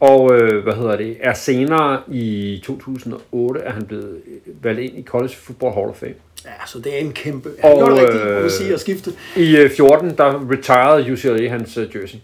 Og 0.00 0.34
øh, 0.34 0.62
hvad 0.62 0.74
hedder 0.74 0.96
det? 0.96 1.16
Er 1.20 1.34
senere 1.34 2.00
i 2.12 2.60
2008 2.64 3.60
er 3.60 3.72
han 3.72 3.86
blevet 3.86 4.20
øh, 4.26 4.64
valgt 4.64 4.80
ind 4.80 4.98
i 4.98 5.02
College 5.02 5.34
Football 5.36 5.74
Hall 5.74 5.88
of 5.88 5.96
Fame. 5.96 6.14
Ja, 6.44 6.50
så 6.66 6.78
det 6.78 6.94
er 6.94 6.98
en 6.98 7.12
kæmpe... 7.12 7.48
Og, 7.62 7.70
det 7.70 7.82
var 7.92 8.00
rigtigt, 8.00 8.24
må 8.24 8.30
øh, 8.30 8.50
sige, 8.50 8.74
at 8.74 8.80
skifte. 8.80 9.12
I 9.36 9.56
øh, 9.56 9.70
14 9.70 10.16
der 10.16 10.50
retired 10.50 11.12
UCLA 11.12 11.48
hans 11.48 11.76
øh, 11.76 11.96
jersey. 11.96 12.18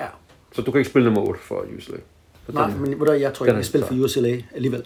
Ja. 0.00 0.06
Så 0.52 0.62
du 0.62 0.70
kan 0.70 0.78
ikke 0.78 0.90
spille 0.90 1.04
nummer 1.04 1.28
8 1.28 1.40
for 1.42 1.54
UCLA. 1.76 1.96
Så 2.46 2.52
Nej, 2.52 2.66
den- 2.70 2.80
men 2.80 3.20
jeg 3.20 3.34
tror 3.34 3.46
ikke, 3.46 3.56
jeg 3.56 3.64
spiller 3.64 3.86
for 3.86 3.94
UCLA 3.94 4.36
alligevel. 4.54 4.82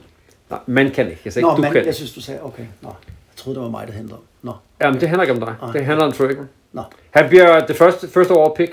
Nej, 0.51 0.59
man 0.67 0.91
kan 0.91 1.07
ikke. 1.11 1.21
Jeg 1.25 1.33
sagde 1.33 1.49
Nå, 1.49 1.57
du 1.57 1.63
man, 1.63 1.73
kan. 1.73 1.87
jeg 1.87 1.95
synes, 1.95 2.13
du 2.13 2.21
sagde, 2.21 2.45
okay. 2.45 2.63
Nå, 2.83 2.89
jeg 2.89 3.37
troede, 3.37 3.55
det 3.59 3.65
var 3.65 3.71
mig, 3.71 3.87
der 3.87 3.93
handlede 3.93 4.15
om. 4.17 4.23
Nå, 4.43 4.53
Jamen, 4.81 5.01
det 5.01 5.09
handler 5.09 5.23
ikke 5.23 5.35
om 5.35 5.41
dig. 5.41 5.55
Nej. 5.63 5.73
Det 5.73 5.85
handler 5.85 6.05
om 6.07 6.13
Troy 6.13 6.27
Aikman. 6.29 6.49
nå. 6.73 6.83
Han 7.11 7.29
bliver 7.29 7.67
det 7.67 7.77
første, 7.77 8.09
første 8.09 8.35
år 8.35 8.55
pick 8.55 8.71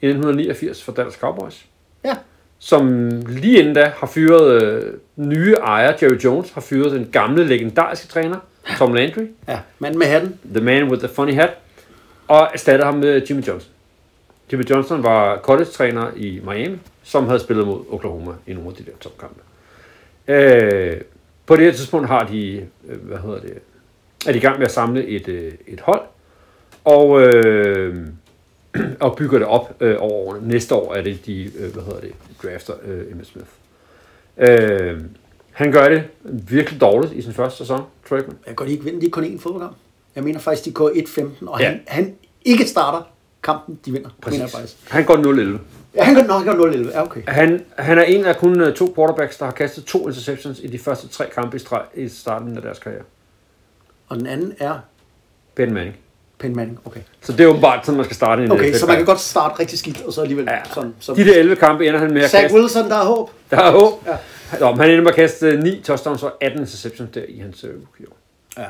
i 0.00 0.06
1989 0.06 0.82
for 0.82 0.92
Dallas 0.92 1.14
Cowboys. 1.14 1.64
Ja, 2.04 2.14
Som 2.58 3.08
lige 3.28 3.58
inden 3.58 3.74
da 3.74 3.92
har 3.96 4.06
fyret 4.06 4.62
øh, 4.62 4.94
nye 5.16 5.54
ejer, 5.54 5.92
Jerry 6.02 6.18
Jones, 6.24 6.50
har 6.50 6.60
fyret 6.60 6.92
den 6.92 7.08
gamle 7.12 7.44
legendariske 7.44 8.06
træner, 8.08 8.36
Tom 8.78 8.94
Landry, 8.94 9.26
ja. 9.48 9.58
Manden 9.78 9.98
med 9.98 10.06
hatten. 10.06 10.38
The 10.54 10.64
Man 10.64 10.90
with 10.90 11.04
the 11.04 11.14
Funny 11.14 11.34
Hat, 11.34 11.50
og 12.28 12.48
erstattede 12.52 12.84
ham 12.84 12.94
med 12.94 13.22
Jimmy 13.30 13.46
Johnson. 13.46 13.70
Jimmy 14.52 14.70
Johnson 14.70 15.02
var 15.02 15.38
college-træner 15.38 16.06
i 16.16 16.40
Miami, 16.44 16.78
som 17.02 17.26
havde 17.26 17.40
spillet 17.40 17.66
mod 17.66 17.80
Oklahoma 17.90 18.32
i 18.46 18.52
nogle 18.52 18.68
af 18.68 18.74
de 18.76 18.82
der 18.84 18.90
topkampe. 19.00 19.40
Øh, 20.28 21.00
på 21.46 21.56
det 21.56 21.64
her 21.64 21.72
tidspunkt 21.72 22.08
har 22.08 22.26
de, 22.26 22.66
øh, 22.88 22.98
hvad 23.02 23.18
hedder 23.18 23.40
det, 23.40 23.52
er 24.26 24.32
de 24.32 24.38
i 24.38 24.40
gang 24.40 24.58
med 24.58 24.66
at 24.66 24.72
samle 24.72 25.06
et, 25.06 25.28
øh, 25.28 25.52
et 25.66 25.80
hold, 25.80 26.00
og, 26.84 27.20
øh, 27.22 28.06
og 29.00 29.16
bygger 29.16 29.38
det 29.38 29.46
op 29.46 29.76
øh, 29.80 29.96
over 29.98 30.12
årene. 30.12 30.48
Næste 30.48 30.74
år 30.74 30.94
er 30.94 31.02
det, 31.02 31.26
de, 31.26 31.44
øh, 31.58 31.72
hvad 31.72 31.82
hedder 31.82 32.00
det, 32.00 32.12
drafter 32.42 32.74
øh, 32.84 33.10
Emmitt 33.12 33.28
Smith. 33.28 33.46
Øh, 34.38 35.00
han 35.52 35.72
gør 35.72 35.88
det 35.88 36.02
virkelig 36.22 36.80
dårligt 36.80 37.12
i 37.12 37.22
sin 37.22 37.32
første 37.32 37.58
sæson, 37.58 37.82
Trackman. 38.08 38.36
Jeg 38.46 38.54
går 38.54 38.64
de 38.64 38.70
ikke 38.70 38.84
vinde, 38.84 39.00
de 39.00 39.06
er 39.06 39.10
kun 39.10 39.24
én 39.24 39.38
fodboldkamp. 39.40 39.76
Jeg 40.16 40.24
mener 40.24 40.38
faktisk, 40.40 40.64
de 40.64 40.72
går 40.72 40.90
1-15, 40.90 41.48
og 41.48 41.60
Ja. 41.60 41.66
han, 41.68 41.80
han 41.86 42.14
ikke 42.44 42.66
starter 42.66 43.02
kampen, 43.42 43.78
de 43.84 43.92
vinder. 43.92 44.10
Mener 44.26 44.38
jeg 44.40 44.50
faktisk. 44.50 44.76
Han 44.90 45.04
går 45.04 45.16
0-11. 45.56 45.58
Ja, 45.98 46.04
han 46.04 46.26
nå, 46.26 46.32
han 46.32 46.56
går 46.56 46.68
0-11. 46.68 46.90
Ja, 46.92 47.02
okay. 47.02 47.20
Han, 47.28 47.64
han 47.78 47.98
er 47.98 48.02
en 48.02 48.24
af 48.24 48.36
kun 48.36 48.60
øh, 48.60 48.74
to 48.74 48.92
quarterbacks, 48.96 49.36
der 49.38 49.44
har 49.44 49.52
kastet 49.52 49.84
to 49.84 50.08
interceptions 50.08 50.60
i 50.62 50.66
de 50.66 50.78
første 50.78 51.08
tre 51.08 51.24
kampe 51.34 51.56
i, 51.56 51.60
streg, 51.60 51.82
i 51.94 52.08
starten 52.08 52.56
af 52.56 52.62
deres 52.62 52.78
karriere. 52.78 53.02
Og 54.08 54.16
den 54.18 54.26
anden 54.26 54.54
er 54.58 54.78
Ben 55.54 55.74
Manning. 55.74 55.96
Penn 56.38 56.56
Manning. 56.56 56.78
Okay, 56.84 57.00
Så 57.20 57.32
det 57.32 57.40
er 57.40 57.46
åbenbart 57.46 57.86
sådan, 57.86 57.96
man 57.96 58.04
skal 58.04 58.14
starte 58.16 58.44
en 58.44 58.52
okay 58.52 58.68
NFL 58.68 58.78
så 58.78 58.86
man 58.86 58.96
kan 58.96 59.04
godt 59.04 59.20
starte 59.20 59.60
rigtig 59.60 59.78
skidt, 59.78 60.02
og 60.06 60.12
så 60.12 60.20
alligevel 60.20 60.46
Ja. 60.50 60.58
sådan. 60.74 60.94
Så, 61.00 61.14
De 61.14 61.24
der 61.24 61.34
11 61.38 61.56
kampe 61.56 61.86
ender 61.86 62.00
han 62.00 62.12
med 62.12 62.22
at 62.22 62.30
Zach 62.30 62.42
kaste. 62.42 62.56
Wilson, 62.58 62.88
der 62.90 62.96
er 62.96 63.04
håb. 63.04 63.30
Der 63.50 63.56
er 63.56 63.70
håb. 63.70 63.92
Ja. 64.06 64.16
Nå, 64.60 64.70
men 64.70 64.80
han 64.80 64.90
ender 64.90 65.02
med 65.02 65.10
at 65.10 65.16
kaste 65.16 65.46
øh, 65.46 65.62
9 65.62 65.80
touchdowns 65.84 66.22
og 66.22 66.32
18 66.40 66.60
interceptions 66.60 67.10
der 67.14 67.22
i 67.28 67.38
hans 67.38 67.64
øh, 67.64 67.70
rookie-år. 67.70 68.16
Ja. 68.58 68.66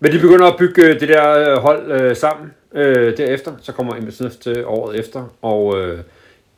Men 0.00 0.12
de 0.12 0.18
begynder 0.18 0.46
at 0.46 0.56
bygge 0.58 0.82
øh, 0.84 1.00
det 1.00 1.08
der 1.08 1.52
øh, 1.52 1.56
hold 1.58 1.92
øh, 1.92 2.16
sammen 2.16 2.52
øh, 2.74 3.16
derefter. 3.16 3.52
Så 3.62 3.72
kommer 3.72 3.94
Emmitt 3.96 4.16
Smith 4.16 4.34
til 4.34 4.64
året 4.66 4.98
efter, 4.98 5.24
og 5.42 5.78
øh, 5.78 5.98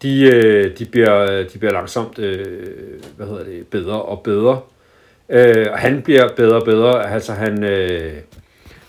de, 0.03 0.23
øh, 0.25 0.79
de, 0.79 0.85
bliver, 0.85 1.43
de 1.43 1.59
bliver 1.59 1.73
langsomt 1.73 2.19
øh, 2.19 2.73
hvad 3.17 3.27
hedder 3.27 3.45
det, 3.45 3.67
bedre 3.67 4.03
og 4.03 4.23
bedre. 4.23 4.61
Øh, 5.29 5.67
og 5.73 5.79
han 5.79 6.03
bliver 6.03 6.29
bedre 6.37 6.57
og 6.57 6.65
bedre. 6.65 7.13
Altså 7.13 7.33
han, 7.33 7.65
øh, 7.65 8.15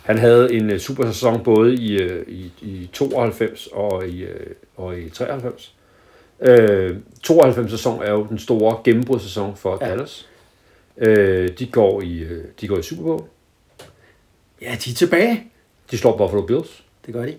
han 0.04 0.18
havde 0.18 0.54
en 0.54 0.70
øh, 0.72 0.80
super 0.80 1.06
sæson 1.12 1.44
både 1.44 1.76
i, 1.76 2.02
øh, 2.02 2.26
i, 2.28 2.52
i 2.62 2.90
92 2.94 3.68
og 3.72 4.08
i, 4.08 4.24
øh, 4.24 4.48
og 4.78 5.00
i 5.00 5.10
93. 5.10 5.76
Øh, 6.42 6.98
92 7.24 7.72
sæson 7.72 8.04
er 8.04 8.12
jo 8.12 8.26
den 8.30 8.40
store 8.40 8.78
gennembrudssæson 8.84 9.56
for 9.56 9.78
Ja. 9.82 9.90
Dallas. 9.90 10.30
Øh, 10.98 11.50
de, 11.60 11.66
går 11.68 12.02
i, 12.02 12.20
øh, 12.20 12.44
de 12.62 12.68
går 12.68 12.78
i 12.78 12.82
Super 12.84 13.04
Bowl. 13.04 13.24
ja, 14.62 14.76
de 14.86 14.92
er 14.92 14.96
tilbage. 14.96 15.44
De 15.92 15.98
slår 15.98 16.18
Buffalo 16.18 16.42
Bills. 16.42 16.84
Det 17.06 17.14
gør 17.14 17.26
de. 17.26 17.36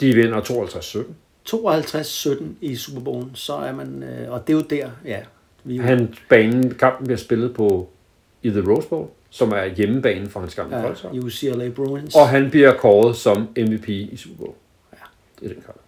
De 0.00 0.14
vinder 0.14 0.40
52-17. 0.40 1.02
52-17 1.50 2.44
i 2.60 2.76
Super 2.76 3.00
Bowl, 3.00 3.24
så 3.34 3.54
er 3.54 3.72
man, 3.72 4.02
øh, 4.02 4.32
og 4.32 4.46
det 4.46 4.52
er 4.52 4.56
jo 4.56 4.62
der, 4.62 4.90
ja. 5.04 5.18
Vi, 5.64 5.76
Han, 5.78 6.14
banen, 6.28 6.74
kampen 6.74 7.06
bliver 7.06 7.18
spillet 7.18 7.54
på 7.54 7.88
i 8.42 8.50
The 8.50 8.70
Rose 8.70 8.88
Bowl, 8.88 9.08
som 9.30 9.52
er 9.52 9.64
hjemmebanen 9.64 10.28
for 10.28 10.40
hans 10.40 10.54
gamle 10.54 10.76
ja, 10.76 10.92
i 11.12 11.18
UCLA 11.18 11.68
Bruins. 11.68 12.14
Og 12.14 12.28
han 12.28 12.50
bliver 12.50 12.74
kåret 12.74 13.16
som 13.16 13.48
MVP 13.56 13.88
i 13.88 14.16
Super 14.16 14.36
Bowl. 14.36 14.54
Ja. 14.92 14.98
Det 15.40 15.50
er 15.50 15.54
den 15.54 15.62
kamp. 15.66 15.78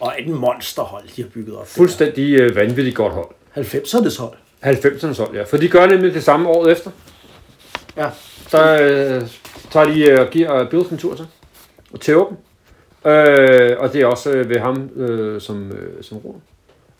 og 0.00 0.14
et 0.18 0.28
monsterhold, 0.28 1.04
de 1.16 1.22
har 1.22 1.28
bygget 1.28 1.56
op. 1.56 1.66
Fuldstændig 1.66 2.40
øh, 2.40 2.56
vanvittigt 2.56 2.96
godt 2.96 3.12
hold. 3.12 3.28
90'ernes 3.56 4.20
hold. 4.20 4.36
90'ernes 4.64 5.22
hold, 5.24 5.36
ja. 5.36 5.42
For 5.42 5.56
de 5.56 5.68
gør 5.68 5.86
nemlig 5.86 6.14
det 6.14 6.24
samme 6.24 6.48
året 6.48 6.72
efter. 6.72 6.90
Ja. 7.96 8.10
Så 8.48 8.80
øh, 8.80 9.28
tager 9.70 9.86
de 9.86 10.10
øh, 10.10 10.20
og 10.20 10.30
giver 10.30 10.54
øh, 10.54 10.70
Bills 10.70 10.88
en 10.88 10.98
tur 10.98 11.14
til. 11.14 11.26
Og 11.92 12.00
tæver 12.00 12.28
dem. 12.28 12.36
Øh, 13.06 13.76
og 13.78 13.92
det 13.92 14.02
er 14.02 14.06
også 14.06 14.30
øh, 14.30 14.48
ved 14.48 14.58
ham 14.58 14.90
øh, 14.96 15.40
som, 15.40 15.72
øh, 15.72 16.02
som 16.02 16.18
ruder. 16.18 16.38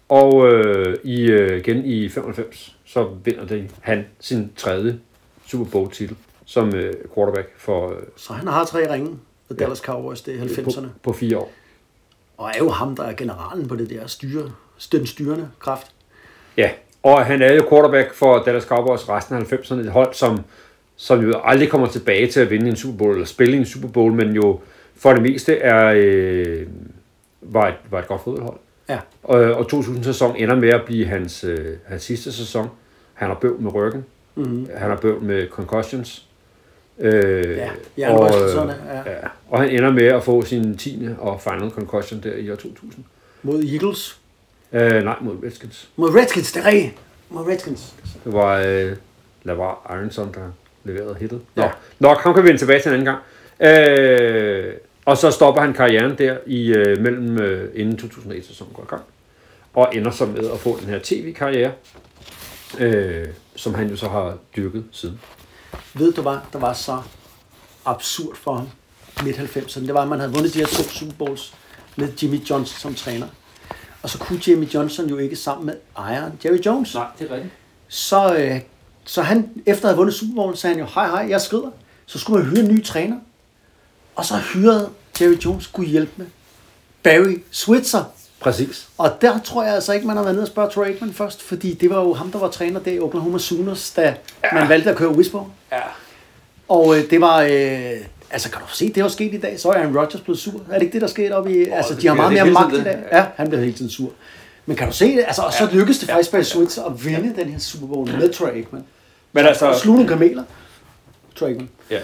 Og 0.09 0.53
øh, 0.53 0.97
i, 1.05 1.31
øh, 1.31 1.59
igen 1.59 1.85
i 1.85 2.09
95, 2.09 2.77
så 2.85 3.09
vinder 3.25 3.47
det 3.47 3.71
han 3.81 4.07
sin 4.21 4.53
tredje 4.57 4.99
Super 5.47 5.71
Bowl 5.71 5.91
titel 5.91 6.17
som 6.47 6.75
øh, 6.75 6.93
quarterback 7.15 7.49
for, 7.57 7.91
øh, 7.91 7.97
Så 8.17 8.33
han 8.33 8.49
har 8.49 8.65
tre 8.65 8.93
ringe 8.93 9.19
for 9.47 9.55
Dallas 9.55 9.79
Cowboys, 9.79 10.23
det 10.23 10.35
er 10.35 10.45
90'erne. 10.45 10.81
på, 10.81 10.89
på 11.03 11.13
fire 11.13 11.39
år. 11.39 11.53
Og 12.37 12.49
er 12.49 12.59
jo 12.59 12.69
ham, 12.69 12.97
der 12.97 13.03
er 13.03 13.15
generalen 13.15 13.69
på 13.69 13.77
det 13.77 13.91
der 13.91 14.07
styre, 14.07 14.51
den 14.93 15.07
styrende 15.07 15.51
kraft. 15.61 15.87
Ja, 16.57 16.71
og 17.03 17.27
han 17.27 17.43
er 17.43 17.53
jo 17.53 17.67
quarterback 17.69 18.15
for 18.15 18.43
Dallas 18.43 18.65
Cowboys 18.65 19.09
resten 19.09 19.37
af 19.37 19.53
90'erne, 19.53 19.75
et 19.75 19.91
hold, 19.91 20.15
som, 20.15 20.41
som 20.97 21.21
jo 21.21 21.41
aldrig 21.45 21.69
kommer 21.69 21.87
tilbage 21.87 22.27
til 22.27 22.41
at 22.41 22.51
vinde 22.51 22.69
en 22.69 22.77
Super 22.77 22.99
Bowl, 22.99 23.13
eller 23.13 23.27
spille 23.27 23.57
en 23.57 23.67
Super 23.67 23.89
Bowl, 23.89 24.13
men 24.13 24.33
jo 24.33 24.61
for 24.97 25.13
det 25.13 25.23
meste 25.23 25.57
er, 25.59 25.93
øh, 25.97 26.67
var, 27.43 27.69
et, 27.69 27.75
var 27.91 27.99
et 27.99 28.09
godt 28.09 28.23
fodboldhold. 28.25 28.57
Ja. 28.89 28.99
Og, 29.23 29.39
og 29.39 29.67
2000-sæson 29.73 30.37
ender 30.37 30.55
med 30.55 30.69
at 30.69 30.83
blive 30.87 31.07
hans, 31.07 31.45
øh, 31.45 31.77
hans 31.87 32.03
sidste 32.03 32.33
sæson. 32.33 32.69
Han 33.15 33.29
har 33.29 33.35
bøvl 33.35 33.61
med 33.61 33.75
ryggen. 33.75 34.05
Mm-hmm. 34.35 34.69
Han 34.77 34.91
har 34.91 34.97
bøvl 34.97 35.23
med 35.23 35.49
concussions. 35.49 36.27
Øh, 36.99 37.59
Ja, 37.99 38.15
og, 38.17 38.31
ja. 38.87 39.11
ja. 39.11 39.17
og 39.49 39.61
han 39.61 39.71
ender 39.71 39.93
med 39.93 40.07
at 40.07 40.23
få 40.25 40.43
sin 40.45 40.77
10. 40.77 41.09
og 41.19 41.41
final 41.41 41.71
concussion 41.71 42.21
der 42.23 42.35
i 42.35 42.51
år 42.51 42.57
2000. 42.57 43.05
Mod 43.43 43.63
Eagles. 43.65 44.21
Øh, 44.73 45.05
nej, 45.05 45.17
mod 45.21 45.37
Redskins. 45.45 45.89
Mod 45.97 46.15
Redskins, 46.15 46.53
det 46.53 46.63
er 46.63 46.67
rigtigt. 46.67 46.95
Mod 47.31 47.47
Redskins. 47.47 47.95
Det 48.25 48.33
var 48.33 48.59
øh, 48.67 48.93
Lavar 49.43 49.97
Ironson, 49.99 50.33
der 50.35 50.41
leverede 50.85 51.15
hittet. 51.21 51.41
Nå, 51.55 51.63
Ja. 51.63 51.71
Nok, 51.99 52.19
ham 52.19 52.35
kan 52.35 52.43
vi 52.43 52.49
vende 52.49 52.61
tilbage 52.61 52.81
til 52.83 52.89
en 52.89 52.93
anden 52.95 53.05
gang. 53.05 53.19
Øh, 53.61 54.75
og 55.05 55.17
så 55.17 55.31
stopper 55.31 55.61
han 55.61 55.73
karrieren 55.73 56.19
der 56.19 56.37
i 56.47 56.67
øh, 56.69 57.01
mellem 57.01 57.39
øh, 57.39 57.71
inden 57.75 57.99
2001-sæsonen 57.99 58.75
går 58.75 58.83
i 58.83 58.87
gang. 58.87 59.03
Og 59.75 59.91
ender 59.93 60.11
så 60.11 60.27
med 60.27 60.51
at 60.51 60.59
få 60.59 60.81
den 60.81 60.89
her 60.89 60.99
tv-karriere, 61.03 61.73
øh, 62.79 63.27
som 63.57 63.75
han 63.75 63.91
jo 63.91 63.97
så 63.97 64.09
har 64.09 64.39
dyrket 64.57 64.85
siden. 64.91 65.21
Ved 65.95 66.13
du 66.13 66.23
hvad, 66.23 66.37
der 66.53 66.59
var 66.59 66.73
så 66.73 67.03
absurd 67.85 68.37
for 68.37 68.55
ham 68.55 68.69
midt 69.25 69.37
90'erne? 69.37 69.81
Det 69.81 69.95
var, 69.95 70.03
at 70.03 70.09
man 70.09 70.21
havde 70.21 70.33
vundet 70.33 70.55
de 70.55 70.59
her 70.59 70.67
to 70.67 70.83
Super 70.83 71.15
Bowls 71.19 71.55
med 71.97 72.09
Jimmy 72.23 72.37
Johnson 72.51 72.79
som 72.79 72.95
træner. 72.95 73.27
Og 74.03 74.11
så 74.11 74.19
kunne 74.19 74.41
Jimmy 74.47 74.67
Johnson 74.67 75.07
jo 75.09 75.19
ikke 75.19 75.37
sammen 75.37 75.67
med 75.67 75.75
ejeren 75.97 76.33
Jerry 76.45 76.59
Jones. 76.67 76.95
Nej, 76.95 77.07
det 77.19 77.31
er 77.31 77.35
rigtigt. 77.35 77.55
Så, 77.89 78.37
øh, 78.37 78.61
så 79.05 79.23
han, 79.23 79.51
efter 79.67 79.85
at 79.85 79.91
have 79.91 79.97
vundet 79.97 80.15
Super 80.15 80.35
Bowl, 80.35 80.57
sagde 80.57 80.77
han 80.77 80.85
jo, 80.85 80.91
hej 80.95 81.07
hej, 81.09 81.27
jeg 81.31 81.41
skrider. 81.41 81.71
Så 82.07 82.19
skulle 82.19 82.45
man 82.45 82.51
hyre 82.51 82.65
en 82.65 82.75
ny 82.75 82.85
træner. 82.85 83.17
Og 84.17 84.25
så 84.25 84.37
hyrede 84.37 84.89
Jerry 85.21 85.35
Jones 85.45 85.65
skulle 85.65 85.91
hjælpe 85.91 86.13
med 86.17 86.27
Barry 87.03 87.43
Switzer. 87.51 88.05
Præcis. 88.41 88.89
Og 88.99 89.13
der 89.21 89.39
tror 89.45 89.65
jeg 89.65 89.75
altså 89.75 89.93
ikke, 89.93 90.07
man 90.07 90.17
har 90.17 90.23
været 90.23 90.35
nede 90.35 90.45
og 90.45 90.49
spørge 90.49 90.71
Troy 90.71 90.85
Aikman 90.85 91.13
først, 91.13 91.43
fordi 91.43 91.75
det 91.75 91.91
var 91.91 92.01
jo 92.01 92.15
ham, 92.15 92.31
der 92.31 92.39
var 92.39 92.49
træner 92.49 92.81
der 92.81 92.93
i 92.93 92.99
Oklahoma 92.99 93.39
Sooners, 93.39 93.91
da 93.91 94.03
ja. 94.45 94.55
man 94.55 94.69
valgte 94.69 94.91
at 94.91 94.97
køre 94.97 95.09
Whisper. 95.09 95.51
Ja. 95.73 95.81
Og 96.69 96.99
øh, 96.99 97.11
det 97.11 97.21
var, 97.21 97.43
øh, 97.43 97.51
altså 98.31 98.51
kan 98.51 98.61
du 98.61 98.67
se, 98.73 98.93
det 98.93 99.03
var 99.03 99.09
sket 99.09 99.35
i 99.35 99.39
dag, 99.39 99.61
så 99.61 99.69
er 99.69 99.73
Aaron 99.73 99.99
Rodgers 99.99 100.21
blevet 100.21 100.39
sur. 100.39 100.61
Er 100.71 100.75
det 100.75 100.83
ikke 100.83 100.93
det, 100.93 101.01
der 101.01 101.07
skete 101.07 101.33
op 101.33 101.49
i, 101.49 101.65
altså 101.65 101.95
det 101.95 102.03
de 102.03 102.09
har 102.09 102.15
meget 102.15 102.33
mere 102.33 102.45
magt 102.45 102.75
i 102.75 102.85
dag. 102.85 102.99
Ja, 103.13 103.27
han 103.37 103.49
bliver 103.49 103.61
hele 103.61 103.73
tiden 103.73 103.91
sur. 103.91 104.11
Men 104.67 104.77
kan 104.77 104.87
du 104.89 104.93
se 104.95 105.17
det, 105.17 105.25
altså 105.27 105.43
og 105.43 105.53
så 105.53 105.69
lykkedes 105.73 105.99
det 105.99 106.09
faktisk 106.09 106.31
Barry 106.31 106.43
Switzer 106.43 106.85
at 106.85 107.05
vinde 107.05 107.35
den 107.37 107.49
her 107.49 107.59
Super 107.59 107.87
Bowl 107.87 108.11
med 108.11 108.33
Troy 108.33 108.49
Aikman. 108.49 108.85
Men 109.33 109.47
altså, 109.47 109.67
Og 109.67 109.77
sluge 109.77 109.97
nogle 109.97 110.09
kameler. 110.09 110.45
Trakeman. 111.35 111.69
Ja. 111.91 112.01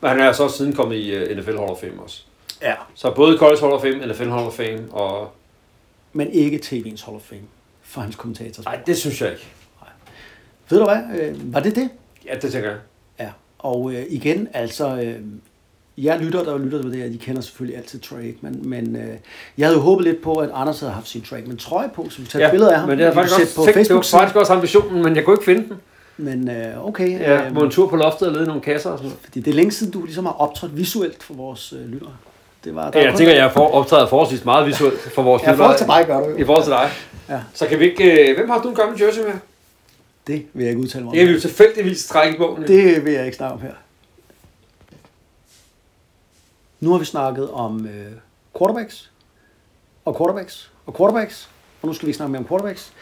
Men 0.00 0.10
han 0.10 0.20
er 0.20 0.32
så 0.32 0.42
også 0.42 0.56
siden 0.56 0.72
kommet 0.72 0.96
i 0.96 1.10
øh, 1.10 1.38
NFL 1.38 1.56
Hall 1.56 1.70
of 1.70 1.78
Fame 1.80 2.02
også. 2.02 2.22
Ja. 2.62 2.74
Så 2.94 3.14
både 3.14 3.38
College 3.38 3.60
Hall 3.60 3.72
of 3.72 3.80
Fame, 3.82 4.06
NFL 4.06 4.28
Hall 4.28 4.46
of 4.46 4.52
Fame, 4.52 4.80
og... 4.90 5.30
Men 6.12 6.32
ikke 6.32 6.60
TV'ens 6.64 7.04
Hall 7.04 7.16
of 7.16 7.22
Fame 7.22 7.42
for 7.82 8.00
hans 8.00 8.16
kommentator. 8.16 8.62
Nej, 8.62 8.80
det 8.86 8.96
synes 8.98 9.20
jeg 9.20 9.30
ikke. 9.30 9.48
Ved 10.70 10.78
du 10.78 10.84
hvad? 10.84 11.20
Øh, 11.20 11.54
var 11.54 11.60
det 11.60 11.76
det? 11.76 11.90
Ja, 12.26 12.34
det 12.42 12.52
tænker 12.52 12.70
jeg. 12.70 12.78
Ja. 13.20 13.30
Og 13.58 13.92
øh, 13.92 14.04
igen, 14.08 14.48
altså... 14.52 15.00
Øh, 15.02 15.20
jeg 16.02 16.18
lytter, 16.20 16.42
der 16.44 16.58
lytter 16.58 16.82
til 16.82 16.92
det 16.92 17.02
her, 17.02 17.08
de 17.08 17.18
kender 17.18 17.42
selvfølgelig 17.42 17.78
altid 17.78 18.00
Trakeman, 18.00 18.36
men, 18.42 18.68
men 18.68 18.96
øh, 18.96 19.16
jeg 19.58 19.66
havde 19.66 19.76
jo 19.76 19.82
håbet 19.82 20.04
lidt 20.04 20.22
på, 20.22 20.34
at 20.34 20.50
Anders 20.54 20.80
havde 20.80 20.92
haft 20.92 21.08
sin 21.08 21.22
Trakeman 21.22 21.56
trøje 21.56 21.90
på, 21.94 22.10
så 22.10 22.20
vi 22.20 22.26
tager 22.26 22.42
ja, 22.42 22.48
et 22.48 22.50
billede 22.50 22.72
af 22.72 22.80
ham. 22.80 22.88
men 22.88 22.98
det 22.98 23.06
er 23.06 23.12
faktisk 23.12 23.40
også, 23.40 23.56
på 23.56 23.64
tænkt, 23.64 23.74
det 23.74 23.94
var 23.94 24.02
Facebook 24.02 24.20
faktisk 24.20 24.36
også 24.36 24.52
ambitionen, 24.52 25.02
men 25.02 25.16
jeg 25.16 25.24
kunne 25.24 25.34
ikke 25.34 25.44
finde 25.44 25.68
den. 25.68 25.80
Men 26.20 26.50
øh, 26.50 26.86
okay, 26.86 27.20
Ja, 27.20 27.46
øh, 27.46 27.54
på 27.54 27.60
en 27.60 27.70
tur 27.70 27.88
på 27.88 27.96
loftet 27.96 28.28
og 28.28 28.34
lede 28.34 28.46
nogle 28.46 28.62
kasser 28.62 28.90
og 28.90 28.98
sådan 28.98 29.08
noget. 29.08 29.24
fordi 29.24 29.40
det 29.40 29.50
er 29.50 29.54
længe 29.54 29.72
siden, 29.72 29.92
du 29.92 30.04
ligesom 30.04 30.26
har 30.26 30.32
optrådt 30.32 30.76
visuelt 30.76 31.22
for 31.22 31.34
vores 31.34 31.72
øh, 31.72 31.88
lyttere. 31.88 32.16
Det 32.64 32.74
var, 32.74 32.90
Ja, 32.94 33.04
jeg 33.10 33.14
tænker, 33.18 33.34
jeg 33.34 33.52
får 33.52 33.70
optræder 33.70 34.06
forholdsvis 34.08 34.44
meget 34.44 34.66
visuelt 34.66 35.00
for 35.00 35.22
vores 35.22 35.42
Ja, 35.42 35.52
i 35.52 35.56
forhold 35.56 35.78
til 35.78 35.86
mig 35.86 36.06
gør 36.06 36.20
du. 36.20 36.36
I 36.36 36.44
forhold 36.44 36.64
til 36.64 36.72
dig. 36.72 36.90
Ja. 37.28 37.40
Så 37.54 37.66
kan 37.66 37.78
vi 37.80 37.84
ikke... 37.90 38.30
Øh, 38.30 38.36
hvem 38.36 38.50
har 38.50 38.62
du 38.62 38.68
en 38.68 38.74
gammel 38.74 39.00
jersey 39.00 39.20
med? 39.22 39.32
Det 40.26 40.46
vil 40.52 40.62
jeg 40.62 40.70
ikke 40.70 40.82
udtale 40.82 41.04
mig 41.04 41.08
om. 41.10 41.14
Det 41.14 41.18
kan 41.20 41.28
vi 41.28 41.32
jo 41.34 41.40
tilfældigvis 41.40 42.06
trække 42.06 42.34
i 42.34 42.38
bogen. 42.38 42.62
Det 42.62 43.04
vil 43.04 43.12
jeg 43.12 43.24
ikke 43.24 43.36
snakke 43.36 43.54
om 43.54 43.60
her. 43.60 43.72
Nu 46.80 46.90
har 46.92 46.98
vi 46.98 47.04
snakket 47.04 47.50
om 47.50 47.86
øh, 47.86 48.12
quarterbacks, 48.58 49.10
og 50.04 50.16
quarterbacks, 50.16 50.70
og 50.86 50.96
quarterbacks, 50.96 51.48
og 51.82 51.88
nu 51.88 51.94
skal 51.94 52.08
vi 52.08 52.12
snakke 52.12 52.32
mere 52.32 52.40
om 52.40 52.48
quarterbacks. 52.48 52.92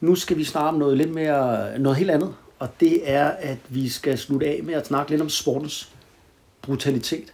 Nu 0.00 0.14
skal 0.14 0.36
vi 0.36 0.44
snakke 0.44 0.68
om 0.68 0.74
noget 0.74 0.96
lidt 0.96 1.14
mere, 1.14 1.78
noget 1.78 1.98
helt 1.98 2.10
andet, 2.10 2.34
og 2.60 2.68
det 2.80 3.10
er, 3.10 3.26
at 3.26 3.58
vi 3.68 3.88
skal 3.88 4.18
slutte 4.18 4.46
af 4.46 4.60
med 4.62 4.74
at 4.74 4.86
snakke 4.86 5.10
lidt 5.10 5.22
om 5.22 5.28
sportens 5.28 5.92
brutalitet. 6.62 7.32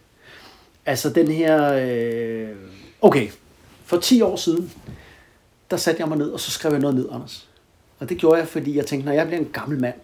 Altså 0.87 1.11
den 1.11 1.29
her, 1.29 1.73
øh, 1.73 2.57
okay, 3.01 3.29
for 3.85 3.97
10 3.97 4.23
år 4.23 4.37
siden, 4.37 4.73
der 5.71 5.77
satte 5.77 6.01
jeg 6.01 6.09
mig 6.09 6.19
ned, 6.19 6.31
og 6.31 6.41
så 6.41 6.51
skrev 6.51 6.73
jeg 6.73 6.81
noget 6.81 6.97
ned, 6.97 7.09
Anders. 7.13 7.49
Og 7.99 8.09
det 8.09 8.19
gjorde 8.19 8.39
jeg, 8.39 8.49
fordi 8.49 8.77
jeg 8.77 8.87
tænkte, 8.87 9.07
når 9.07 9.13
jeg 9.13 9.27
bliver 9.27 9.41
en 9.41 9.51
gammel 9.53 9.81
mand, 9.81 9.95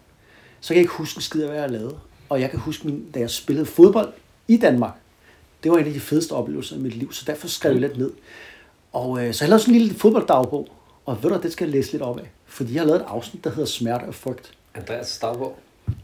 så 0.61 0.67
kan 0.67 0.75
jeg 0.75 0.81
ikke 0.81 0.93
huske 0.93 1.17
en 1.17 1.21
skid 1.21 1.41
af, 1.41 1.49
hvad 1.49 1.59
jeg 1.59 1.69
lavede. 1.69 1.97
Og 2.29 2.41
jeg 2.41 2.49
kan 2.49 2.59
huske, 2.59 2.87
min, 2.87 3.11
da 3.11 3.19
jeg 3.19 3.29
spillede 3.29 3.65
fodbold 3.65 4.13
i 4.47 4.57
Danmark, 4.57 4.93
det 5.63 5.71
var 5.71 5.77
en 5.77 5.85
af 5.85 5.93
de 5.93 5.99
fedeste 5.99 6.31
oplevelser 6.31 6.75
i 6.75 6.79
mit 6.79 6.95
liv, 6.95 7.13
så 7.13 7.23
derfor 7.27 7.47
skrev 7.47 7.71
jeg 7.71 7.81
lidt 7.81 7.97
ned. 7.97 8.11
Og 8.93 9.25
øh, 9.25 9.33
så 9.33 9.43
jeg 9.43 9.49
lavede 9.49 9.63
sådan 9.63 9.75
en 9.75 9.81
lille 9.81 9.95
fodbolddagbog, 9.95 10.67
og 11.05 11.23
ved 11.23 11.29
du, 11.29 11.39
det 11.43 11.51
skal 11.51 11.65
jeg 11.65 11.71
læse 11.71 11.91
lidt 11.91 12.03
op 12.03 12.19
af. 12.19 12.31
Fordi 12.45 12.73
jeg 12.73 12.81
har 12.81 12.87
lavet 12.87 13.01
et 13.01 13.05
afsnit, 13.07 13.43
der 13.43 13.49
hedder 13.49 13.65
Smerte 13.65 14.03
og 14.03 14.15
frygt. 14.15 14.53
Andreas 14.75 15.07
Stavborg. 15.07 15.57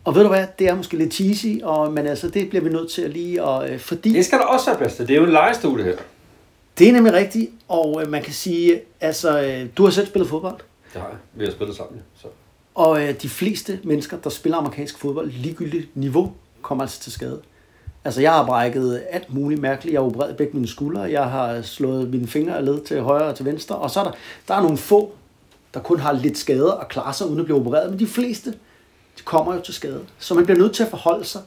Og 0.03 0.15
ved 0.15 0.21
du 0.23 0.27
hvad, 0.27 0.47
det 0.59 0.67
er 0.67 0.75
måske 0.75 0.97
lidt 0.97 1.13
cheesy, 1.13 1.61
og, 1.63 1.93
men 1.93 2.07
altså, 2.07 2.27
det 2.29 2.49
bliver 2.49 2.63
vi 2.63 2.69
nødt 2.69 2.91
til 2.91 3.01
at 3.01 3.09
lige, 3.09 3.43
og, 3.43 3.69
øh, 3.69 3.79
fordi... 3.79 4.13
Det 4.13 4.25
skal 4.25 4.39
der 4.39 4.45
også 4.45 4.65
være 4.65 4.77
plads 4.77 4.95
til. 4.95 5.07
Det 5.07 5.13
er 5.13 5.19
jo 5.19 5.25
en 5.25 5.31
legestue, 5.31 5.77
det 5.77 5.85
her. 5.85 5.95
Det 6.77 6.87
er 6.89 6.91
nemlig 6.91 7.13
rigtigt, 7.13 7.51
og 7.67 8.01
øh, 8.01 8.11
man 8.11 8.23
kan 8.23 8.33
sige, 8.33 8.81
altså, 9.01 9.41
øh, 9.41 9.67
du 9.77 9.83
har 9.83 9.91
selv 9.91 10.07
spillet 10.07 10.29
fodbold, 10.29 10.57
Det 10.93 11.01
har 11.01 11.07
jeg. 11.09 11.17
Vi 11.33 11.43
har 11.45 11.51
spillet 11.51 11.75
sammen. 11.77 12.01
Så. 12.15 12.27
og 12.75 13.03
øh, 13.03 13.21
de 13.21 13.29
fleste 13.29 13.79
mennesker, 13.83 14.17
der 14.17 14.29
spiller 14.29 14.57
amerikansk 14.57 14.99
fodbold, 14.99 15.31
ligegyldigt 15.31 15.97
niveau, 15.97 16.33
kommer 16.61 16.83
altså 16.83 16.99
til 17.01 17.11
skade. 17.11 17.41
Altså, 18.05 18.21
jeg 18.21 18.31
har 18.31 18.45
brækket 18.45 19.03
alt 19.09 19.33
muligt 19.33 19.61
mærkeligt. 19.61 19.93
Jeg 19.93 20.01
har 20.01 20.05
opereret 20.05 20.37
begge 20.37 20.53
mine 20.53 20.67
skuldre. 20.67 21.01
Jeg 21.01 21.25
har 21.25 21.61
slået 21.61 22.09
mine 22.09 22.27
fingre 22.27 22.55
og 22.55 22.63
led 22.63 22.81
til 22.81 23.01
højre 23.01 23.25
og 23.25 23.35
til 23.35 23.45
venstre. 23.45 23.75
Og 23.75 23.91
så 23.91 23.99
er 23.99 24.03
der, 24.03 24.11
der 24.47 24.53
er 24.53 24.61
nogle 24.61 24.77
få, 24.77 25.13
der 25.73 25.79
kun 25.79 25.99
har 25.99 26.11
lidt 26.11 26.37
skader 26.37 26.71
og 26.71 26.87
klarer 26.87 27.11
sig 27.11 27.27
uden 27.27 27.39
at 27.39 27.45
blive 27.45 27.59
opereret. 27.59 27.89
Men 27.89 27.99
de 27.99 28.07
fleste, 28.07 28.51
de 29.17 29.23
kommer 29.25 29.55
jo 29.55 29.61
til 29.61 29.73
skade. 29.73 30.01
Så 30.19 30.33
man 30.33 30.45
bliver 30.45 30.57
nødt 30.57 30.73
til 30.73 30.83
at 30.83 30.89
forholde 30.89 31.25
sig 31.25 31.41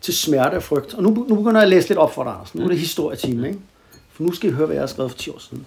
til 0.00 0.14
smerte 0.14 0.54
og 0.54 0.62
frygt. 0.62 0.94
Og 0.94 1.02
nu, 1.02 1.26
nu 1.28 1.34
begynder 1.34 1.60
jeg 1.60 1.62
at 1.62 1.68
læse 1.68 1.88
lidt 1.88 1.98
op 1.98 2.14
for 2.14 2.24
dig, 2.24 2.32
Anders. 2.32 2.54
Nu 2.54 2.64
er 2.64 2.68
det 2.68 2.78
historietime, 2.78 3.46
ikke? 3.48 3.60
For 4.12 4.22
nu 4.22 4.32
skal 4.32 4.50
I 4.50 4.52
høre, 4.52 4.66
hvad 4.66 4.76
jeg 4.76 4.82
har 4.82 4.86
skrevet 4.86 5.10
for 5.10 5.18
10 5.18 5.30
år 5.30 5.38
siden. 5.38 5.66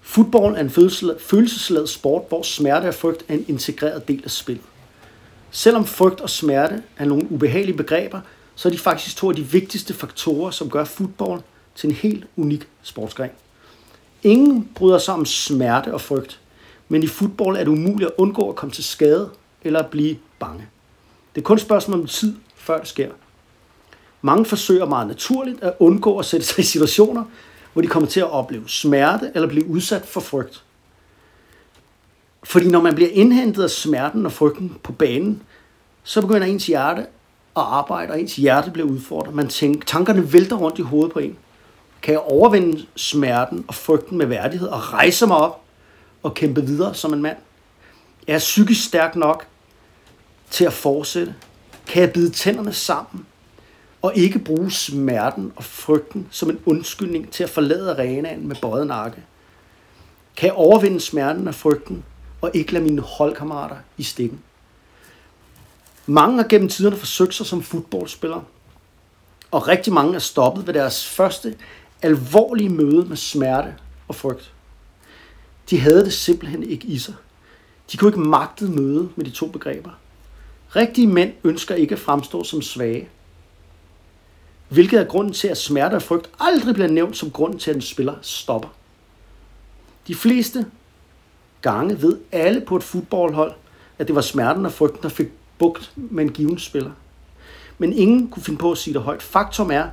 Fodbold 0.00 0.56
er 0.56 0.60
en 0.60 0.70
følelsesladet- 0.70 1.20
følelsesladet 1.20 1.88
sport, 1.88 2.22
hvor 2.28 2.42
smerte 2.42 2.88
og 2.88 2.94
frygt 2.94 3.24
er 3.28 3.34
en 3.34 3.44
integreret 3.48 4.08
del 4.08 4.20
af 4.24 4.30
spillet. 4.30 4.64
Selvom 5.50 5.86
frygt 5.86 6.20
og 6.20 6.30
smerte 6.30 6.82
er 6.96 7.04
nogle 7.04 7.32
ubehagelige 7.32 7.76
begreber, 7.76 8.20
så 8.54 8.68
er 8.68 8.72
de 8.72 8.78
faktisk 8.78 9.16
to 9.16 9.28
af 9.28 9.36
de 9.36 9.42
vigtigste 9.42 9.94
faktorer, 9.94 10.50
som 10.50 10.70
gør 10.70 10.84
fodbold 10.84 11.40
til 11.74 11.88
en 11.88 11.94
helt 11.94 12.26
unik 12.36 12.68
sportsgren. 12.82 13.30
Ingen 14.22 14.68
bryder 14.74 14.98
sig 14.98 15.14
om 15.14 15.24
smerte 15.24 15.94
og 15.94 16.00
frygt, 16.00 16.40
men 16.88 17.02
i 17.02 17.06
fodbold 17.06 17.56
er 17.56 17.60
det 17.60 17.68
umuligt 17.68 18.10
at 18.10 18.14
undgå 18.18 18.48
at 18.48 18.56
komme 18.56 18.72
til 18.72 18.84
skade 18.84 19.30
eller 19.62 19.78
at 19.80 19.90
blive 19.90 20.16
bange. 20.38 20.66
Det 21.34 21.40
er 21.40 21.44
kun 21.44 21.56
et 21.56 21.62
spørgsmål 21.62 22.00
om 22.00 22.06
tid, 22.06 22.36
før 22.56 22.78
det 22.78 22.88
sker. 22.88 23.10
Mange 24.22 24.44
forsøger 24.44 24.86
meget 24.86 25.06
naturligt 25.06 25.62
at 25.62 25.74
undgå 25.78 26.18
at 26.18 26.24
sætte 26.24 26.46
sig 26.46 26.58
i 26.58 26.66
situationer, 26.66 27.24
hvor 27.72 27.82
de 27.82 27.88
kommer 27.88 28.08
til 28.08 28.20
at 28.20 28.30
opleve 28.30 28.68
smerte 28.68 29.30
eller 29.34 29.48
blive 29.48 29.66
udsat 29.66 30.06
for 30.06 30.20
frygt. 30.20 30.64
Fordi 32.44 32.68
når 32.68 32.80
man 32.80 32.94
bliver 32.94 33.10
indhentet 33.12 33.62
af 33.62 33.70
smerten 33.70 34.26
og 34.26 34.32
frygten 34.32 34.76
på 34.82 34.92
banen, 34.92 35.42
så 36.02 36.20
begynder 36.20 36.46
ens 36.46 36.66
hjerte 36.66 37.00
at 37.00 37.06
arbejde, 37.56 38.12
og 38.12 38.20
ens 38.20 38.36
hjerte 38.36 38.70
bliver 38.70 38.88
udfordret. 38.88 39.34
Man 39.34 39.48
tænker, 39.48 39.86
tankerne 39.86 40.32
vælter 40.32 40.56
rundt 40.56 40.78
i 40.78 40.82
hovedet 40.82 41.12
på 41.12 41.18
en. 41.18 41.36
Kan 42.02 42.12
jeg 42.12 42.20
overvinde 42.20 42.86
smerten 42.96 43.64
og 43.68 43.74
frygten 43.74 44.18
med 44.18 44.26
værdighed 44.26 44.68
og 44.68 44.92
rejse 44.92 45.26
mig 45.26 45.36
op 45.36 45.62
og 46.22 46.34
kæmpe 46.34 46.66
videre 46.66 46.94
som 46.94 47.12
en 47.12 47.22
mand? 47.22 47.36
Er 48.26 48.32
jeg 48.32 48.38
psykisk 48.38 48.84
stærk 48.84 49.16
nok 49.16 49.46
til 50.50 50.64
at 50.64 50.72
fortsætte? 50.72 51.34
Kan 51.86 52.02
jeg 52.02 52.12
bide 52.12 52.30
tænderne 52.30 52.72
sammen 52.72 53.26
og 54.02 54.16
ikke 54.16 54.38
bruge 54.38 54.70
smerten 54.70 55.52
og 55.56 55.64
frygten 55.64 56.28
som 56.30 56.50
en 56.50 56.60
undskyldning 56.66 57.30
til 57.30 57.44
at 57.44 57.50
forlade 57.50 57.90
arenaen 57.90 58.48
med 58.48 58.56
bøjet 58.62 58.86
nakke? 58.86 59.22
Kan 60.36 60.46
jeg 60.46 60.54
overvinde 60.54 61.00
smerten 61.00 61.48
og 61.48 61.54
frygten 61.54 62.04
og 62.40 62.50
ikke 62.54 62.72
lade 62.72 62.84
mine 62.84 63.02
holdkammerater 63.02 63.76
i 63.96 64.02
stikken? 64.02 64.40
Mange 66.06 66.36
har 66.42 66.48
gennem 66.48 66.68
tiderne 66.68 66.96
forsøgt 66.96 67.34
sig 67.34 67.46
som 67.46 67.62
fodboldspillere, 67.62 68.44
og 69.50 69.68
rigtig 69.68 69.92
mange 69.92 70.14
er 70.14 70.18
stoppet 70.18 70.66
ved 70.66 70.74
deres 70.74 71.08
første 71.08 71.54
alvorlige 72.02 72.68
møde 72.68 73.04
med 73.04 73.16
smerte 73.16 73.74
og 74.08 74.14
frygt. 74.14 74.52
De 75.70 75.80
havde 75.80 76.04
det 76.04 76.12
simpelthen 76.12 76.62
ikke 76.62 76.86
i 76.86 76.98
sig. 76.98 77.14
De 77.92 77.96
kunne 77.96 78.08
ikke 78.08 78.20
magte 78.20 78.64
møde 78.64 79.08
med 79.16 79.24
de 79.24 79.30
to 79.30 79.46
begreber. 79.46 79.90
Rigtige 80.76 81.06
mænd 81.06 81.32
ønsker 81.44 81.74
ikke 81.74 81.92
at 81.92 81.98
fremstå 81.98 82.44
som 82.44 82.62
svage. 82.62 83.08
Hvilket 84.68 85.00
er 85.00 85.04
grunden 85.04 85.32
til, 85.32 85.48
at 85.48 85.58
smerte 85.58 85.94
og 85.94 86.02
frygt 86.02 86.30
aldrig 86.40 86.74
bliver 86.74 86.88
nævnt 86.88 87.16
som 87.16 87.30
grund 87.30 87.58
til, 87.58 87.70
at 87.70 87.76
en 87.76 87.82
spiller 87.82 88.14
stopper. 88.22 88.68
De 90.06 90.14
fleste 90.14 90.66
gange 91.62 92.02
ved 92.02 92.18
alle 92.32 92.60
på 92.60 92.76
et 92.76 92.82
fodboldhold, 92.82 93.52
at 93.98 94.06
det 94.06 94.14
var 94.14 94.20
smerten 94.20 94.66
og 94.66 94.72
frygten, 94.72 95.02
der 95.02 95.08
fik 95.08 95.26
bugt 95.58 95.92
med 95.96 96.24
en 96.24 96.32
given 96.32 96.58
spiller. 96.58 96.90
Men 97.78 97.92
ingen 97.92 98.28
kunne 98.28 98.42
finde 98.42 98.58
på 98.58 98.72
at 98.72 98.78
sige 98.78 98.94
det 98.94 99.02
højt. 99.02 99.22
Faktum 99.22 99.70
er, 99.70 99.86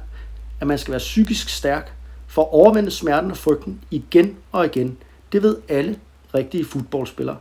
at 0.62 0.68
man 0.68 0.78
skal 0.78 0.92
være 0.92 1.00
psykisk 1.00 1.50
stærk 1.50 1.94
for 2.28 2.42
at 2.42 2.50
overvinde 2.52 2.92
smerten 2.92 3.32
og 3.32 3.38
frygten 3.38 3.82
igen 3.92 4.38
og 4.52 4.66
igen. 4.66 4.98
Det 5.32 5.44
ved 5.44 5.58
alle 5.68 6.00
rigtige 6.34 6.66
fodboldspillere. 6.66 7.38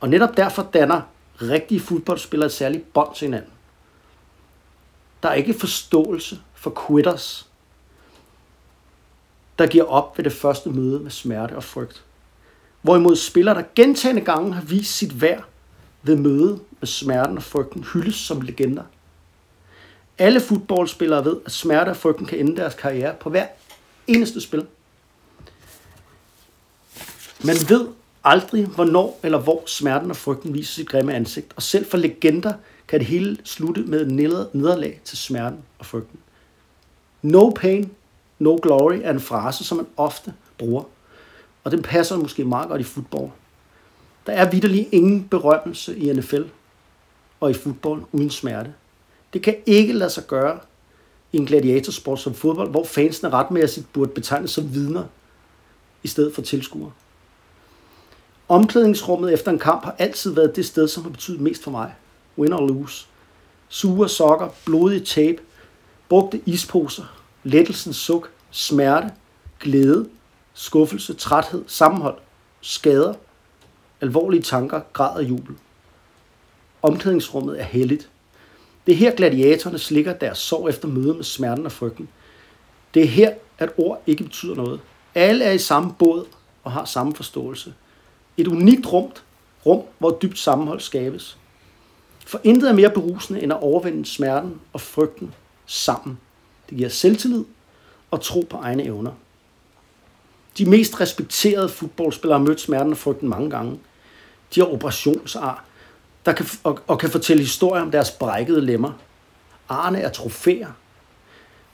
Og 0.00 0.08
netop 0.08 0.36
derfor 0.36 0.62
danner 0.62 1.00
rigtige 1.42 1.80
fodboldspillere 1.80 2.46
et 2.46 2.52
særligt 2.52 2.92
bånd 2.92 3.14
til 3.14 3.26
hinanden. 3.26 3.50
Der 5.22 5.28
er 5.28 5.34
ikke 5.34 5.54
forståelse 5.54 6.38
for 6.54 6.86
quitters, 6.86 7.48
der 9.58 9.66
giver 9.66 9.84
op 9.84 10.18
ved 10.18 10.24
det 10.24 10.32
første 10.32 10.70
møde 10.70 11.00
med 11.00 11.10
smerte 11.10 11.56
og 11.56 11.64
frygt. 11.64 12.04
Hvorimod 12.82 13.16
spillere, 13.16 13.54
der 13.54 13.62
gentagende 13.74 14.22
gange 14.22 14.52
har 14.52 14.62
vist 14.62 14.96
sit 14.96 15.20
værd 15.20 15.44
ved 16.02 16.16
møde 16.16 16.60
med 16.80 16.86
smerten 16.86 17.36
og 17.36 17.42
frygten, 17.42 17.84
hyldes 17.92 18.14
som 18.14 18.40
legender. 18.40 18.82
Alle 20.18 20.40
fodboldspillere 20.40 21.24
ved, 21.24 21.36
at 21.46 21.52
smerte 21.52 21.90
og 21.90 21.96
frygten 21.96 22.26
kan 22.26 22.38
ende 22.38 22.56
deres 22.56 22.74
karriere 22.74 23.14
på 23.20 23.30
hver 23.30 23.46
eneste 24.06 24.40
spil. 24.40 24.66
Man 27.46 27.56
ved 27.68 27.88
aldrig, 28.24 28.66
hvornår 28.66 29.20
eller 29.22 29.38
hvor 29.38 29.62
smerten 29.66 30.10
og 30.10 30.16
frygten 30.16 30.54
viser 30.54 30.72
sit 30.72 30.88
grimme 30.88 31.14
ansigt, 31.14 31.52
og 31.56 31.62
selv 31.62 31.86
for 31.86 31.96
legender 31.96 32.52
kan 32.88 32.98
det 32.98 33.06
hele 33.06 33.38
slutte 33.44 33.82
med 33.82 34.00
et 34.00 34.10
nederlag 34.54 35.00
til 35.04 35.18
smerten 35.18 35.58
og 35.78 35.86
frygten. 35.86 36.18
No 37.22 37.50
pain, 37.50 37.90
no 38.38 38.58
glory 38.62 39.00
er 39.02 39.10
en 39.10 39.20
frase, 39.20 39.64
som 39.64 39.76
man 39.76 39.86
ofte 39.96 40.34
bruger, 40.58 40.82
og 41.64 41.70
den 41.70 41.82
passer 41.82 42.16
måske 42.16 42.44
meget 42.44 42.68
godt 42.68 42.80
i 42.80 42.84
fodbold. 42.84 43.30
Der 44.26 44.32
er 44.32 44.50
vidderlig 44.50 44.88
ingen 44.92 45.28
berømmelse 45.28 45.98
i 45.98 46.12
NFL 46.12 46.42
og 47.40 47.50
i 47.50 47.54
fodbold 47.54 48.02
uden 48.12 48.30
smerte. 48.30 48.74
Det 49.32 49.42
kan 49.42 49.56
ikke 49.66 49.92
lade 49.92 50.10
sig 50.10 50.26
gøre 50.26 50.58
i 51.32 51.36
en 51.36 51.46
gladiatorsport 51.46 52.20
som 52.20 52.34
fodbold, 52.34 52.70
hvor 52.70 52.84
fansene 52.84 53.30
retmæssigt 53.30 53.92
burde 53.92 54.10
betegnes 54.10 54.50
som 54.50 54.74
vidner 54.74 55.04
i 56.02 56.08
stedet 56.08 56.34
for 56.34 56.42
tilskuere. 56.42 56.90
Omklædningsrummet 58.48 59.32
efter 59.32 59.50
en 59.50 59.58
kamp 59.58 59.84
har 59.84 59.94
altid 59.98 60.34
været 60.34 60.56
det 60.56 60.66
sted, 60.66 60.88
som 60.88 61.02
har 61.02 61.10
betydet 61.10 61.40
mest 61.40 61.62
for 61.62 61.70
mig. 61.70 61.94
Win 62.38 62.52
or 62.52 62.66
lose. 62.66 63.06
sure 63.68 64.08
sokker, 64.08 64.48
blodige 64.64 65.04
tape, 65.04 65.42
brugte 66.08 66.40
isposer, 66.46 67.04
lettelsens 67.42 67.96
suk, 67.96 68.30
smerte, 68.50 69.10
glæde, 69.60 70.08
skuffelse, 70.54 71.14
træthed, 71.14 71.64
sammenhold, 71.66 72.18
skader, 72.60 73.14
alvorlige 74.00 74.42
tanker, 74.42 74.80
græd 74.92 75.16
og 75.16 75.24
jubel. 75.24 75.54
Omklædningsrummet 76.82 77.60
er 77.60 77.64
helligt. 77.64 78.10
Det 78.86 78.92
er 78.92 78.96
her 78.96 79.14
gladiatorerne 79.14 79.78
slikker 79.78 80.12
deres 80.12 80.38
sorg 80.38 80.68
efter 80.68 80.88
møde 80.88 81.14
med 81.14 81.24
smerten 81.24 81.66
og 81.66 81.72
frygten. 81.72 82.08
Det 82.94 83.02
er 83.02 83.06
her, 83.06 83.32
at 83.58 83.70
ord 83.76 84.02
ikke 84.06 84.24
betyder 84.24 84.54
noget. 84.54 84.80
Alle 85.14 85.44
er 85.44 85.52
i 85.52 85.58
samme 85.58 85.94
båd 85.98 86.26
og 86.64 86.72
har 86.72 86.84
samme 86.84 87.14
forståelse. 87.14 87.74
Et 88.36 88.48
unikt 88.48 88.92
rum, 88.92 89.10
rum 89.66 89.82
hvor 89.98 90.18
dybt 90.22 90.38
sammenhold 90.38 90.80
skabes. 90.80 91.38
For 92.26 92.40
intet 92.44 92.68
er 92.68 92.74
mere 92.74 92.90
berusende 92.90 93.42
end 93.42 93.52
at 93.52 93.62
overvinde 93.62 94.06
smerten 94.06 94.60
og 94.72 94.80
frygten 94.80 95.34
sammen. 95.66 96.18
Det 96.70 96.76
giver 96.76 96.88
selvtillid 96.88 97.44
og 98.10 98.20
tro 98.20 98.46
på 98.50 98.56
egne 98.56 98.84
evner. 98.84 99.12
De 100.58 100.64
mest 100.70 101.00
respekterede 101.00 101.68
fodboldspillere 101.68 102.38
har 102.38 102.46
mødt 102.46 102.60
smerten 102.60 102.92
og 102.92 102.98
frygten 102.98 103.28
mange 103.28 103.50
gange. 103.50 103.78
De 104.54 104.60
har 104.60 104.66
operationsar, 104.66 105.64
der 106.26 106.32
kan, 106.32 106.46
og, 106.64 106.78
og 106.86 106.98
kan 106.98 107.10
fortælle 107.10 107.42
historier 107.42 107.82
om 107.82 107.90
deres 107.90 108.10
brækkede 108.10 108.60
lemmer. 108.60 108.92
Arne 109.68 109.98
er 109.98 110.10
trofæer. 110.10 110.72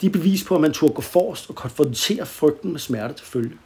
De 0.01 0.05
er 0.05 0.11
bevis 0.11 0.43
på, 0.43 0.55
at 0.55 0.61
man 0.61 0.73
turde 0.73 0.93
gå 0.93 1.01
forrest 1.01 1.49
og 1.49 1.55
konfrontere 1.55 2.25
frygten 2.25 2.71
med 2.71 2.79
smerte 2.79 3.13
til 3.13 3.25
følge. 3.25 3.57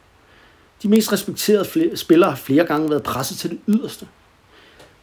De 0.82 0.88
mest 0.88 1.12
respekterede 1.12 1.96
spillere 1.96 2.30
har 2.30 2.36
flere 2.36 2.64
gange 2.66 2.90
været 2.90 3.02
presset 3.02 3.38
til 3.38 3.50
det 3.50 3.60
yderste. 3.68 4.08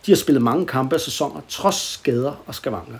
De 0.05 0.11
har 0.11 0.15
spillet 0.15 0.43
mange 0.43 0.65
kampe 0.65 0.95
og 0.95 1.01
sæsoner, 1.01 1.41
trods 1.47 1.75
skader 1.75 2.43
og 2.45 2.55
skavanker. 2.55 2.99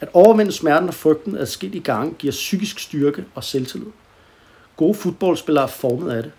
At 0.00 0.08
overvinde 0.12 0.52
smerten 0.52 0.88
og 0.88 0.94
frygten 0.94 1.36
at 1.38 1.48
skidt 1.48 1.74
i 1.74 1.78
gang 1.78 2.16
giver 2.18 2.30
psykisk 2.30 2.78
styrke 2.78 3.24
og 3.34 3.44
selvtillid. 3.44 3.90
Gode 4.76 4.94
fodboldspillere 4.94 5.64
er 5.64 5.68
formet 5.68 6.10
af 6.10 6.22
det. 6.22 6.32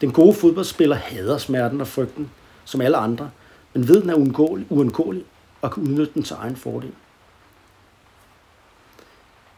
Den 0.00 0.12
gode 0.12 0.34
fodboldspiller 0.34 0.96
hader 0.96 1.38
smerten 1.38 1.80
og 1.80 1.88
frygten, 1.88 2.30
som 2.64 2.80
alle 2.80 2.96
andre, 2.96 3.30
men 3.72 3.88
ved, 3.88 4.02
den 4.02 4.10
er 4.10 4.14
uundgåelig, 4.14 4.66
uundgåelig 4.70 5.24
og 5.62 5.72
kan 5.72 5.82
udnytte 5.82 6.14
den 6.14 6.22
til 6.22 6.36
egen 6.38 6.56
fordel. 6.56 6.92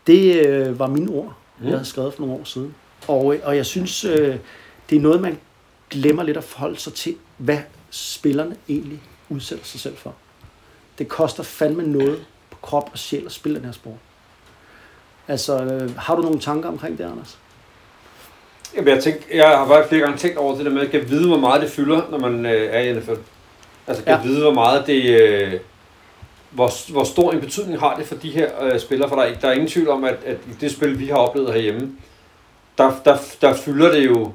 Det 0.06 0.46
øh, 0.46 0.78
var 0.78 0.86
mine 0.86 1.10
ord, 1.10 1.34
jeg 1.62 1.70
havde 1.70 1.84
skrevet 1.84 2.14
for 2.14 2.20
nogle 2.20 2.40
år 2.40 2.44
siden. 2.44 2.74
Og, 3.08 3.34
øh, 3.34 3.40
og 3.44 3.56
jeg 3.56 3.66
synes, 3.66 4.04
øh, 4.04 4.36
det 4.90 4.96
er 4.96 5.00
noget, 5.00 5.20
man 5.20 5.38
glemmer 5.90 6.22
lidt 6.22 6.36
at 6.36 6.44
forholde 6.44 6.76
sig 6.78 6.94
til, 6.94 7.14
hvad 7.36 7.58
spillerne 7.90 8.56
egentlig 8.68 9.00
udsætter 9.28 9.64
sig 9.64 9.80
selv 9.80 9.96
for. 9.96 10.14
Det 10.98 11.08
koster 11.08 11.42
fandme 11.42 11.82
noget 11.82 12.24
på 12.50 12.56
krop 12.62 12.88
og 12.92 12.98
sjæl 12.98 13.26
at 13.26 13.32
spille 13.32 13.56
den 13.58 13.64
her 13.64 13.72
sport. 13.72 13.94
Altså, 15.28 15.64
øh, 15.64 15.96
har 15.96 16.14
du 16.16 16.22
nogle 16.22 16.40
tanker 16.40 16.68
omkring 16.68 16.98
det, 16.98 17.04
Anders? 17.04 17.38
Jamen, 18.76 18.88
jeg, 18.94 19.02
tænk, 19.02 19.16
jeg 19.34 19.48
har 19.48 19.66
faktisk 19.66 19.88
flere 19.88 20.02
gange 20.02 20.18
tænkt 20.18 20.36
over 20.38 20.56
det 20.56 20.64
der 20.64 20.70
med, 20.70 20.80
at 20.82 20.92
jeg 20.92 21.00
kan 21.00 21.10
vide, 21.10 21.26
hvor 21.28 21.38
meget 21.38 21.62
det 21.62 21.70
fylder, 21.70 22.02
når 22.10 22.18
man 22.18 22.46
øh, 22.46 22.68
er 22.70 22.78
i 22.80 22.92
NFL. 22.94 23.10
Altså, 23.86 24.04
kan 24.04 24.12
Ja. 24.12 24.18
ja. 24.18 24.22
vide, 24.26 24.42
hvor 24.42 24.54
meget 24.54 24.86
det... 24.86 25.20
Øh, 25.20 25.52
hvor, 26.50 26.92
hvor 26.92 27.04
stor 27.04 27.32
en 27.32 27.40
betydning 27.40 27.80
har 27.80 27.96
det 27.96 28.06
for 28.06 28.14
de 28.14 28.30
her 28.30 28.62
øh, 28.64 28.80
spillere? 28.80 29.08
For 29.08 29.16
der, 29.16 29.22
er- 29.22 29.34
der 29.40 29.48
er 29.48 29.52
ingen 29.52 29.68
tvivl 29.68 29.88
om, 29.88 30.04
at, 30.04 30.16
at 30.26 30.36
i 30.46 30.52
det 30.60 30.70
spil, 30.72 30.98
vi 30.98 31.06
har 31.06 31.16
oplevet 31.16 31.52
herhjemme, 31.52 31.92
der, 32.78 32.92
der, 33.04 33.16
der 33.40 33.54
fylder 33.54 33.90
det 33.92 34.06
jo 34.06 34.32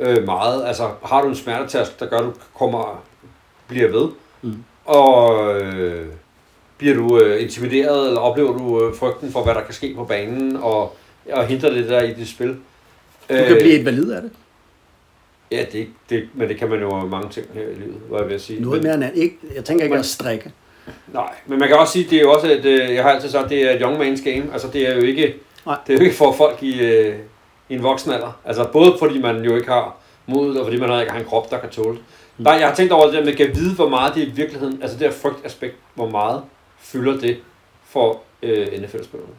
øh, 0.00 0.24
meget. 0.24 0.64
Altså, 0.66 0.90
har 1.04 1.22
du 1.22 1.28
en 1.28 1.34
smertetask, 1.34 2.00
der 2.00 2.06
gør, 2.06 2.18
at 2.18 2.24
du 2.24 2.32
kommer, 2.58 3.04
bliver 3.68 3.88
ved, 3.90 4.08
Mm. 4.42 4.64
og 4.84 5.50
øh, 5.60 6.06
bliver 6.78 6.94
du 6.94 7.20
øh, 7.20 7.42
intimideret, 7.42 8.06
eller 8.08 8.20
oplever 8.20 8.58
du 8.58 8.84
øh, 8.86 8.96
frygten 8.96 9.32
for, 9.32 9.44
hvad 9.44 9.54
der 9.54 9.60
kan 9.62 9.74
ske 9.74 9.94
på 9.94 10.04
banen, 10.04 10.56
og, 10.56 10.96
og 11.32 11.46
hindrer 11.46 11.70
det 11.70 11.88
der 11.88 12.02
i 12.02 12.14
dit 12.14 12.28
spil? 12.28 12.48
Du 12.48 12.54
kan 13.28 13.56
blive 13.60 13.78
et 13.78 13.84
valid 13.84 14.10
af 14.12 14.22
det. 14.22 14.30
Ja, 15.50 15.64
det, 15.72 15.88
det, 16.10 16.28
men 16.34 16.48
det 16.48 16.56
kan 16.58 16.68
man 16.70 16.80
jo 16.80 17.06
mange 17.06 17.28
ting 17.30 17.46
her 17.54 17.62
i 17.62 17.74
livet, 17.74 17.96
hvad 18.08 18.20
jeg 18.20 18.28
vil 18.28 18.40
sige. 18.40 18.60
Noget 18.62 18.82
men, 18.82 18.98
mere 19.00 19.08
end. 19.08 19.16
Ikke, 19.16 19.36
jeg 19.54 19.64
tænker 19.64 19.84
ikke 19.84 19.92
Men- 19.94 20.00
at 20.00 20.06
strikke. 20.06 20.52
Nej, 21.12 21.34
men 21.46 21.58
man 21.58 21.68
kan 21.68 21.76
også 21.78 21.92
sige, 21.92 22.06
det 22.10 22.18
er 22.18 22.22
jo 22.22 22.32
også, 22.32 22.52
et, 22.52 22.64
øh, 22.64 22.94
jeg 22.94 23.02
har 23.02 23.10
altid 23.10 23.28
sagt, 23.30 23.48
det 23.50 23.62
er 23.62 23.70
et 23.70 23.80
young 23.80 23.96
man's 23.96 24.30
game. 24.30 24.52
Altså, 24.52 24.68
det 24.72 24.88
er 24.88 24.94
jo 24.94 25.00
ikke, 25.00 25.34
Nej. 25.66 25.76
det 25.86 25.92
er 25.94 25.98
jo 25.98 26.04
ikke 26.04 26.16
for 26.16 26.32
folk 26.32 26.62
i, 26.62 26.80
øh, 26.80 27.14
i 27.68 27.74
en 27.74 27.82
voksen 27.82 28.12
alder. 28.12 28.40
Altså, 28.44 28.68
både 28.72 28.96
fordi 28.98 29.18
man 29.18 29.44
jo 29.44 29.56
ikke 29.56 29.68
har 29.68 29.96
modet, 30.26 30.58
og 30.60 30.66
fordi 30.66 30.80
man 30.80 31.00
ikke 31.00 31.12
har 31.12 31.18
en 31.18 31.26
krop, 31.26 31.50
der 31.50 31.58
kan 31.58 31.70
tåle 31.70 31.96
det. 31.96 32.04
Mm. 32.36 32.44
Der, 32.44 32.54
jeg 32.54 32.68
har 32.68 32.74
tænkt 32.74 32.92
over 32.92 33.04
det 33.04 33.14
der 33.14 33.24
med, 33.24 33.40
at 33.40 33.56
vide, 33.56 33.74
hvor 33.74 33.88
meget 33.88 34.14
det 34.14 34.28
i 34.28 34.30
virkeligheden, 34.30 34.82
altså 34.82 34.98
det 34.98 35.06
her 35.06 35.14
frygtaspekt, 35.14 35.76
hvor 35.94 36.08
meget 36.08 36.42
fylder 36.78 37.20
det 37.20 37.38
for 37.84 38.20
øh, 38.42 38.66
NFL-spillerne. 38.82 39.32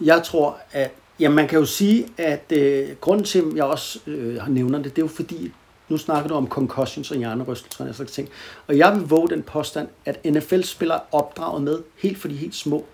Jeg 0.00 0.22
tror, 0.22 0.58
at 0.72 0.90
ja, 1.20 1.28
man 1.28 1.48
kan 1.48 1.58
jo 1.58 1.64
sige, 1.64 2.06
at 2.18 2.52
øh, 2.52 2.88
grunden 3.00 3.24
til, 3.24 3.38
at 3.38 3.56
jeg 3.56 3.64
også 3.64 3.98
øh, 4.06 4.40
har 4.40 4.50
nævner 4.50 4.78
det, 4.78 4.96
det 4.96 5.02
er 5.02 5.06
jo 5.06 5.12
fordi, 5.14 5.52
nu 5.88 5.96
snakker 5.96 6.28
du 6.28 6.34
om 6.34 6.48
concussions 6.48 7.10
og 7.10 7.16
hjernerystelser 7.16 7.88
og 7.88 7.94
sådan 7.94 8.12
ting. 8.12 8.28
Og 8.66 8.78
jeg 8.78 8.94
vil 8.94 9.02
våge 9.02 9.28
den 9.28 9.42
påstand, 9.42 9.88
at 10.04 10.24
NFL-spillere 10.24 10.98
er 10.98 11.02
opdraget 11.12 11.62
med, 11.62 11.78
helt 11.98 12.18
for 12.18 12.28
de 12.28 12.34
helt 12.34 12.54
små, 12.54 12.86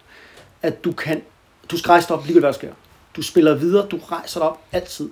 at 0.63 0.85
du 0.85 0.93
kan, 0.93 1.23
du 1.71 1.79
skal 1.79 1.89
rejse 1.89 2.09
dig 2.09 2.17
op, 2.17 2.23
ligegyldigt 2.23 2.43
hvad 2.43 2.53
der 2.53 2.59
sker. 2.59 2.73
Du 3.17 3.23
spiller 3.23 3.55
videre, 3.55 3.87
du 3.87 3.97
rejser 3.97 4.41
dig 4.41 4.49
op 4.49 4.61
altid. 4.73 5.11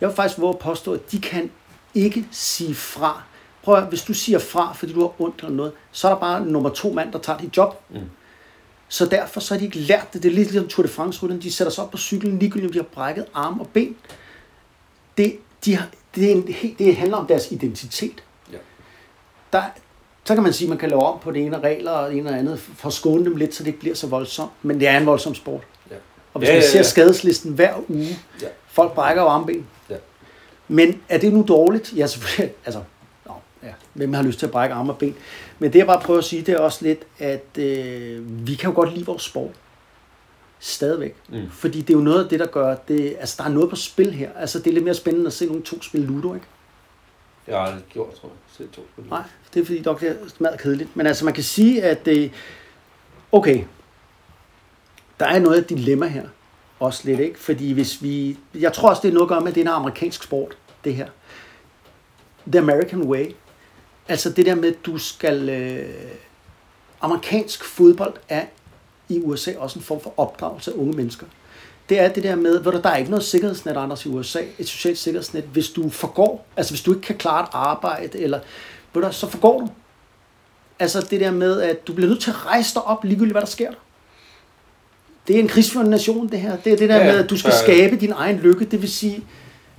Jeg 0.00 0.08
vil 0.08 0.16
faktisk 0.16 0.40
våge 0.40 0.52
at 0.52 0.58
påstå, 0.58 0.92
at 0.92 1.12
de 1.12 1.20
kan 1.20 1.50
ikke 1.94 2.26
sige 2.30 2.74
fra. 2.74 3.22
Prøv 3.62 3.74
at, 3.74 3.88
hvis 3.88 4.02
du 4.02 4.14
siger 4.14 4.38
fra, 4.38 4.72
fordi 4.72 4.92
du 4.92 5.00
har 5.00 5.22
ondt 5.22 5.40
eller 5.40 5.54
noget, 5.54 5.72
så 5.92 6.08
er 6.08 6.12
der 6.12 6.20
bare 6.20 6.46
nummer 6.46 6.70
to 6.70 6.92
mand, 6.92 7.12
der 7.12 7.18
tager 7.18 7.38
dit 7.38 7.56
job. 7.56 7.82
Så 8.88 9.06
derfor 9.06 9.40
så 9.40 9.54
har 9.54 9.58
de 9.58 9.64
ikke 9.64 9.78
lært 9.78 10.12
det. 10.12 10.22
Det 10.22 10.30
er 10.30 10.34
lidt 10.34 10.50
ligesom 10.50 10.68
Tour 10.68 10.86
de 10.86 10.92
France-rytterne. 10.92 11.42
De 11.42 11.52
sætter 11.52 11.70
sig 11.70 11.84
op 11.84 11.90
på 11.90 11.96
cyklen, 11.96 12.38
ligegyldigt 12.38 12.70
om 12.70 12.72
de 12.72 12.78
har 12.78 12.86
brækket 12.92 13.26
arme 13.34 13.60
og 13.60 13.68
ben. 13.68 13.96
Det, 15.18 15.38
de 15.64 15.76
har, 15.76 15.88
det, 16.14 16.30
er 16.30 16.34
en, 16.34 16.54
det 16.78 16.96
handler 16.96 17.16
om 17.16 17.26
deres 17.26 17.50
identitet. 17.52 18.24
Ja. 18.52 18.58
Der, 19.52 19.62
så 20.24 20.34
kan 20.34 20.42
man 20.42 20.52
sige, 20.52 20.66
at 20.66 20.68
man 20.68 20.78
kan 20.78 20.88
lave 20.88 21.02
om 21.02 21.18
på 21.18 21.30
det 21.30 21.42
ene 21.42 21.60
regler 21.60 21.90
og 21.90 22.10
det 22.10 22.18
ene 22.18 22.30
og 22.30 22.38
andet, 22.38 22.58
for 22.58 22.88
at 22.88 22.92
skåne 22.92 23.24
dem 23.24 23.36
lidt, 23.36 23.54
så 23.54 23.62
det 23.62 23.66
ikke 23.66 23.80
bliver 23.80 23.94
så 23.94 24.06
voldsomt. 24.06 24.52
Men 24.62 24.80
det 24.80 24.88
er 24.88 24.98
en 24.98 25.06
voldsom 25.06 25.34
sport. 25.34 25.62
Ja. 26.34 26.36
Og 26.36 26.38
hvis 26.38 26.48
Ja, 26.48 26.54
man 26.54 26.62
ja, 26.62 26.68
ser 26.68 26.78
ja. 26.78 26.82
skadeslisten 26.82 27.52
hver 27.52 27.74
uge, 27.88 28.06
Ja. 28.42 28.46
folk 28.66 28.92
brækker 28.92 29.22
jo 29.22 29.28
armben. 29.28 29.66
Ja. 29.90 29.96
Men 30.68 31.00
er 31.08 31.18
det 31.18 31.32
nu 31.32 31.44
dårligt? 31.48 31.92
Ja, 31.96 32.06
selvfølgelig. 32.06 32.54
Altså, 32.66 32.82
nå, 33.26 33.32
ja. 33.62 33.72
Hvem 33.92 34.12
har 34.12 34.22
lyst 34.22 34.38
til 34.38 34.46
at 34.46 34.52
brække 34.52 34.74
arme 34.74 34.92
og 34.92 34.98
ben? 34.98 35.14
Men 35.58 35.72
det 35.72 35.78
jeg 35.78 35.86
bare 35.86 36.00
prøver 36.00 36.18
at 36.18 36.24
sige, 36.24 36.42
det 36.42 36.54
er 36.54 36.58
også 36.58 36.78
lidt, 36.84 36.98
at 37.18 37.58
øh, 37.58 38.46
vi 38.46 38.54
kan 38.54 38.70
jo 38.70 38.74
godt 38.76 38.92
lide 38.94 39.06
vores 39.06 39.22
sport. 39.22 39.50
Stadigvæk. 40.58 41.14
Mm. 41.28 41.50
Fordi 41.50 41.80
det 41.80 41.90
er 41.90 41.98
jo 41.98 42.04
noget 42.04 42.22
af 42.24 42.28
det, 42.30 42.40
der 42.40 42.46
gør, 42.46 42.74
det, 42.88 43.16
altså 43.20 43.34
der 43.38 43.44
er 43.44 43.48
noget 43.52 43.70
på 43.70 43.76
spil 43.76 44.12
her. 44.12 44.30
Altså 44.36 44.58
det 44.58 44.66
er 44.66 44.72
lidt 44.72 44.84
mere 44.84 44.94
spændende 44.94 45.26
at 45.26 45.32
se 45.32 45.46
nogle 45.46 45.62
to 45.62 45.82
spille 45.82 46.06
Ludo, 46.06 46.34
ikke? 46.34 46.46
Jeg 47.46 47.56
har 47.58 47.64
aldrig 47.66 47.82
gjort, 47.88 48.14
tror 48.14 48.28
jeg. 48.28 48.36
Set 48.56 48.70
to 48.70 48.82
spil. 48.92 49.04
Nej, 49.10 49.22
det 49.54 49.60
er 49.60 49.64
fordi, 49.64 49.82
dog 49.82 50.00
det 50.00 50.08
er 50.08 50.14
smadret 50.36 50.60
kedeligt. 50.60 50.96
Men 50.96 51.06
altså, 51.06 51.24
man 51.24 51.34
kan 51.34 51.42
sige, 51.44 51.82
at 51.82 52.04
det, 52.06 52.30
okay, 53.32 53.64
der 55.20 55.26
er 55.26 55.38
noget 55.38 55.68
dilemma 55.68 56.06
her. 56.06 56.28
Også 56.80 57.02
lidt, 57.04 57.20
ikke? 57.20 57.38
Fordi 57.38 57.72
hvis 57.72 58.02
vi, 58.02 58.38
jeg 58.54 58.72
tror 58.72 58.88
også, 58.90 59.02
det 59.02 59.08
er 59.08 59.12
noget 59.12 59.24
at 59.24 59.28
gøre 59.28 59.40
med, 59.40 59.48
at 59.48 59.54
det 59.54 59.60
er 59.60 59.64
en 59.64 59.76
amerikansk 59.76 60.22
sport, 60.22 60.56
det 60.84 60.94
her. 60.94 61.08
The 62.46 62.58
American 62.58 63.02
Way. 63.02 63.34
Altså 64.08 64.30
det 64.30 64.46
der 64.46 64.54
med, 64.54 64.68
at 64.68 64.86
du 64.86 64.98
skal... 64.98 65.48
Øh, 65.48 65.94
amerikansk 67.00 67.64
fodbold 67.64 68.14
er 68.28 68.44
i 69.08 69.20
USA 69.22 69.52
også 69.58 69.78
en 69.78 69.84
form 69.84 70.00
for 70.00 70.14
opdragelse 70.16 70.72
af 70.72 70.76
unge 70.76 70.92
mennesker. 70.92 71.26
Det 71.88 72.00
er 72.00 72.08
det 72.08 72.22
der 72.22 72.36
med, 72.36 72.60
hvor 72.60 72.70
der 72.70 72.88
er 72.90 72.96
ikke 72.96 73.10
noget 73.10 73.24
sikkerhedsnet, 73.24 73.76
Anders, 73.76 74.06
i 74.06 74.08
USA, 74.08 74.42
et 74.58 74.68
socialt 74.68 74.98
sikkerhedsnet. 74.98 75.44
Hvis 75.44 75.70
du 75.70 75.90
forgår, 75.90 76.46
altså 76.56 76.72
hvis 76.72 76.82
du 76.82 76.90
ikke 76.90 77.02
kan 77.02 77.16
klare 77.16 77.42
et 77.42 77.48
arbejde, 77.52 78.18
eller, 78.18 78.40
ved 78.94 79.02
du, 79.02 79.12
så 79.12 79.28
forgår 79.28 79.60
du. 79.60 79.68
Altså 80.78 81.00
det 81.10 81.20
der 81.20 81.30
med, 81.30 81.60
at 81.60 81.86
du 81.86 81.92
bliver 81.92 82.08
nødt 82.08 82.20
til 82.20 82.30
at 82.30 82.46
rejse 82.46 82.74
dig 82.74 82.82
op, 82.82 83.04
ligegyldigt 83.04 83.34
hvad 83.34 83.42
der 83.42 83.48
sker 83.48 83.70
der. 83.70 83.76
Det 85.28 85.36
er 85.36 85.40
en 85.40 85.48
krigsførende 85.48 85.90
nation, 85.90 86.28
det 86.28 86.40
her. 86.40 86.56
Det 86.56 86.72
er 86.72 86.76
det 86.76 86.88
der 86.88 86.96
Ja, 86.96 87.04
med, 87.12 87.24
at 87.24 87.30
du 87.30 87.36
skal 87.38 87.50
ja. 87.50 87.62
skabe 87.64 87.96
din 87.96 88.12
egen 88.12 88.36
lykke. 88.38 88.64
Det 88.64 88.82
vil 88.82 88.90
sige, 88.92 89.24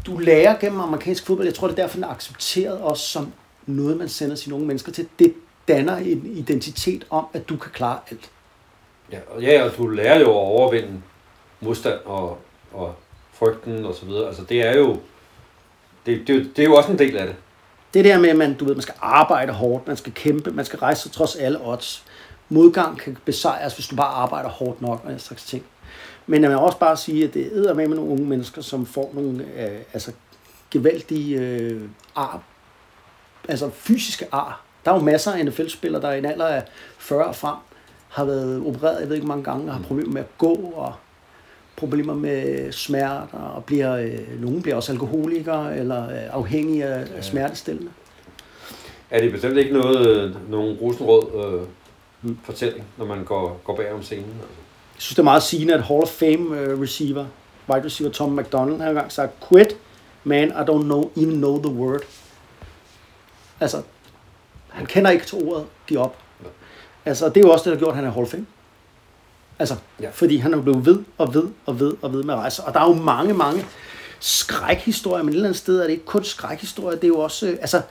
du 0.05 0.17
lærer 0.17 0.57
gennem 0.59 0.79
amerikansk 0.79 1.25
fodbold. 1.25 1.47
Jeg 1.47 1.55
tror, 1.55 1.67
det 1.67 1.79
er 1.79 1.83
derfor, 1.83 1.95
den 1.97 2.03
er 2.03 2.07
accepteret 2.09 2.77
også 2.79 3.07
som 3.07 3.31
noget, 3.65 3.97
man 3.97 4.09
sender 4.09 4.35
sine 4.35 4.55
unge 4.55 4.67
mennesker 4.67 4.91
til. 4.91 5.07
Det 5.19 5.33
danner 5.67 5.97
en 5.97 6.31
identitet 6.35 7.05
om, 7.09 7.25
at 7.33 7.49
du 7.49 7.57
kan 7.57 7.71
klare 7.71 7.99
alt. 8.11 8.29
Ja, 9.11 9.17
og 9.27 9.41
ja, 9.41 9.63
og 9.63 9.77
du 9.77 9.87
lærer 9.87 10.19
jo 10.19 10.25
at 10.29 10.35
overvinde 10.35 11.01
modstand 11.59 11.99
og, 12.05 12.37
og 12.73 12.95
frygten 13.33 13.85
og 13.85 13.95
så 13.95 14.05
videre. 14.05 14.27
Altså 14.27 14.43
det 14.49 14.61
er 14.61 14.77
jo, 14.77 14.97
det, 16.05 16.27
det, 16.27 16.51
det 16.55 16.59
er 16.61 16.65
jo 16.67 16.75
også 16.75 16.91
en 16.91 16.99
del 16.99 17.17
af 17.17 17.27
det. 17.27 17.35
Det 17.93 18.05
der 18.05 18.19
med, 18.19 18.29
at 18.29 18.35
man, 18.35 18.53
du 18.53 18.65
ved, 18.65 18.75
man 18.75 18.81
skal 18.81 18.93
arbejde 19.01 19.53
hårdt, 19.53 19.87
man 19.87 19.97
skal 19.97 20.13
kæmpe, 20.13 20.51
man 20.51 20.65
skal 20.65 20.79
rejse 20.79 21.01
sig 21.01 21.11
trods 21.11 21.35
alle 21.35 21.59
odds. 21.67 22.04
Modgang 22.49 22.97
kan 22.97 23.17
besejres, 23.25 23.73
hvis 23.73 23.87
du 23.87 23.95
bare 23.95 24.13
arbejder 24.13 24.49
hårdt 24.49 24.81
nok 24.81 25.01
og 25.05 25.11
den 25.11 25.19
slags 25.19 25.45
ting. 25.45 25.63
Men 26.27 26.41
jeg 26.41 26.49
vil 26.49 26.57
også 26.57 26.79
bare 26.79 26.97
sige, 26.97 27.23
at 27.23 27.33
det 27.33 27.69
er 27.69 27.73
med 27.73 27.87
med 27.87 27.95
nogle 27.95 28.11
unge 28.11 28.25
mennesker, 28.25 28.61
som 28.61 28.85
får 28.85 29.11
nogle 29.13 29.43
øh, 29.43 29.79
altså, 29.93 30.11
gevaldige 30.71 31.39
øh, 31.39 31.81
ar, 32.15 32.41
altså 33.49 33.69
fysiske 33.69 34.25
ar. 34.31 34.61
Der 34.85 34.91
er 34.91 34.95
jo 34.95 35.01
masser 35.01 35.31
af 35.31 35.45
NFL-spillere, 35.45 36.01
der 36.01 36.11
i 36.11 36.17
en 36.17 36.25
alder 36.25 36.47
af 36.47 36.63
40 36.97 37.25
og 37.25 37.35
frem 37.35 37.55
har 38.09 38.25
været 38.25 38.61
opereret, 38.65 38.99
jeg 38.99 39.09
ved 39.09 39.15
ikke 39.15 39.27
mange 39.27 39.43
gange, 39.43 39.67
og 39.67 39.75
har 39.75 39.83
problemer 39.83 40.11
med 40.11 40.21
at 40.21 40.37
gå, 40.37 40.53
og 40.53 40.93
problemer 41.75 42.13
med 42.13 42.71
smerter, 42.71 43.53
og 43.55 43.63
bliver, 43.63 43.95
øh, 43.97 44.41
nogen 44.41 44.61
bliver 44.61 44.75
også 44.75 44.91
alkoholikere, 44.91 45.77
eller 45.77 46.09
øh, 46.09 46.35
afhængige 46.35 46.85
af, 46.85 47.07
af 47.17 47.23
smertestillende. 47.23 47.91
Er 49.09 49.21
det 49.21 49.31
bestemt 49.31 49.57
ikke 49.57 49.73
noget, 49.73 50.07
øh, 50.07 50.51
nogen 50.51 50.77
rosenrød 50.77 51.23
øh, 51.45 51.67
fortælling, 52.43 52.85
når 52.97 53.05
man 53.05 53.23
går, 53.23 53.61
går 53.63 53.75
bag 53.75 53.93
om 53.93 54.03
scenen? 54.03 54.25
Altså? 54.25 54.47
Jeg 54.95 55.01
synes, 55.01 55.15
det 55.15 55.19
er 55.19 55.23
meget 55.23 55.43
sigende, 55.43 55.73
at 55.73 55.83
Hall 55.83 56.01
of 56.01 56.07
Fame 56.09 56.59
øh, 56.59 56.81
receiver, 56.81 57.25
wide 57.69 57.85
receiver 57.85 58.11
Tom 58.11 58.31
McDonald, 58.31 58.81
har 58.81 58.87
engang 58.89 59.11
sagt, 59.11 59.31
quit, 59.49 59.77
man, 60.23 60.47
I 60.49 60.51
don't 60.51 60.83
know, 60.83 61.11
even 61.17 61.33
know 61.37 61.61
the 61.63 61.71
word. 61.73 62.01
Altså, 63.59 63.81
han 64.69 64.85
kender 64.85 65.11
ikke 65.11 65.25
til 65.25 65.37
ordet, 65.43 65.65
giv 65.87 65.99
op. 65.99 66.17
Ja. 66.43 66.47
Altså, 67.05 67.29
det 67.29 67.37
er 67.37 67.41
jo 67.41 67.51
også 67.51 67.63
det, 67.63 67.71
der 67.71 67.75
har 67.77 67.79
gjort, 67.79 67.89
at 67.89 67.95
han 67.95 68.05
er 68.05 68.11
Hall 68.11 68.23
of 68.23 68.29
Fame. 68.31 68.45
Altså, 69.59 69.75
Ja. 70.01 70.09
fordi 70.13 70.37
han 70.37 70.53
er 70.53 70.61
blevet 70.61 70.85
ved 70.85 71.03
og 71.17 71.33
ved 71.33 71.47
og 71.65 71.79
ved 71.79 71.93
og 72.01 72.13
ved 72.13 72.23
med 72.23 72.33
at 72.33 72.39
rejse. 72.39 72.63
Og 72.63 72.73
der 72.73 72.79
er 72.79 72.87
jo 72.87 72.93
mange, 72.93 73.33
mange 73.33 73.65
skrækhistorier, 74.19 75.23
men 75.23 75.29
et 75.29 75.35
eller 75.35 75.47
andet 75.47 75.59
sted 75.59 75.79
er 75.79 75.83
det 75.83 75.91
ikke 75.91 76.05
kun 76.05 76.23
skrækhistorier, 76.23 76.95
det 76.95 77.03
er 77.03 77.07
jo 77.07 77.19
også, 77.19 77.47
øh, 77.47 77.57
altså, 77.61 77.81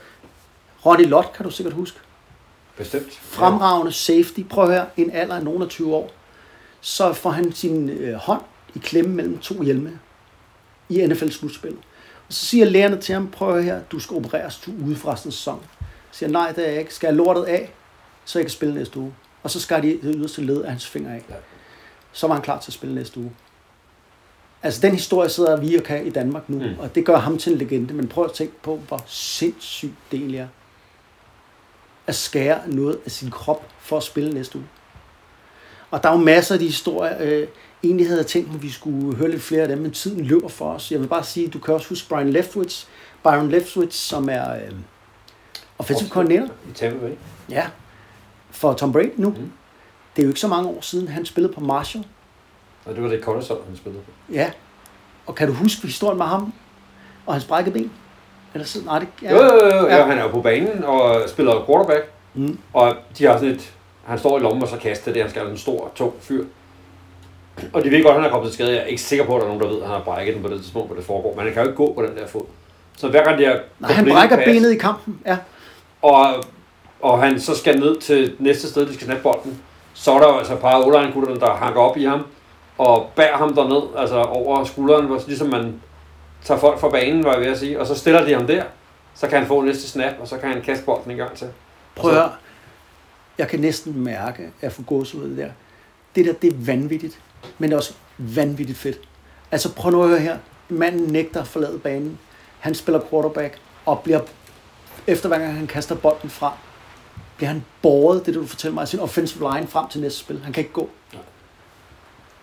Ronnie 0.87 1.07
Lott 1.07 1.32
kan 1.32 1.45
du 1.45 1.51
sikkert 1.51 1.74
huske. 1.74 1.99
Bestemt. 2.76 3.12
Fremragende 3.12 3.92
safety. 3.92 4.40
Prøv 4.50 4.64
at 4.64 4.70
høre, 4.70 4.86
en 4.96 5.10
alder 5.10 5.34
af 5.34 5.44
nogen 5.44 5.62
af 5.62 5.68
20 5.68 5.94
år. 5.94 6.10
Så 6.80 7.12
får 7.12 7.30
han 7.30 7.52
sin 7.52 7.88
øh, 7.88 8.14
hånd 8.14 8.42
i 8.74 8.78
klemme 8.78 9.14
mellem 9.14 9.38
to 9.38 9.62
hjelme 9.62 9.98
i 10.88 11.06
NFL-slutspil. 11.06 11.76
Og 12.28 12.32
så 12.34 12.46
siger 12.46 12.64
lægerne 12.64 13.00
til 13.00 13.12
ham, 13.12 13.28
prøv 13.30 13.62
her, 13.62 13.80
du 13.92 13.98
skal 13.98 14.16
opereres, 14.16 14.56
du 14.66 14.72
ude 14.86 14.96
for 14.96 15.12
resten 15.12 15.28
af 15.28 15.32
sæsonen. 15.32 15.62
Så 16.10 16.18
siger 16.18 16.30
nej, 16.30 16.52
det 16.52 16.66
er 16.66 16.70
jeg 16.70 16.80
ikke. 16.80 16.94
Skal 16.94 17.06
jeg 17.06 17.16
lortet 17.16 17.44
af, 17.44 17.72
så 18.24 18.38
jeg 18.38 18.44
kan 18.46 18.50
spille 18.50 18.74
næste 18.74 18.98
uge. 18.98 19.14
Og 19.42 19.50
så 19.50 19.60
skar 19.60 19.80
de 19.80 19.88
det 19.88 20.14
yderste 20.16 20.42
led 20.42 20.62
af 20.62 20.70
hans 20.70 20.86
finger 20.86 21.10
af. 21.10 21.22
Ja. 21.30 21.34
Så 22.12 22.26
var 22.26 22.34
han 22.34 22.42
klar 22.42 22.60
til 22.60 22.70
at 22.70 22.74
spille 22.74 22.94
næste 22.94 23.20
uge. 23.20 23.32
Altså 24.62 24.80
den 24.80 24.92
historie 24.92 25.28
sidder 25.28 25.56
vi 25.56 25.76
og 25.76 25.82
kan 25.82 26.06
i 26.06 26.10
Danmark 26.10 26.48
nu, 26.48 26.58
mm. 26.58 26.78
og 26.78 26.94
det 26.94 27.06
gør 27.06 27.16
ham 27.16 27.38
til 27.38 27.52
en 27.52 27.58
legende. 27.58 27.94
Men 27.94 28.08
prøv 28.08 28.24
at 28.24 28.32
tænke 28.32 28.54
på, 28.62 28.76
hvor 28.76 29.04
sindssygt 29.06 29.94
det 30.10 30.18
egentlig 30.18 30.40
er 30.40 30.48
at 32.07 32.14
skære 32.14 32.61
noget 32.66 32.98
af 33.05 33.11
sin 33.11 33.30
krop 33.30 33.68
for 33.78 33.96
at 33.96 34.02
spille 34.02 34.34
næste 34.34 34.59
uge. 34.59 34.66
Og 35.90 36.02
der 36.02 36.09
er 36.09 36.12
jo 36.12 36.24
masser 36.24 36.55
af 36.55 36.59
de 36.59 36.66
historier. 36.66 37.16
Øh, 37.20 37.48
egentlig 37.84 38.07
havde 38.07 38.18
jeg 38.18 38.26
tænkt, 38.26 38.55
at 38.55 38.62
vi 38.62 38.70
skulle 38.70 39.16
høre 39.16 39.30
lidt 39.30 39.42
flere 39.42 39.62
af 39.62 39.68
dem, 39.68 39.78
men 39.78 39.90
tiden 39.90 40.24
løber 40.24 40.48
for 40.48 40.72
os. 40.72 40.92
Jeg 40.92 41.00
vil 41.00 41.07
bare 41.07 41.24
sige, 41.24 41.48
du 41.48 41.59
kan 41.59 41.74
også 41.74 41.88
huske 41.88 42.09
Brian 42.09 42.30
Leftwich. 42.30 42.86
Byron 43.22 43.48
Leftwich, 43.48 43.98
som 43.98 44.28
er 44.28 44.55
øh, 44.55 44.72
offensive 45.78 46.09
coordinator. 46.09 46.48
I 46.70 46.72
Tampa 46.74 47.07
Bay. 47.07 47.14
Ja, 47.50 47.66
for 48.50 48.72
Tom 48.72 48.92
Brady 48.92 49.11
nu. 49.16 49.28
Mm. 49.28 49.52
Det 50.16 50.22
er 50.22 50.26
jo 50.26 50.28
ikke 50.28 50.40
så 50.40 50.48
mange 50.48 50.68
år 50.68 50.80
siden, 50.80 51.09
han 51.09 51.26
spillede 51.26 51.55
på 51.55 51.61
Marshall. 51.61 52.07
Og 52.84 52.94
det 52.94 53.02
var 53.02 53.09
det 53.09 53.22
Cottesol, 53.22 53.64
han 53.66 53.76
spillede 53.76 54.02
på. 54.02 54.11
Ja. 54.32 54.50
Og 55.26 55.34
kan 55.34 55.48
du 55.48 55.55
huske 55.55 55.82
historien 55.82 56.18
med 56.18 56.26
ham 56.26 56.52
og 57.26 57.34
hans 57.34 57.44
brækkede 57.44 57.72
ben? 57.72 57.92
Eller 58.55 58.66
så, 58.66 58.78
nej, 58.84 58.98
det, 58.98 59.09
ja. 59.22 59.32
Jo, 59.32 59.42
jo, 59.42 59.66
jo, 59.66 59.76
jo. 59.76 59.86
Ja. 59.86 60.05
Han 60.05 60.18
er 60.18 60.22
jo 60.22 60.28
på 60.28 60.40
banen 60.40 60.84
og 60.84 61.28
spiller 61.28 61.64
quarterback. 61.66 62.11
Mm. 62.34 62.59
Og 62.72 62.94
de 63.18 63.24
har 63.24 63.36
sådan 63.36 63.55
et... 63.55 63.72
Han 64.05 64.18
står 64.18 64.38
i 64.38 64.40
lommen 64.40 64.62
og 64.62 64.68
så 64.68 64.76
kaster 64.76 65.12
det. 65.12 65.22
Han 65.22 65.30
skal 65.30 65.42
have 65.42 65.52
en 65.52 65.59
stor, 65.59 65.90
tung 65.94 66.12
fyr. 66.20 66.44
Og 67.72 67.84
de 67.84 67.90
ved 67.90 68.02
godt, 68.02 68.14
at 68.14 68.22
han 68.22 68.24
er 68.24 68.30
kommet 68.30 68.50
til 68.50 68.55
skade. 68.55 68.70
Jeg 68.70 68.82
er 68.82 68.86
ikke 68.86 69.02
sikker 69.02 69.26
på, 69.26 69.36
at 69.36 69.40
der 69.40 69.46
er 69.46 69.48
nogen, 69.48 69.62
der 69.62 69.68
ved, 69.68 69.82
at 69.82 69.86
han 69.86 69.96
har 69.96 70.02
brækket 70.02 70.34
den 70.34 70.42
på 70.42 70.48
det 70.48 70.61
tidspunkt, 70.61 70.88
hvor 70.88 70.96
det 70.96 71.05
foregår. 71.05 71.34
Men 71.36 71.44
han 71.44 71.52
kan 71.52 71.62
jo 71.62 71.68
ikke 71.68 71.76
gå 71.76 71.92
på 71.92 72.02
den 72.02 72.16
der 72.16 72.26
fod. 72.26 72.42
Så 72.96 73.09
hver 73.09 73.24
gang 73.24 73.38
de 73.38 73.44
har... 73.44 73.59
Nej, 73.78 73.92
han 73.92 74.09
brækker 74.09 74.36
benet 74.36 74.72
i 74.72 74.76
kampen. 74.76 75.20
Ja. 75.26 75.36
Og, 76.02 76.26
og 77.00 77.22
han 77.22 77.40
så 77.40 77.57
skal 77.57 77.80
ned 77.80 77.96
til 77.96 78.34
næste 78.38 78.68
sted, 78.68 78.86
de 78.86 78.94
skal 78.94 79.07
snappe 79.07 79.22
bolden. 79.22 79.61
Så 79.94 80.12
er 80.12 80.18
der 80.18 80.28
jo 80.28 80.38
altså 80.38 80.52
et 80.52 80.59
par 80.59 80.78
o 80.78 81.11
gutterne 81.14 81.40
der 81.40 81.55
hanker 81.55 81.80
op 81.80 81.96
i 81.96 82.05
ham. 82.05 82.26
Og 82.78 83.11
bærer 83.16 83.36
ham 83.36 83.55
derned, 83.55 83.82
altså 83.98 84.22
over 84.22 84.64
skulderen, 84.64 85.07
hvor, 85.07 85.20
ligesom 85.26 85.48
man 85.48 85.80
tager 86.45 86.61
folk 86.61 86.80
fra 86.80 86.88
banen, 86.88 87.24
var 87.24 87.32
jeg 87.32 87.40
ved 87.40 87.49
at 87.49 87.59
sige. 87.59 87.80
Og 87.80 87.86
så 87.86 87.95
stiller 87.95 88.24
de 88.24 88.34
ham 88.34 88.47
der. 88.47 88.64
Så 89.14 89.28
kan 89.28 89.38
han 89.38 89.49
få 89.49 89.62
næste 89.62 89.88
snap, 89.88 90.12
og 90.20 90.28
så 90.28 90.38
kan 90.38 90.53
han 90.53 90.62
kaste 90.62 90.84
bolden 90.84 91.11
en 91.11 91.16
gang 91.16 91.36
til. 91.36 91.49
Prøv 91.95 92.18
at. 92.18 92.30
Jeg 93.38 93.49
kan 93.49 93.61
næsten 93.61 94.05
mærke, 94.05 94.42
at 94.42 94.62
jeg 94.62 94.72
får 94.72 94.82
gås 94.82 95.14
ud 95.14 95.22
af 95.22 95.28
det 95.28 95.38
der. 95.38 95.51
Det 96.16 96.26
der, 96.26 96.32
det 96.32 96.53
er 96.53 96.57
vanvittigt. 96.57 97.20
Men 97.59 97.70
det 97.70 97.74
er 97.74 97.78
også 97.78 97.95
vanvittigt 98.18 98.78
fedt. 98.78 99.01
Altså 99.53 99.74
prøv 99.74 99.92
nu 99.92 100.03
at 100.03 100.09
høre 100.09 100.20
her. 100.20 100.38
Manden 100.68 101.12
nægter 101.12 101.40
at 101.40 101.47
forlade 101.47 101.78
banen. 101.78 102.18
Han 102.61 102.74
spiller 102.74 103.01
quarterback 103.11 103.59
og 103.86 104.01
bliver, 104.01 104.20
efter 105.07 105.28
hver 105.28 105.38
gang 105.38 105.55
han 105.55 105.66
kaster 105.66 105.95
bolden 105.95 106.30
fra, 106.30 106.53
bliver 107.36 107.51
han 107.51 107.64
båret, 107.82 108.26
det 108.26 108.34
du 108.34 108.47
fortæller 108.47 108.74
mig, 108.74 108.88
sin 108.88 109.01
offensive 109.01 109.55
line 109.55 109.66
frem 109.66 109.88
til 109.88 110.01
næste 110.01 110.18
spil. 110.18 110.40
Han 110.45 110.53
kan 110.53 110.61
ikke 110.61 110.72
gå. 110.72 110.90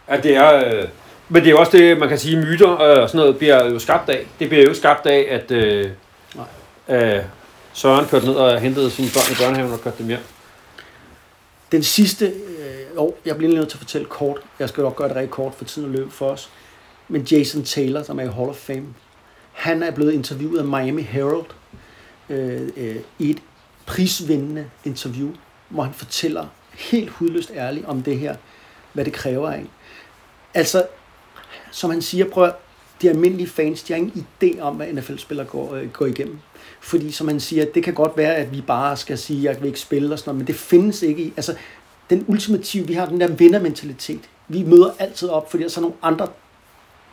Ja, 0.09 0.17
det 0.17 0.35
er... 0.35 0.55
Øh, 0.55 0.87
men 1.31 1.41
det 1.41 1.47
er 1.47 1.51
jo 1.51 1.59
også 1.59 1.77
det, 1.77 1.97
man 1.97 2.09
kan 2.09 2.19
sige, 2.19 2.37
myter 2.37 2.81
øh, 2.81 3.03
og 3.03 3.09
sådan 3.09 3.19
noget 3.19 3.37
bliver 3.37 3.69
jo 3.69 3.79
skabt 3.79 4.09
af. 4.09 4.27
Det 4.39 4.49
bliver 4.49 4.63
jo 4.63 4.73
skabt 4.73 5.05
af, 5.05 5.27
at 5.29 5.51
øh, 5.51 5.91
øh, 6.89 7.23
Søren 7.73 8.05
kørte 8.05 8.25
ned 8.25 8.35
og 8.35 8.59
hentede 8.59 8.91
sine 8.91 9.07
børn 9.13 9.31
i 9.31 9.35
børnehaven 9.43 9.73
og 9.73 9.81
kørte 9.81 9.97
dem 9.97 10.07
hjem. 10.07 10.19
Den 11.71 11.83
sidste, 11.83 12.25
øh, 12.25 12.95
jo, 12.95 13.13
jeg 13.25 13.37
bliver 13.37 13.53
nødt 13.53 13.69
til 13.69 13.77
at 13.77 13.79
fortælle 13.79 14.07
kort. 14.07 14.37
Jeg 14.59 14.69
skal 14.69 14.81
nok 14.81 14.95
gøre 14.95 15.07
det 15.07 15.15
rigtig 15.15 15.31
kort, 15.31 15.53
for 15.55 15.65
tiden 15.65 15.87
at 15.89 15.99
løbe 15.99 16.11
for 16.11 16.29
os. 16.29 16.49
Men 17.07 17.21
Jason 17.21 17.63
Taylor, 17.63 18.03
som 18.03 18.19
er 18.19 18.23
i 18.23 18.27
Hall 18.27 18.49
of 18.49 18.55
Fame, 18.55 18.85
han 19.51 19.83
er 19.83 19.91
blevet 19.91 20.13
interviewet 20.13 20.59
af 20.59 20.65
Miami 20.65 21.01
Herald 21.01 21.45
øh, 22.29 22.69
øh, 22.77 22.95
i 23.19 23.29
et 23.29 23.39
prisvindende 23.85 24.65
interview, 24.85 25.29
hvor 25.69 25.83
han 25.83 25.93
fortæller 25.93 26.47
helt 26.73 27.09
hudløst 27.09 27.51
ærligt 27.55 27.85
om 27.85 28.03
det 28.03 28.19
her, 28.19 28.35
hvad 28.93 29.05
det 29.05 29.13
kræver 29.13 29.51
af 29.51 29.57
en. 29.57 29.69
Altså, 30.53 30.83
som 31.71 31.89
han 31.89 32.01
siger, 32.01 32.25
prøv 32.25 32.43
at, 32.43 32.53
de 33.01 33.09
almindelige 33.09 33.47
fans, 33.47 33.83
de 33.83 33.93
har 33.93 33.97
ingen 33.97 34.27
idé 34.43 34.61
om, 34.61 34.75
hvad 34.75 34.93
NFL-spillere 34.93 35.47
går, 35.47 35.75
øh, 35.75 35.89
går 35.89 36.05
igennem. 36.05 36.37
Fordi 36.79 37.11
som 37.11 37.27
han 37.27 37.39
siger, 37.39 37.65
det 37.65 37.83
kan 37.83 37.93
godt 37.93 38.17
være, 38.17 38.35
at 38.35 38.51
vi 38.51 38.61
bare 38.61 38.97
skal 38.97 39.17
sige, 39.17 39.37
at 39.39 39.55
jeg 39.55 39.61
vil 39.61 39.67
ikke 39.67 39.79
spille 39.79 40.13
og 40.13 40.19
sådan 40.19 40.29
noget, 40.29 40.37
men 40.37 40.47
det 40.47 40.55
findes 40.55 41.01
ikke 41.01 41.23
i. 41.23 41.33
Altså, 41.37 41.55
den 42.09 42.25
ultimative, 42.27 42.87
vi 42.87 42.93
har 42.93 43.05
den 43.05 43.21
der 43.21 43.27
vindermentalitet. 43.27 44.29
Vi 44.47 44.63
møder 44.63 44.91
altid 44.99 45.29
op, 45.29 45.51
fordi 45.51 45.63
der 45.63 45.67
er 45.67 45.71
så 45.71 45.81
nogle 45.81 45.95
andre, 46.01 46.27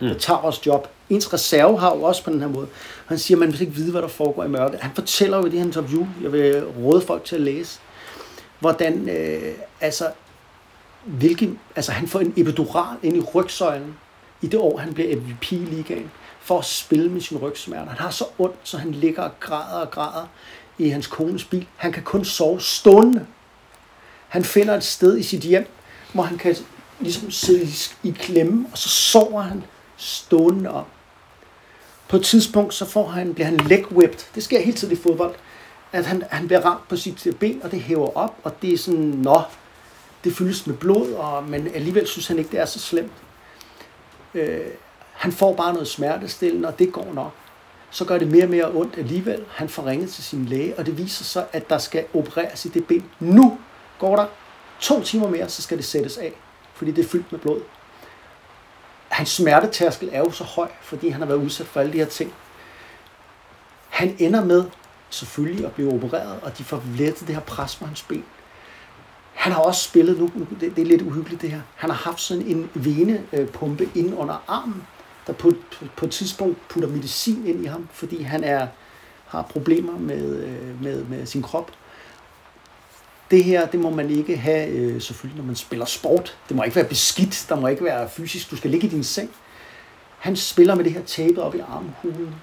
der 0.01 0.15
tager 0.15 0.41
vores 0.43 0.67
job. 0.67 0.89
Ens 1.11 1.33
reserve 1.33 1.79
har 1.79 1.97
jo 1.97 2.03
også 2.03 2.25
på 2.25 2.31
den 2.31 2.41
her 2.41 2.49
måde. 2.49 2.67
Han 3.07 3.19
siger, 3.19 3.37
at 3.37 3.41
man 3.41 3.53
vil 3.53 3.61
ikke 3.61 3.73
vide, 3.73 3.91
hvad 3.91 4.03
der 4.03 4.09
foregår 4.09 4.45
i 4.45 4.49
mørket. 4.49 4.81
Han 4.81 4.91
fortæller 4.95 5.39
jo 5.39 5.45
i 5.45 5.51
det 5.51 5.59
her 5.59 5.67
interview, 5.67 6.07
jeg 6.23 6.33
vil 6.33 6.65
råde 6.65 7.01
folk 7.01 7.25
til 7.25 7.37
at 7.37 7.43
læse, 7.43 7.81
hvordan, 8.61 9.09
øh, 9.09 9.55
altså, 9.81 10.05
hvilken, 11.05 11.59
altså 11.77 11.93
han 11.93 12.09
får 12.09 12.21
en 12.21 12.35
epidural 12.37 12.97
ind 13.03 13.17
i 13.17 13.21
rygsøjlen 13.21 13.95
i 14.43 14.47
det 14.47 14.61
år, 14.61 14.79
han 14.79 14.95
bliver 14.95 15.17
MVP 15.17 15.53
i 15.53 15.57
ligaen, 15.57 16.11
for 16.41 16.59
at 16.59 16.65
spille 16.65 17.09
med 17.11 17.21
sin 17.21 17.39
rygsmerter. 17.39 17.89
Han 17.89 17.99
har 17.99 18.11
så 18.11 18.25
ondt, 18.39 18.57
så 18.63 18.79
han 18.79 18.93
ligger 18.93 19.23
og 19.23 19.41
græder 19.41 19.81
og 19.81 19.91
græder 19.91 20.27
i 20.79 20.89
hans 20.89 21.07
kones 21.07 21.45
bil. 21.45 21.67
Han 21.77 21.93
kan 21.93 22.03
kun 22.03 22.25
sove 22.25 22.61
stående. 22.61 23.27
Han 24.29 24.45
finder 24.45 24.75
et 24.75 24.85
sted 24.85 25.19
i 25.19 25.23
sit 25.23 25.41
hjem, 25.41 25.67
hvor 26.13 26.23
han 26.23 26.39
kan 26.39 26.57
ligesom 27.01 27.31
sidde 27.31 27.67
i, 28.03 28.11
klemme, 28.11 28.67
og 28.73 28.79
så 28.79 28.89
sover 28.89 29.43
han 29.43 29.65
stående 29.97 30.71
op. 30.71 30.89
På 32.09 32.17
et 32.17 32.25
tidspunkt, 32.25 32.75
så 32.75 32.85
får 32.85 33.07
han, 33.07 33.35
bliver 33.35 33.47
han 33.47 33.57
leg 33.57 33.93
whipped. 33.93 34.21
Det 34.35 34.45
sker 34.45 34.61
hele 34.61 34.77
tiden 34.77 34.93
i 34.93 35.01
fodbold. 35.03 35.35
At 35.93 36.07
han, 36.07 36.25
han 36.31 36.47
bliver 36.47 36.61
ramt 36.61 36.89
på 36.89 36.97
sit 36.97 37.37
ben, 37.41 37.61
og 37.63 37.71
det 37.71 37.81
hæver 37.81 38.17
op, 38.17 38.37
og 38.43 38.63
det 38.63 38.75
er 38.75 38.79
sådan, 38.79 39.01
nå, 39.01 39.43
det 40.25 40.37
fyldes 40.37 40.67
med 40.67 40.77
blod, 40.77 41.13
og, 41.13 41.45
men 41.45 41.69
alligevel 41.75 42.07
synes 42.07 42.27
han 42.27 42.39
ikke, 42.39 42.51
det 42.51 42.61
er 42.61 42.67
så 42.67 42.79
slemt. 42.79 43.13
Øh, 44.35 44.67
han 45.13 45.33
får 45.33 45.55
bare 45.55 45.73
noget 45.73 45.89
smertestillende, 45.89 46.69
og 46.69 46.79
det 46.79 46.93
går 46.93 47.13
nok. 47.15 47.33
Så 47.91 48.05
gør 48.05 48.19
det 48.19 48.29
mere 48.29 48.45
og 48.45 48.51
mere 48.51 48.71
ondt 48.71 48.99
alligevel. 48.99 49.45
Han 49.51 49.69
får 49.69 49.87
ringet 49.87 50.11
til 50.11 50.25
sin 50.25 50.45
læge, 50.45 50.79
og 50.79 50.87
det 50.87 50.99
viser 50.99 51.25
sig, 51.25 51.47
at 51.53 51.71
der 51.71 51.79
skal 51.79 52.05
opereres 52.15 52.65
i 52.65 52.69
det 52.69 52.87
ben. 52.87 53.11
Nu 53.21 53.59
går 53.99 54.17
der 54.17 54.27
to 54.81 55.03
timer 55.03 55.29
mere, 55.29 55.49
så 55.49 55.63
skal 55.63 55.77
det 55.77 55.85
sættes 55.85 56.19
af, 56.19 56.33
fordi 56.75 56.91
det 56.91 57.05
er 57.05 57.09
fyldt 57.09 57.33
med 57.33 57.41
blod. 57.41 57.61
Hans 59.09 59.29
smertetærskel 59.29 60.09
er 60.13 60.19
jo 60.19 60.31
så 60.31 60.45
høj, 60.45 60.69
fordi 60.83 61.09
han 61.09 61.21
har 61.21 61.27
været 61.27 61.39
udsat 61.39 61.67
for 61.67 61.81
alle 61.81 61.93
de 61.93 61.99
her 61.99 62.07
ting. 62.07 62.35
Han 63.89 64.17
ender 64.19 64.45
med 64.45 64.65
selvfølgelig 65.11 65.67
at 65.67 65.73
blive 65.73 65.93
opereret, 65.93 66.41
og 66.43 66.59
de 66.59 66.65
får 66.65 66.83
lettet 66.97 67.27
det 67.27 67.35
her 67.35 67.43
pres 67.43 67.77
på 67.77 67.87
hans 67.87 68.03
ben. 68.03 68.25
Han 69.39 69.53
har 69.53 69.61
også 69.61 69.83
spillet, 69.83 70.19
nu, 70.19 70.31
det, 70.61 70.77
det 70.77 70.83
er 70.83 70.87
lidt 70.87 71.03
uhyggeligt 71.03 71.43
det 71.43 71.51
her, 71.51 71.61
han 71.75 71.91
har 71.91 71.97
haft 71.97 72.21
sådan 72.21 72.47
en 72.47 72.71
venepumpe 72.75 73.85
øh, 73.85 73.91
inde 73.95 74.17
under 74.17 74.45
armen, 74.49 74.83
der 75.27 75.33
på, 75.33 75.53
på, 75.73 75.85
på 75.97 76.07
et 76.07 76.13
tidspunkt 76.13 76.69
putter 76.69 76.89
medicin 76.89 77.47
ind 77.47 77.65
i 77.65 77.67
ham, 77.67 77.89
fordi 77.93 78.23
han 78.23 78.45
er, 78.45 78.67
har 79.27 79.43
problemer 79.43 79.99
med, 79.99 80.45
øh, 80.45 80.83
med, 80.83 81.05
med 81.05 81.27
sin 81.27 81.43
krop. 81.43 81.71
Det 83.31 83.45
her, 83.45 83.67
det 83.67 83.81
må 83.81 83.91
man 83.91 84.11
ikke 84.11 84.37
have, 84.37 84.69
øh, 84.69 85.03
selvfølgelig, 85.03 85.41
når 85.41 85.47
man 85.47 85.57
spiller 85.57 85.87
sport. 85.87 86.37
Det 86.49 86.57
må 86.57 86.63
ikke 86.63 86.77
være 86.77 86.89
beskidt, 86.89 87.47
der 87.49 87.61
må 87.61 87.67
ikke 87.67 87.85
være 87.85 88.09
fysisk. 88.09 88.51
Du 88.51 88.57
skal 88.57 88.71
ligge 88.71 88.87
i 88.87 88.91
din 88.91 89.05
seng. 89.05 89.31
Han 90.19 90.37
spiller 90.37 90.75
med 90.75 90.85
det 90.85 90.93
her 90.93 91.03
tape 91.03 91.43
op 91.43 91.55
i 91.55 91.59
armhulen, 91.59 92.35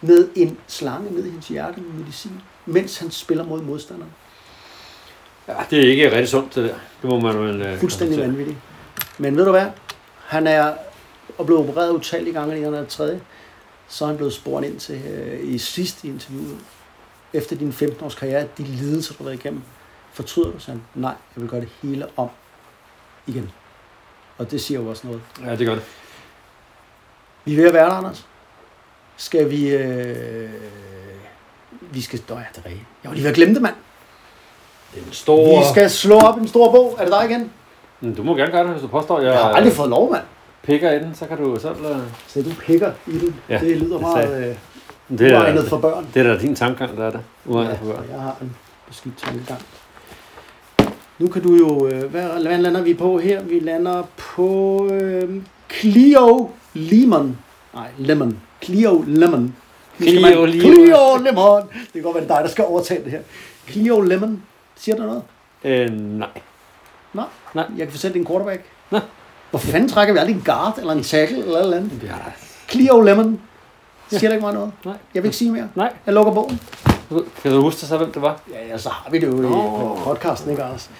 med 0.00 0.28
en 0.34 0.58
slange 0.66 1.14
ned 1.14 1.26
i 1.26 1.30
hans 1.30 1.48
hjerte 1.48 1.80
med 1.80 1.92
medicin, 1.92 2.40
mens 2.66 2.98
han 2.98 3.10
spiller 3.10 3.44
mod 3.44 3.62
modstanderen. 3.62 4.12
Ja, 5.48 5.54
det 5.70 5.78
er 5.78 5.90
ikke 5.90 6.10
rigtig 6.10 6.28
sundt, 6.28 6.54
det 6.54 6.64
der. 6.64 6.74
Det 7.02 7.10
må 7.10 7.20
man 7.20 7.38
vel... 7.38 7.62
øh, 7.62 7.78
Fuldstændig 7.78 8.20
vanvittigt. 8.20 8.58
Men 9.18 9.36
ved 9.36 9.44
du 9.44 9.50
hvad? 9.50 9.66
Han 10.26 10.46
er 10.46 10.74
og 11.38 11.46
blevet 11.46 11.68
opereret 11.68 11.90
utallige 11.90 12.32
gange, 12.32 12.58
i 12.60 12.62
han 12.62 12.74
er 12.74 12.84
tredje. 12.84 13.20
Så 13.88 14.04
er 14.04 14.08
han 14.08 14.16
blevet 14.16 14.32
spurgt 14.32 14.66
ind 14.66 14.80
til 14.80 15.02
øh, 15.06 15.54
i 15.54 15.58
sidste 15.58 16.08
interview, 16.08 16.44
efter 17.32 17.56
din 17.56 17.70
15-års 17.70 18.14
karriere, 18.14 18.46
de 18.58 18.62
lidelser, 18.62 19.14
du 19.14 19.22
har 19.22 19.30
været 19.30 19.40
igennem. 19.44 19.62
Fortryder 20.12 20.50
du? 20.50 20.58
Så 20.58 20.70
han, 20.70 20.82
nej, 20.94 21.14
jeg 21.36 21.42
vil 21.42 21.50
gøre 21.50 21.60
det 21.60 21.68
hele 21.82 22.06
om 22.16 22.28
igen. 23.26 23.50
Og 24.38 24.50
det 24.50 24.60
siger 24.60 24.80
jo 24.80 24.88
også 24.88 25.06
noget. 25.06 25.22
Ja, 25.44 25.56
det 25.56 25.66
gør 25.66 25.74
det. 25.74 25.84
Vi 27.44 27.52
er 27.52 27.56
ved 27.56 27.66
at 27.66 27.74
være 27.74 27.84
der, 27.86 27.92
Anders. 27.92 28.26
Skal 29.16 29.50
vi... 29.50 29.68
Øh, 29.68 30.50
vi 31.80 32.00
skal... 32.00 32.20
Nå 32.28 32.34
ja, 32.34 32.44
det 32.54 32.58
er 32.58 32.66
rigtigt. 32.66 32.86
Jeg 33.02 33.08
var 33.08 33.14
lige 33.14 33.24
ved 33.24 33.30
at 33.30 33.36
glemme 33.36 33.54
det, 33.54 33.62
mand. 33.62 33.74
Den 34.94 35.12
store... 35.12 35.58
Vi 35.58 35.64
skal 35.72 35.90
slå 35.90 36.18
op 36.18 36.38
en 36.38 36.48
stor 36.48 36.70
bog. 36.72 36.96
Er 36.98 37.04
det 37.04 37.12
dig 37.20 37.30
igen? 37.30 37.50
Mm, 38.00 38.14
Du 38.14 38.22
må 38.22 38.34
gerne 38.36 38.52
gøre 38.52 38.62
det, 38.64 38.70
hvis 38.70 38.82
du 38.82 38.88
påstår, 38.88 39.20
jeg, 39.20 39.32
Jeg 39.32 39.42
har 39.42 39.50
aldrig 39.52 39.72
fået 39.72 39.90
lov, 39.90 40.12
mand. 40.12 40.22
pikker 40.62 40.90
i 40.92 40.98
den, 40.98 41.14
så 41.14 41.26
kan 41.26 41.36
du 41.38 41.58
selv... 41.60 41.74
øh, 41.90 41.96
Så 42.28 42.42
du 42.42 42.50
pikker 42.66 42.92
i 43.06 43.18
den. 43.18 43.34
Ja, 43.48 43.58
det 43.58 43.76
lyder 43.76 43.92
det 43.92 44.00
meget 44.00 44.48
øh, 45.10 45.18
Det 45.18 45.32
er, 45.32 45.40
uegnet 45.40 45.68
for 45.68 45.76
børn. 45.78 46.06
det 46.14 46.26
er 46.26 46.34
da 46.34 46.40
din 46.40 46.54
tankegang, 46.54 46.96
der 46.96 47.06
er 47.06 47.10
der. 47.10 47.18
Uegnet 47.46 47.78
for 47.78 47.86
Ja, 47.86 47.92
børn. 47.92 48.04
jeg 48.12 48.20
har 48.20 48.36
en 48.40 48.56
beskidt 48.88 49.18
tankegang. 49.18 49.60
Nu 51.18 51.28
kan 51.28 51.42
du 51.42 51.54
jo... 51.54 51.86
Øh, 51.86 52.10
hvad, 52.10 52.22
hvad 52.22 52.58
lander 52.58 52.82
vi 52.82 52.94
på 52.94 53.18
her? 53.18 53.42
Vi 53.42 53.58
lander 53.60 54.02
på 54.16 54.88
øh, 54.92 55.28
Clio 55.72 56.50
Lemon. 56.74 57.38
Nej, 57.74 57.86
Lemon. 57.98 58.38
Clio 58.64 59.04
Lemon. 59.06 59.40
Nu 59.98 60.06
skal 60.06 60.18
Clio 60.18 60.44
Lemon. 60.44 60.60
Clio 60.60 61.16
Lemon. 61.24 61.62
Det 61.72 61.92
kan 61.92 62.02
godt 62.02 62.14
være, 62.14 62.24
det 62.24 62.30
er 62.30 62.34
dig, 62.34 62.44
der 62.44 62.50
skal 62.50 62.64
overtage 62.64 63.04
det 63.04 63.10
her. 63.12 63.20
Clio 63.68 64.00
Lemon. 64.00 64.42
Siger 64.82 64.96
du 64.96 65.02
noget? 65.02 65.22
Øh, 65.64 65.90
nej. 65.90 66.28
Nej. 67.12 67.24
Nej. 67.54 67.64
Jeg 67.76 67.86
kan 67.86 67.90
fortælle, 67.90 68.14
det 68.14 68.20
er 68.20 68.24
en 68.24 68.26
quarterback. 68.26 68.62
Nå. 68.90 68.98
Hvor 69.50 69.58
fanden 69.58 69.88
trækker 69.88 70.14
vi 70.14 70.18
aldrig 70.18 70.36
en 70.36 70.42
guard 70.44 70.78
eller 70.78 70.92
en 70.92 71.02
tackle 71.02 71.38
eller 71.38 71.56
et 71.56 71.62
eller 71.62 71.76
andet? 71.76 72.02
Ja. 72.02 72.14
Clio 72.68 73.00
Lemon. 73.00 73.40
Siger 74.08 74.28
det 74.28 74.36
ikke 74.36 74.44
mig 74.46 74.54
noget? 74.54 74.72
Nej. 74.84 74.94
Jeg 75.14 75.22
vil 75.22 75.28
ikke 75.28 75.36
sige 75.36 75.52
mere. 75.52 75.68
Nej. 75.74 75.92
Jeg 76.06 76.14
lukker 76.14 76.32
bogen. 76.32 76.60
Kan 77.42 77.52
du 77.52 77.60
huske 77.60 77.80
så, 77.80 77.96
hvem 77.96 78.12
det 78.12 78.22
var? 78.22 78.40
Ja, 78.52 78.66
ja, 78.66 78.78
så 78.78 78.88
har 78.88 79.10
vi 79.10 79.18
det 79.18 79.26
jo 79.26 79.38
i, 79.38 79.40
Nå. 79.40 79.48
på 79.48 80.00
podcasten, 80.04 80.50
ikke 80.50 80.62
Anders? 80.62 80.90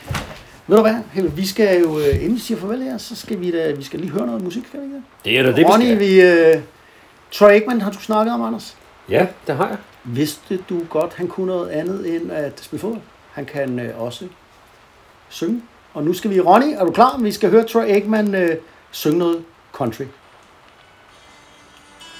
Ved 0.66 0.76
du 0.76 0.82
hvad, 0.82 1.22
vi 1.30 1.46
skal 1.46 1.80
jo, 1.80 1.98
øh, 1.98 2.14
inden 2.14 2.34
vi 2.34 2.40
siger 2.40 2.60
farvel 2.60 2.82
her, 2.82 2.98
så 2.98 3.16
skal 3.16 3.40
vi 3.40 3.50
da, 3.50 3.72
vi 3.72 3.82
skal 3.84 4.00
lige 4.00 4.10
høre 4.10 4.26
noget 4.26 4.42
musik, 4.42 4.66
skal 4.66 4.80
vi 4.80 4.84
ikke 4.84 5.02
det? 5.24 5.38
Er 5.38 5.42
da 5.42 5.52
det, 5.52 5.68
Ronny, 5.68 5.98
vi, 5.98 6.20
uh, 6.56 6.62
Troy 7.32 7.48
Aikman 7.48 7.80
har 7.80 7.90
du 7.90 7.98
snakket 7.98 8.34
om, 8.34 8.42
Anders. 8.42 8.76
Ja, 9.08 9.26
det 9.46 9.56
har 9.56 9.68
jeg. 9.68 9.76
Vidste 10.04 10.56
du 10.68 10.80
godt, 10.90 11.14
han 11.14 11.28
kunne 11.28 11.46
noget 11.46 11.68
andet 11.68 12.16
end 12.16 12.32
at 12.32 12.60
spille 12.60 12.80
fodbold? 12.80 13.02
Han 13.32 13.44
kan 13.44 13.78
øh, 13.78 14.00
også 14.00 14.28
synge. 15.28 15.62
Og 15.94 16.02
nu 16.02 16.14
skal 16.14 16.30
vi, 16.30 16.40
Ronny, 16.40 16.74
er 16.78 16.84
du 16.84 16.90
klar? 16.92 17.16
Vi 17.18 17.32
skal 17.32 17.50
høre 17.50 17.64
Troy 17.64 17.82
Aikman 17.84 18.34
øh, 18.34 18.56
synge 18.90 19.18
noget 19.18 19.44
country. 19.72 20.04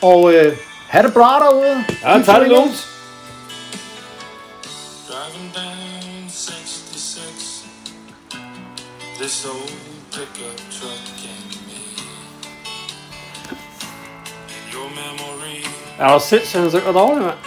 Og 0.02 0.34
øh, 0.34 0.56
ha' 0.88 1.02
det 1.02 1.14
bra 1.14 1.38
derude. 1.38 1.84
Ja, 2.02 2.22
tag 2.22 2.40
det 2.40 2.48
lugnt. 2.48 2.88
Driving 5.08 5.54
down 5.54 6.28
66, 6.28 7.66
this 9.20 9.44
old 9.46 9.70
pickup 10.12 10.56
truck 10.70 11.06
and 11.32 11.50
me. 11.66 11.82
In 14.48 14.74
your 14.74 14.88
memory, 14.88 15.64
Er 15.98 16.12
du 16.18 16.24
sindssygt, 16.24 16.62
han 16.62 16.70
synger 16.70 16.92
dårligt, 16.92 17.26
mand? 17.26 17.38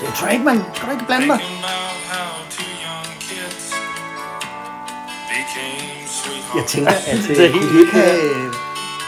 Det 0.00 0.08
er 0.08 0.12
Troy 0.12 0.28
Aikman. 0.28 0.64
Skal 0.74 0.86
du 0.88 0.92
ikke 0.92 1.06
blande 1.06 1.26
sweethearts. 6.06 6.56
Jeg 6.56 6.64
tænker, 6.66 6.92
at 6.92 7.18
Det 7.28 7.40
er 7.40 7.46
øh, 7.48 7.52
helt 7.54 7.72
ikke 7.80 7.92
have... 7.92 8.52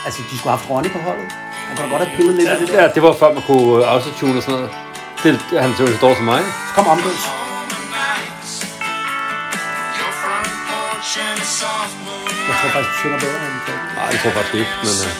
Altså, 0.05 0.21
de 0.31 0.39
skulle 0.39 0.51
have 0.51 0.59
haft 0.59 0.71
Ronny 0.71 0.91
på 0.91 0.99
holdet. 0.99 1.27
Han 1.69 1.77
kunne 1.77 1.91
godt 1.91 2.03
have 2.07 2.17
pillet 2.17 2.35
lidt 2.35 2.49
Ja, 2.49 2.53
af 2.53 2.59
det 2.59 2.69
det, 2.69 2.77
der. 2.77 2.87
der, 2.87 2.93
det 2.93 3.03
var 3.03 3.13
før 3.21 3.33
man 3.35 3.43
kunne 3.43 3.85
øh, 3.87 3.93
autotune 3.95 4.37
og 4.37 4.43
sådan 4.43 4.55
noget. 4.61 4.71
Det, 5.23 5.41
det 5.51 5.61
han 5.63 5.71
så 5.77 5.87
så 5.87 5.99
dårligt 6.01 6.19
som 6.19 6.25
mig. 6.35 6.43
Så 6.69 6.73
kom 6.75 6.87
omgås. 6.95 7.23
Jeg 12.49 12.55
tror 12.61 12.71
faktisk, 12.75 12.91
du 12.93 12.99
synger 13.03 13.19
bedre 13.25 13.37
end. 13.47 13.57
Nej, 13.97 14.09
det 14.13 14.19
tror 14.21 14.31
jeg 14.31 14.37
faktisk 14.39 14.55
ikke, 14.63 14.73
men 14.87 14.97
øh, 15.07 15.11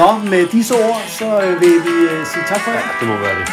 Nå, 0.00 0.08
med 0.32 0.42
disse 0.56 0.74
ord, 0.74 1.00
så 1.18 1.26
øh, 1.44 1.60
vil 1.60 1.76
vi 1.86 1.94
øh, 2.12 2.26
sige 2.32 2.44
tak 2.48 2.60
for 2.64 2.70
jer. 2.70 2.82
det 3.00 3.08
må 3.08 3.16
være 3.16 3.34
det. 3.40 3.46